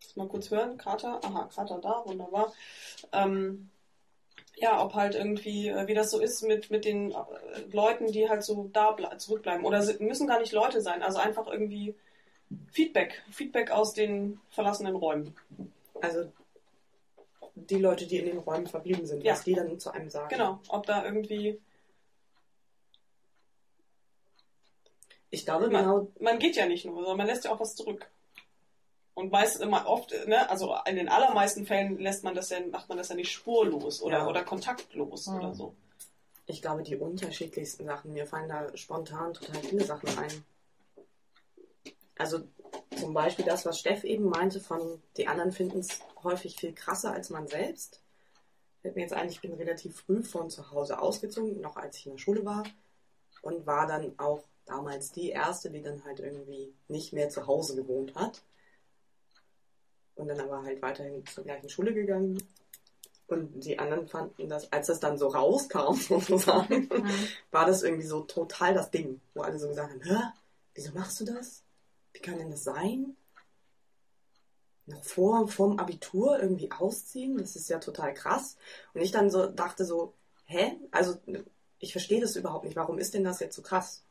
Lass 0.00 0.16
mal 0.16 0.28
kurz 0.28 0.50
hören, 0.50 0.76
Krater, 0.76 1.20
aha, 1.24 1.48
Krater 1.52 1.78
da, 1.78 2.02
wunderbar. 2.04 2.52
Ähm, 3.12 3.70
ja, 4.64 4.82
ob 4.82 4.94
halt 4.94 5.14
irgendwie, 5.14 5.68
äh, 5.68 5.86
wie 5.86 5.94
das 5.94 6.10
so 6.10 6.18
ist 6.20 6.42
mit, 6.42 6.70
mit 6.70 6.84
den 6.84 7.12
äh, 7.12 7.16
Leuten, 7.70 8.10
die 8.10 8.28
halt 8.28 8.42
so 8.42 8.70
da 8.72 8.90
ble- 8.94 9.16
zurückbleiben. 9.18 9.64
Oder 9.64 9.84
müssen 10.00 10.26
gar 10.26 10.40
nicht 10.40 10.52
Leute 10.52 10.80
sein, 10.80 11.02
also 11.02 11.18
einfach 11.18 11.46
irgendwie 11.46 11.94
Feedback, 12.72 13.22
Feedback 13.30 13.70
aus 13.70 13.92
den 13.92 14.40
verlassenen 14.50 14.96
Räumen. 14.96 15.34
Also 16.00 16.32
die 17.56 17.78
Leute, 17.78 18.06
die 18.06 18.18
in 18.18 18.26
den 18.26 18.38
Räumen 18.38 18.66
verblieben 18.66 19.06
sind, 19.06 19.22
Ja. 19.22 19.32
was 19.32 19.44
die 19.44 19.54
dann 19.54 19.78
zu 19.78 19.90
einem 19.90 20.08
sagen. 20.10 20.28
Genau, 20.30 20.58
ob 20.68 20.86
da 20.86 21.04
irgendwie, 21.04 21.60
Ich 25.30 25.44
glaube 25.44 25.68
Man- 25.68 25.82
genau, 25.84 26.08
man 26.20 26.38
geht 26.38 26.56
ja 26.56 26.66
nicht 26.66 26.84
nur, 26.84 26.94
sondern 26.96 27.16
man 27.18 27.26
lässt 27.26 27.44
ja 27.44 27.52
auch 27.52 27.60
was 27.60 27.74
zurück. 27.74 28.08
Und 29.14 29.30
meist 29.30 29.60
immer 29.60 29.86
oft, 29.86 30.10
ne, 30.26 30.48
also 30.50 30.74
in 30.86 30.96
den 30.96 31.08
allermeisten 31.08 31.66
Fällen 31.66 31.98
lässt 31.98 32.24
man 32.24 32.34
das 32.34 32.50
ja, 32.50 32.58
macht 32.66 32.88
man 32.88 32.98
das 32.98 33.10
ja 33.10 33.14
nicht 33.14 33.30
spurlos 33.30 34.02
oder, 34.02 34.18
Ja. 34.18 34.26
oder 34.28 34.42
kontaktlos 34.44 35.28
Mhm. 35.28 35.36
oder 35.36 35.54
so. 35.54 35.74
ich 36.46 36.60
glaube 36.60 36.82
die 36.82 36.96
unterschiedlichsten 36.96 37.86
Sachen. 37.86 38.12
Mir 38.12 38.26
fallen 38.26 38.48
da 38.50 38.76
spontan 38.76 39.32
total 39.32 39.62
viele 39.62 39.84
Sachen 39.84 40.08
ein. 40.18 40.44
Also 42.18 42.40
zum 42.98 43.14
Beispiel 43.14 43.44
das, 43.44 43.64
was 43.64 43.78
Steff 43.80 44.04
eben 44.04 44.24
meinte, 44.24 44.60
von 44.60 45.00
die 45.16 45.26
anderen 45.26 45.52
finden 45.52 45.78
es 45.80 46.00
häufig 46.22 46.56
viel 46.56 46.72
krasser 46.74 47.12
als 47.12 47.30
man 47.30 47.48
selbst. 47.48 48.00
Fällt 48.82 48.94
mir 48.96 49.02
jetzt 49.02 49.14
ein, 49.14 49.28
ich 49.30 49.40
bin 49.40 49.54
relativ 49.54 49.96
früh 50.02 50.22
von 50.22 50.50
zu 50.50 50.70
Hause 50.70 50.98
ausgezogen, 51.00 51.60
noch 51.60 51.76
als 51.76 51.96
ich 51.98 52.06
in 52.06 52.12
der 52.12 52.18
Schule 52.18 52.44
war. 52.44 52.64
Und 53.42 53.66
war 53.66 53.86
dann 53.86 54.12
auch 54.18 54.42
damals 54.66 55.12
die 55.12 55.30
erste, 55.30 55.70
die 55.70 55.82
dann 55.82 56.04
halt 56.04 56.20
irgendwie 56.20 56.72
nicht 56.88 57.12
mehr 57.12 57.30
zu 57.30 57.46
Hause 57.46 57.74
gewohnt 57.74 58.14
hat. 58.14 58.42
Und 60.16 60.28
dann 60.28 60.40
aber 60.40 60.62
halt 60.62 60.80
weiterhin 60.80 61.26
zur 61.26 61.44
gleichen 61.44 61.68
Schule 61.68 61.92
gegangen. 61.92 62.42
Und 63.26 63.64
die 63.64 63.78
anderen 63.78 64.06
fanden 64.06 64.48
das, 64.48 64.70
als 64.72 64.88
das 64.88 65.00
dann 65.00 65.18
so 65.18 65.28
rauskam, 65.28 65.94
sozusagen, 65.94 66.88
war 67.50 67.66
das 67.66 67.82
irgendwie 67.82 68.06
so 68.06 68.20
total 68.20 68.74
das 68.74 68.90
Ding, 68.90 69.20
wo 69.34 69.42
alle 69.42 69.58
so 69.58 69.68
gesagt 69.68 69.92
haben, 69.92 70.02
hä, 70.02 70.22
wieso 70.74 70.92
machst 70.92 71.20
du 71.20 71.24
das? 71.24 71.62
Wie 72.12 72.20
kann 72.20 72.38
denn 72.38 72.50
das 72.50 72.64
sein? 72.64 73.16
Noch 74.86 75.02
vor 75.02 75.48
vorm 75.48 75.78
Abitur 75.78 76.38
irgendwie 76.38 76.70
ausziehen, 76.70 77.38
das 77.38 77.56
ist 77.56 77.70
ja 77.70 77.78
total 77.78 78.12
krass. 78.12 78.56
Und 78.92 79.00
ich 79.00 79.10
dann 79.10 79.30
so 79.30 79.46
dachte 79.46 79.84
so, 79.86 80.12
hä? 80.44 80.78
Also 80.90 81.16
ich 81.78 81.92
verstehe 81.92 82.20
das 82.20 82.36
überhaupt 82.36 82.64
nicht. 82.64 82.76
Warum 82.76 82.98
ist 82.98 83.14
denn 83.14 83.24
das 83.24 83.40
jetzt 83.40 83.56
so 83.56 83.62
krass? 83.62 84.02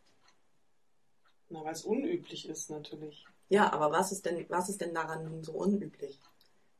Na, 1.49 1.63
weil 1.63 1.73
es 1.73 1.83
unüblich 1.83 2.49
ist 2.49 2.71
natürlich. 2.71 3.25
Ja, 3.53 3.71
aber 3.71 3.91
was 3.91 4.11
ist 4.11 4.25
denn, 4.25 4.43
was 4.49 4.67
ist 4.67 4.81
denn 4.81 4.95
daran 4.95 5.25
nun 5.25 5.43
so 5.43 5.51
unüblich? 5.51 6.19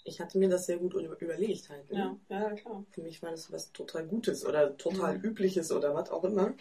Ich 0.05 0.19
hatte 0.19 0.39
mir 0.39 0.49
das 0.49 0.65
sehr 0.65 0.77
gut 0.77 0.95
über- 0.95 1.21
überlegt 1.21 1.69
halt. 1.69 1.87
Ne? 1.91 2.17
Ja, 2.29 2.39
ja, 2.49 2.55
klar. 2.55 2.83
Für 2.89 3.01
mich 3.03 3.21
war 3.21 3.29
das 3.29 3.51
was 3.51 3.71
total 3.73 4.07
Gutes 4.07 4.43
oder 4.43 4.75
total 4.75 5.19
Mhm. 5.19 5.23
Übliches 5.23 5.71
oder 5.71 5.93
was 5.93 6.09
auch 6.09 6.23
immer. 6.23 6.55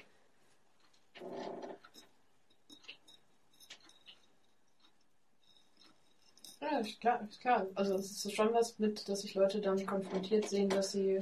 Ja, 6.60 6.78
ist 6.80 7.00
klar, 7.00 7.26
ist 7.28 7.40
klar. 7.40 7.66
Also 7.74 7.94
es 7.94 8.10
ist 8.26 8.34
schon 8.34 8.52
was 8.52 8.78
mit, 8.78 9.08
dass 9.08 9.22
sich 9.22 9.34
Leute 9.34 9.62
damit 9.62 9.86
konfrontiert 9.86 10.46
sehen, 10.46 10.68
dass 10.68 10.92
sie, 10.92 11.20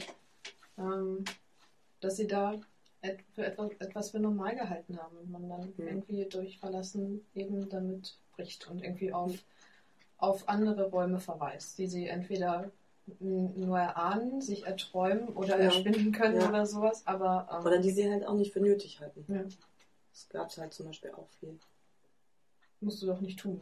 ähm, 0.77 1.25
dass 2.01 2.17
sie 2.17 2.27
da 2.27 2.61
et 3.03 3.21
für 3.37 3.45
etwas, 3.47 3.71
etwas 3.79 4.11
für 4.11 4.19
normal 4.19 4.57
gehalten 4.57 4.99
haben 4.99 5.17
und 5.17 5.31
man 5.31 5.49
dann 5.49 5.73
Mhm. 5.77 5.87
irgendwie 5.87 6.25
durch 6.27 6.59
Verlassen 6.59 7.25
eben 7.37 7.69
damit 7.71 8.19
bricht 8.41 8.69
und 8.69 8.83
irgendwie 8.83 9.13
auf, 9.13 9.33
auf 10.19 10.49
andere 10.49 10.91
Räume 10.91 11.21
verweist, 11.21 11.79
die 11.79 11.87
sie 11.87 12.07
entweder 12.09 12.71
nur 13.19 13.79
erahnen, 13.79 14.41
sich 14.41 14.67
erträumen 14.67 15.29
oder 15.31 15.59
Ja. 15.59 15.65
erspinnen 15.65 16.13
können 16.13 16.41
Ja. 16.41 16.49
oder 16.49 16.65
sowas, 16.67 17.03
aber 17.07 17.49
ähm, 17.53 17.67
Oder 17.67 17.79
die 17.79 17.91
sie 17.91 18.11
halt 18.11 18.25
auch 18.27 18.35
nicht 18.35 18.53
für 18.53 18.61
nötig 18.61 19.01
halten. 19.01 19.25
Ja. 19.29 19.43
Das 20.13 20.29
gab 20.29 20.49
es 20.49 20.59
halt 20.59 20.73
zum 20.75 20.87
Beispiel 20.87 21.11
auch 21.13 21.29
viel. 21.41 21.59
musst 22.81 23.03
du 23.03 23.07
doch 23.07 23.21
nicht 23.21 23.39
tun. 23.39 23.61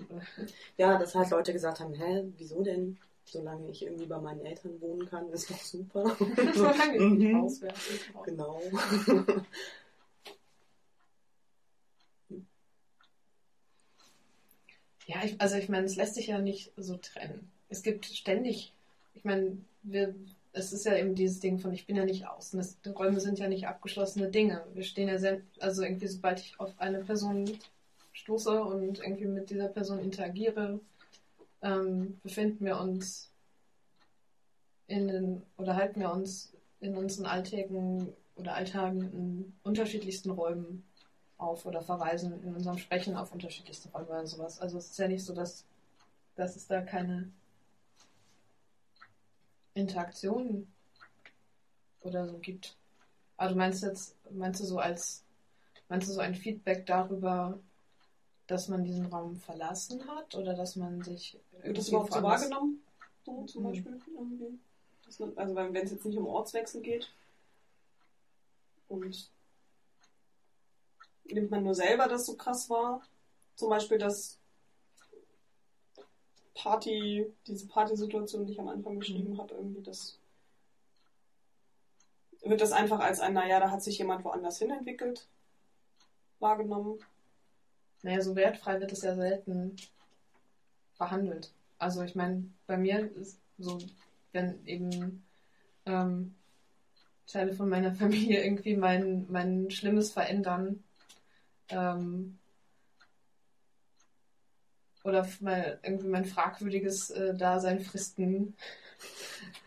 Ja, 0.77 0.97
dass 0.99 1.15
halt 1.15 1.31
Leute 1.31 1.53
gesagt 1.53 1.81
haben, 1.81 1.95
hä, 1.95 2.25
wieso 2.37 2.63
denn? 2.63 2.99
Solange 3.25 3.69
ich 3.69 3.83
irgendwie 3.83 4.07
bei 4.07 4.19
meinen 4.19 4.45
Eltern 4.47 4.81
wohnen 4.81 5.07
kann, 5.07 5.29
ist 5.31 5.51
doch 5.51 5.61
super. 5.61 6.17
Solange 6.55 6.97
ich 6.97 7.11
nicht 7.13 7.33
Mhm. 7.35 7.35
auswärts. 7.35 7.89
Genau. 8.25 8.63
Ja, 15.09 15.25
ich, 15.25 15.41
also 15.41 15.57
ich 15.57 15.71
meine, 15.71 15.87
es 15.87 15.97
lässt 15.97 16.15
sich 16.17 16.29
ja 16.29 16.39
nicht 16.39 16.71
so 16.77 16.97
trennen. 16.99 17.51
Es 17.71 17.83
gibt 17.83 18.05
ständig, 18.07 18.75
ich 19.15 19.25
meine, 19.25 19.57
wir, 19.83 20.15
es 20.53 20.73
ist 20.75 20.85
ja 20.85 20.97
eben 20.97 21.15
dieses 21.15 21.41
Ding 21.41 21.59
von, 21.59 21.73
ich 21.73 21.87
bin 21.87 21.97
ja 21.97 22.05
nicht 22.05 22.27
außen. 22.27 22.59
Das, 22.59 22.77
Räume 22.95 23.19
sind 23.19 23.39
ja 23.39 23.49
nicht 23.49 23.67
abgeschlossene 23.67 24.31
Dinge. 24.31 24.67
Wir 24.75 24.83
stehen 24.83 25.09
ja 25.09 25.19
sehr, 25.19 25.41
also 25.61 25.83
irgendwie, 25.83 26.09
sobald 26.09 26.41
ich 26.41 26.61
auf 26.61 26.79
eine 26.79 27.03
Person 27.05 27.59
stoße 28.13 28.63
und 28.63 28.99
irgendwie 28.99 29.25
mit 29.27 29.49
dieser 29.49 29.69
Person 29.69 29.99
interagiere, 29.99 30.79
ähm, 31.63 32.21
befinden 32.23 32.67
wir 32.67 32.79
uns 32.79 33.31
in 34.89 35.09
den, 35.09 35.43
oder 35.57 35.77
halten 35.77 36.01
wir 36.01 36.13
uns 36.13 36.53
in 36.81 36.97
unseren 36.97 37.27
Alltägen 37.27 38.13
oder 38.37 38.55
Alltagen 38.55 39.01
in 39.13 39.53
unterschiedlichsten 39.63 40.31
Räumen 40.31 40.85
auf 41.39 41.65
oder 41.67 41.83
verweisen 41.83 42.43
in 42.43 42.55
unserem 42.55 42.79
Sprechen 42.79 43.17
auf 43.17 43.33
unterschiedlichste 43.33 43.89
Räume 43.91 44.09
oder 44.09 44.27
sowas. 44.27 44.61
Also 44.61 44.79
es 44.79 44.91
ist 44.91 44.99
ja 44.99 45.09
nicht 45.09 45.25
so, 45.25 45.35
dass, 45.35 45.65
dass 46.35 46.57
es 46.57 46.67
da 46.67 46.83
keine 46.83 47.31
Interaktion 49.75 50.67
oder 52.01 52.27
so 52.27 52.39
gibt. 52.39 52.77
Also 53.37 53.55
meinst 53.55 53.83
du 53.83 53.87
jetzt, 53.87 54.17
meinst 54.33 54.61
du 54.61 54.65
so 54.65 54.79
als, 54.79 55.23
meinst 55.89 56.09
du 56.09 56.13
so 56.13 56.21
ein 56.21 56.35
Feedback 56.35 56.87
darüber, 56.87 57.59
dass 58.49 58.69
man 58.69 58.85
diesen 58.85 59.07
Raum 59.07 59.37
verlassen 59.37 60.09
hat 60.09 60.35
oder 60.35 60.55
dass 60.55 60.75
man 60.75 61.03
sich 61.03 61.39
Wird 61.63 61.79
das 61.79 61.89
überhaupt 61.89 62.13
so 62.13 62.23
wahrgenommen? 62.23 62.83
So 63.25 63.45
zum 63.45 63.63
Mhm. 63.63 63.69
Beispiel 63.69 64.01
irgendwie? 64.17 64.59
Man, 65.19 65.39
also 65.39 65.55
wenn 65.55 65.77
es 65.77 65.91
jetzt 65.93 66.05
nicht 66.05 66.19
um 66.19 66.27
Ortswechsel 66.27 66.83
geht. 66.83 67.11
Und 68.89 69.31
nimmt 71.33 71.51
man 71.51 71.65
nur 71.65 71.75
selber 71.75 72.09
das 72.09 72.27
so 72.27 72.35
krass 72.37 72.69
wahr? 72.71 73.03
Zum 73.57 73.71
Beispiel 73.71 73.99
das 73.99 74.39
Party, 76.55 77.33
diese 77.47 77.67
Partysituation, 77.69 78.47
die 78.47 78.53
ich 78.53 78.61
am 78.61 78.69
Anfang 78.69 78.99
beschrieben 78.99 79.35
Mhm. 79.35 79.39
habe, 79.39 79.55
irgendwie 79.55 79.83
das. 79.83 80.19
Wird 82.43 82.61
das 82.61 82.73
einfach 82.73 83.01
als 83.01 83.21
ein, 83.21 83.35
naja, 83.35 83.61
da 83.61 83.71
hat 83.71 83.83
sich 83.83 83.99
jemand 83.99 84.25
woanders 84.25 84.59
hin 84.59 84.71
entwickelt, 84.71 85.27
wahrgenommen? 86.39 86.99
Naja, 88.03 88.21
so 88.21 88.37
wertfrei 88.37 88.81
wird 88.81 88.93
es 88.93 89.03
ja 89.03 89.15
selten 89.15 89.77
verhandelt. 90.95 91.53
Also 91.79 92.03
ich 92.03 92.15
meine, 92.15 92.45
bei 92.67 92.77
mir 92.77 93.11
ist 93.17 93.39
so, 93.59 93.79
wenn 94.33 94.65
eben 94.67 95.25
ähm, 95.87 96.35
Teile 97.27 97.53
von 97.53 97.69
meiner 97.69 97.93
Familie 97.95 98.43
irgendwie 98.45 98.77
mein, 98.77 99.27
mein 99.29 99.71
Schlimmes 99.71 100.11
verändern, 100.13 100.83
ähm, 101.71 102.39
oder 105.05 105.27
mal 105.41 105.79
irgendwie 105.83 106.09
mein 106.09 106.25
fragwürdiges 106.25 107.11
äh, 107.11 107.35
Dasein 107.35 107.81
fristen. 107.81 108.57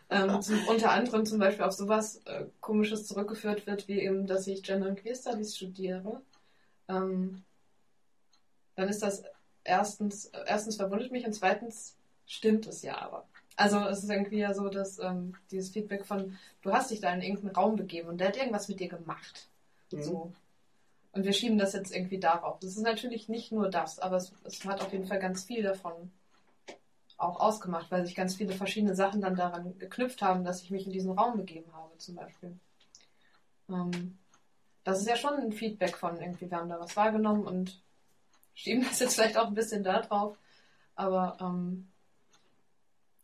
Ähm, 0.09 0.41
zum, 0.41 0.67
unter 0.67 0.91
anderem 0.91 1.25
zum 1.25 1.39
Beispiel 1.39 1.65
auf 1.65 1.73
sowas 1.73 2.17
äh, 2.25 2.45
Komisches 2.59 3.07
zurückgeführt 3.07 3.65
wird, 3.65 3.87
wie 3.87 3.99
eben, 3.99 4.27
dass 4.27 4.47
ich 4.47 4.63
Gender 4.63 4.89
und 4.89 5.01
Queer 5.01 5.15
Studies 5.15 5.55
studiere. 5.55 6.21
Ähm, 6.87 7.43
dann 8.75 8.89
ist 8.89 9.01
das 9.01 9.23
erstens, 9.63 10.25
erstens 10.45 10.75
verwundert 10.75 11.11
mich 11.11 11.25
und 11.25 11.33
zweitens 11.33 11.95
stimmt 12.25 12.67
es 12.67 12.81
ja 12.81 13.01
aber. 13.01 13.27
Also 13.55 13.79
es 13.79 14.03
ist 14.03 14.09
irgendwie 14.09 14.39
ja 14.39 14.53
so, 14.53 14.69
dass 14.69 14.99
ähm, 14.99 15.35
dieses 15.51 15.71
Feedback 15.71 16.05
von, 16.05 16.37
du 16.61 16.71
hast 16.71 16.89
dich 16.91 17.01
da 17.01 17.13
in 17.13 17.21
irgendeinen 17.21 17.55
Raum 17.55 17.75
begeben 17.75 18.09
und 18.09 18.19
der 18.19 18.29
hat 18.29 18.37
irgendwas 18.37 18.69
mit 18.69 18.79
dir 18.79 18.87
gemacht. 18.87 19.49
Mhm. 19.91 20.03
So. 20.03 20.33
Und 21.13 21.25
wir 21.25 21.33
schieben 21.33 21.57
das 21.57 21.73
jetzt 21.73 21.93
irgendwie 21.93 22.19
darauf. 22.19 22.59
Das 22.59 22.71
ist 22.71 22.83
natürlich 22.83 23.27
nicht 23.27 23.51
nur 23.51 23.69
das, 23.69 23.99
aber 23.99 24.17
es, 24.17 24.33
es 24.43 24.63
hat 24.65 24.81
auf 24.81 24.93
jeden 24.93 25.05
Fall 25.05 25.19
ganz 25.19 25.43
viel 25.43 25.61
davon 25.61 26.11
auch 27.17 27.39
ausgemacht, 27.39 27.91
weil 27.91 28.05
sich 28.05 28.15
ganz 28.15 28.35
viele 28.35 28.53
verschiedene 28.53 28.95
Sachen 28.95 29.21
dann 29.21 29.35
daran 29.35 29.77
geknüpft 29.77 30.21
haben, 30.21 30.43
dass 30.43 30.63
ich 30.63 30.71
mich 30.71 30.85
in 30.85 30.91
diesen 30.91 31.11
Raum 31.11 31.37
begeben 31.37 31.71
habe, 31.73 31.95
zum 31.97 32.15
Beispiel. 32.15 32.57
Ähm, 33.69 34.17
das 34.83 34.99
ist 35.01 35.07
ja 35.07 35.15
schon 35.15 35.35
ein 35.35 35.51
Feedback 35.51 35.97
von 35.97 36.19
irgendwie, 36.19 36.49
wir 36.49 36.57
haben 36.57 36.69
da 36.69 36.79
was 36.79 36.95
wahrgenommen 36.95 37.45
und 37.45 37.79
schieben 38.55 38.83
das 38.83 38.99
jetzt 38.99 39.15
vielleicht 39.15 39.37
auch 39.37 39.47
ein 39.47 39.53
bisschen 39.53 39.83
da 39.83 40.01
drauf, 40.01 40.37
aber 40.95 41.37
ähm, 41.39 41.91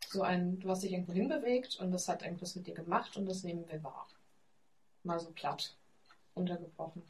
so 0.09 0.21
ein, 0.21 0.59
du 0.59 0.69
hast 0.69 0.83
dich 0.83 0.93
irgendwo 0.93 1.13
hinbewegt 1.13 1.79
und 1.79 1.91
das 1.91 2.07
hat 2.07 2.21
irgendwas 2.21 2.55
mit 2.55 2.67
dir 2.67 2.75
gemacht 2.75 3.17
und 3.17 3.25
das 3.25 3.43
nehmen 3.43 3.67
wir 3.67 3.83
wahr. 3.83 4.07
Mal 5.03 5.19
so 5.19 5.31
platt, 5.31 5.75
untergebrochen. 6.33 7.03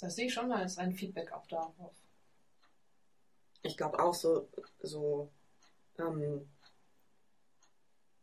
Das 0.00 0.16
sehe 0.16 0.26
ich 0.26 0.34
schon 0.34 0.48
mal 0.48 0.62
als 0.62 0.78
ein 0.78 0.94
Feedback 0.94 1.32
auch 1.32 1.46
darauf. 1.46 1.92
Ich 3.62 3.76
glaube 3.76 4.02
auch 4.02 4.14
so, 4.14 4.48
so 4.80 5.30
ähm, 5.98 6.48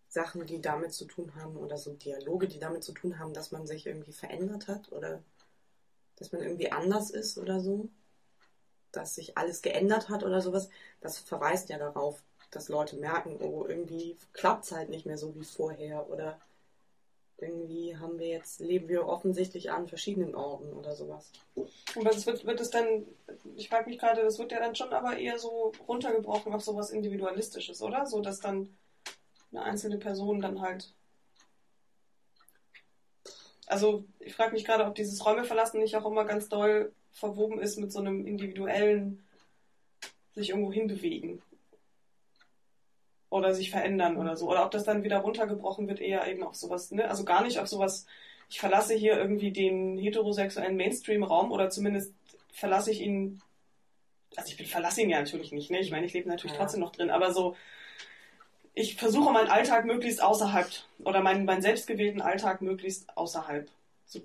Sachen, 0.08 0.48
die 0.48 0.60
damit 0.60 0.94
zu 0.94 1.06
tun 1.06 1.36
haben 1.36 1.56
oder 1.56 1.78
so 1.78 1.94
Dialoge, 1.94 2.48
die 2.48 2.60
damit 2.60 2.84
zu 2.84 2.94
tun 2.94 3.20
haben, 3.20 3.34
dass 3.34 3.52
man 3.52 3.68
sich 3.68 3.86
irgendwie 3.86 4.14
verändert 4.14 4.68
hat 4.68 4.91
oder 4.91 5.24
dass 6.16 6.32
man 6.32 6.41
irgendwie 6.41 6.72
anders 6.72 7.12
ist 7.12 7.38
oder 7.38 7.60
so, 7.60 7.90
dass 8.91 9.14
sich 9.14 9.38
alles 9.38 9.62
geändert 9.62 10.10
hat 10.10 10.24
oder 10.24 10.41
sowas, 10.41 10.70
das 11.02 11.20
verweist 11.20 11.70
ja 11.70 11.78
darauf, 11.78 12.24
dass 12.49 12.70
Leute 12.70 12.95
merken, 12.95 13.38
oh, 13.40 13.66
irgendwie 13.68 14.18
klappt 14.34 14.66
es 14.66 14.72
halt 14.72 14.90
nicht 14.90 15.06
mehr 15.06 15.20
so 15.20 15.36
wie 15.36 15.44
vorher 15.44 16.10
oder 16.10 16.40
irgendwie 17.40 17.96
haben 17.98 18.18
wir 18.20 18.28
jetzt, 18.28 18.60
leben 18.60 18.88
wir 18.88 19.08
offensichtlich 19.08 19.72
an 19.72 19.88
verschiedenen 19.88 20.36
Orten 20.36 20.74
oder 20.74 20.96
sowas. 20.96 21.32
Aber 21.96 22.10
das 22.10 22.26
wird, 22.26 22.46
wird 22.46 22.60
es 22.60 22.70
dann, 22.70 23.06
ich 23.56 23.70
frage 23.70 23.90
mich 23.90 24.00
gerade, 24.00 24.24
das 24.24 24.40
wird 24.40 24.52
ja 24.52 24.60
dann 24.60 24.76
schon 24.76 24.92
aber 24.92 25.18
eher 25.18 25.38
so 25.38 25.72
runtergebrochen 25.88 26.54
auf 26.54 26.64
sowas 26.64 26.90
Individualistisches, 26.90 27.82
oder? 27.82 28.06
So 28.06 28.22
dass 28.22 28.40
dann 28.40 28.76
eine 29.52 29.64
einzelne 29.64 29.98
Person 29.98 30.42
dann 30.42 30.62
halt. 30.62 30.94
Also 33.68 34.06
ich 34.20 34.34
frage 34.34 34.54
mich 34.54 34.66
gerade, 34.66 34.86
ob 34.86 34.96
dieses 34.96 35.26
Räume 35.26 35.44
verlassen 35.44 35.80
nicht 35.80 35.96
auch 35.96 36.06
immer 36.06 36.26
ganz 36.26 36.50
doll 36.50 36.94
verwoben 37.12 37.60
ist 37.60 37.78
mit 37.78 37.92
so 37.92 38.00
einem 38.00 38.26
individuellen 38.26 39.24
sich 40.34 40.50
irgendwo 40.52 40.72
hinbewegen. 40.72 41.42
Oder 43.30 43.54
sich 43.54 43.72
verändern 43.72 44.18
oder 44.18 44.38
so. 44.38 44.49
Oder 44.49 44.64
ob 44.66 44.72
das 44.72 44.84
dann 44.84 45.04
wieder 45.04 45.18
runtergebrochen 45.18 45.88
wird, 45.88 45.99
eher 45.99 46.28
eben 46.28 46.44
auf 46.44 46.56
sowas, 46.56 46.91
ne? 46.91 47.10
Also 47.10 47.26
gar 47.26 47.44
nicht 47.44 47.60
auf 47.60 47.68
sowas, 47.68 48.06
ich 48.49 48.60
verlasse 48.60 48.94
hier 48.94 49.18
irgendwie 49.18 49.52
den 49.52 49.98
heterosexuellen 49.98 50.78
Mainstream-Raum 50.78 51.52
oder 51.52 51.70
zumindest 51.70 52.14
verlasse 52.54 52.91
ich 52.91 53.02
ihn. 53.02 53.41
Also 54.36 54.54
ich 54.58 54.72
verlasse 54.72 55.02
ihn 55.02 55.10
ja 55.10 55.20
natürlich 55.20 55.52
nicht, 55.52 55.70
ne? 55.72 55.80
Ich 55.80 55.91
meine, 55.91 56.06
ich 56.06 56.14
lebe 56.14 56.30
natürlich 56.30 56.54
Ja. 56.54 56.60
trotzdem 56.60 56.80
noch 56.80 56.91
drin, 56.94 57.10
aber 57.10 57.34
so, 57.34 57.56
ich 58.74 58.95
versuche 58.95 59.32
meinen 59.32 59.49
Alltag 59.49 59.86
möglichst 59.86 60.22
außerhalb 60.22 60.70
oder 60.99 61.22
meinen, 61.22 61.45
meinen 61.45 61.64
selbstgewählten 61.64 62.22
Alltag 62.22 62.62
möglichst 62.62 63.06
außerhalb 63.18 63.68
zu, 64.06 64.22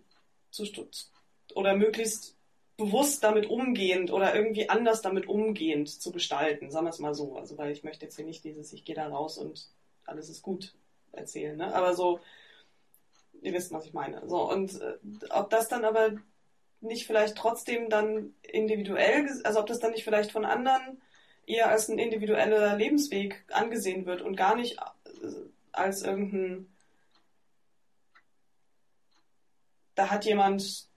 zu 0.51 0.67
oder 1.55 1.75
möglichst 1.75 2.37
bewusst 2.77 3.23
damit 3.23 3.47
umgehend 3.49 4.13
oder 4.13 4.35
irgendwie 4.35 4.69
anders 4.69 5.03
damit 5.03 5.29
umgehend 5.29 5.89
zu 5.89 6.11
gestalten, 6.11 6.71
sagen 6.71 6.87
wir 6.87 6.91
es 6.91 6.99
mal 6.99 7.15
so. 7.15 7.37
Also 7.37 7.59
weil 7.59 7.73
ich 7.73 7.85
möchte 7.85 8.07
jetzt 8.07 8.17
hier 8.17 8.25
nicht 8.25 8.45
dieses, 8.45 8.73
ich 8.73 8.85
gehe 8.85 8.95
da 8.95 9.09
raus 9.09 9.39
und 9.39 9.69
alles 10.05 10.29
ist 10.29 10.43
gut 10.43 10.75
erzählen, 11.13 11.57
ne? 11.57 11.75
Aber 11.75 11.95
so, 11.95 12.21
ihr 13.43 13.53
wisst, 13.53 13.73
was 13.73 13.85
ich 13.85 13.93
meine. 13.93 14.29
So, 14.29 14.51
und 14.51 14.81
äh, 14.81 14.99
ob 15.31 15.51
das 15.51 15.69
dann 15.69 15.85
aber 15.85 16.13
nicht 16.81 17.07
vielleicht 17.07 17.37
trotzdem 17.37 17.89
dann 17.89 18.35
individuell, 18.43 19.29
also 19.45 19.61
ob 19.61 19.67
das 19.67 19.79
dann 19.79 19.93
nicht 19.93 20.05
vielleicht 20.05 20.33
von 20.33 20.45
anderen 20.45 21.01
eher 21.47 21.69
als 21.71 21.89
ein 21.89 21.99
individueller 21.99 22.77
Lebensweg 22.77 23.45
angesehen 23.51 24.07
wird 24.07 24.23
und 24.23 24.37
gar 24.37 24.57
nicht 24.57 24.79
äh, 24.79 25.29
als 25.73 26.03
irgendein, 26.03 26.69
da 29.95 30.11
hat 30.11 30.25
jemand 30.25 30.89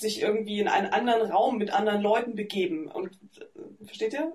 sich 0.00 0.20
irgendwie 0.22 0.60
in 0.60 0.68
einen 0.68 0.92
anderen 0.92 1.30
Raum 1.30 1.58
mit 1.58 1.70
anderen 1.70 2.02
Leuten 2.02 2.34
begeben. 2.34 2.88
Und 2.88 3.12
äh, 3.38 3.84
versteht 3.84 4.14
ihr? 4.14 4.32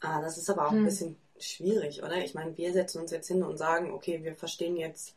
Ah, 0.00 0.20
das 0.20 0.38
ist 0.38 0.50
aber 0.50 0.66
auch 0.66 0.72
Hm. 0.72 0.78
ein 0.78 0.84
bisschen 0.84 1.16
schwierig, 1.38 2.02
oder? 2.02 2.18
Ich 2.18 2.34
meine, 2.34 2.56
wir 2.56 2.72
setzen 2.72 3.00
uns 3.00 3.10
jetzt 3.10 3.28
hin 3.28 3.42
und 3.42 3.56
sagen, 3.56 3.92
okay, 3.92 4.22
wir 4.22 4.34
verstehen 4.34 4.76
jetzt 4.76 5.14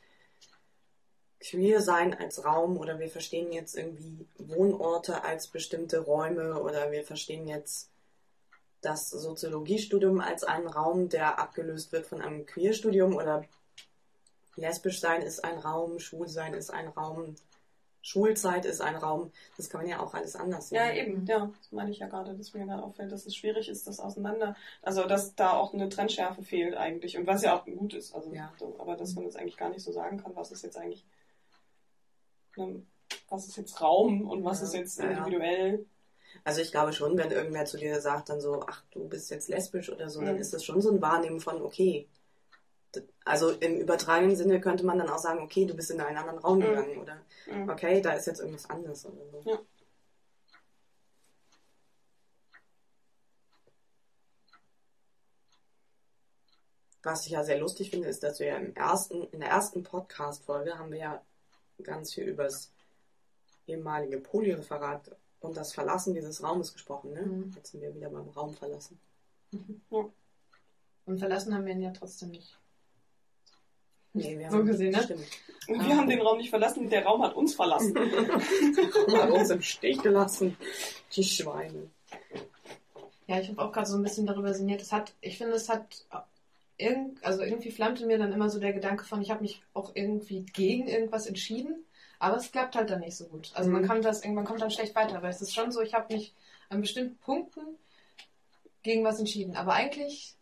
queer 1.40 1.82
sein 1.82 2.14
als 2.14 2.44
Raum 2.44 2.78
oder 2.78 3.00
wir 3.00 3.10
verstehen 3.10 3.52
jetzt 3.54 3.76
irgendwie 3.76 4.28
Wohnorte 4.38 5.24
als 5.24 5.48
bestimmte 5.48 6.00
Räume 6.00 6.62
oder 6.62 6.92
wir 6.92 7.04
verstehen 7.04 7.48
jetzt 7.48 7.90
das 8.82 9.10
Soziologiestudium 9.10 10.20
als 10.22 10.44
einen 10.44 10.68
Raum, 10.68 11.10
der 11.10 11.40
abgelöst 11.40 11.92
wird 11.92 12.08
von 12.08 12.22
einem 12.22 12.46
Queerstudium 12.46 13.16
oder 13.16 13.46
lesbisch 14.56 15.00
sein 15.00 15.22
ist 15.22 15.44
ein 15.44 15.58
Raum, 15.60 16.00
schwul 16.00 16.28
sein 16.28 16.54
ist 16.54 16.72
ein 16.72 16.90
Raum, 16.90 17.36
Schulzeit 18.02 18.66
ist 18.66 18.82
ein 18.82 18.96
Raum. 18.96 19.32
Das 19.58 19.70
kann 19.70 19.82
man 19.82 19.90
ja 19.90 20.00
auch 20.00 20.14
alles 20.14 20.36
anders 20.36 20.70
sehen. 20.70 20.78
Ja, 20.78 20.92
eben, 20.94 21.26
ja, 21.26 21.52
das 21.58 21.72
meine 21.72 21.92
ich 21.92 22.00
ja 22.00 22.08
gerade, 22.08 22.34
dass 22.34 22.54
mir 22.54 22.66
gerade 22.66 22.84
auffällt, 22.84 23.12
dass 23.12 23.26
es 23.26 23.36
schwierig 23.36 23.68
ist, 23.70 23.88
das 23.88 24.00
auseinander, 24.00 24.56
also 24.82 25.06
dass 25.06 25.36
da 25.36 25.54
auch 25.54 25.74
eine 25.74 25.90
Trennschärfe 25.90 26.42
fehlt 26.44 26.76
eigentlich 26.76 27.18
und 27.18 27.28
was 27.28 27.42
ja 27.44 27.58
auch 27.60 27.66
gut 27.66 27.94
ist, 27.94 28.14
also 28.16 28.34
Ja. 28.34 28.52
aber 28.78 28.96
dass 28.96 29.16
man 29.16 29.26
jetzt 29.26 29.38
eigentlich 29.38 29.58
gar 29.58 29.70
nicht 29.70 29.84
so 29.84 29.92
sagen 29.92 30.18
kann, 30.18 30.36
was 30.36 30.52
ist 30.52 30.64
jetzt 30.64 30.78
eigentlich, 30.78 31.06
ähm, 32.58 32.88
was 33.30 33.48
ist 33.48 33.58
jetzt 33.58 33.82
Raum 33.82 34.28
und 34.28 34.44
was 34.44 34.60
Ja, 34.60 34.66
ist 34.68 34.74
jetzt 34.74 35.00
individuell. 35.00 35.86
Also 36.44 36.62
ich 36.62 36.72
glaube 36.72 36.94
schon, 36.94 37.18
wenn 37.18 37.32
irgendwer 37.32 37.66
zu 37.66 37.78
dir 37.78 38.00
sagt 38.02 38.30
dann 38.30 38.40
so, 38.40 38.64
ach, 38.68 38.84
du 38.92 39.08
bist 39.08 39.30
jetzt 39.32 39.50
lesbisch 39.50 39.90
oder 39.92 40.10
so, 40.10 40.22
dann 40.22 40.36
Mhm. 40.36 40.42
ist 40.42 40.54
das 40.54 40.64
schon 40.64 40.82
so 40.82 40.92
ein 40.92 41.02
Wahrnehmen 41.02 41.40
von, 41.40 41.62
okay. 41.62 42.08
Also 43.26 43.52
im 43.52 43.80
übertragenen 43.80 44.36
Sinne 44.36 44.60
könnte 44.60 44.86
man 44.86 44.98
dann 44.98 45.10
auch 45.10 45.20
sagen, 45.20 45.40
okay, 45.42 45.66
du 45.66 45.76
bist 45.76 45.92
in 45.92 46.02
einen 46.02 46.18
anderen 46.18 46.40
Raum 46.40 46.58
Mhm. 46.60 46.64
gegangen 46.64 46.98
oder 46.98 47.18
Mhm. 47.48 47.70
okay, 47.70 48.02
da 48.02 48.14
ist 48.14 48.26
jetzt 48.28 48.40
irgendwas 48.40 48.70
anderes 48.70 49.06
oder 49.06 49.26
so. 49.32 49.50
Ja. 49.50 49.60
Was 57.02 57.26
ich 57.26 57.32
ja 57.32 57.44
sehr 57.44 57.60
lustig 57.60 57.90
finde, 57.92 58.08
ist, 58.10 58.24
dass 58.24 58.40
wir 58.40 58.48
ja 58.48 58.58
im 58.58 58.76
ersten, 58.76 59.24
in 59.32 59.40
der 59.40 59.50
ersten 59.50 59.84
Podcast-Folge 59.84 60.78
haben 60.78 60.92
wir 60.92 61.00
ja 61.00 61.22
ganz 61.82 62.14
viel 62.14 62.26
über 62.26 62.44
das 62.44 62.72
ehemalige 63.68 64.20
Polyreferat 64.20 65.16
und 65.40 65.56
das 65.56 65.72
Verlassen 65.74 66.14
dieses 66.14 66.44
Raumes 66.44 66.74
gesprochen. 66.74 67.14
Ne? 67.14 67.22
Mhm. 67.22 67.54
Jetzt 67.56 67.72
sind 67.72 67.82
wir 67.82 67.96
wieder 67.96 68.10
beim 68.10 68.28
Raum 68.30 68.54
verlassen. 68.54 69.00
Und 71.06 71.20
verlassen 71.20 71.54
haben 71.54 71.66
wir 71.66 71.74
ihn 71.74 71.82
ja 71.82 71.92
trotzdem 71.92 72.32
nicht. 72.32 72.59
Nee, 74.24 74.40
wir 74.40 74.50
So 74.52 74.58
haben, 74.58 74.66
gesehen, 74.66 74.92
ne? 74.92 75.04
Stimmt. 75.04 75.26
Und 75.68 75.86
wir 75.88 75.96
haben 75.98 76.10
den 76.10 76.22
Raum 76.22 76.38
nicht 76.38 76.50
verlassen, 76.50 76.90
der 76.90 77.06
Raum 77.06 77.22
hat 77.24 77.36
uns 77.36 77.54
verlassen. 77.54 77.96
Raum 77.98 79.18
hat 79.22 79.30
uns 79.32 79.50
im 79.52 79.62
Stich 79.62 80.02
gelassen. 80.02 80.58
Die 81.16 81.24
Schweine. 81.24 81.90
Ja, 83.28 83.40
ich 83.40 83.50
habe 83.50 83.62
auch 83.62 83.72
gerade 83.72 83.86
so 83.88 83.98
ein 83.98 84.04
bisschen 84.04 84.26
darüber 84.26 84.54
sinniert. 84.54 84.82
Es 84.82 84.92
hat, 84.92 85.14
ich 85.22 85.38
finde, 85.38 85.54
es 85.54 85.70
hat 85.70 86.06
irgend, 86.78 87.24
also 87.24 87.44
irgendwie 87.44 87.70
flammte 87.72 88.06
mir 88.08 88.18
dann 88.18 88.34
immer 88.34 88.50
so 88.50 88.60
der 88.60 88.74
Gedanke 88.74 89.04
von, 89.04 89.22
ich 89.22 89.30
habe 89.30 89.42
mich 89.44 89.62
auch 89.74 89.92
irgendwie 89.94 90.42
gegen 90.54 90.88
irgendwas 90.88 91.28
entschieden, 91.28 91.84
aber 92.18 92.38
es 92.38 92.52
klappt 92.52 92.76
halt 92.76 92.90
dann 92.90 93.02
nicht 93.02 93.16
so 93.16 93.26
gut. 93.26 93.52
Also 93.54 93.70
man 93.70 93.84
Mhm. 93.84 93.88
kann 93.88 94.02
das, 94.02 94.24
irgendwann 94.24 94.46
kommt 94.46 94.62
dann 94.62 94.72
schlecht 94.72 94.96
weiter, 94.96 95.18
aber 95.18 95.30
es 95.30 95.42
ist 95.42 95.54
schon 95.54 95.72
so, 95.72 95.82
ich 95.82 95.94
habe 95.94 96.12
mich 96.14 96.34
an 96.70 96.82
bestimmten 96.82 97.18
Punkten 97.18 97.62
gegen 98.82 99.04
was 99.04 99.20
entschieden. 99.20 99.56
Aber 99.56 99.74
eigentlich, 99.74 100.34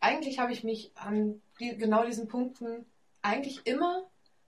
eigentlich 0.00 0.38
habe 0.38 0.52
ich 0.52 0.64
mich 0.64 0.90
an 0.94 1.42
die, 1.60 1.76
genau 1.76 2.04
diesen 2.06 2.28
Punkten 2.28 2.86
eigentlich 3.22 3.66
immer 3.66 4.04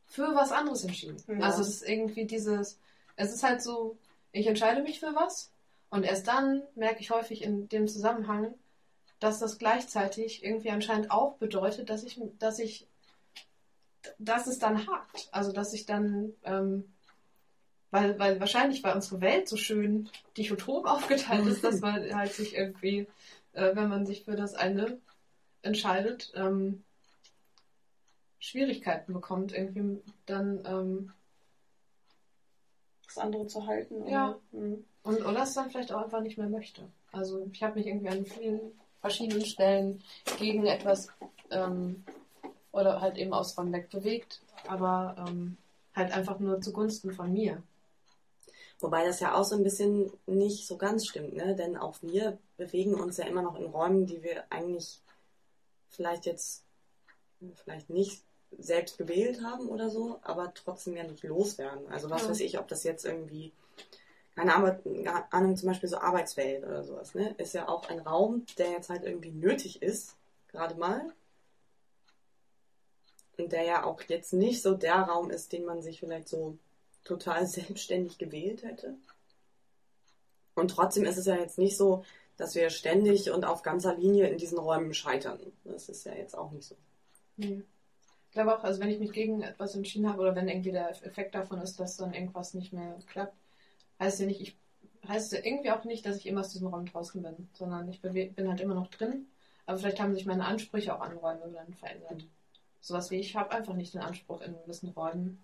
für 0.07 0.35
was 0.35 0.53
anderes 0.53 0.85
entschieden. 0.85 1.23
Ja. 1.29 1.47
Also 1.47 1.63
es 1.63 1.69
ist 1.69 1.89
irgendwie 1.89 2.27
dieses, 2.27 2.79
es 3.17 3.33
ist 3.33 3.43
halt 3.43 3.63
so, 3.63 3.97
ich 4.33 4.47
entscheide 4.47 4.83
mich 4.83 5.01
für 5.01 5.15
was 5.15 5.51
und 5.91 6.05
erst 6.05 6.29
dann 6.29 6.63
merke 6.75 7.01
ich 7.01 7.11
häufig 7.11 7.43
in 7.43 7.69
dem 7.69 7.89
Zusammenhang, 7.89 8.55
dass 9.21 9.39
das 9.39 9.59
gleichzeitig 9.59 10.45
irgendwie 10.45 10.71
anscheinend 10.71 11.11
auch 11.11 11.37
bedeutet, 11.37 11.89
dass 11.89 12.05
ich, 12.05 12.21
dass 12.39 12.59
ich 12.59 12.87
dass 14.19 14.47
es 14.47 14.59
dann 14.59 14.87
hakt. 14.87 15.29
Also 15.33 15.53
dass 15.53 15.73
ich 15.73 15.87
dann, 15.87 16.33
ähm, 16.45 16.85
weil, 17.91 18.19
weil 18.19 18.41
wahrscheinlich, 18.41 18.83
weil 18.83 18.95
unsere 18.95 19.21
Welt 19.21 19.49
so 19.49 19.57
schön 19.57 20.09
dichotom 20.37 20.87
aufgeteilt 20.87 21.47
ist, 21.47 21.65
dass 21.65 21.81
man 21.81 22.15
halt 22.15 22.33
sich 22.33 22.55
irgendwie, 22.55 23.07
äh, 23.53 23.75
wenn 23.75 23.89
man 23.89 24.07
sich 24.07 24.25
für 24.25 24.37
das 24.37 24.55
eine 24.55 24.99
entscheidet, 25.63 26.33
ähm, 26.35 26.85
Schwierigkeiten 28.45 29.15
bekommt, 29.15 29.53
irgendwie 29.53 30.03
dann 30.27 30.63
ähm, 30.67 31.13
das 33.07 33.17
andere 33.17 33.47
zu 33.47 33.67
halten. 33.67 34.03
Oder? 34.03 34.11
Ja. 34.11 34.39
Mhm. 34.53 34.85
und 35.03 35.25
oder 35.25 35.45
es 35.45 35.55
dann 35.55 35.71
vielleicht 35.71 35.93
auch 35.93 36.03
einfach 36.03 36.21
nicht 36.21 36.37
mehr 36.37 36.51
möchte. 36.51 36.83
Also 37.11 37.49
ich 37.51 37.63
habe 37.63 37.79
mich 37.79 37.87
irgendwie 37.87 38.11
an 38.11 38.27
vielen 38.27 38.79
verschiedenen 39.01 39.47
Stellen 39.47 40.03
gegen 40.39 40.67
etwas 40.67 41.09
ähm, 41.51 42.05
oder 42.71 43.01
halt 43.01 43.17
eben 43.17 43.33
aus 43.33 43.57
Räumen 43.57 43.73
weg 43.73 43.89
bewegt, 43.89 44.43
aber 44.69 45.17
ähm, 45.27 45.57
halt 45.95 46.13
einfach 46.13 46.39
nur 46.39 46.61
zugunsten 46.61 47.13
von 47.13 47.33
mir. 47.33 47.63
Wobei 48.79 49.07
das 49.07 49.21
ja 49.21 49.35
auch 49.35 49.45
so 49.45 49.57
ein 49.57 49.63
bisschen 49.63 50.13
nicht 50.27 50.67
so 50.67 50.77
ganz 50.77 51.07
stimmt, 51.07 51.33
ne? 51.33 51.55
Denn 51.55 51.79
auch 51.79 51.97
wir 52.03 52.37
bewegen 52.59 52.95
uns 52.95 53.17
ja 53.17 53.25
immer 53.25 53.41
noch 53.41 53.59
in 53.59 53.67
Räumen, 53.67 54.05
die 54.05 54.23
wir 54.23 54.45
eigentlich 54.51 55.01
vielleicht 55.89 56.27
jetzt 56.27 56.65
vielleicht 57.55 57.89
nicht 57.89 58.23
selbst 58.59 58.99
gewählt 58.99 59.43
haben 59.43 59.69
oder 59.69 59.91
so, 59.91 60.19
aber 60.23 60.53
trotzdem 60.55 60.97
ja 60.97 61.05
nicht 61.05 61.23
loswerden. 61.25 61.87
Also 61.89 62.11
was 62.11 62.23
Ja. 62.23 62.29
weiß 62.31 62.41
ich, 62.41 62.59
ob 62.59 62.69
das 62.69 62.85
jetzt 62.85 63.05
irgendwie, 63.05 63.53
keine 64.35 64.55
Ahnung, 65.31 65.57
zum 65.57 65.69
Beispiel 65.69 65.89
so 65.89 65.99
Arbeitswelt 65.99 66.65
oder 66.65 66.85
sowas, 66.85 67.15
ne? 67.15 67.35
Ist 67.39 67.55
ja 67.55 67.69
auch 67.69 67.89
ein 67.89 68.01
Raum, 68.01 68.45
der 68.59 68.71
jetzt 68.71 68.91
halt 68.91 69.05
irgendwie 69.05 69.31
nötig 69.31 69.83
ist, 69.83 70.17
gerade 70.49 70.75
mal. 70.75 71.13
Und 73.37 73.53
der 73.53 73.65
ja 73.65 73.85
auch 73.85 74.01
jetzt 74.03 74.33
nicht 74.33 74.63
so 74.63 74.75
der 74.75 74.97
Raum 74.97 75.31
ist, 75.31 75.53
den 75.53 75.65
man 75.65 75.83
sich 75.83 75.99
vielleicht 76.01 76.29
so 76.29 76.57
total 77.05 77.47
selbstständig 77.47 78.19
gewählt 78.19 78.63
hätte. 78.63 78.95
Und 80.55 80.71
trotzdem 80.71 81.05
ist 81.05 81.17
es 81.17 81.27
ja 81.27 81.37
jetzt 81.37 81.59
nicht 81.59 81.77
so, 81.77 82.05
dass 82.37 82.55
wir 82.55 82.71
ständig 82.71 83.31
und 83.31 83.45
auf 83.45 83.63
ganzer 83.63 83.95
Linie 83.95 84.29
in 84.29 84.39
diesen 84.39 84.59
Räumen 84.59 84.95
scheitern. 84.95 85.39
Das 85.65 85.89
ist 85.89 86.05
ja 86.05 86.15
jetzt 86.15 86.37
auch 86.37 86.51
nicht 86.53 86.67
so. 86.69 86.77
Nee. 87.37 87.63
Ich 88.35 88.37
glaube 88.37 88.59
auch, 88.59 88.65
also 88.65 88.81
wenn 88.81 88.91
ich 88.91 88.99
mich 88.99 89.13
gegen 89.13 89.43
etwas 89.43 89.77
entschieden 89.77 90.09
habe 90.09 90.21
oder 90.21 90.35
wenn 90.35 90.49
irgendwie 90.49 90.73
der 90.73 90.91
Effekt 90.91 91.37
davon 91.37 91.61
ist, 91.61 91.79
dass 91.79 91.99
dann 91.99 92.13
irgendwas 92.13 92.53
nicht 92.53 92.73
mehr 92.73 92.99
klappt, 93.07 93.37
heißt 94.01 94.19
ja 94.19 94.27
nicht, 94.27 94.41
ich 94.41 94.57
heißt 95.07 95.35
ja 95.35 95.39
irgendwie 95.45 95.71
auch 95.71 95.85
nicht, 95.85 96.05
dass 96.05 96.17
ich 96.17 96.27
immer 96.27 96.41
aus 96.41 96.49
diesem 96.49 96.67
Raum 96.67 96.85
draußen 96.85 97.23
bin, 97.23 97.49
sondern 97.53 97.89
ich 97.89 98.01
bin 98.01 98.49
halt 98.49 98.61
immer 98.61 98.75
noch 98.75 98.89
drin. 98.89 99.29
Aber 99.67 99.79
vielleicht 99.79 100.01
haben 100.01 100.17
sich 100.17 100.27
meine 100.27 100.47
Ansprüche 100.47 100.97
auch 100.97 101.01
an 101.01 101.17
Räume 101.17 101.49
dann 101.53 101.75
verändert. 101.75 102.27
Sowas 102.81 103.13
wie 103.13 103.21
ich 103.21 103.37
habe 103.37 103.53
einfach 103.53 103.75
nicht 103.75 103.95
den 103.95 104.01
Anspruch, 104.01 104.41
in 104.41 104.57
gewissen 104.65 104.89
Räumen 104.89 105.39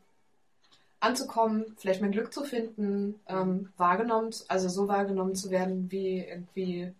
anzukommen, 0.98 1.76
vielleicht 1.76 2.00
mein 2.00 2.10
Glück 2.10 2.32
zu 2.32 2.42
finden, 2.42 3.20
ähm, 3.28 3.72
wahrgenommen, 3.76 4.34
also 4.48 4.68
so 4.68 4.88
wahrgenommen 4.88 5.36
zu 5.36 5.52
werden, 5.52 5.92
wie 5.92 6.18
irgendwie 6.18 6.92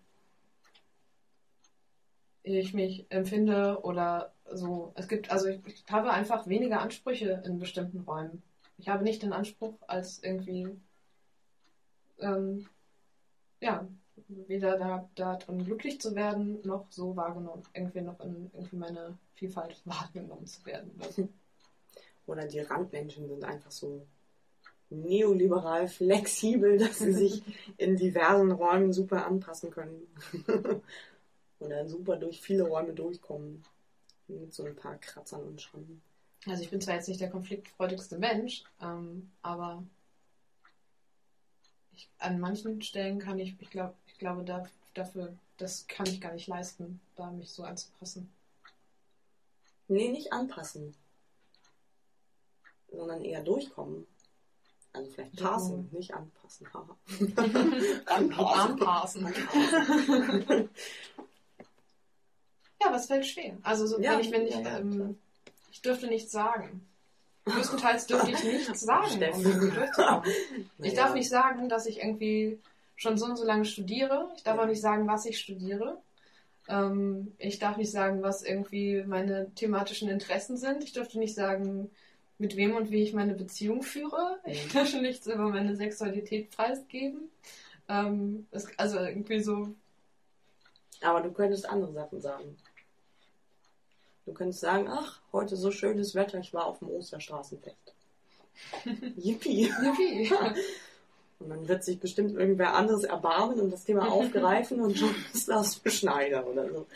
ich 2.45 2.75
mich 2.75 3.07
empfinde 3.11 3.81
oder 3.83 4.33
so. 4.53 4.93
Es 4.95 5.09
gibt, 5.09 5.31
also 5.31 5.49
ich, 5.49 5.61
ich 5.67 5.85
habe 5.91 6.11
einfach 6.11 6.47
weniger 6.47 6.81
Ansprüche 6.81 7.43
in 7.45 7.59
bestimmten 7.59 8.01
Räumen. 8.01 8.43
Ich 8.79 8.89
habe 8.89 9.05
nicht 9.05 9.23
den 9.23 9.33
Anspruch, 9.33 9.75
als 9.87 10.23
irgendwie, 10.23 10.69
ähm, 12.19 12.67
ja, 13.61 13.87
weder 14.29 14.79
da, 14.79 15.09
da 15.15 15.37
drin 15.37 15.65
glücklich 15.65 16.01
zu 16.01 16.15
werden, 16.15 16.61
noch 16.65 16.87
so 16.91 17.17
wahrgenommen, 17.17 17.63
irgendwie 17.75 18.01
noch 18.01 18.21
in 18.21 18.51
irgendwie 18.55 18.77
meine 18.77 19.19
Vielfalt 19.35 19.81
wahrgenommen 19.85 20.47
zu 20.47 20.65
werden. 20.67 20.91
oder. 20.97 21.29
Oder 22.27 22.47
die 22.47 22.61
Randmenschen 22.61 23.27
sind 23.27 23.43
einfach 23.43 23.73
so 23.73 24.07
neoliberal 24.91 25.89
flexibel, 25.89 26.79
dass 26.79 26.99
sie 26.99 27.13
sich 27.13 27.43
in 27.77 27.97
diversen 27.97 28.53
Räumen 28.53 28.93
super 28.93 29.27
anpassen 29.27 29.71
können. 29.71 30.07
Oder 31.61 31.87
super 31.89 32.17
durch 32.17 32.41
viele 32.41 32.65
Räume 32.65 32.93
durchkommen. 32.93 33.63
Mit 34.31 34.55
so 34.55 34.65
ein 34.65 34.77
paar 34.77 34.97
Kratzern 34.97 35.43
und 35.43 35.61
Schrammen. 35.61 36.03
Also 36.47 36.63
ich 36.63 36.71
bin 36.71 36.81
zwar 36.81 36.95
jetzt 36.95 37.09
nicht 37.09 37.21
der 37.21 37.31
konfliktfreudigste 37.31 38.17
Mensch, 38.19 38.65
ähm, 38.81 39.31
aber 39.43 39.83
ich, 41.93 42.09
an 42.19 42.41
manchen 42.41 42.81
Stellen 42.81 43.19
kann 43.19 43.39
ich, 43.39 43.55
ich 43.61 43.71
glaube, 43.71 43.95
ich 44.07 44.19
glaube 44.19 44.45
da, 44.45 44.67
dafür, 44.95 45.35
das 45.59 45.87
kann 45.87 46.07
ich 46.07 46.21
gar 46.21 46.33
nicht 46.33 46.47
leisten, 46.47 47.01
da 47.17 47.31
mich 47.31 47.51
so 47.51 47.65
anzupassen. 47.65 48.31
Nee, 49.89 50.11
nicht 50.11 50.33
anpassen. 50.33 50.95
Sondern 52.91 53.23
eher 53.23 53.43
durchkommen. 53.43 54.07
Also 54.93 55.11
vielleicht 55.11 55.37
passen, 55.37 55.89
nicht 55.93 56.15
anpassen. 56.15 56.67
haha. 56.73 56.97
Anpassen. 58.07 59.27
ja, 62.81 62.89
aber 62.89 62.97
es 62.97 63.07
fällt 63.07 63.27
schwer. 63.27 63.57
Also 63.63 63.87
so, 63.87 64.01
Ja, 64.01 64.13
wenn 64.13 64.21
ich, 64.21 64.31
wenn 64.31 64.47
ich, 64.47 64.55
ja, 64.55 64.79
ähm, 64.79 65.19
ich 65.71 65.83
dürfte 65.83 66.07
nichts 66.07 66.33
sagen. 66.33 66.87
Größtenteils 67.45 68.07
dürfte 68.07 68.31
ich 68.31 68.45
nichts 68.45 68.81
sagen, 68.81 69.23
um 69.33 69.43
durchzukommen. 69.43 70.23
Ich 70.79 70.95
darf 70.95 71.15
nicht 71.15 71.29
sagen, 71.29 71.69
dass 71.69 71.87
ich 71.87 71.99
irgendwie 71.99 72.59
schon 72.97 73.19
so 73.19 73.27
und 73.27 73.37
so 73.37 73.45
lange 73.45 73.65
studiere. 73.65 74.31
Ich 74.37 74.43
darf 74.43 74.59
auch 74.59 74.67
nicht 74.67 74.81
sagen, 74.81 75.07
was 75.07 75.27
ich 75.27 75.39
studiere. 75.39 75.99
Ähm, 76.69 77.33
ich 77.39 77.59
darf 77.59 77.77
nicht 77.77 77.91
sagen, 77.91 78.23
was 78.23 78.43
irgendwie 78.43 79.03
meine 79.07 79.53
thematischen 79.55 80.09
Interessen 80.09 80.57
sind. 80.57 80.85
Ich 80.85 80.93
dürfte 80.93 81.19
nicht 81.19 81.35
sagen, 81.35 81.91
mit 82.39 82.57
wem 82.57 82.75
und 82.77 82.91
wie 82.91 83.03
ich 83.03 83.13
meine 83.13 83.35
Beziehung 83.35 83.83
führe. 83.83 84.39
Ich 84.45 84.69
dürfte 84.69 85.01
nichts 85.01 85.27
über 85.27 85.49
meine 85.49 85.77
Sexualität 85.77 86.51
preisgeben. 86.51 87.31
Ähm, 87.89 88.47
es, 88.51 88.67
also 88.79 88.99
irgendwie 88.99 89.41
so, 89.41 89.75
Aber 91.03 91.21
du 91.21 91.33
könntest 91.33 91.69
andere 91.69 91.93
Sachen 91.93 92.21
sagen. 92.21 92.57
Du 94.27 94.33
könntest 94.33 94.61
sagen, 94.61 94.87
ach, 94.89 95.21
heute 95.33 95.57
so 95.57 95.71
schönes 95.71 96.15
Wetter, 96.15 96.39
ich 96.39 96.53
war 96.53 96.67
auf 96.67 96.79
dem 96.79 96.91
Osterstraßenfest. 96.91 97.95
Yippie. 99.17 99.73
Yippie. 99.83 100.33
Und 101.41 101.49
dann 101.49 101.67
wird 101.69 101.85
sich 101.85 101.99
bestimmt 101.99 102.37
irgendwer 102.37 102.75
anderes 102.75 103.05
erbarmen 103.05 103.61
und 103.61 103.71
das 103.71 103.85
Thema 103.85 104.09
aufgreifen 104.13 104.81
und 104.83 104.99
schon 104.99 105.15
ist 105.33 105.49
das 105.49 105.81
Schneider 105.87 106.47
oder 106.47 106.69
so. 106.69 106.87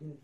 Hm. 0.00 0.18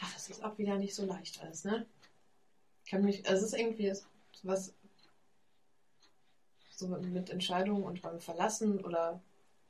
Ach, 0.00 0.12
das 0.14 0.28
ist 0.30 0.37
auch 0.48 0.58
wieder 0.58 0.78
nicht 0.78 0.94
so 0.94 1.04
leicht 1.04 1.40
alles, 1.40 1.64
ne? 1.64 1.86
Ich 2.84 2.90
kann 2.90 3.02
mich, 3.02 3.28
also 3.28 3.44
es 3.44 3.52
ist 3.52 3.58
irgendwie 3.58 3.92
was 4.42 4.72
so 6.70 6.86
mit 6.86 7.28
Entscheidungen 7.30 7.82
und 7.82 8.02
Räume 8.04 8.20
verlassen 8.20 8.82
oder 8.84 9.20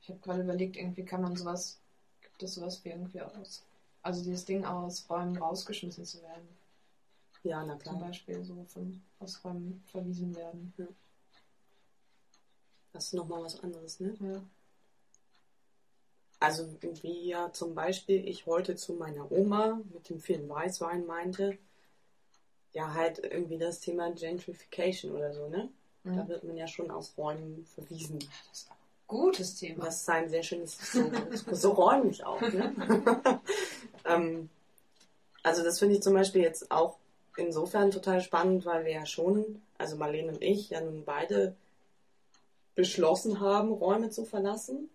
ich 0.01 0.09
habe 0.09 0.19
gerade 0.19 0.41
überlegt, 0.41 0.77
irgendwie 0.77 1.03
kann 1.03 1.21
man 1.21 1.35
sowas, 1.35 1.79
gibt 2.21 2.41
es 2.43 2.53
sowas 2.53 2.83
wie 2.83 2.89
irgendwie 2.89 3.21
aus, 3.21 3.63
also 4.01 4.23
dieses 4.23 4.45
Ding 4.45 4.63
aus 4.63 5.09
Räumen 5.09 5.35
rausgeschmissen 5.37 6.05
zu 6.05 6.21
werden. 6.21 6.47
Ja, 7.43 7.63
na 7.63 7.73
Zum 7.73 7.79
klar. 7.79 7.99
Beispiel 7.99 8.43
so 8.43 8.63
von 8.65 9.01
aus 9.19 9.43
Räumen 9.43 9.83
verwiesen 9.87 10.35
werden. 10.35 10.73
Das 12.93 13.05
ist 13.05 13.13
nochmal 13.13 13.43
was 13.43 13.59
anderes, 13.59 13.99
ne? 13.99 14.15
Ja. 14.19 14.41
Also 16.39 16.67
wie 16.81 17.27
ja 17.27 17.51
zum 17.51 17.75
Beispiel 17.75 18.27
ich 18.27 18.45
heute 18.45 18.75
zu 18.75 18.93
meiner 18.93 19.29
Oma 19.31 19.81
mit 19.93 20.09
dem 20.09 20.19
vielen 20.19 20.47
Weißwein 20.47 21.05
meinte, 21.05 21.57
ja 22.73 22.93
halt 22.93 23.19
irgendwie 23.19 23.57
das 23.57 23.79
Thema 23.79 24.11
Gentrification 24.11 25.11
oder 25.15 25.33
so, 25.33 25.47
ne? 25.49 25.69
Da 26.03 26.11
Mhm. 26.11 26.27
wird 26.29 26.43
man 26.45 26.55
ja 26.55 26.67
schon 26.67 26.91
aus 26.91 27.13
Räumen 27.17 27.65
verwiesen. 27.75 28.19
Das 28.19 28.59
ist 28.61 28.71
ein 28.71 28.75
gutes 29.07 29.55
Thema. 29.55 29.85
Das 29.85 30.01
ist 30.01 30.09
ein 30.09 30.29
sehr 30.29 30.43
schönes, 30.43 30.77
so, 30.93 31.11
so 31.51 31.71
räumlich 31.71 32.23
auch, 32.25 32.41
ne? 32.41 32.73
ähm, 34.05 34.49
also 35.43 35.63
das 35.63 35.79
finde 35.79 35.95
ich 35.95 36.01
zum 36.01 36.13
Beispiel 36.13 36.41
jetzt 36.41 36.71
auch 36.71 36.97
insofern 37.35 37.91
total 37.91 38.21
spannend, 38.21 38.65
weil 38.65 38.85
wir 38.85 38.91
ja 38.93 39.05
schon, 39.05 39.61
also 39.77 39.97
Marlene 39.97 40.31
und 40.33 40.41
ich, 40.41 40.69
ja 40.69 40.79
nun 40.79 41.03
beide 41.03 41.55
beschlossen 42.75 43.39
haben, 43.41 43.71
Räume 43.73 44.09
zu 44.09 44.23
verlassen, 44.25 44.89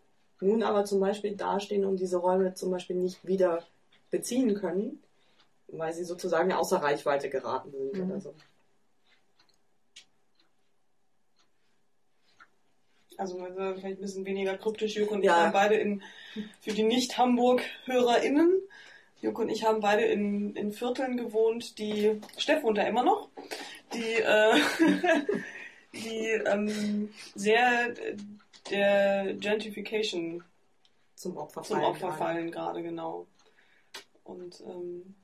nun 0.45 0.63
aber 0.63 0.85
zum 0.85 1.01
Beispiel 1.01 1.37
dastehen 1.37 1.85
und 1.85 1.99
diese 1.99 2.19
Räume 2.19 2.55
zum 2.55 2.71
Beispiel 2.71 2.97
nicht 2.97 3.25
wieder 3.27 3.65
beziehen 4.11 4.55
können, 4.55 5.03
weil 5.69 5.93
sie 5.93 6.05
sozusagen 6.05 6.53
außer 6.53 6.77
Reichweite 6.79 7.29
geraten 7.31 7.71
sind 7.73 7.95
Mhm. 7.95 8.11
oder 8.11 8.21
so. 8.21 8.35
Also 13.17 13.37
vielleicht 13.37 13.85
ein 13.85 14.01
bisschen 14.01 14.25
weniger 14.27 14.57
kryptisch. 14.59 14.97
Jürgen 14.97 15.15
und 15.15 15.23
Ja. 15.23 15.33
ich 15.33 15.43
waren 15.45 15.53
beide 15.53 15.75
in, 15.77 16.03
für 16.61 16.73
die 16.73 16.83
Nicht-Hamburg-HörerInnen 16.83 18.61
Joko 19.25 19.41
und 19.41 19.49
ich 19.49 19.65
haben 19.65 19.81
beide 19.81 20.05
in, 20.05 20.55
in 20.55 20.71
Vierteln 20.73 21.17
gewohnt, 21.17 21.79
die, 21.79 22.21
Steff 22.37 22.63
wohnt 22.63 22.77
da 22.77 22.83
immer 22.83 23.03
noch, 23.03 23.31
die, 23.95 24.21
äh, 24.21 24.61
die 25.95 26.27
ähm, 26.45 27.09
sehr 27.35 27.95
der 28.71 29.35
Gentrification 29.35 30.45
Zum 31.15 31.37
Opfer 31.37 31.63
zum 31.63 31.77
fallen. 31.77 31.87
Opfer 31.89 32.13
fallen 32.13 32.51
gerade, 32.51 32.83
genau. 32.83 33.27
Und 34.25 34.61
ähm, 34.63 35.15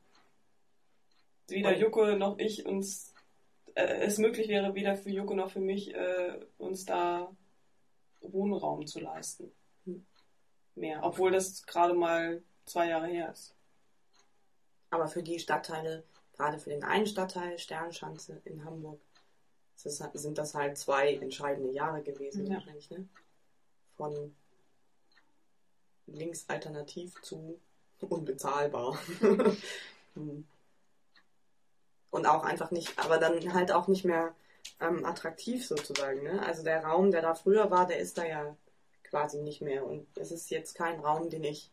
weder 1.48 1.70
Und- 1.70 1.78
Joko 1.78 2.16
noch 2.16 2.38
ich 2.38 2.66
uns 2.66 3.14
äh, 3.74 4.02
es 4.02 4.18
möglich 4.18 4.48
wäre, 4.48 4.74
weder 4.74 4.96
für 4.96 5.10
Joko 5.10 5.34
noch 5.34 5.50
für 5.50 5.60
mich, 5.60 5.94
äh, 5.94 6.40
uns 6.58 6.84
da 6.84 7.30
Wohnraum 8.20 8.86
zu 8.86 9.00
leisten. 9.00 9.50
Hm. 9.84 10.04
Mehr. 10.74 11.00
Obwohl 11.02 11.30
das 11.30 11.64
gerade 11.66 11.94
mal 11.94 12.42
zwei 12.66 12.88
Jahre 12.88 13.06
her 13.06 13.30
ist. 13.32 13.54
Aber 14.90 15.06
für 15.08 15.22
die 15.22 15.38
Stadtteile, 15.38 16.04
gerade 16.36 16.58
für 16.58 16.70
den 16.70 16.82
einen 16.84 17.06
Stadtteil, 17.06 17.58
Sternschanze 17.58 18.40
in 18.44 18.64
Hamburg, 18.64 19.00
sind 19.76 20.36
das 20.36 20.54
halt 20.54 20.76
zwei 20.76 21.14
entscheidende 21.14 21.72
Jahre 21.72 22.02
gewesen, 22.02 22.46
Ja. 22.46 22.54
wahrscheinlich, 22.54 22.90
ne? 22.90 23.08
Von 24.01 24.35
links 26.06 26.47
alternativ 26.48 27.20
zu 27.20 27.60
unbezahlbar. 28.01 28.98
Hm. 30.14 30.44
Und 32.10 32.27
auch 32.27 32.43
einfach 32.43 32.72
nicht, 32.72 32.98
aber 32.98 33.18
dann 33.18 33.55
halt 33.55 33.70
auch 33.70 33.86
nicht 33.86 34.05
mehr 34.05 34.35
ähm, 34.81 35.05
attraktiv 35.05 35.64
sozusagen, 35.64 36.24
ne? 36.24 36.43
Also 36.43 36.64
der 36.64 36.85
Raum, 36.85 37.12
der 37.12 37.22
da 37.22 37.36
früher 37.36 37.70
war, 37.70 37.86
der 37.86 38.01
ist 38.01 38.18
da 38.18 38.24
ja 38.24 38.56
quasi 39.05 39.40
nicht 39.40 39.60
mehr. 39.60 39.86
Und 39.86 40.09
es 40.16 40.32
ist 40.32 40.51
jetzt 40.51 40.74
kein 40.74 40.98
Raum, 40.98 41.31
den 41.31 41.44
ich, 41.44 41.70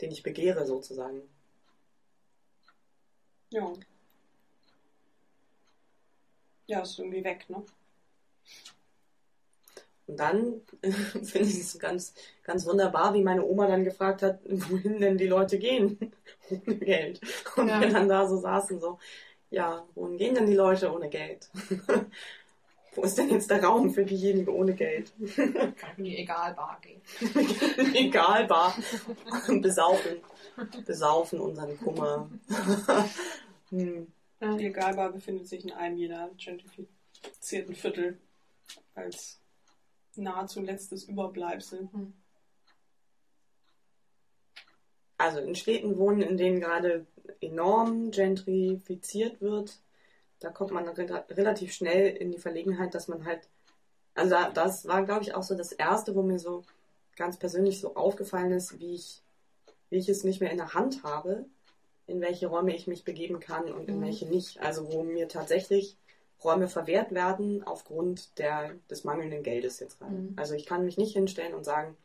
den 0.00 0.10
ich 0.10 0.24
begehre 0.24 0.66
sozusagen. 0.66 1.22
Ja. 3.50 3.72
Ja, 6.66 6.80
ist 6.80 6.98
irgendwie 6.98 7.22
weg, 7.22 7.48
ne? 7.48 7.64
Und 10.06 10.18
dann 10.18 10.60
finde 10.82 11.48
ich 11.48 11.60
es 11.60 11.78
ganz, 11.78 12.12
ganz 12.42 12.66
wunderbar, 12.66 13.14
wie 13.14 13.22
meine 13.22 13.44
Oma 13.44 13.66
dann 13.66 13.84
gefragt 13.84 14.22
hat, 14.22 14.40
wohin 14.44 15.00
denn 15.00 15.16
die 15.16 15.28
Leute 15.28 15.58
gehen 15.58 16.12
ohne 16.50 16.76
Geld. 16.76 17.20
Und 17.56 17.68
Ja. 17.68 17.80
wir 17.80 17.88
dann 17.90 18.08
da 18.08 18.26
so 18.28 18.38
saßen, 18.38 18.80
so, 18.80 18.98
ja, 19.50 19.86
wohin 19.94 20.16
gehen 20.18 20.34
denn 20.34 20.46
die 20.46 20.54
Leute 20.54 20.92
ohne 20.92 21.08
Geld? 21.08 21.48
Wo 22.94 23.02
ist 23.04 23.16
denn 23.16 23.30
jetzt 23.30 23.50
der 23.50 23.64
Raum 23.64 23.88
für 23.90 24.04
diejenigen 24.04 24.50
ohne 24.50 24.74
Geld? 24.74 25.12
Kann 25.34 25.96
in 25.96 26.04
die 26.04 26.18
Egalbar 26.18 26.78
gehen. 26.82 27.00
Egal, 27.94 28.46
bar. 28.46 28.76
Besaufen. 29.48 30.20
Besaufen 30.84 31.40
unseren 31.40 31.78
Kummer. 31.78 32.28
hm. 33.70 34.12
Die 34.42 34.66
Egalbar 34.66 35.10
befindet 35.10 35.48
sich 35.48 35.64
in 35.64 35.72
einem 35.72 35.96
jeder 35.96 36.28
gentrifizierten 36.36 37.74
Viertel 37.74 38.18
als 38.94 39.40
nahezu 40.16 40.60
letztes 40.60 41.04
Überbleibsel. 41.04 41.88
Also 45.18 45.38
in 45.38 45.54
Städten 45.54 45.98
wohnen, 45.98 46.20
in 46.22 46.36
denen 46.36 46.60
gerade 46.60 47.06
enorm 47.40 48.10
gentrifiziert 48.10 49.40
wird, 49.40 49.78
da 50.40 50.50
kommt 50.50 50.72
man 50.72 50.88
re 50.88 51.24
relativ 51.30 51.72
schnell 51.72 52.16
in 52.16 52.32
die 52.32 52.38
Verlegenheit, 52.38 52.94
dass 52.94 53.06
man 53.06 53.24
halt, 53.24 53.48
also 54.14 54.30
da- 54.30 54.50
das 54.50 54.86
war, 54.88 55.04
glaube 55.04 55.22
ich, 55.22 55.34
auch 55.34 55.44
so 55.44 55.54
das 55.54 55.70
Erste, 55.72 56.14
wo 56.16 56.22
mir 56.22 56.40
so 56.40 56.64
ganz 57.14 57.36
persönlich 57.36 57.80
so 57.80 57.94
aufgefallen 57.94 58.52
ist, 58.52 58.80
wie 58.80 58.94
ich, 58.94 59.22
wie 59.90 59.98
ich 59.98 60.08
es 60.08 60.24
nicht 60.24 60.40
mehr 60.40 60.50
in 60.50 60.56
der 60.58 60.74
Hand 60.74 61.04
habe, 61.04 61.44
in 62.08 62.20
welche 62.20 62.48
Räume 62.48 62.74
ich 62.74 62.88
mich 62.88 63.04
begeben 63.04 63.38
kann 63.38 63.70
und 63.70 63.88
in 63.88 63.98
Mhm. 63.98 64.02
welche 64.02 64.26
nicht. 64.26 64.60
Also 64.60 64.92
wo 64.92 65.04
mir 65.04 65.28
tatsächlich 65.28 65.96
Räume 66.44 66.68
verwehrt 66.68 67.12
werden 67.12 67.62
aufgrund 67.64 68.38
der, 68.38 68.72
des 68.90 69.04
mangelnden 69.04 69.42
Geldes 69.42 69.80
jetzt 69.80 69.98
gerade. 69.98 70.14
Mhm. 70.14 70.34
Also 70.36 70.54
ich 70.54 70.66
kann 70.66 70.84
mich 70.84 70.96
nicht 70.98 71.12
hinstellen 71.14 71.54
und 71.54 71.64
sagen, 71.64 71.96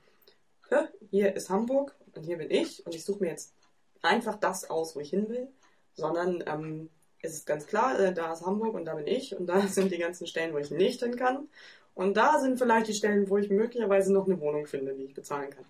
"Hä, 0.70 0.88
hier 1.10 1.36
ist 1.36 1.50
Hamburg 1.50 1.96
und 2.16 2.24
hier 2.24 2.38
bin 2.38 2.52
ich 2.52 2.86
und 2.86 2.94
ich 2.96 3.04
suche 3.06 3.24
mir 3.24 3.30
jetzt 3.32 3.54
einfach 4.02 4.36
das 4.40 4.70
aus, 4.70 4.96
wo 4.96 5.00
ich 5.00 5.10
hin 5.10 5.30
will, 5.30 5.48
sondern 5.96 6.44
ähm, 6.48 6.90
es 7.22 7.34
ist 7.34 7.46
ganz 7.48 7.66
klar, 7.68 8.00
äh, 8.00 8.14
da 8.14 8.32
ist 8.34 8.46
Hamburg 8.46 8.76
und 8.76 8.86
da 8.86 8.96
bin 8.96 9.08
ich 9.08 9.36
und 9.36 9.46
da 9.52 9.62
sind 9.68 9.92
die 9.92 9.98
ganzen 9.98 10.28
Stellen, 10.28 10.54
wo 10.54 10.58
ich 10.60 10.72
nicht 10.72 11.02
hin 11.02 11.16
kann 11.16 11.48
und 11.96 12.16
da 12.16 12.40
sind 12.40 12.58
vielleicht 12.60 12.88
die 12.88 12.94
Stellen, 12.94 13.30
wo 13.30 13.38
ich 13.38 13.50
möglicherweise 13.50 14.14
noch 14.14 14.26
eine 14.28 14.40
Wohnung 14.40 14.68
finde, 14.68 14.94
die 14.94 15.06
ich 15.06 15.14
bezahlen 15.16 15.50
kann. 15.50 15.66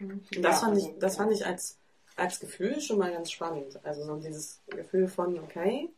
Und 0.00 0.44
das, 0.44 0.60
Ja, 0.60 0.66
fand, 0.66 0.74
also, 0.76 0.88
ich, 0.90 0.98
das 0.98 1.16
ja. 1.16 1.22
fand 1.22 1.32
ich 1.32 1.46
als, 1.46 1.78
als 2.16 2.40
Gefühl 2.40 2.80
schon 2.80 2.98
mal 2.98 3.12
ganz 3.12 3.30
spannend. 3.30 3.78
Also 3.84 4.04
so 4.04 4.16
dieses 4.16 4.60
Gefühl 4.68 5.08
von, 5.08 5.38
okay, 5.40 5.88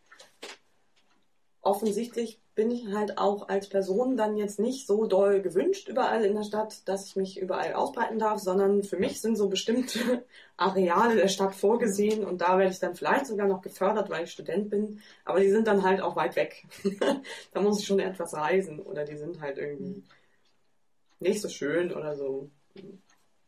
offensichtlich 1.64 2.40
bin 2.54 2.70
ich 2.70 2.86
halt 2.94 3.18
auch 3.18 3.48
als 3.48 3.68
Person 3.68 4.16
dann 4.16 4.36
jetzt 4.36 4.60
nicht 4.60 4.86
so 4.86 5.06
doll 5.06 5.42
gewünscht 5.42 5.88
überall 5.88 6.24
in 6.24 6.34
der 6.34 6.44
Stadt, 6.44 6.86
dass 6.88 7.06
ich 7.06 7.16
mich 7.16 7.40
überall 7.40 7.74
ausbreiten 7.74 8.18
darf, 8.18 8.38
sondern 8.38 8.84
für 8.84 8.96
mich 8.96 9.20
sind 9.20 9.36
so 9.36 9.48
bestimmte 9.48 10.24
Areale 10.56 11.16
der 11.16 11.28
Stadt 11.28 11.54
vorgesehen 11.54 12.24
und 12.24 12.40
da 12.40 12.58
werde 12.58 12.72
ich 12.72 12.78
dann 12.78 12.94
vielleicht 12.94 13.26
sogar 13.26 13.48
noch 13.48 13.60
gefördert, 13.60 14.08
weil 14.08 14.24
ich 14.24 14.30
Student 14.30 14.70
bin, 14.70 15.00
aber 15.24 15.40
die 15.40 15.50
sind 15.50 15.66
dann 15.66 15.82
halt 15.82 16.00
auch 16.00 16.14
weit 16.14 16.36
weg. 16.36 16.64
da 17.52 17.60
muss 17.60 17.80
ich 17.80 17.86
schon 17.86 17.98
etwas 17.98 18.34
reisen 18.34 18.78
oder 18.80 19.04
die 19.04 19.16
sind 19.16 19.40
halt 19.40 19.58
irgendwie 19.58 20.04
nicht 21.18 21.40
so 21.40 21.48
schön 21.48 21.92
oder 21.92 22.14
so. 22.14 22.50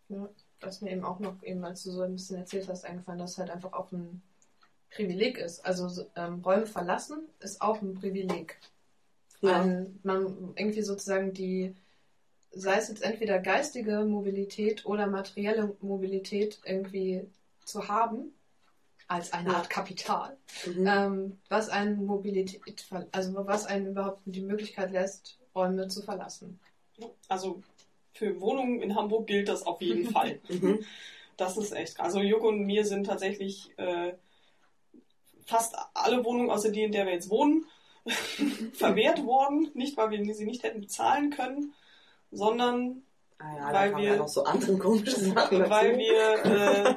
Ja, 0.08 0.28
was 0.60 0.80
mir 0.80 0.92
eben 0.92 1.04
auch 1.04 1.20
noch, 1.20 1.42
eben 1.42 1.64
als 1.64 1.84
du 1.84 1.90
so 1.90 2.02
ein 2.02 2.14
bisschen 2.14 2.38
erzählt 2.38 2.68
hast, 2.68 2.84
eingefallen, 2.84 3.18
dass 3.20 3.38
halt 3.38 3.50
einfach 3.50 3.72
auch 3.72 3.92
ein 3.92 4.22
Privileg 4.90 5.38
ist. 5.38 5.64
Also 5.64 5.88
so, 5.88 6.06
ähm, 6.16 6.42
Räume 6.44 6.66
verlassen 6.66 7.28
ist 7.40 7.60
auch 7.60 7.80
ein 7.82 7.94
Privileg. 7.94 8.58
Ja. 9.40 9.60
Weil 9.60 9.90
man 10.02 10.54
irgendwie 10.56 10.82
sozusagen 10.82 11.32
die, 11.32 11.74
sei 12.52 12.76
es 12.76 12.88
jetzt 12.88 13.02
entweder 13.02 13.38
geistige 13.38 14.04
Mobilität 14.04 14.86
oder 14.86 15.06
materielle 15.06 15.76
Mobilität 15.80 16.58
irgendwie 16.64 17.28
zu 17.64 17.88
haben, 17.88 18.32
als 19.08 19.32
eine 19.32 19.50
Ja. 19.50 19.56
Art 19.56 19.70
Kapital, 19.70 20.36
Mhm. 20.66 20.86
ähm, 20.86 21.38
was 21.48 21.68
einen 21.68 22.06
Mobilität, 22.06 22.60
also 23.12 23.46
was 23.46 23.66
einen 23.66 23.88
überhaupt 23.88 24.20
die 24.24 24.40
Möglichkeit 24.40 24.90
lässt, 24.90 25.38
Räume 25.54 25.86
zu 25.88 26.02
verlassen. 26.02 26.58
Also 27.28 27.62
für 28.14 28.40
Wohnungen 28.40 28.80
in 28.80 28.96
Hamburg 28.96 29.26
gilt 29.26 29.48
das 29.48 29.64
auf 29.64 29.80
jeden 29.80 30.06
Fall. 30.10 30.40
Mhm. 30.48 30.84
Das 31.36 31.56
ist 31.56 31.72
echt. 31.72 32.00
Also 32.00 32.20
Joko 32.20 32.48
und 32.48 32.62
mir 32.64 32.84
sind 32.84 33.04
tatsächlich 33.04 33.78
äh, 33.78 34.14
fast 35.46 35.74
alle 35.94 36.24
Wohnungen, 36.24 36.50
außer 36.50 36.70
die, 36.70 36.82
in 36.82 36.92
der 36.92 37.06
wir 37.06 37.12
jetzt 37.14 37.30
wohnen, 37.30 37.64
verwehrt 38.74 39.24
worden. 39.24 39.70
Nicht, 39.74 39.96
weil 39.96 40.10
wir 40.10 40.34
sie 40.34 40.44
nicht 40.46 40.62
hätten 40.62 40.80
bezahlen 40.80 41.30
können, 41.30 41.72
sondern 42.30 43.02
Ah 43.38 43.54
ja, 43.54 43.72
Weil 43.74 43.96
wir- 43.98 44.04
ja 44.04 44.16
noch 44.16 44.28
so 44.28 44.44
andere 44.44 44.78
komische 44.78 45.10
Sachen 45.20 45.58
weil 45.70 45.98
wir 45.98 46.44
äh, 46.46 46.94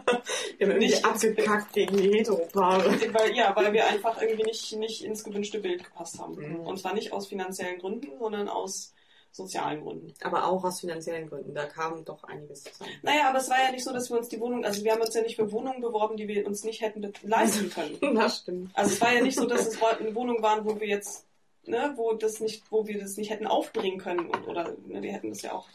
wir 0.60 0.78
nicht- 0.78 1.04
abgekackt 1.04 1.74
gegen 1.74 1.98
die 1.98 2.14
Heteropaare. 2.18 2.86
weil, 3.12 3.36
ja, 3.36 3.54
weil 3.58 3.74
wir 3.74 3.86
einfach 3.86 4.22
irgendwie 4.22 4.44
nicht, 4.44 4.72
nicht 4.78 5.04
ins 5.04 5.26
gewünschte 5.26 5.60
Bild 5.60 5.84
gepasst 5.84 6.18
haben. 6.18 6.36
Mhm. 6.36 6.62
Und 6.62 6.80
zwar 6.80 6.94
nicht 6.94 7.12
aus 7.12 7.28
finanziellen 7.28 7.78
Gründen, 7.80 8.18
sondern 8.20 8.48
aus 8.48 8.94
sozialen 9.32 9.82
Gründen. 9.84 10.14
Aber 10.24 10.48
auch 10.48 10.64
aus 10.64 10.80
finanziellen 10.82 11.30
Gründen. 11.30 11.54
Da 11.54 11.66
kam 11.66 12.04
doch 12.06 12.24
einiges 12.24 12.64
zusammen. 12.64 12.92
Naja, 13.04 13.30
aber 13.30 13.40
es 13.40 13.50
war 13.50 13.62
ja 13.64 13.72
nicht 13.72 13.84
so, 13.84 13.94
dass 13.94 14.10
wir 14.10 14.18
uns 14.18 14.28
die 14.30 14.40
Wohnung, 14.40 14.66
also 14.66 14.84
wir 14.84 14.92
haben 14.92 15.02
uns 15.02 15.14
ja 15.14 15.22
nicht 15.22 15.36
für 15.36 15.52
Wohnungen 15.52 15.82
beworben, 15.82 16.18
die 16.18 16.28
wir 16.28 16.46
uns 16.48 16.64
nicht 16.64 16.82
hätten 16.82 17.12
leisten 17.24 17.70
können. 17.74 18.16
Das 18.16 18.40
stimmt. 18.40 18.72
Also 18.74 18.94
es 18.94 19.02
war 19.02 19.14
ja 19.14 19.22
nicht 19.22 19.38
so, 19.38 19.46
dass 19.46 19.68
es 19.68 19.80
Wohnungen 19.82 20.42
waren, 20.42 20.66
wo 20.66 20.80
wir 20.80 20.88
jetzt, 20.88 21.26
ne, 21.66 21.94
wo 21.96 22.14
das 22.14 22.40
nicht, 22.40 22.64
wo 22.72 22.88
wir 22.88 23.00
das 23.00 23.18
nicht 23.18 23.30
hätten 23.30 23.48
aufbringen 23.48 24.00
können 24.00 24.30
oder 24.48 24.76
ne, 24.88 25.02
wir 25.02 25.14
hätten 25.14 25.30
das 25.30 25.42
ja 25.44 25.54
auch. 25.54 25.68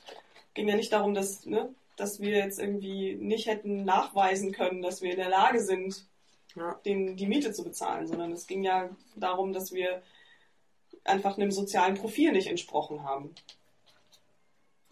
Ging 0.55 0.69
ja 0.69 0.77
nicht 0.77 0.93
darum, 0.93 1.15
dass, 1.15 1.47
ne, 1.47 1.73
dass 1.97 2.21
wir 2.21 2.37
jetzt 2.37 2.59
irgendwie 2.59 3.15
nicht 3.15 3.47
hätten 3.47 3.85
nachweisen 3.85 4.53
können, 4.53 4.83
dass 4.83 5.01
wir 5.01 5.13
in 5.13 5.19
der 5.19 5.29
Lage 5.31 5.61
sind, 5.61 6.05
Ja. 6.57 6.75
den, 6.85 7.17
die 7.17 7.27
Miete 7.27 7.53
zu 7.53 7.63
bezahlen, 7.65 8.07
sondern 8.09 8.33
es 8.33 8.47
ging 8.47 8.63
ja 8.65 8.91
darum, 9.17 9.53
dass 9.53 9.73
wir 9.73 10.03
einfach 11.05 11.37
einem 11.37 11.51
sozialen 11.51 11.95
Profil 11.95 12.33
nicht 12.33 12.49
entsprochen 12.49 13.05
haben. 13.05 13.35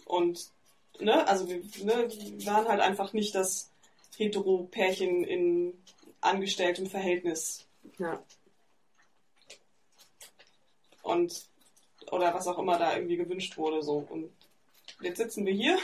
Und, 0.05 0.51
ne, 1.01 1.27
also 1.27 1.49
wir, 1.49 1.63
ne, 1.85 2.09
waren 2.45 2.69
halt 2.69 2.81
einfach 2.81 3.13
nicht 3.13 3.35
das 3.35 3.71
Hetero-Pärchen 4.17 5.25
in 5.25 5.83
angestelltem 6.21 6.87
Verhältnis 6.87 7.67
Ja. 7.99 8.23
und 11.03 11.47
oder 12.11 12.33
was 12.35 12.47
auch 12.47 12.59
immer 12.59 12.79
da 12.79 12.95
irgendwie 12.95 13.17
gewünscht 13.17 13.57
wurde 13.57 13.83
so 13.83 14.07
und 14.09 14.31
jetzt 15.01 15.17
sitzen 15.19 15.47
wir 15.47 15.53
hier 15.53 15.79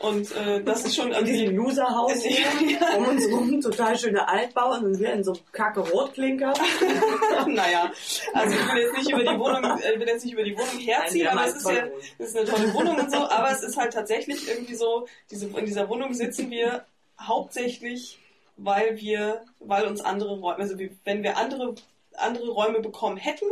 und 0.00 0.34
äh, 0.34 0.62
das 0.64 0.86
ist 0.86 0.96
schon 0.96 1.12
In 1.12 1.26
diesem 1.26 1.58
Userhaus 1.58 2.22
hier, 2.22 2.40
ja, 2.70 2.88
um 2.96 3.08
uns 3.08 3.30
rum, 3.30 3.60
total 3.60 3.98
schöne 3.98 4.26
Altbauen 4.26 4.84
und 4.84 4.98
wir 4.98 5.12
in 5.12 5.22
so 5.22 5.36
kacke 5.52 5.80
Rotklinker. 5.80 6.54
naja, 7.46 7.92
also 8.32 8.56
ich 8.56 8.72
will 8.72 8.82
jetzt 8.82 8.96
nicht 8.96 9.10
über 9.10 9.22
die 9.22 9.38
Wohnung, 9.38 9.62
äh, 9.62 10.00
will 10.00 10.08
jetzt 10.08 10.24
nicht 10.24 10.32
über 10.32 10.42
die 10.42 10.56
Wohnung 10.56 10.78
herziehen, 10.78 11.26
aber 11.26 11.46
es 11.46 11.56
ist 11.56 11.68
ja, 11.68 11.86
es 12.18 12.28
ist 12.30 12.36
eine 12.36 12.46
tolle 12.46 12.72
Wohnung 12.72 12.98
und 12.98 13.10
so, 13.10 13.18
aber 13.18 13.50
es 13.50 13.62
ist 13.62 13.76
halt 13.76 13.92
tatsächlich 13.92 14.48
irgendwie 14.48 14.74
so, 14.74 15.06
diese, 15.30 15.46
in 15.48 15.66
dieser 15.66 15.86
Wohnung 15.90 16.14
sitzen 16.14 16.50
wir 16.50 16.86
hauptsächlich, 17.20 18.18
weil 18.56 18.96
wir, 18.96 19.44
weil 19.58 19.86
uns 19.86 20.00
andere 20.00 20.38
Räume, 20.38 20.60
also 20.60 20.76
wenn 21.04 21.22
wir 21.22 21.36
andere, 21.36 21.74
andere 22.14 22.48
Räume 22.48 22.80
bekommen 22.80 23.18
hätten, 23.18 23.46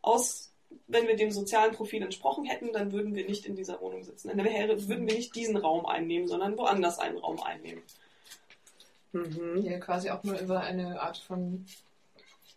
aus, 0.00 0.50
wenn 0.86 1.06
wir 1.06 1.16
dem 1.16 1.30
sozialen 1.30 1.72
Profil 1.72 2.02
entsprochen 2.02 2.44
hätten, 2.44 2.72
dann 2.72 2.92
würden 2.92 3.14
wir 3.14 3.26
nicht 3.26 3.46
in 3.46 3.56
dieser 3.56 3.80
Wohnung 3.80 4.04
sitzen. 4.04 4.28
Dann 4.28 4.44
wäre, 4.44 4.88
würden 4.88 5.06
wir 5.06 5.14
nicht 5.14 5.34
diesen 5.34 5.56
Raum 5.56 5.86
einnehmen, 5.86 6.28
sondern 6.28 6.56
woanders 6.56 6.98
einen 6.98 7.18
Raum 7.18 7.40
einnehmen. 7.42 7.82
Mhm. 9.12 9.62
Hier 9.62 9.80
quasi 9.80 10.10
auch 10.10 10.22
nur 10.24 10.38
über 10.38 10.60
eine 10.60 11.00
Art 11.00 11.18
von 11.18 11.64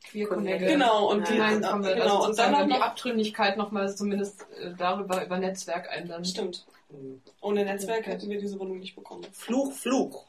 Queer 0.10 0.28
Connect. 0.28 0.68
Genau, 0.68 1.12
und 1.12 1.20
Ja, 1.22 1.26
die, 1.26 1.34
hineinkommen. 1.34 1.84
genau, 1.84 2.16
also 2.18 2.30
und 2.30 2.40
dann 2.40 2.56
auch 2.56 2.64
die 2.64 2.70
noch, 2.70 2.82
Abtrünnigkeit 2.82 3.58
nochmal 3.58 3.96
zumindest 3.96 4.42
äh, 4.60 4.74
darüber, 4.78 5.24
über 5.24 5.38
Netzwerk 5.38 5.88
ändern. 5.92 6.26
stimmt. 6.26 6.66
Mhm. 6.90 7.22
Ohne 7.42 7.66
Netzwerk 7.66 8.06
hätten 8.06 8.30
wir 8.30 8.40
diese 8.40 8.60
Wohnung 8.60 8.80
nicht 8.80 8.96
bekommen. 8.96 9.26
Fluch, 9.34 9.74
Fluch. 9.74 10.26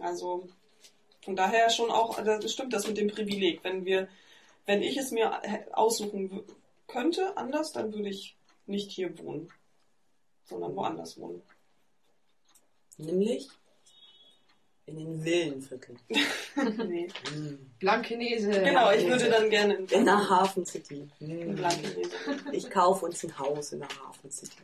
Also 0.00 0.48
von 1.24 1.36
daher 1.36 1.70
schon 1.70 1.90
auch, 1.90 2.20
das 2.22 2.52
stimmt 2.52 2.72
das 2.72 2.86
mit 2.88 2.96
dem 2.96 3.08
Privileg. 3.08 3.62
Wenn 3.62 3.84
wir, 3.84 4.08
wenn 4.66 4.82
ich 4.82 4.96
es 4.96 5.10
mir 5.10 5.40
aussuchen 5.76 6.30
w- 6.30 6.42
könnte, 6.86 7.36
anders, 7.36 7.72
dann 7.72 7.92
würde 7.92 8.08
ich 8.08 8.36
nicht 8.66 8.90
hier 8.90 9.16
wohnen, 9.18 9.50
sondern 10.44 10.74
woanders 10.76 11.18
wohnen. 11.18 11.42
Nämlich 12.98 13.48
in 14.86 14.96
den 14.96 15.24
Villenvierteln. 15.24 15.98
nee. 16.88 17.08
Mhm. 17.34 17.70
Blankenese. 17.78 18.50
Genau, 18.50 18.90
ich 18.92 19.06
würde 19.06 19.30
dann 19.30 19.48
gerne 19.48 19.74
in, 19.74 19.86
In 19.86 20.04
der 20.04 20.28
Hafen 20.28 20.66
City. 20.66 21.08
in. 21.20 21.54
Blankenese. 21.54 22.10
Ich 22.52 22.68
kaufe 22.68 23.06
uns 23.06 23.22
ein 23.24 23.38
Haus 23.38 23.72
in 23.72 23.78
der 23.80 23.88
Hafen 23.88 24.30
City. 24.30 24.56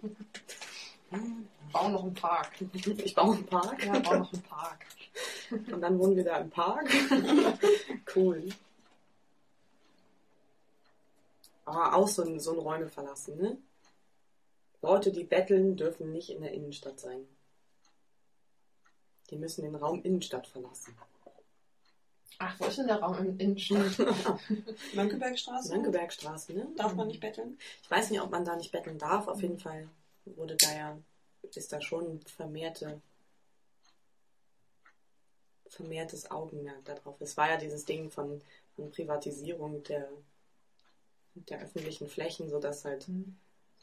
Bau 1.73 1.89
noch 1.89 2.03
einen 2.03 2.15
Park. 2.15 2.51
Ich 3.05 3.15
baue 3.15 3.37
einen 3.37 3.47
Park. 3.47 3.83
Ja, 3.85 3.99
bau 4.01 4.17
noch 4.19 4.33
einen 4.33 4.43
Park. 4.43 4.85
Und 5.51 5.81
dann 5.81 5.99
wohnen 5.99 6.17
wir 6.17 6.25
da 6.25 6.39
im 6.39 6.51
Park. 6.51 6.87
cool. 8.17 8.49
Aber 11.69 11.95
auch 11.95 12.09
so 12.09 12.23
ein, 12.23 12.41
so 12.41 12.53
ein 12.53 12.59
Räume 12.59 12.89
verlassen, 12.89 13.37
ne? 13.37 13.59
Leute, 14.81 15.13
die 15.13 15.25
betteln, 15.25 15.77
dürfen 15.77 16.13
nicht 16.13 16.31
in 16.31 16.41
der 16.41 16.53
Innenstadt 16.53 16.99
sein. 16.99 17.27
Die 19.29 19.37
müssen 19.37 19.63
den 19.63 19.75
Raum 19.75 20.03
Innenstadt 20.03 20.47
verlassen. 20.47 20.97
Ach, 22.39 22.59
wo 22.59 22.67
ist 22.67 22.79
denn 22.79 22.87
der 22.87 23.01
Raum 23.01 23.19
im 23.19 23.39
Innenstadt? 23.39 23.99
Mönckebergstraße? 24.95 25.75
Mönckebergstraße, 25.75 26.55
ne? 26.55 26.69
Darf 26.77 26.95
man 26.95 27.09
nicht 27.09 27.21
betteln? 27.21 27.59
Ich 27.83 27.91
weiß 27.91 28.11
nicht, 28.11 28.23
ob 28.23 28.31
man 28.31 28.47
da 28.47 28.57
nicht 28.57 28.73
betteln 28.73 28.97
darf. 28.97 29.29
Auf 29.29 29.43
jeden 29.43 29.59
Fall 29.59 29.89
wurde 30.25 30.57
da 30.57 30.75
ja, 30.75 30.99
ist 31.43 31.73
da 31.73 31.83
schon 31.83 32.21
vermehrte, 32.23 33.03
vermehrtes 35.67 36.31
Augenmerk 36.31 36.83
darauf. 36.87 37.21
Es 37.21 37.37
war 37.37 37.51
ja 37.51 37.59
dieses 37.59 37.85
Ding 37.85 38.11
von, 38.11 38.41
von 38.75 38.91
Privatisierung 38.91 39.83
der, 39.83 40.09
der 41.49 41.63
öffentlichen 41.63 42.09
Flächen, 42.09 42.49
sodass 42.49 42.85
halt, 42.85 43.07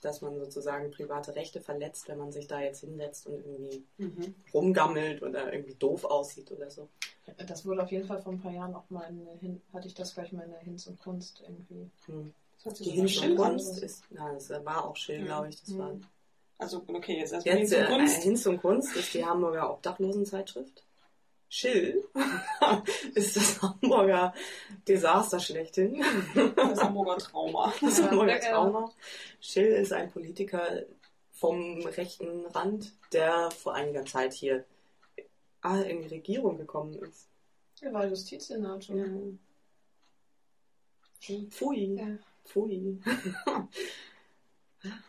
dass 0.02 0.22
man 0.22 0.38
sozusagen 0.40 0.92
private 0.92 1.36
Rechte 1.36 1.62
verletzt, 1.62 2.08
wenn 2.08 2.18
man 2.20 2.32
sich 2.32 2.48
da 2.48 2.60
jetzt 2.62 2.82
hinsetzt 2.82 3.28
und 3.28 3.44
irgendwie 3.46 3.84
Mhm. 3.98 4.36
rumgammelt 4.54 5.22
oder 5.24 5.52
irgendwie 5.54 5.76
doof 5.76 6.04
aussieht 6.06 6.52
oder 6.52 6.70
so. 6.70 6.88
Das 7.48 7.66
wurde 7.66 7.82
auf 7.84 7.92
jeden 7.92 8.06
Fall 8.06 8.22
vor 8.22 8.34
ein 8.34 8.40
paar 8.42 8.52
Jahren 8.52 8.76
auch 8.76 8.88
mal 8.90 9.12
Hin 9.42 9.62
hatte 9.74 9.88
ich 9.88 9.96
das 9.96 10.14
gleich 10.14 10.32
mal 10.32 10.44
in 10.44 10.52
der 10.52 10.60
Hinz 10.60 10.86
und 10.88 11.00
Kunst 11.00 11.42
irgendwie. 11.42 11.90
Hm. 12.06 12.34
Sich 12.58 12.88
Die 12.88 12.92
Hinz- 12.92 13.18
und. 13.22 13.36
Kunst 13.36 13.82
ist, 13.82 14.04
na, 14.12 14.32
das 14.34 14.50
war 14.50 14.86
auch 14.86 14.96
Schill, 14.96 15.22
Mhm. 15.22 15.26
glaube 15.26 15.50
ich. 15.50 15.62
Das 15.62 15.78
war 15.78 15.94
Mhm. 15.94 16.04
Also, 16.58 16.84
okay, 16.88 17.20
jetzt 17.20 17.34
erstmal 17.34 17.58
Jetzt 17.58 17.72
Hinz 17.74 17.74
äh, 17.74 17.92
und 17.92 17.98
Kunst. 18.00 18.24
Hinz 18.24 18.46
und 18.46 18.58
Kunst 18.62 18.96
ist 18.96 19.14
die 19.14 19.26
Hamburger 19.26 19.72
Obdachlosenzeitschrift. 19.74 20.84
Schill 21.50 22.04
ist 23.14 23.38
das 23.38 23.62
Hamburger 23.62 24.34
Desaster 24.88 25.40
schlechthin. 25.40 26.04
Das 26.56 26.82
Hamburger 26.82 27.18
Trauma. 27.18 27.74
Das 27.82 28.02
Hamburger. 28.02 28.40
Trauma. 28.40 28.92
Schill 29.40 29.68
ist 29.68 29.94
ein 29.94 30.12
Politiker 30.12 30.84
vom 31.32 31.86
rechten 31.86 32.46
Rand, 32.48 32.94
der 33.12 33.52
vor 33.52 33.76
einiger 33.76 34.06
Zeit 34.06 34.34
hier 34.34 34.66
ah, 35.62 35.82
in 35.82 36.02
die 36.02 36.08
Regierung 36.08 36.58
gekommen 36.58 36.94
ist. 36.96 37.28
Er 37.82 37.94
war 37.94 38.08
Justizsenator. 38.08 38.96
Ja. 38.96 39.06
Pfui. 41.50 41.96
Ja. 41.96 42.18
Pfui. 42.46 43.00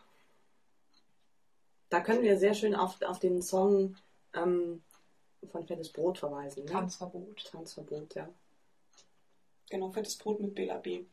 da 1.89 2.01
können 2.01 2.23
wir 2.23 2.39
sehr 2.39 2.55
schön 2.55 2.75
auf, 2.75 3.01
auf 3.03 3.19
den 3.21 3.43
Song 3.43 3.97
ähm, 4.35 4.83
von 5.49 5.67
Fettes 5.67 5.89
Brot 5.91 6.19
verweisen. 6.19 6.65
Ne? 6.65 6.71
Tanzverbot. 6.71 7.45
Tanzverbot, 7.51 8.15
ja. 8.15 8.29
Genau, 9.71 9.91
fettes 9.91 10.17
Brot 10.17 10.41
mit 10.41 10.55
Bela 10.55 10.77
B. 10.79 11.05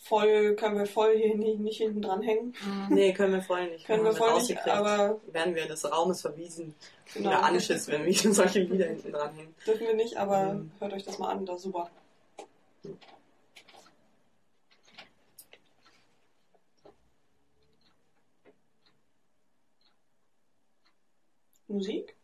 Voll, 0.00 0.54
können 0.54 0.78
wir 0.78 0.86
voll 0.86 1.16
hier 1.16 1.34
nicht, 1.34 1.58
nicht 1.58 1.78
hinten 1.78 2.00
dran 2.02 2.22
hängen. 2.22 2.54
Nee, 2.88 3.12
können 3.12 3.32
wir 3.32 3.42
voll 3.42 3.68
nicht. 3.68 3.84
Können 3.84 4.04
wir 4.04 4.12
voll 4.12 4.32
nicht, 4.40 4.56
aber 4.68 5.20
Werden 5.32 5.56
wir 5.56 5.66
des 5.66 5.90
Raumes 5.90 6.20
verwiesen. 6.20 6.74
genau. 7.12 7.30
Oder 7.30 7.42
Anschiss, 7.42 7.88
wenn 7.88 8.04
wir 8.04 8.32
solche 8.32 8.60
Lieder 8.60 8.86
hinten 8.86 9.10
dran 9.12 9.34
hängen. 9.34 9.54
Dürfen 9.66 9.86
wir 9.88 9.94
nicht, 9.94 10.16
aber 10.16 10.54
Mhm. 10.54 10.70
hört 10.78 10.92
euch 10.92 11.04
das 11.04 11.18
mal 11.18 11.30
an, 11.30 11.44
ist 11.48 11.62
super. 11.62 11.90
Musik? 21.68 22.14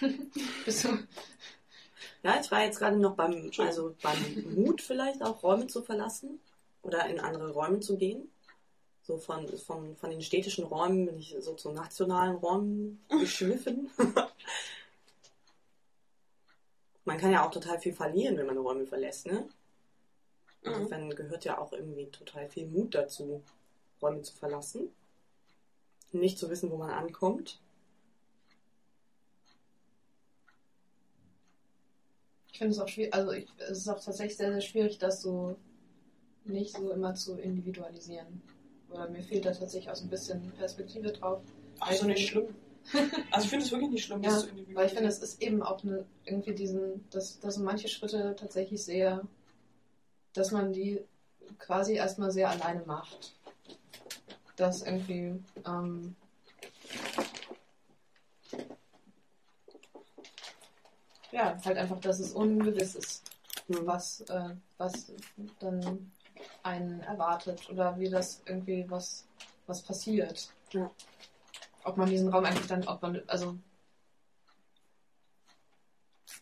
Bist 0.64 0.84
du, 0.84 0.98
Ja, 2.22 2.38
ich 2.40 2.50
war 2.50 2.64
jetzt 2.64 2.78
gerade 2.78 2.96
noch 2.96 3.16
beim, 3.16 3.50
also 3.58 3.94
beim 4.02 4.54
Mut 4.54 4.82
vielleicht 4.82 5.22
auch 5.22 5.42
Räume 5.42 5.66
zu 5.66 5.82
verlassen 5.82 6.40
oder 6.82 7.06
in 7.06 7.20
andere 7.20 7.50
Räume 7.50 7.80
zu 7.80 7.96
gehen. 7.96 8.30
So 9.02 9.16
von, 9.18 9.48
von, 9.58 9.96
von 9.96 10.10
den 10.10 10.22
städtischen 10.22 10.64
Räumen 10.64 11.06
bin 11.06 11.18
ich 11.18 11.34
so 11.40 11.54
zu 11.54 11.72
nationalen 11.72 12.36
Räumen 12.36 13.02
geschliffen. 13.08 13.90
man 17.04 17.18
kann 17.18 17.32
ja 17.32 17.46
auch 17.46 17.50
total 17.50 17.80
viel 17.80 17.94
verlieren, 17.94 18.36
wenn 18.36 18.46
man 18.46 18.58
Räume 18.58 18.86
verlässt, 18.86 19.26
ne? 19.26 19.48
Mhm. 20.62 20.72
Insofern 20.72 21.10
gehört 21.10 21.44
ja 21.44 21.58
auch 21.58 21.72
irgendwie 21.72 22.06
total 22.06 22.48
viel 22.50 22.66
Mut 22.66 22.94
dazu, 22.94 23.42
Räume 24.02 24.22
zu 24.22 24.34
verlassen. 24.34 24.90
Nicht 26.12 26.38
zu 26.38 26.50
wissen, 26.50 26.70
wo 26.70 26.76
man 26.76 26.90
ankommt. 26.90 27.58
Finde 32.60 32.74
es 32.74 32.78
auch 32.78 32.88
schwierig, 32.88 33.14
also 33.14 33.32
ich, 33.32 33.48
es 33.70 33.78
ist 33.78 33.88
auch 33.88 33.98
tatsächlich 33.98 34.36
sehr, 34.36 34.52
sehr 34.52 34.60
schwierig, 34.60 34.98
das 34.98 35.22
so 35.22 35.56
nicht 36.44 36.76
so 36.76 36.90
immer 36.90 37.14
zu 37.14 37.38
individualisieren. 37.38 38.42
Oder 38.90 39.08
mir 39.08 39.22
fehlt 39.22 39.46
da 39.46 39.52
tatsächlich 39.52 39.90
auch 39.90 39.94
so 39.94 40.04
ein 40.04 40.10
bisschen 40.10 40.52
Perspektive 40.58 41.10
drauf. 41.10 41.40
Also 41.80 42.06
nicht 42.06 42.28
schlimm. 42.28 42.54
Also 43.30 43.44
ich 43.44 43.50
finde 43.50 43.64
es 43.64 43.72
wirklich 43.72 43.90
nicht 43.90 44.04
schlimm, 44.04 44.22
Ja, 44.22 44.30
das 44.30 44.40
zu 44.40 44.48
individualisieren. 44.48 44.76
Weil 44.76 44.86
ich 44.86 44.92
finde, 44.92 45.08
es 45.08 45.18
ist 45.20 45.42
eben 45.42 45.62
auch 45.62 45.82
eine, 45.82 46.04
irgendwie 46.24 46.54
diesen, 46.54 47.08
dass, 47.10 47.40
dass 47.40 47.56
manche 47.56 47.88
Schritte 47.88 48.36
tatsächlich 48.38 48.84
sehr, 48.84 49.22
dass 50.34 50.50
man 50.50 50.72
die 50.72 51.00
quasi 51.58 51.94
erstmal 51.94 52.30
sehr 52.30 52.50
alleine 52.50 52.82
macht. 52.84 53.34
Dass 54.56 54.82
irgendwie, 54.82 55.34
ähm, 55.66 56.14
ja, 61.32 61.56
halt 61.64 61.78
einfach, 61.78 62.00
dass 62.00 62.18
es 62.18 62.32
ungewiss 62.32 62.94
ist, 62.94 63.30
Hm. 63.70 63.86
was, 63.86 64.20
äh, 64.22 64.50
was 64.78 65.12
dann 65.60 66.10
einen 66.62 67.00
erwartet 67.00 67.68
oder 67.70 67.98
wie 67.98 68.08
das 68.08 68.42
irgendwie 68.46 68.84
was, 68.88 69.26
was 69.66 69.82
passiert. 69.82 70.50
Ja. 70.72 70.90
Ob 71.84 71.96
man 71.96 72.08
diesen 72.08 72.28
Raum 72.28 72.44
eigentlich 72.44 72.66
dann, 72.66 72.86
ob 72.86 73.00
man, 73.02 73.22
also 73.26 73.56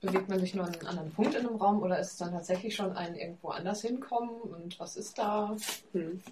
bewegt 0.01 0.29
man 0.29 0.39
sich 0.39 0.55
nur 0.55 0.65
an 0.65 0.75
einen 0.75 0.87
anderen 0.87 1.13
Punkt 1.13 1.35
in 1.35 1.47
einem 1.47 1.57
Raum 1.57 1.83
oder 1.83 1.99
ist 1.99 2.13
es 2.13 2.17
dann 2.19 2.33
tatsächlich 2.33 2.75
schon 2.75 2.97
ein 2.97 3.17
irgendwo 3.17 3.49
anders 3.49 3.83
hinkommen 3.83 4.41
und 4.41 4.79
was 4.79 4.97
ist 4.97 5.19
da? 5.19 5.57
Hm. 5.93 6.23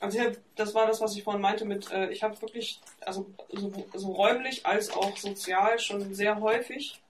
Also 0.00 0.18
ja, 0.18 0.30
das 0.56 0.74
war 0.74 0.86
das, 0.86 1.00
was 1.02 1.14
ich 1.14 1.24
vorhin 1.24 1.42
meinte 1.42 1.66
mit, 1.66 1.90
äh, 1.90 2.08
ich 2.10 2.22
habe 2.22 2.40
wirklich, 2.40 2.80
also 3.02 3.26
so, 3.50 3.70
so 3.94 4.12
räumlich 4.12 4.64
als 4.64 4.90
auch 4.90 5.16
sozial 5.18 5.78
schon 5.78 6.14
sehr 6.14 6.40
häufig 6.40 7.00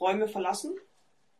Räume 0.00 0.28
verlassen. 0.28 0.74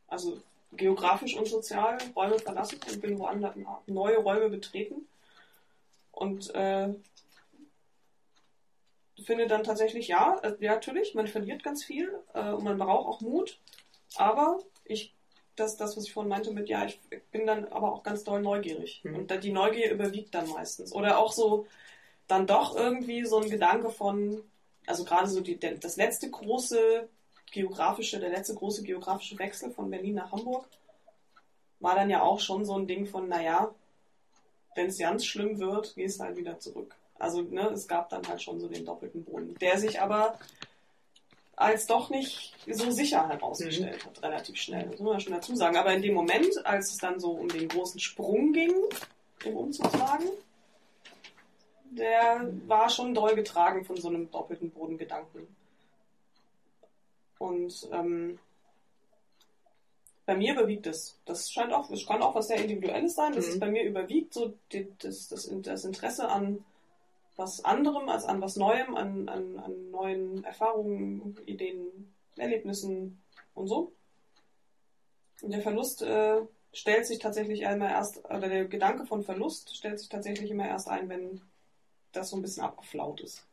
Also 0.06 0.40
geografisch 0.72 1.36
und 1.36 1.47
sozial 1.47 1.98
Räume 2.14 2.39
verlassen 2.39 2.78
und 2.90 3.01
bin 3.01 3.18
woanders 3.18 3.55
neue 3.86 4.18
Räume 4.18 4.51
betreten. 4.51 5.06
Und 6.12 6.55
äh, 6.55 6.89
finde 9.24 9.47
dann 9.47 9.64
tatsächlich, 9.64 10.09
ja, 10.09 10.39
äh, 10.43 10.56
ja, 10.60 10.74
natürlich, 10.74 11.14
man 11.14 11.26
verliert 11.26 11.62
ganz 11.62 11.85
viel 11.85 12.12
äh, 12.35 12.51
und 12.51 12.64
man 12.64 12.78
braucht 12.78 13.06
auch 13.06 13.20
Mut. 13.20 13.59
Aber 14.16 14.59
ich 14.85 15.14
das, 15.59 15.76
das, 15.76 15.97
was 15.97 16.05
ich 16.05 16.12
vorhin 16.12 16.30
meinte 16.30 16.52
mit, 16.52 16.68
ja, 16.68 16.85
ich 16.86 17.01
bin 17.30 17.47
dann 17.47 17.66
aber 17.66 17.93
auch 17.93 18.02
ganz 18.02 18.24
doll 18.24 18.40
neugierig. 18.40 19.01
Mhm. 19.02 19.14
Und 19.16 19.43
die 19.43 19.52
Neugier 19.52 19.90
überwiegt 19.90 20.35
dann 20.35 20.48
meistens. 20.48 20.93
Oder 20.93 21.18
auch 21.18 21.32
so, 21.32 21.66
dann 22.26 22.47
doch 22.47 22.76
irgendwie 22.76 23.24
so 23.24 23.40
ein 23.40 23.51
Gedanke 23.51 23.90
von, 23.90 24.43
also 24.86 25.05
gerade 25.05 25.28
so 25.28 25.40
die, 25.40 25.59
das 25.59 25.97
letzte 25.97 26.30
große 26.30 27.09
geografische, 27.53 28.19
der 28.20 28.31
letzte 28.31 28.55
große 28.55 28.83
geografische 28.83 29.39
Wechsel 29.39 29.70
von 29.70 29.91
Berlin 29.91 30.16
nach 30.16 30.33
Hamburg 30.33 30.66
war 31.81 31.95
dann 31.95 32.11
ja 32.11 32.23
auch 32.23 32.41
schon 32.41 32.65
so 32.65 32.75
ein 32.77 32.87
Ding 32.87 33.07
von, 33.07 33.29
naja, 33.29 33.73
wenn 34.75 34.87
es 34.87 34.99
ganz 34.99 35.25
schlimm 35.25 35.59
wird, 35.59 35.95
gehst 35.95 36.20
du 36.20 36.25
halt 36.25 36.37
wieder 36.37 36.59
zurück. 36.59 36.95
Also 37.19 37.43
ne, 37.43 37.69
es 37.70 37.89
gab 37.89 38.09
dann 38.11 38.27
halt 38.27 38.43
schon 38.43 38.61
so 38.61 38.69
den 38.69 38.85
doppelten 38.85 39.25
Boden, 39.25 39.55
der 39.61 39.79
sich 39.79 40.01
aber 40.01 40.39
als 41.57 41.87
doch 41.87 42.09
nicht 42.11 42.55
so 42.69 42.91
sicher 42.93 43.29
herausgestellt 43.29 44.07
hat, 44.07 44.23
relativ 44.23 44.57
schnell. 44.57 44.89
Das 44.91 45.01
muss 45.01 45.12
man 45.12 45.20
schon 45.20 45.33
dazu 45.33 45.57
sagen. 45.57 45.77
Aber 45.77 45.93
in 45.93 46.03
dem 46.03 46.15
Moment, 46.15 46.65
als 46.65 46.93
es 46.93 46.99
dann 46.99 47.19
so 47.19 47.33
um 47.33 47.49
den 47.49 47.69
großen 47.69 47.99
Sprung 47.99 48.53
ging 48.53 48.73
im 49.45 49.57
Umzugswagen, 49.57 50.29
der 51.91 52.49
war 52.66 52.89
schon 52.89 53.12
doll 53.15 53.35
getragen 53.35 53.85
von 53.85 53.97
so 53.97 54.09
einem 54.09 54.31
doppelten 54.31 54.70
Bodengedanken. 54.70 55.49
Und 57.39 57.89
ähm, 57.93 58.39
bei 60.27 60.36
mir 60.36 60.52
überwiegt 60.52 60.86
es. 60.86 61.19
Das 61.24 61.51
scheint 61.51 61.73
auch, 61.73 61.89
es 61.90 62.05
kann 62.06 62.23
auch 62.23 62.35
was 62.35 62.48
sehr 62.48 62.60
Individuelles 62.60 63.15
sein, 63.15 63.32
dass 63.32 63.47
Mhm. 63.47 63.52
es 63.52 63.60
bei 63.60 63.70
mir 63.70 63.85
überwiegt, 63.85 64.35
so 64.35 64.52
die, 64.73 64.89
das, 64.98 65.28
das, 65.28 65.51
das 65.62 65.85
Interesse 65.85 66.28
an 66.28 66.65
was 67.36 67.65
anderem 67.65 68.09
als 68.09 68.24
an 68.24 68.40
was 68.40 68.56
Neuem, 68.56 68.97
an, 68.97 69.28
an, 69.28 69.59
an 69.60 69.90
neuen 69.90 70.43
Erfahrungen, 70.43 71.36
Ideen, 71.47 72.12
Erlebnissen 72.36 73.23
und 73.55 73.69
so. 73.69 73.93
Und 75.40 75.52
der 75.52 75.62
Verlust 75.62 76.02
äh, 76.02 76.43
stellt 76.73 77.06
sich 77.06 77.20
tatsächlich 77.20 77.62
immer 77.62 77.89
erst, 77.89 78.24
oder 78.24 78.48
der 78.48 78.65
Gedanke 78.65 79.06
von 79.06 79.23
Verlust 79.23 79.77
stellt 79.77 80.01
sich 80.01 80.09
tatsächlich 80.09 80.51
immer 80.51 80.66
erst 80.66 80.89
ein, 80.89 81.09
wenn 81.09 81.40
das 82.10 82.31
so 82.31 82.36
ein 82.36 82.43
bisschen 82.43 82.65
abgeflaut 82.65 83.20
ist. 83.20 83.47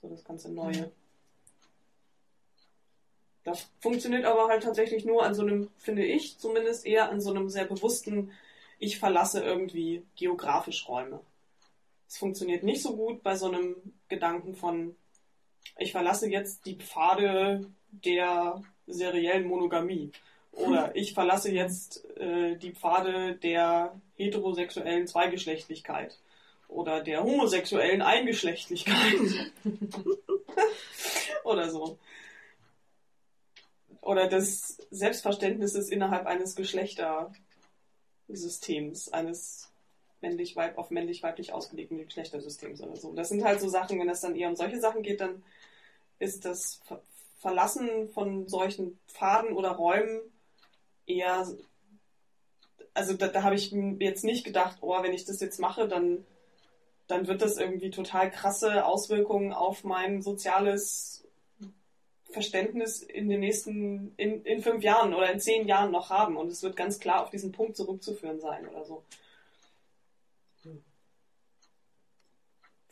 So 0.00 0.08
das 0.08 0.24
ganze 0.24 0.50
Neue. 0.50 0.90
Das 3.44 3.70
funktioniert 3.78 4.24
aber 4.24 4.48
halt 4.48 4.62
tatsächlich 4.62 5.04
nur 5.04 5.24
an 5.24 5.34
so 5.34 5.42
einem, 5.42 5.68
finde 5.76 6.04
ich 6.04 6.38
zumindest, 6.38 6.86
eher 6.86 7.10
an 7.10 7.20
so 7.20 7.30
einem 7.30 7.50
sehr 7.50 7.66
bewussten, 7.66 8.32
ich 8.78 8.98
verlasse 8.98 9.42
irgendwie 9.42 10.02
geografisch 10.16 10.88
Räume. 10.88 11.20
Es 12.08 12.16
funktioniert 12.16 12.62
nicht 12.62 12.82
so 12.82 12.96
gut 12.96 13.22
bei 13.22 13.36
so 13.36 13.46
einem 13.46 13.76
Gedanken 14.08 14.54
von, 14.54 14.96
ich 15.78 15.92
verlasse 15.92 16.28
jetzt 16.28 16.64
die 16.66 16.76
Pfade 16.76 17.66
der 17.90 18.62
seriellen 18.86 19.46
Monogamie. 19.46 20.10
Oder 20.52 20.92
ich 20.96 21.12
verlasse 21.14 21.52
jetzt 21.52 22.04
äh, 22.16 22.56
die 22.56 22.72
Pfade 22.72 23.34
der 23.36 24.00
heterosexuellen 24.16 25.06
Zweigeschlechtlichkeit. 25.06 26.18
Oder 26.68 27.02
der 27.02 27.22
homosexuellen 27.22 28.00
Eingeschlechtlichkeit. 28.02 29.52
Oder 31.44 31.70
so. 31.70 31.98
Oder 34.04 34.28
des 34.28 34.78
Selbstverständnisses 34.90 35.88
innerhalb 35.88 36.26
eines 36.26 36.54
Geschlechtersystems, 36.56 39.12
eines 39.12 39.70
männlich 40.20 40.56
-weib 40.56 40.76
auf 40.76 40.90
männlich-weiblich 40.90 41.52
ausgelegten 41.52 42.04
Geschlechtersystems 42.04 42.82
oder 42.82 42.96
so. 42.96 43.12
Das 43.14 43.28
sind 43.28 43.44
halt 43.44 43.60
so 43.60 43.68
Sachen, 43.68 43.98
wenn 43.98 44.08
es 44.08 44.20
dann 44.20 44.36
eher 44.36 44.48
um 44.48 44.56
solche 44.56 44.80
Sachen 44.80 45.02
geht, 45.02 45.20
dann 45.20 45.42
ist 46.18 46.44
das 46.44 46.80
Ver 46.84 47.00
Verlassen 47.38 48.08
von 48.08 48.48
solchen 48.48 48.98
Pfaden 49.06 49.54
oder 49.54 49.72
Räumen 49.72 50.20
eher, 51.06 51.46
also 52.94 53.12
da, 53.12 53.28
da 53.28 53.42
habe 53.42 53.54
ich 53.54 53.70
jetzt 53.98 54.24
nicht 54.24 54.44
gedacht, 54.44 54.78
oh, 54.80 55.02
wenn 55.02 55.12
ich 55.12 55.26
das 55.26 55.40
jetzt 55.40 55.60
mache, 55.60 55.86
dann, 55.86 56.24
dann 57.06 57.26
wird 57.26 57.42
das 57.42 57.58
irgendwie 57.58 57.90
total 57.90 58.30
krasse 58.30 58.86
Auswirkungen 58.86 59.52
auf 59.52 59.84
mein 59.84 60.22
soziales 60.22 61.23
Verständnis 62.34 63.02
in 63.02 63.28
den 63.28 63.40
nächsten, 63.40 64.12
in, 64.16 64.44
in 64.44 64.60
fünf 64.62 64.82
Jahren 64.82 65.14
oder 65.14 65.32
in 65.32 65.40
zehn 65.40 65.66
Jahren 65.66 65.90
noch 65.90 66.10
haben. 66.10 66.36
Und 66.36 66.48
es 66.48 66.62
wird 66.62 66.76
ganz 66.76 66.98
klar 67.00 67.22
auf 67.22 67.30
diesen 67.30 67.52
Punkt 67.52 67.76
zurückzuführen 67.76 68.40
sein 68.40 68.68
oder 68.68 68.84
so. 68.84 69.02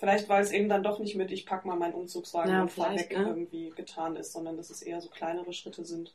Vielleicht, 0.03 0.29
weil 0.29 0.43
es 0.43 0.51
eben 0.51 0.69
dann 0.69 0.83
doch 0.83 0.99
nicht 0.99 1.15
mit, 1.15 1.31
ich 1.31 1.47
pack 1.47 1.65
mal 1.65 1.77
meinen 1.77 1.95
Umzugswagen 1.95 2.51
Ja, 2.51 2.63
und 2.63 2.73
fahr 2.73 2.93
weg 2.97 3.17
ne? 3.17 3.29
irgendwie 3.29 3.71
getan 3.71 4.17
ist, 4.17 4.33
sondern 4.33 4.57
dass 4.57 4.71
es 4.71 4.83
eher 4.83 5.01
so 5.01 5.09
kleinere 5.09 5.53
Schritte 5.53 5.85
sind. 5.85 6.13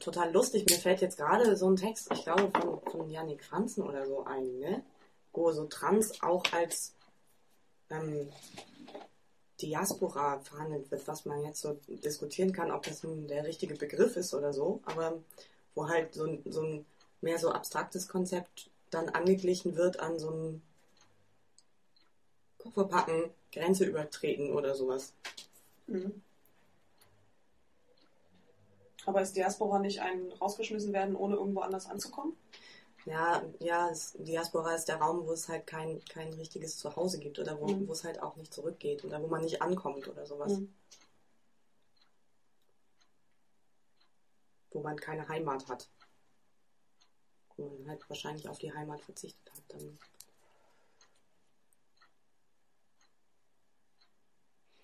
Total 0.00 0.32
lustig, 0.32 0.64
mir 0.70 0.78
fällt 0.78 1.02
jetzt 1.02 1.18
gerade 1.18 1.54
so 1.54 1.68
ein 1.68 1.76
Text, 1.76 2.10
ich 2.14 2.22
glaube 2.22 2.50
von, 2.58 2.80
von 2.90 3.10
Janik 3.10 3.44
Franzen 3.44 3.82
oder 3.82 4.06
so 4.06 4.24
ein, 4.24 4.58
ne? 4.58 4.82
Wo 5.34 5.52
so 5.52 5.66
Trans 5.66 6.22
auch 6.22 6.44
als 6.52 6.94
ähm, 7.90 8.32
Diaspora 9.62 10.40
verhandelt 10.40 10.90
wird, 10.90 11.06
was 11.06 11.24
man 11.24 11.42
jetzt 11.44 11.60
so 11.60 11.78
diskutieren 11.88 12.52
kann, 12.52 12.70
ob 12.70 12.82
das 12.82 13.02
nun 13.02 13.28
der 13.28 13.44
richtige 13.44 13.74
Begriff 13.76 14.16
ist 14.16 14.34
oder 14.34 14.52
so, 14.52 14.80
aber 14.84 15.18
wo 15.74 15.88
halt 15.88 16.14
so, 16.14 16.24
ein- 16.24 16.42
so 16.46 16.62
ein 16.62 16.86
mehr 17.20 17.38
so 17.38 17.50
abstraktes 17.50 18.08
Konzept 18.08 18.70
dann 18.90 19.08
angeglichen 19.08 19.76
wird 19.76 20.00
an 20.00 20.18
so 20.18 20.30
ein 20.30 20.62
Koffer 22.58 22.84
packen, 22.84 23.30
Grenze 23.52 23.84
übertreten 23.84 24.52
oder 24.52 24.74
sowas. 24.74 25.12
Mhm. 25.86 26.22
Aber 29.04 29.22
ist 29.22 29.34
Diaspora 29.36 29.78
nicht 29.78 30.00
ein 30.00 30.30
rausgeschmissen 30.40 30.92
werden, 30.92 31.16
ohne 31.16 31.34
irgendwo 31.36 31.60
anders 31.60 31.86
anzukommen? 31.86 32.36
Ja, 33.04 33.42
ja, 33.58 33.90
es, 33.90 34.12
Diaspora 34.18 34.74
ist 34.74 34.86
der 34.86 34.96
Raum, 34.96 35.26
wo 35.26 35.32
es 35.32 35.48
halt 35.48 35.66
kein, 35.66 36.04
kein 36.04 36.32
richtiges 36.34 36.78
Zuhause 36.78 37.18
gibt 37.18 37.38
oder 37.38 37.58
wo, 37.60 37.66
Mhm. 37.66 37.88
wo 37.88 37.92
es 37.92 38.04
halt 38.04 38.22
auch 38.22 38.36
nicht 38.36 38.54
zurückgeht 38.54 39.04
oder 39.04 39.20
wo 39.22 39.26
man 39.26 39.42
nicht 39.42 39.60
ankommt 39.60 40.06
oder 40.08 40.24
sowas. 40.24 40.52
Mhm. 40.52 40.72
Wo 44.70 44.80
man 44.82 44.96
keine 44.98 45.28
Heimat 45.28 45.66
hat. 45.68 45.88
Wo 47.56 47.68
man 47.68 47.88
halt 47.88 48.08
wahrscheinlich 48.08 48.48
auf 48.48 48.58
die 48.58 48.72
Heimat 48.72 49.00
verzichtet 49.02 49.50
hat. 49.52 49.62
Dann. 49.68 49.98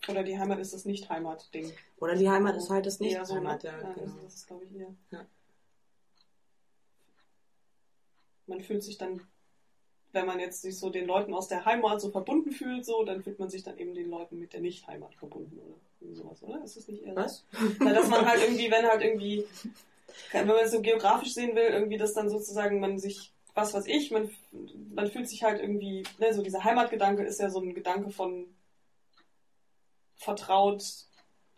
Oder 0.09 0.23
die 0.25 0.39
Heimat 0.39 0.59
ist 0.59 0.73
das 0.73 0.85
Nicht-Heimat-Ding. 0.87 1.73
Oder 1.99 2.17
die 2.17 2.29
Heimat 2.29 2.57
ist 2.57 2.71
halt 2.71 2.87
das 2.87 2.95
so, 2.97 3.05
ne? 3.05 3.11
Nicht-Heimat, 3.21 3.63
ja, 3.63 3.73
Ja, 3.81 3.93
genau. 3.93 4.07
also 4.07 4.19
das 4.25 4.35
ist, 4.35 4.47
glaube 4.47 4.65
ich, 4.65 4.75
eher. 4.75 4.95
Ja. 5.11 5.27
Man 8.49 8.61
fühlt 8.61 8.83
sich 8.83 8.99
dann, 8.99 9.21
wenn 10.13 10.27
man 10.27 10.41
jetzt 10.41 10.63
sich 10.63 10.79
so 10.79 10.91
den 10.91 11.07
Leuten 11.07 11.35
aus 11.35 11.49
der 11.49 11.65
Heimat 11.65 12.01
so 12.01 12.11
verbunden 12.11 12.51
fühlt, 12.51 12.85
so, 12.85 13.05
dann 13.05 13.23
fühlt 13.23 13.39
man 13.39 13.51
sich 13.51 13.63
dann 13.63 13.79
eben 13.79 13.95
den 13.95 14.11
Leuten 14.11 14.39
mit 14.39 14.53
der 14.53 14.61
Nicht-Heimat 14.61 15.15
verbunden 15.15 15.59
oder 15.59 15.77
irgendwie 16.01 16.21
sowas, 16.21 16.43
oder? 16.43 16.63
Ist 16.65 16.77
das 16.77 16.89
nicht 16.89 17.03
eher 17.03 17.15
so? 17.15 17.21
Was? 17.21 17.45
Ja, 17.81 17.93
dass 17.93 18.09
man 18.09 18.27
halt 18.27 18.43
irgendwie, 18.43 18.71
wenn 18.71 18.87
halt 18.87 19.03
irgendwie, 19.03 19.45
wenn 20.33 20.47
man 20.47 20.57
es 20.57 20.73
so 20.73 20.81
geografisch 20.81 21.35
sehen 21.35 21.55
will, 21.55 21.69
irgendwie, 21.71 21.99
dass 21.99 22.15
dann 22.15 22.31
sozusagen 22.31 22.81
man 22.81 22.99
sich, 22.99 23.33
was 23.55 23.75
weiß 23.75 23.87
ich, 23.87 24.11
man, 24.11 24.31
man 24.95 25.11
fühlt 25.11 25.29
sich 25.29 25.43
halt 25.43 25.61
irgendwie, 25.61 26.05
ne, 26.19 26.33
so 26.33 26.43
dieser 26.43 26.65
Heimatgedanke 26.65 27.23
ist 27.23 27.41
ja 27.41 27.51
so 27.51 27.61
ein 27.61 27.75
Gedanke 27.75 28.11
von 28.11 28.47
vertraut 30.17 31.08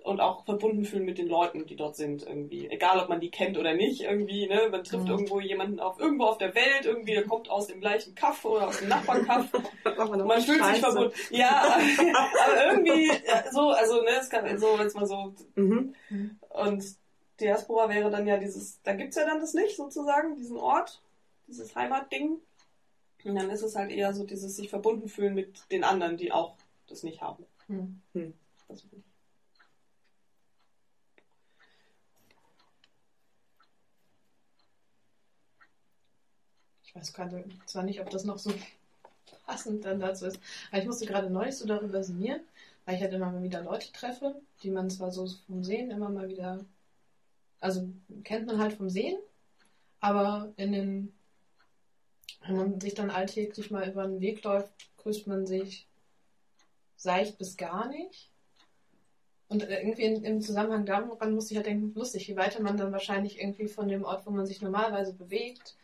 und 0.03 0.21
auch 0.21 0.45
verbunden 0.45 0.85
fühlen 0.85 1.05
mit 1.05 1.19
den 1.19 1.29
Leuten, 1.29 1.67
die 1.67 1.77
dort 1.77 1.97
sind, 1.97 2.23
irgendwie. 2.23 2.69
Egal, 2.71 2.99
ob 3.01 3.09
man 3.09 3.21
die 3.21 3.31
kennt 3.31 3.59
oder 3.59 3.75
nicht, 3.75 4.01
irgendwie, 4.03 4.47
ne, 4.47 4.69
man 4.71 4.85
trifft 4.85 5.05
Mhm. 5.05 5.11
irgendwo 5.11 5.41
jemanden 5.41 5.81
auf, 5.81 5.99
irgendwo 6.01 6.25
auf 6.25 6.39
der 6.39 6.55
Welt, 6.55 6.85
irgendwie, 6.85 7.13
der 7.15 7.27
kommt 7.27 7.49
aus 7.51 7.67
dem 7.67 7.81
gleichen 7.81 8.15
Kaff 8.15 8.45
oder 8.45 8.69
aus 8.69 8.79
dem 8.79 8.89
Nachbarkaff 8.89 9.53
man 10.25 10.41
fühlt 10.43 10.65
sich 10.65 10.81
verbunden. 10.81 11.13
Ja, 11.31 11.77
aber 12.45 12.73
irgendwie 12.73 13.09
ja, 13.27 13.51
so, 13.51 13.71
also 13.71 14.03
ne, 14.03 14.11
es 14.21 14.31
kann 14.31 14.59
so 14.59 14.79
jetzt 14.79 14.97
mal 14.97 15.07
so 15.07 15.35
Mhm. 15.55 15.95
und 16.51 16.85
Diaspora 17.41 17.89
wäre 17.89 18.11
dann 18.11 18.27
ja 18.27 18.37
dieses, 18.37 18.81
da 18.83 18.93
gibt's 18.93 19.17
ja 19.17 19.25
dann 19.27 19.41
das 19.41 19.55
nicht 19.55 19.77
sozusagen, 19.77 20.37
diesen 20.37 20.57
Ort, 20.59 21.01
dieses 21.47 21.75
Heimatding. 21.75 22.39
Und 23.25 23.35
dann 23.35 23.51
ist 23.51 23.63
es 23.63 23.77
halt 23.77 23.91
eher 23.91 24.15
so 24.15 24.25
dieses 24.25 24.57
sich 24.57 24.71
verbunden 24.71 25.09
fühlen 25.09 25.35
mit 25.35 25.71
den 25.71 25.85
anderen, 25.85 26.17
die 26.17 26.33
auch 26.33 26.57
das 26.89 27.03
nicht 27.03 27.21
haben. 27.21 27.45
Hm. 27.69 28.35
Das 28.69 28.83
Ich 36.91 36.97
weiß 36.97 37.13
gerade 37.13 37.45
zwar 37.67 37.85
nicht, 37.85 38.01
ob 38.01 38.11
das 38.11 38.25
noch 38.25 38.39
so 38.39 38.53
passend 39.47 39.85
dann 39.85 40.01
dazu 40.01 40.27
ist, 40.27 40.41
aber 40.71 40.81
ich 40.81 40.87
musste 40.89 41.07
gerade 41.07 41.31
neulich 41.31 41.57
so 41.57 41.65
darüber 41.65 42.03
sinnieren, 42.03 42.41
weil 42.85 42.97
ich 42.97 43.01
halt 43.01 43.13
immer 43.13 43.31
mal 43.31 43.45
wieder 43.45 43.63
Leute 43.63 43.93
treffe, 43.93 44.35
die 44.65 44.71
man 44.71 44.91
zwar 44.91 45.13
so 45.13 45.29
vom 45.47 45.63
Sehen 45.63 45.93
immer 45.93 46.09
mal 46.09 46.29
wieder, 46.29 46.65
also 47.61 47.89
kennt 48.25 48.47
man 48.47 48.59
halt 48.59 48.73
vom 48.73 48.91
Sehen, 48.91 49.19
aber 50.01 50.53
in 50.57 50.73
den, 50.73 51.13
wenn 52.45 52.57
man 52.57 52.81
sich 52.81 52.95
dann 52.95 53.11
alltäglich 53.11 53.71
mal 53.71 53.89
über 53.89 54.05
den 54.09 54.21
Weg 54.21 54.43
läuft, 54.43 54.73
grüßt 54.97 55.29
man 55.29 55.47
sich 55.47 55.87
seicht 56.97 57.39
bis 57.39 57.57
gar 57.57 57.89
nicht. 57.89 58.29
Und 59.47 59.63
irgendwie 59.63 60.05
im 60.05 60.41
Zusammenhang 60.41 60.87
daran 60.87 61.35
musste 61.35 61.55
ich 61.55 61.57
halt 61.57 61.67
denken, 61.67 61.93
lustig, 61.95 62.27
je 62.27 62.37
weiter 62.37 62.61
man 62.61 62.77
dann 62.77 62.93
wahrscheinlich 62.93 63.41
irgendwie 63.41 63.69
von 63.69 63.89
dem 63.89 64.05
Ort, 64.05 64.27
wo 64.27 64.31
man 64.31 64.47
sich 64.47 64.61
normalerweise 64.61 65.13
bewegt, 65.13 65.77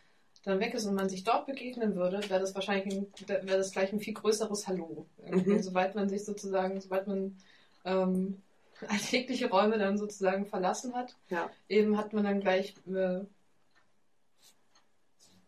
dann 0.46 0.60
weg 0.60 0.74
ist 0.74 0.86
und 0.86 0.94
man 0.94 1.08
sich 1.08 1.24
dort 1.24 1.46
begegnen 1.46 1.96
würde, 1.96 2.18
wäre 2.30 2.38
das 2.38 2.54
wahrscheinlich 2.54 2.94
ein, 2.94 3.06
wäre 3.26 3.58
das 3.58 3.72
gleich 3.72 3.92
ein 3.92 3.98
viel 3.98 4.14
größeres 4.14 4.68
Hallo. 4.68 5.06
Mhm. 5.28 5.60
Sobald 5.60 5.96
man 5.96 6.08
sich 6.08 6.24
sozusagen, 6.24 6.80
sobald 6.80 7.08
man 7.08 7.36
ähm, 7.84 8.42
alltägliche 8.88 9.50
Räume 9.50 9.76
dann 9.76 9.98
sozusagen 9.98 10.46
verlassen 10.46 10.94
hat, 10.94 11.16
Ja. 11.30 11.50
eben 11.68 11.98
hat 11.98 12.12
man 12.12 12.22
dann 12.22 12.40
gleich, 12.40 12.74
äh, 12.86 13.22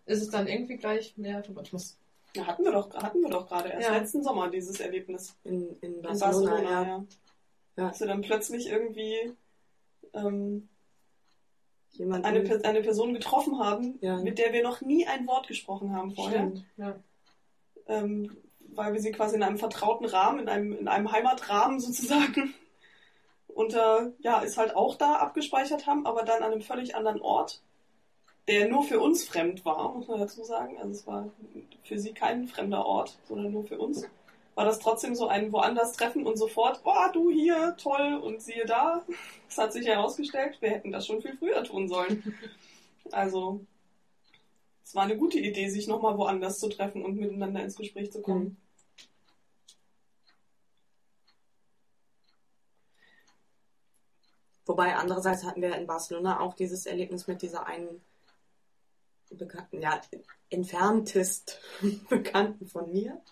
ist 0.07 0.23
es 0.23 0.31
dann 0.31 0.49
irgendwie 0.49 0.77
gleich 0.77 1.17
mehr, 1.17 1.45
ich 1.63 1.73
muss 1.73 1.97
Ja, 2.35 2.47
hatten 2.49 2.65
wir 2.65 2.73
doch, 2.73 2.93
hatten 2.97 3.23
wir 3.23 3.31
doch 3.31 3.47
gerade 3.47 3.69
erst 3.69 3.89
Ja. 3.89 3.97
letzten 3.99 4.25
Sommer 4.25 4.51
dieses 4.51 4.81
Erlebnis 4.81 5.37
In, 5.45 5.77
in 5.81 5.95
in 5.95 6.03
Barcelona, 6.03 6.51
Barcelona, 6.51 6.63
ja. 6.63 6.83
ja. 6.83 7.05
Ja. 7.77 7.89
Dass 7.89 8.01
wir 8.01 8.09
dann 8.09 8.23
plötzlich 8.23 8.67
irgendwie 8.69 9.33
ähm, 10.13 10.69
Jemanden, 11.99 12.25
eine, 12.27 12.41
Per- 12.41 12.65
eine 12.65 12.81
Person 12.83 13.13
getroffen 13.13 13.59
haben, 13.59 13.99
Ja. 14.01 14.17
mit 14.19 14.39
der 14.39 14.53
wir 14.53 14.63
noch 14.63 14.81
nie 14.81 15.07
ein 15.07 15.27
Wort 15.27 15.49
gesprochen 15.49 15.95
haben 15.95 16.13
vorher. 16.15 16.39
Stimmt, 16.49 16.65
ja. 16.77 16.97
ähm, 17.87 18.37
weil 18.75 18.93
wir 18.93 19.01
sie 19.01 19.13
quasi 19.13 19.37
in 19.37 19.43
einem 19.43 19.59
vertrauten 19.59 20.07
Rahmen, 20.07 20.39
in 20.41 20.49
einem, 20.49 20.73
in 20.73 20.89
einem 20.89 21.11
Heimatrahmen 21.13 21.81
sozusagen, 21.81 22.55
unter, 23.49 24.13
ja, 24.21 24.41
ist 24.41 24.57
halt 24.59 24.77
auch 24.77 24.95
da 24.95 25.15
abgespeichert 25.17 25.87
haben, 25.87 26.07
aber 26.07 26.23
dann 26.23 26.43
an 26.43 26.53
einem 26.53 26.63
völlig 26.63 26.95
anderen 26.95 27.21
Ort, 27.21 27.61
der 28.47 28.69
nur 28.69 28.83
für 28.85 29.01
uns 29.01 29.25
fremd 29.25 29.65
war, 29.65 29.93
muss 29.95 30.07
man 30.09 30.21
dazu 30.21 30.43
sagen. 30.45 30.79
Also 30.79 30.91
es 30.93 31.07
war 31.07 31.29
für 31.83 31.99
sie 31.99 32.13
kein 32.15 32.47
fremder 32.47 32.87
Ort, 32.87 33.19
sondern 33.25 33.53
nur 33.53 33.65
für 33.65 33.79
uns. 33.79 34.07
War 34.59 34.65
das 34.65 34.81
trotzdem 34.81 35.15
so 35.15 35.29
ein 35.29 35.53
woanders 35.53 35.93
Treffen 35.93 36.27
und 36.27 36.37
sofort, 36.37 36.81
oh, 36.83 37.13
du 37.13 37.31
hier, 37.31 37.77
toll, 37.81 38.15
und 38.15 38.43
siehe 38.43 38.67
da. 38.67 39.05
Es 39.49 39.57
hat 39.57 39.73
sich 39.73 39.87
herausgestellt, 39.87 40.61
wir 40.61 40.71
hätten 40.71 40.91
das 40.91 41.07
schon 41.07 41.23
viel 41.23 41.37
früher 41.37 41.63
tun 41.63 41.89
sollen. 41.89 42.35
Also, 43.13 43.65
es 44.83 44.97
war 44.97 45.05
eine 45.05 45.17
gute 45.17 45.39
Idee, 45.39 45.69
sich 45.69 45.87
nochmal 45.87 46.19
woanders 46.19 46.59
zu 46.59 46.69
treffen 46.69 47.05
und 47.05 47.15
miteinander 47.15 47.63
ins 47.63 47.77
Gespräch 47.77 48.11
zu 48.11 48.21
kommen. 48.21 48.45
Mhm. 48.45 48.57
Wobei 54.67 54.97
andererseits 54.97 55.45
hatten 55.45 55.63
wir 55.63 55.77
in 55.77 55.87
Barcelona 55.87 56.41
auch 56.41 56.55
dieses 56.55 56.85
Erlebnis 56.85 57.29
mit 57.29 57.43
dieser 57.43 57.65
einen 57.67 58.03
bekannten, 59.31 59.81
ja, 59.81 60.01
entferntest 60.51 61.61
Bekannten 62.09 62.67
von 62.67 62.91
mir, 62.91 63.23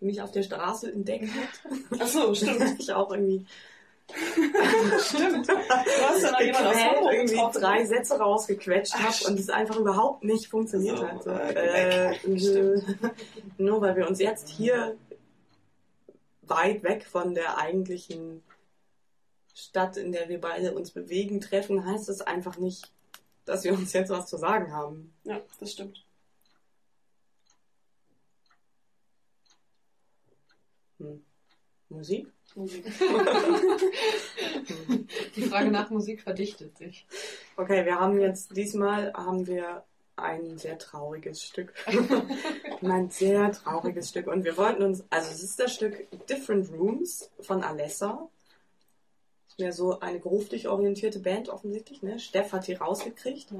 mich 0.00 0.22
auf 0.22 0.32
der 0.32 0.42
Straße 0.42 0.92
entdeckt 0.92 1.28
hat. 1.28 2.00
Ach 2.00 2.06
so, 2.06 2.34
stimmt. 2.34 2.80
ich 2.80 2.92
auch 2.92 3.10
irgendwie 3.12 3.46
stimmt. 5.04 5.48
Du 5.48 5.52
hast 5.56 6.22
dann 6.22 6.32
noch 6.32 6.40
jemanden 6.40 6.68
aus 6.68 6.76
Hamburg 6.76 7.12
irgendwie 7.12 7.58
drei 7.58 7.84
Sätze 7.84 8.18
rausgequetscht 8.18 8.94
habe 8.94 9.24
und 9.28 9.38
es 9.38 9.48
einfach 9.48 9.76
überhaupt 9.76 10.24
nicht 10.24 10.48
funktioniert 10.48 10.98
So, 10.98 11.06
hat. 11.08 11.22
So, 11.22 11.30
äh, 11.30 12.14
äh. 12.14 12.82
Nur 13.58 13.80
weil 13.80 13.96
wir 13.96 14.08
uns 14.08 14.18
jetzt 14.18 14.48
hier 14.48 14.96
weit 16.42 16.82
weg 16.82 17.04
von 17.04 17.34
der 17.34 17.58
eigentlichen 17.58 18.42
Stadt, 19.54 19.96
in 19.96 20.12
der 20.12 20.28
wir 20.28 20.40
beide 20.40 20.74
uns 20.74 20.90
bewegen, 20.90 21.40
treffen, 21.40 21.84
heißt 21.84 22.08
es 22.08 22.20
einfach 22.20 22.58
nicht, 22.58 22.90
dass 23.44 23.64
wir 23.64 23.72
uns 23.72 23.92
jetzt 23.92 24.10
was 24.10 24.26
zu 24.26 24.36
sagen 24.36 24.72
haben. 24.72 25.12
Ja, 25.24 25.40
das 25.58 25.72
stimmt. 25.72 26.04
Hm. 31.00 31.24
Musik? 31.88 32.28
Musik. 32.54 32.84
Die 35.34 35.42
Frage 35.42 35.70
nach 35.72 35.90
Musik 35.90 36.22
verdichtet 36.22 36.78
sich. 36.78 37.04
Okay, 37.56 37.84
wir 37.84 37.98
haben 37.98 38.20
jetzt, 38.20 38.56
diesmal 38.56 39.12
haben 39.12 39.46
wir 39.48 39.82
ein 40.14 40.56
sehr 40.56 40.78
trauriges 40.78 41.42
Stück. 41.42 41.74
ein 42.82 43.10
sehr 43.10 43.50
trauriges 43.50 44.10
Stück. 44.10 44.28
Und 44.28 44.44
wir 44.44 44.56
wollten 44.56 44.84
uns, 44.84 45.04
also 45.10 45.30
es 45.30 45.42
ist 45.42 45.58
das 45.58 45.74
Stück 45.74 46.06
Different 46.28 46.70
Rooms 46.70 47.28
von 47.40 47.64
Alessa. 47.64 48.28
Ist 49.48 49.58
mehr 49.58 49.72
so 49.72 49.98
eine 49.98 50.20
beruflich 50.20 50.68
orientierte 50.68 51.18
Band 51.18 51.48
offensichtlich, 51.48 52.02
ne? 52.02 52.20
Steff 52.20 52.52
hat 52.52 52.68
die 52.68 52.74
rausgekriegt. 52.74 53.50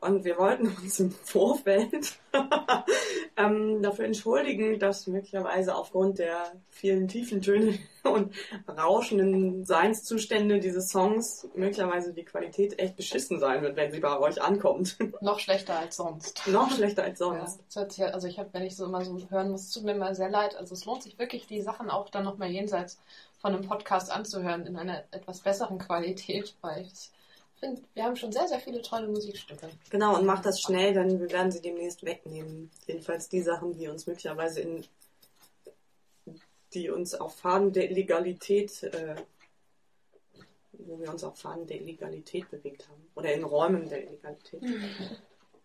Und 0.00 0.24
wir 0.24 0.38
wollten 0.38 0.68
uns 0.68 0.98
im 0.98 1.10
Vorfeld 1.10 2.14
ähm, 3.36 3.82
dafür 3.82 4.06
entschuldigen, 4.06 4.78
dass 4.78 5.06
möglicherweise 5.06 5.74
aufgrund 5.74 6.18
der 6.18 6.52
vielen 6.70 7.06
tiefen 7.06 7.42
Töne 7.42 7.78
und 8.04 8.32
rauschenden 8.66 9.64
Seinszustände 9.66 10.58
dieses 10.58 10.88
Songs 10.88 11.46
möglicherweise 11.54 12.14
die 12.14 12.24
Qualität 12.24 12.78
echt 12.78 12.96
beschissen 12.96 13.38
sein 13.40 13.60
wird, 13.62 13.76
wenn 13.76 13.92
sie 13.92 14.00
bei 14.00 14.18
euch 14.18 14.40
ankommt. 14.40 14.96
Noch 15.20 15.38
schlechter 15.38 15.78
als 15.78 15.96
sonst. 15.96 16.46
Noch 16.46 16.70
schlechter 16.74 17.02
als 17.04 17.20
Ja, 17.20 17.46
sonst. 17.68 17.90
sich, 17.90 18.00
halt- 18.00 18.14
also 18.14 18.26
ich 18.26 18.38
habe, 18.38 18.48
wenn 18.52 18.62
ich 18.62 18.76
so 18.76 18.86
immer 18.86 19.04
so 19.04 19.18
hören 19.30 19.50
muss, 19.50 19.70
tut 19.70 19.84
mir 19.84 19.92
immer 19.92 20.14
sehr 20.14 20.30
leid. 20.30 20.56
Also 20.56 20.74
es 20.74 20.84
lohnt 20.86 21.02
sich 21.02 21.18
wirklich, 21.18 21.46
die 21.46 21.60
Sachen 21.60 21.90
auch 21.90 22.08
dann 22.08 22.24
nochmal 22.24 22.48
jenseits 22.50 22.98
von 23.38 23.54
einem 23.54 23.66
Podcast 23.66 24.10
anzuhören 24.10 24.66
in 24.66 24.76
einer 24.76 25.04
etwas 25.10 25.40
besseren 25.40 25.78
Qualität, 25.78 26.54
weil 26.62 26.82
ich 26.86 27.10
finde, 27.60 27.82
wir 27.94 28.04
haben 28.04 28.16
schon 28.16 28.32
sehr, 28.32 28.48
sehr 28.48 28.60
viele 28.60 28.82
tolle 28.82 29.08
Musikstücke. 29.08 29.70
Genau, 29.90 30.16
und 30.18 30.26
macht 30.26 30.46
das 30.46 30.60
schnell, 30.60 30.94
denn 30.94 31.20
wir 31.20 31.30
werden 31.30 31.52
sie 31.52 31.60
demnächst 31.60 32.04
wegnehmen. 32.04 32.70
Jedenfalls 32.86 33.28
die 33.28 33.42
Sachen, 33.42 33.72
die 33.72 33.88
uns 33.88 34.06
möglicherweise 34.06 34.60
in 34.60 34.84
die 36.72 36.88
uns 36.88 37.14
auf 37.14 37.36
Faden 37.36 37.72
der 37.72 37.90
Illegalität, 37.90 38.82
äh, 38.84 39.16
wo 40.72 41.00
wir 41.00 41.10
uns 41.10 41.24
auf 41.24 41.36
Faden 41.38 41.66
der 41.66 41.80
Illegalität 41.80 42.48
bewegt 42.50 42.88
haben. 42.88 43.10
Oder 43.14 43.32
in 43.32 43.44
Räumen 43.44 43.88
der 43.88 44.04
Illegalität. 44.04 44.62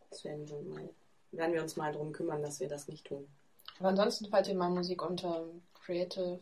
Das 0.10 0.24
werden 0.24 0.50
wir, 0.50 0.62
mal, 0.62 0.90
werden 1.32 1.54
wir 1.54 1.62
uns 1.62 1.76
mal 1.76 1.92
darum 1.92 2.12
kümmern, 2.12 2.42
dass 2.42 2.60
wir 2.60 2.68
das 2.68 2.88
nicht 2.88 3.06
tun. 3.06 3.28
Aber 3.80 3.90
ansonsten, 3.90 4.28
falls 4.30 4.48
ihr 4.48 4.56
mal 4.56 4.70
Musik 4.70 5.04
unter 5.04 5.46
Creative, 5.74 6.40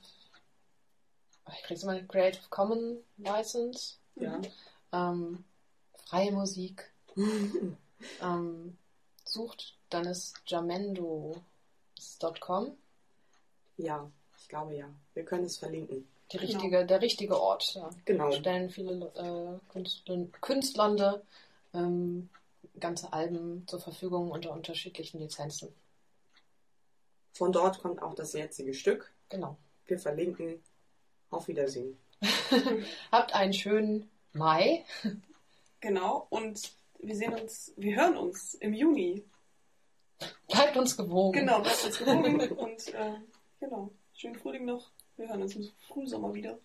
ich 1.51 1.63
krieg's 1.63 1.83
immer 1.83 1.99
Creative 2.03 2.43
Common 2.49 2.99
License, 3.17 3.95
Ja. 4.15 4.39
Ähm, 4.93 5.43
freie 6.05 6.31
Musik 6.31 6.89
ähm, 8.21 8.77
sucht, 9.25 9.77
dann 9.89 10.05
ist 10.05 10.41
jamendo.com 10.45 11.43
ja, 13.77 14.09
ich 14.37 14.47
glaube 14.47 14.75
ja. 14.75 14.89
Wir 15.13 15.25
können 15.25 15.45
es 15.45 15.57
verlinken. 15.57 16.07
die 16.31 16.37
Genau. 16.37 16.49
richtige, 16.51 16.85
der 16.85 17.01
richtige 17.01 17.39
Ort. 17.39 17.75
Ja. 17.75 17.89
Genau. 18.05 18.31
Stellen 18.31 18.69
viele 18.69 19.11
äh, 19.15 19.71
Künstler, 19.71 20.27
Künstlernde 20.41 21.23
ähm, 21.73 22.29
ganze 22.79 23.11
Alben 23.13 23.67
zur 23.67 23.79
Verfügung 23.79 24.31
unter 24.31 24.51
unterschiedlichen 24.51 25.19
Lizenzen. 25.19 25.73
Von 27.33 27.51
dort 27.51 27.79
kommt 27.79 28.01
auch 28.01 28.13
das 28.13 28.33
jetzige 28.33 28.73
Stück. 28.73 29.11
Genau. 29.29 29.57
Wir 29.85 29.99
verlinken. 29.99 30.63
Auf 31.29 31.47
Wiedersehen. 31.47 31.97
Habt 33.11 33.33
einen 33.33 33.53
schönen 33.53 34.09
Mai. 34.33 34.83
Genau, 35.79 36.25
und 36.29 36.71
wir 36.99 37.15
sehen 37.15 37.33
uns, 37.33 37.71
wir 37.77 37.95
hören 37.95 38.17
uns 38.17 38.55
im 38.55 38.73
Juni. 38.73 39.23
Bleibt 40.47 40.77
uns 40.77 40.97
gewogen. 40.97 41.39
Genau, 41.39 41.61
bleibt 41.61 41.83
uns 41.85 41.97
gewogen 41.97 42.39
und 42.51 42.93
äh, 42.93 43.15
genau, 43.59 43.91
schönen 44.15 44.35
Frühling 44.35 44.65
noch. 44.65 44.89
Wir 45.17 45.27
hören 45.27 45.43
uns 45.43 45.55
im 45.55 45.69
Frühsommer 45.87 46.33
wieder. 46.33 46.57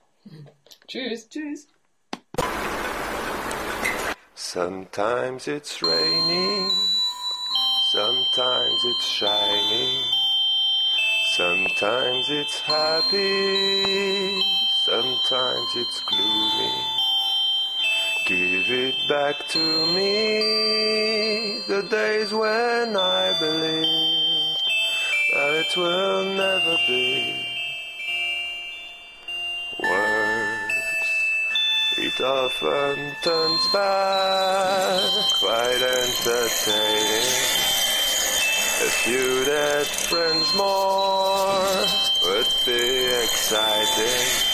Tschüss. 0.86 1.28
Tschüss. 1.28 1.68
Sometimes 4.34 5.46
it's 5.48 5.82
raining, 5.82 6.70
sometimes 7.92 8.84
it's 8.84 9.10
shining, 9.10 10.04
sometimes 11.36 12.30
it's 12.30 12.60
happy, 12.60 14.40
sometimes 14.86 15.76
it's 15.76 16.00
gloomy. 16.06 16.97
Give 18.28 18.70
it 18.70 18.94
back 19.08 19.48
to 19.48 19.86
me, 19.94 21.62
the 21.66 21.82
days 21.88 22.30
when 22.30 22.94
I 22.94 23.34
believed 23.40 24.60
that 25.32 25.54
it 25.64 25.76
will 25.78 26.24
never 26.34 26.76
be. 26.86 27.34
Words 29.80 31.08
it 31.96 32.20
often 32.20 33.16
turns 33.22 33.72
back, 33.72 35.10
quite 35.40 35.80
entertaining. 35.80 37.32
A 38.84 38.90
few 39.04 39.44
dead 39.46 39.86
friends 39.86 40.54
more 40.54 41.86
would 42.24 42.52
be 42.66 43.06
exciting. 43.24 44.47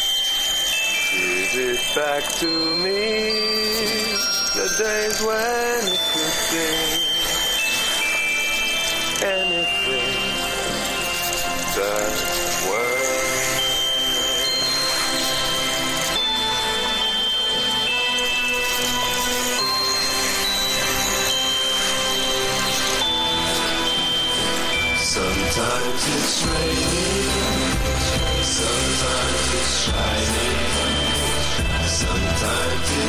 Give 1.15 1.71
it 1.71 1.95
back 1.95 2.25
to 2.41 2.49
me, 2.83 2.99
the 4.55 4.67
days 4.79 5.23
when 5.23 5.95
it 5.95 6.01
could 6.13 6.99
be 6.99 7.04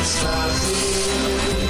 sometimes 0.06 0.70
it's 0.70 1.65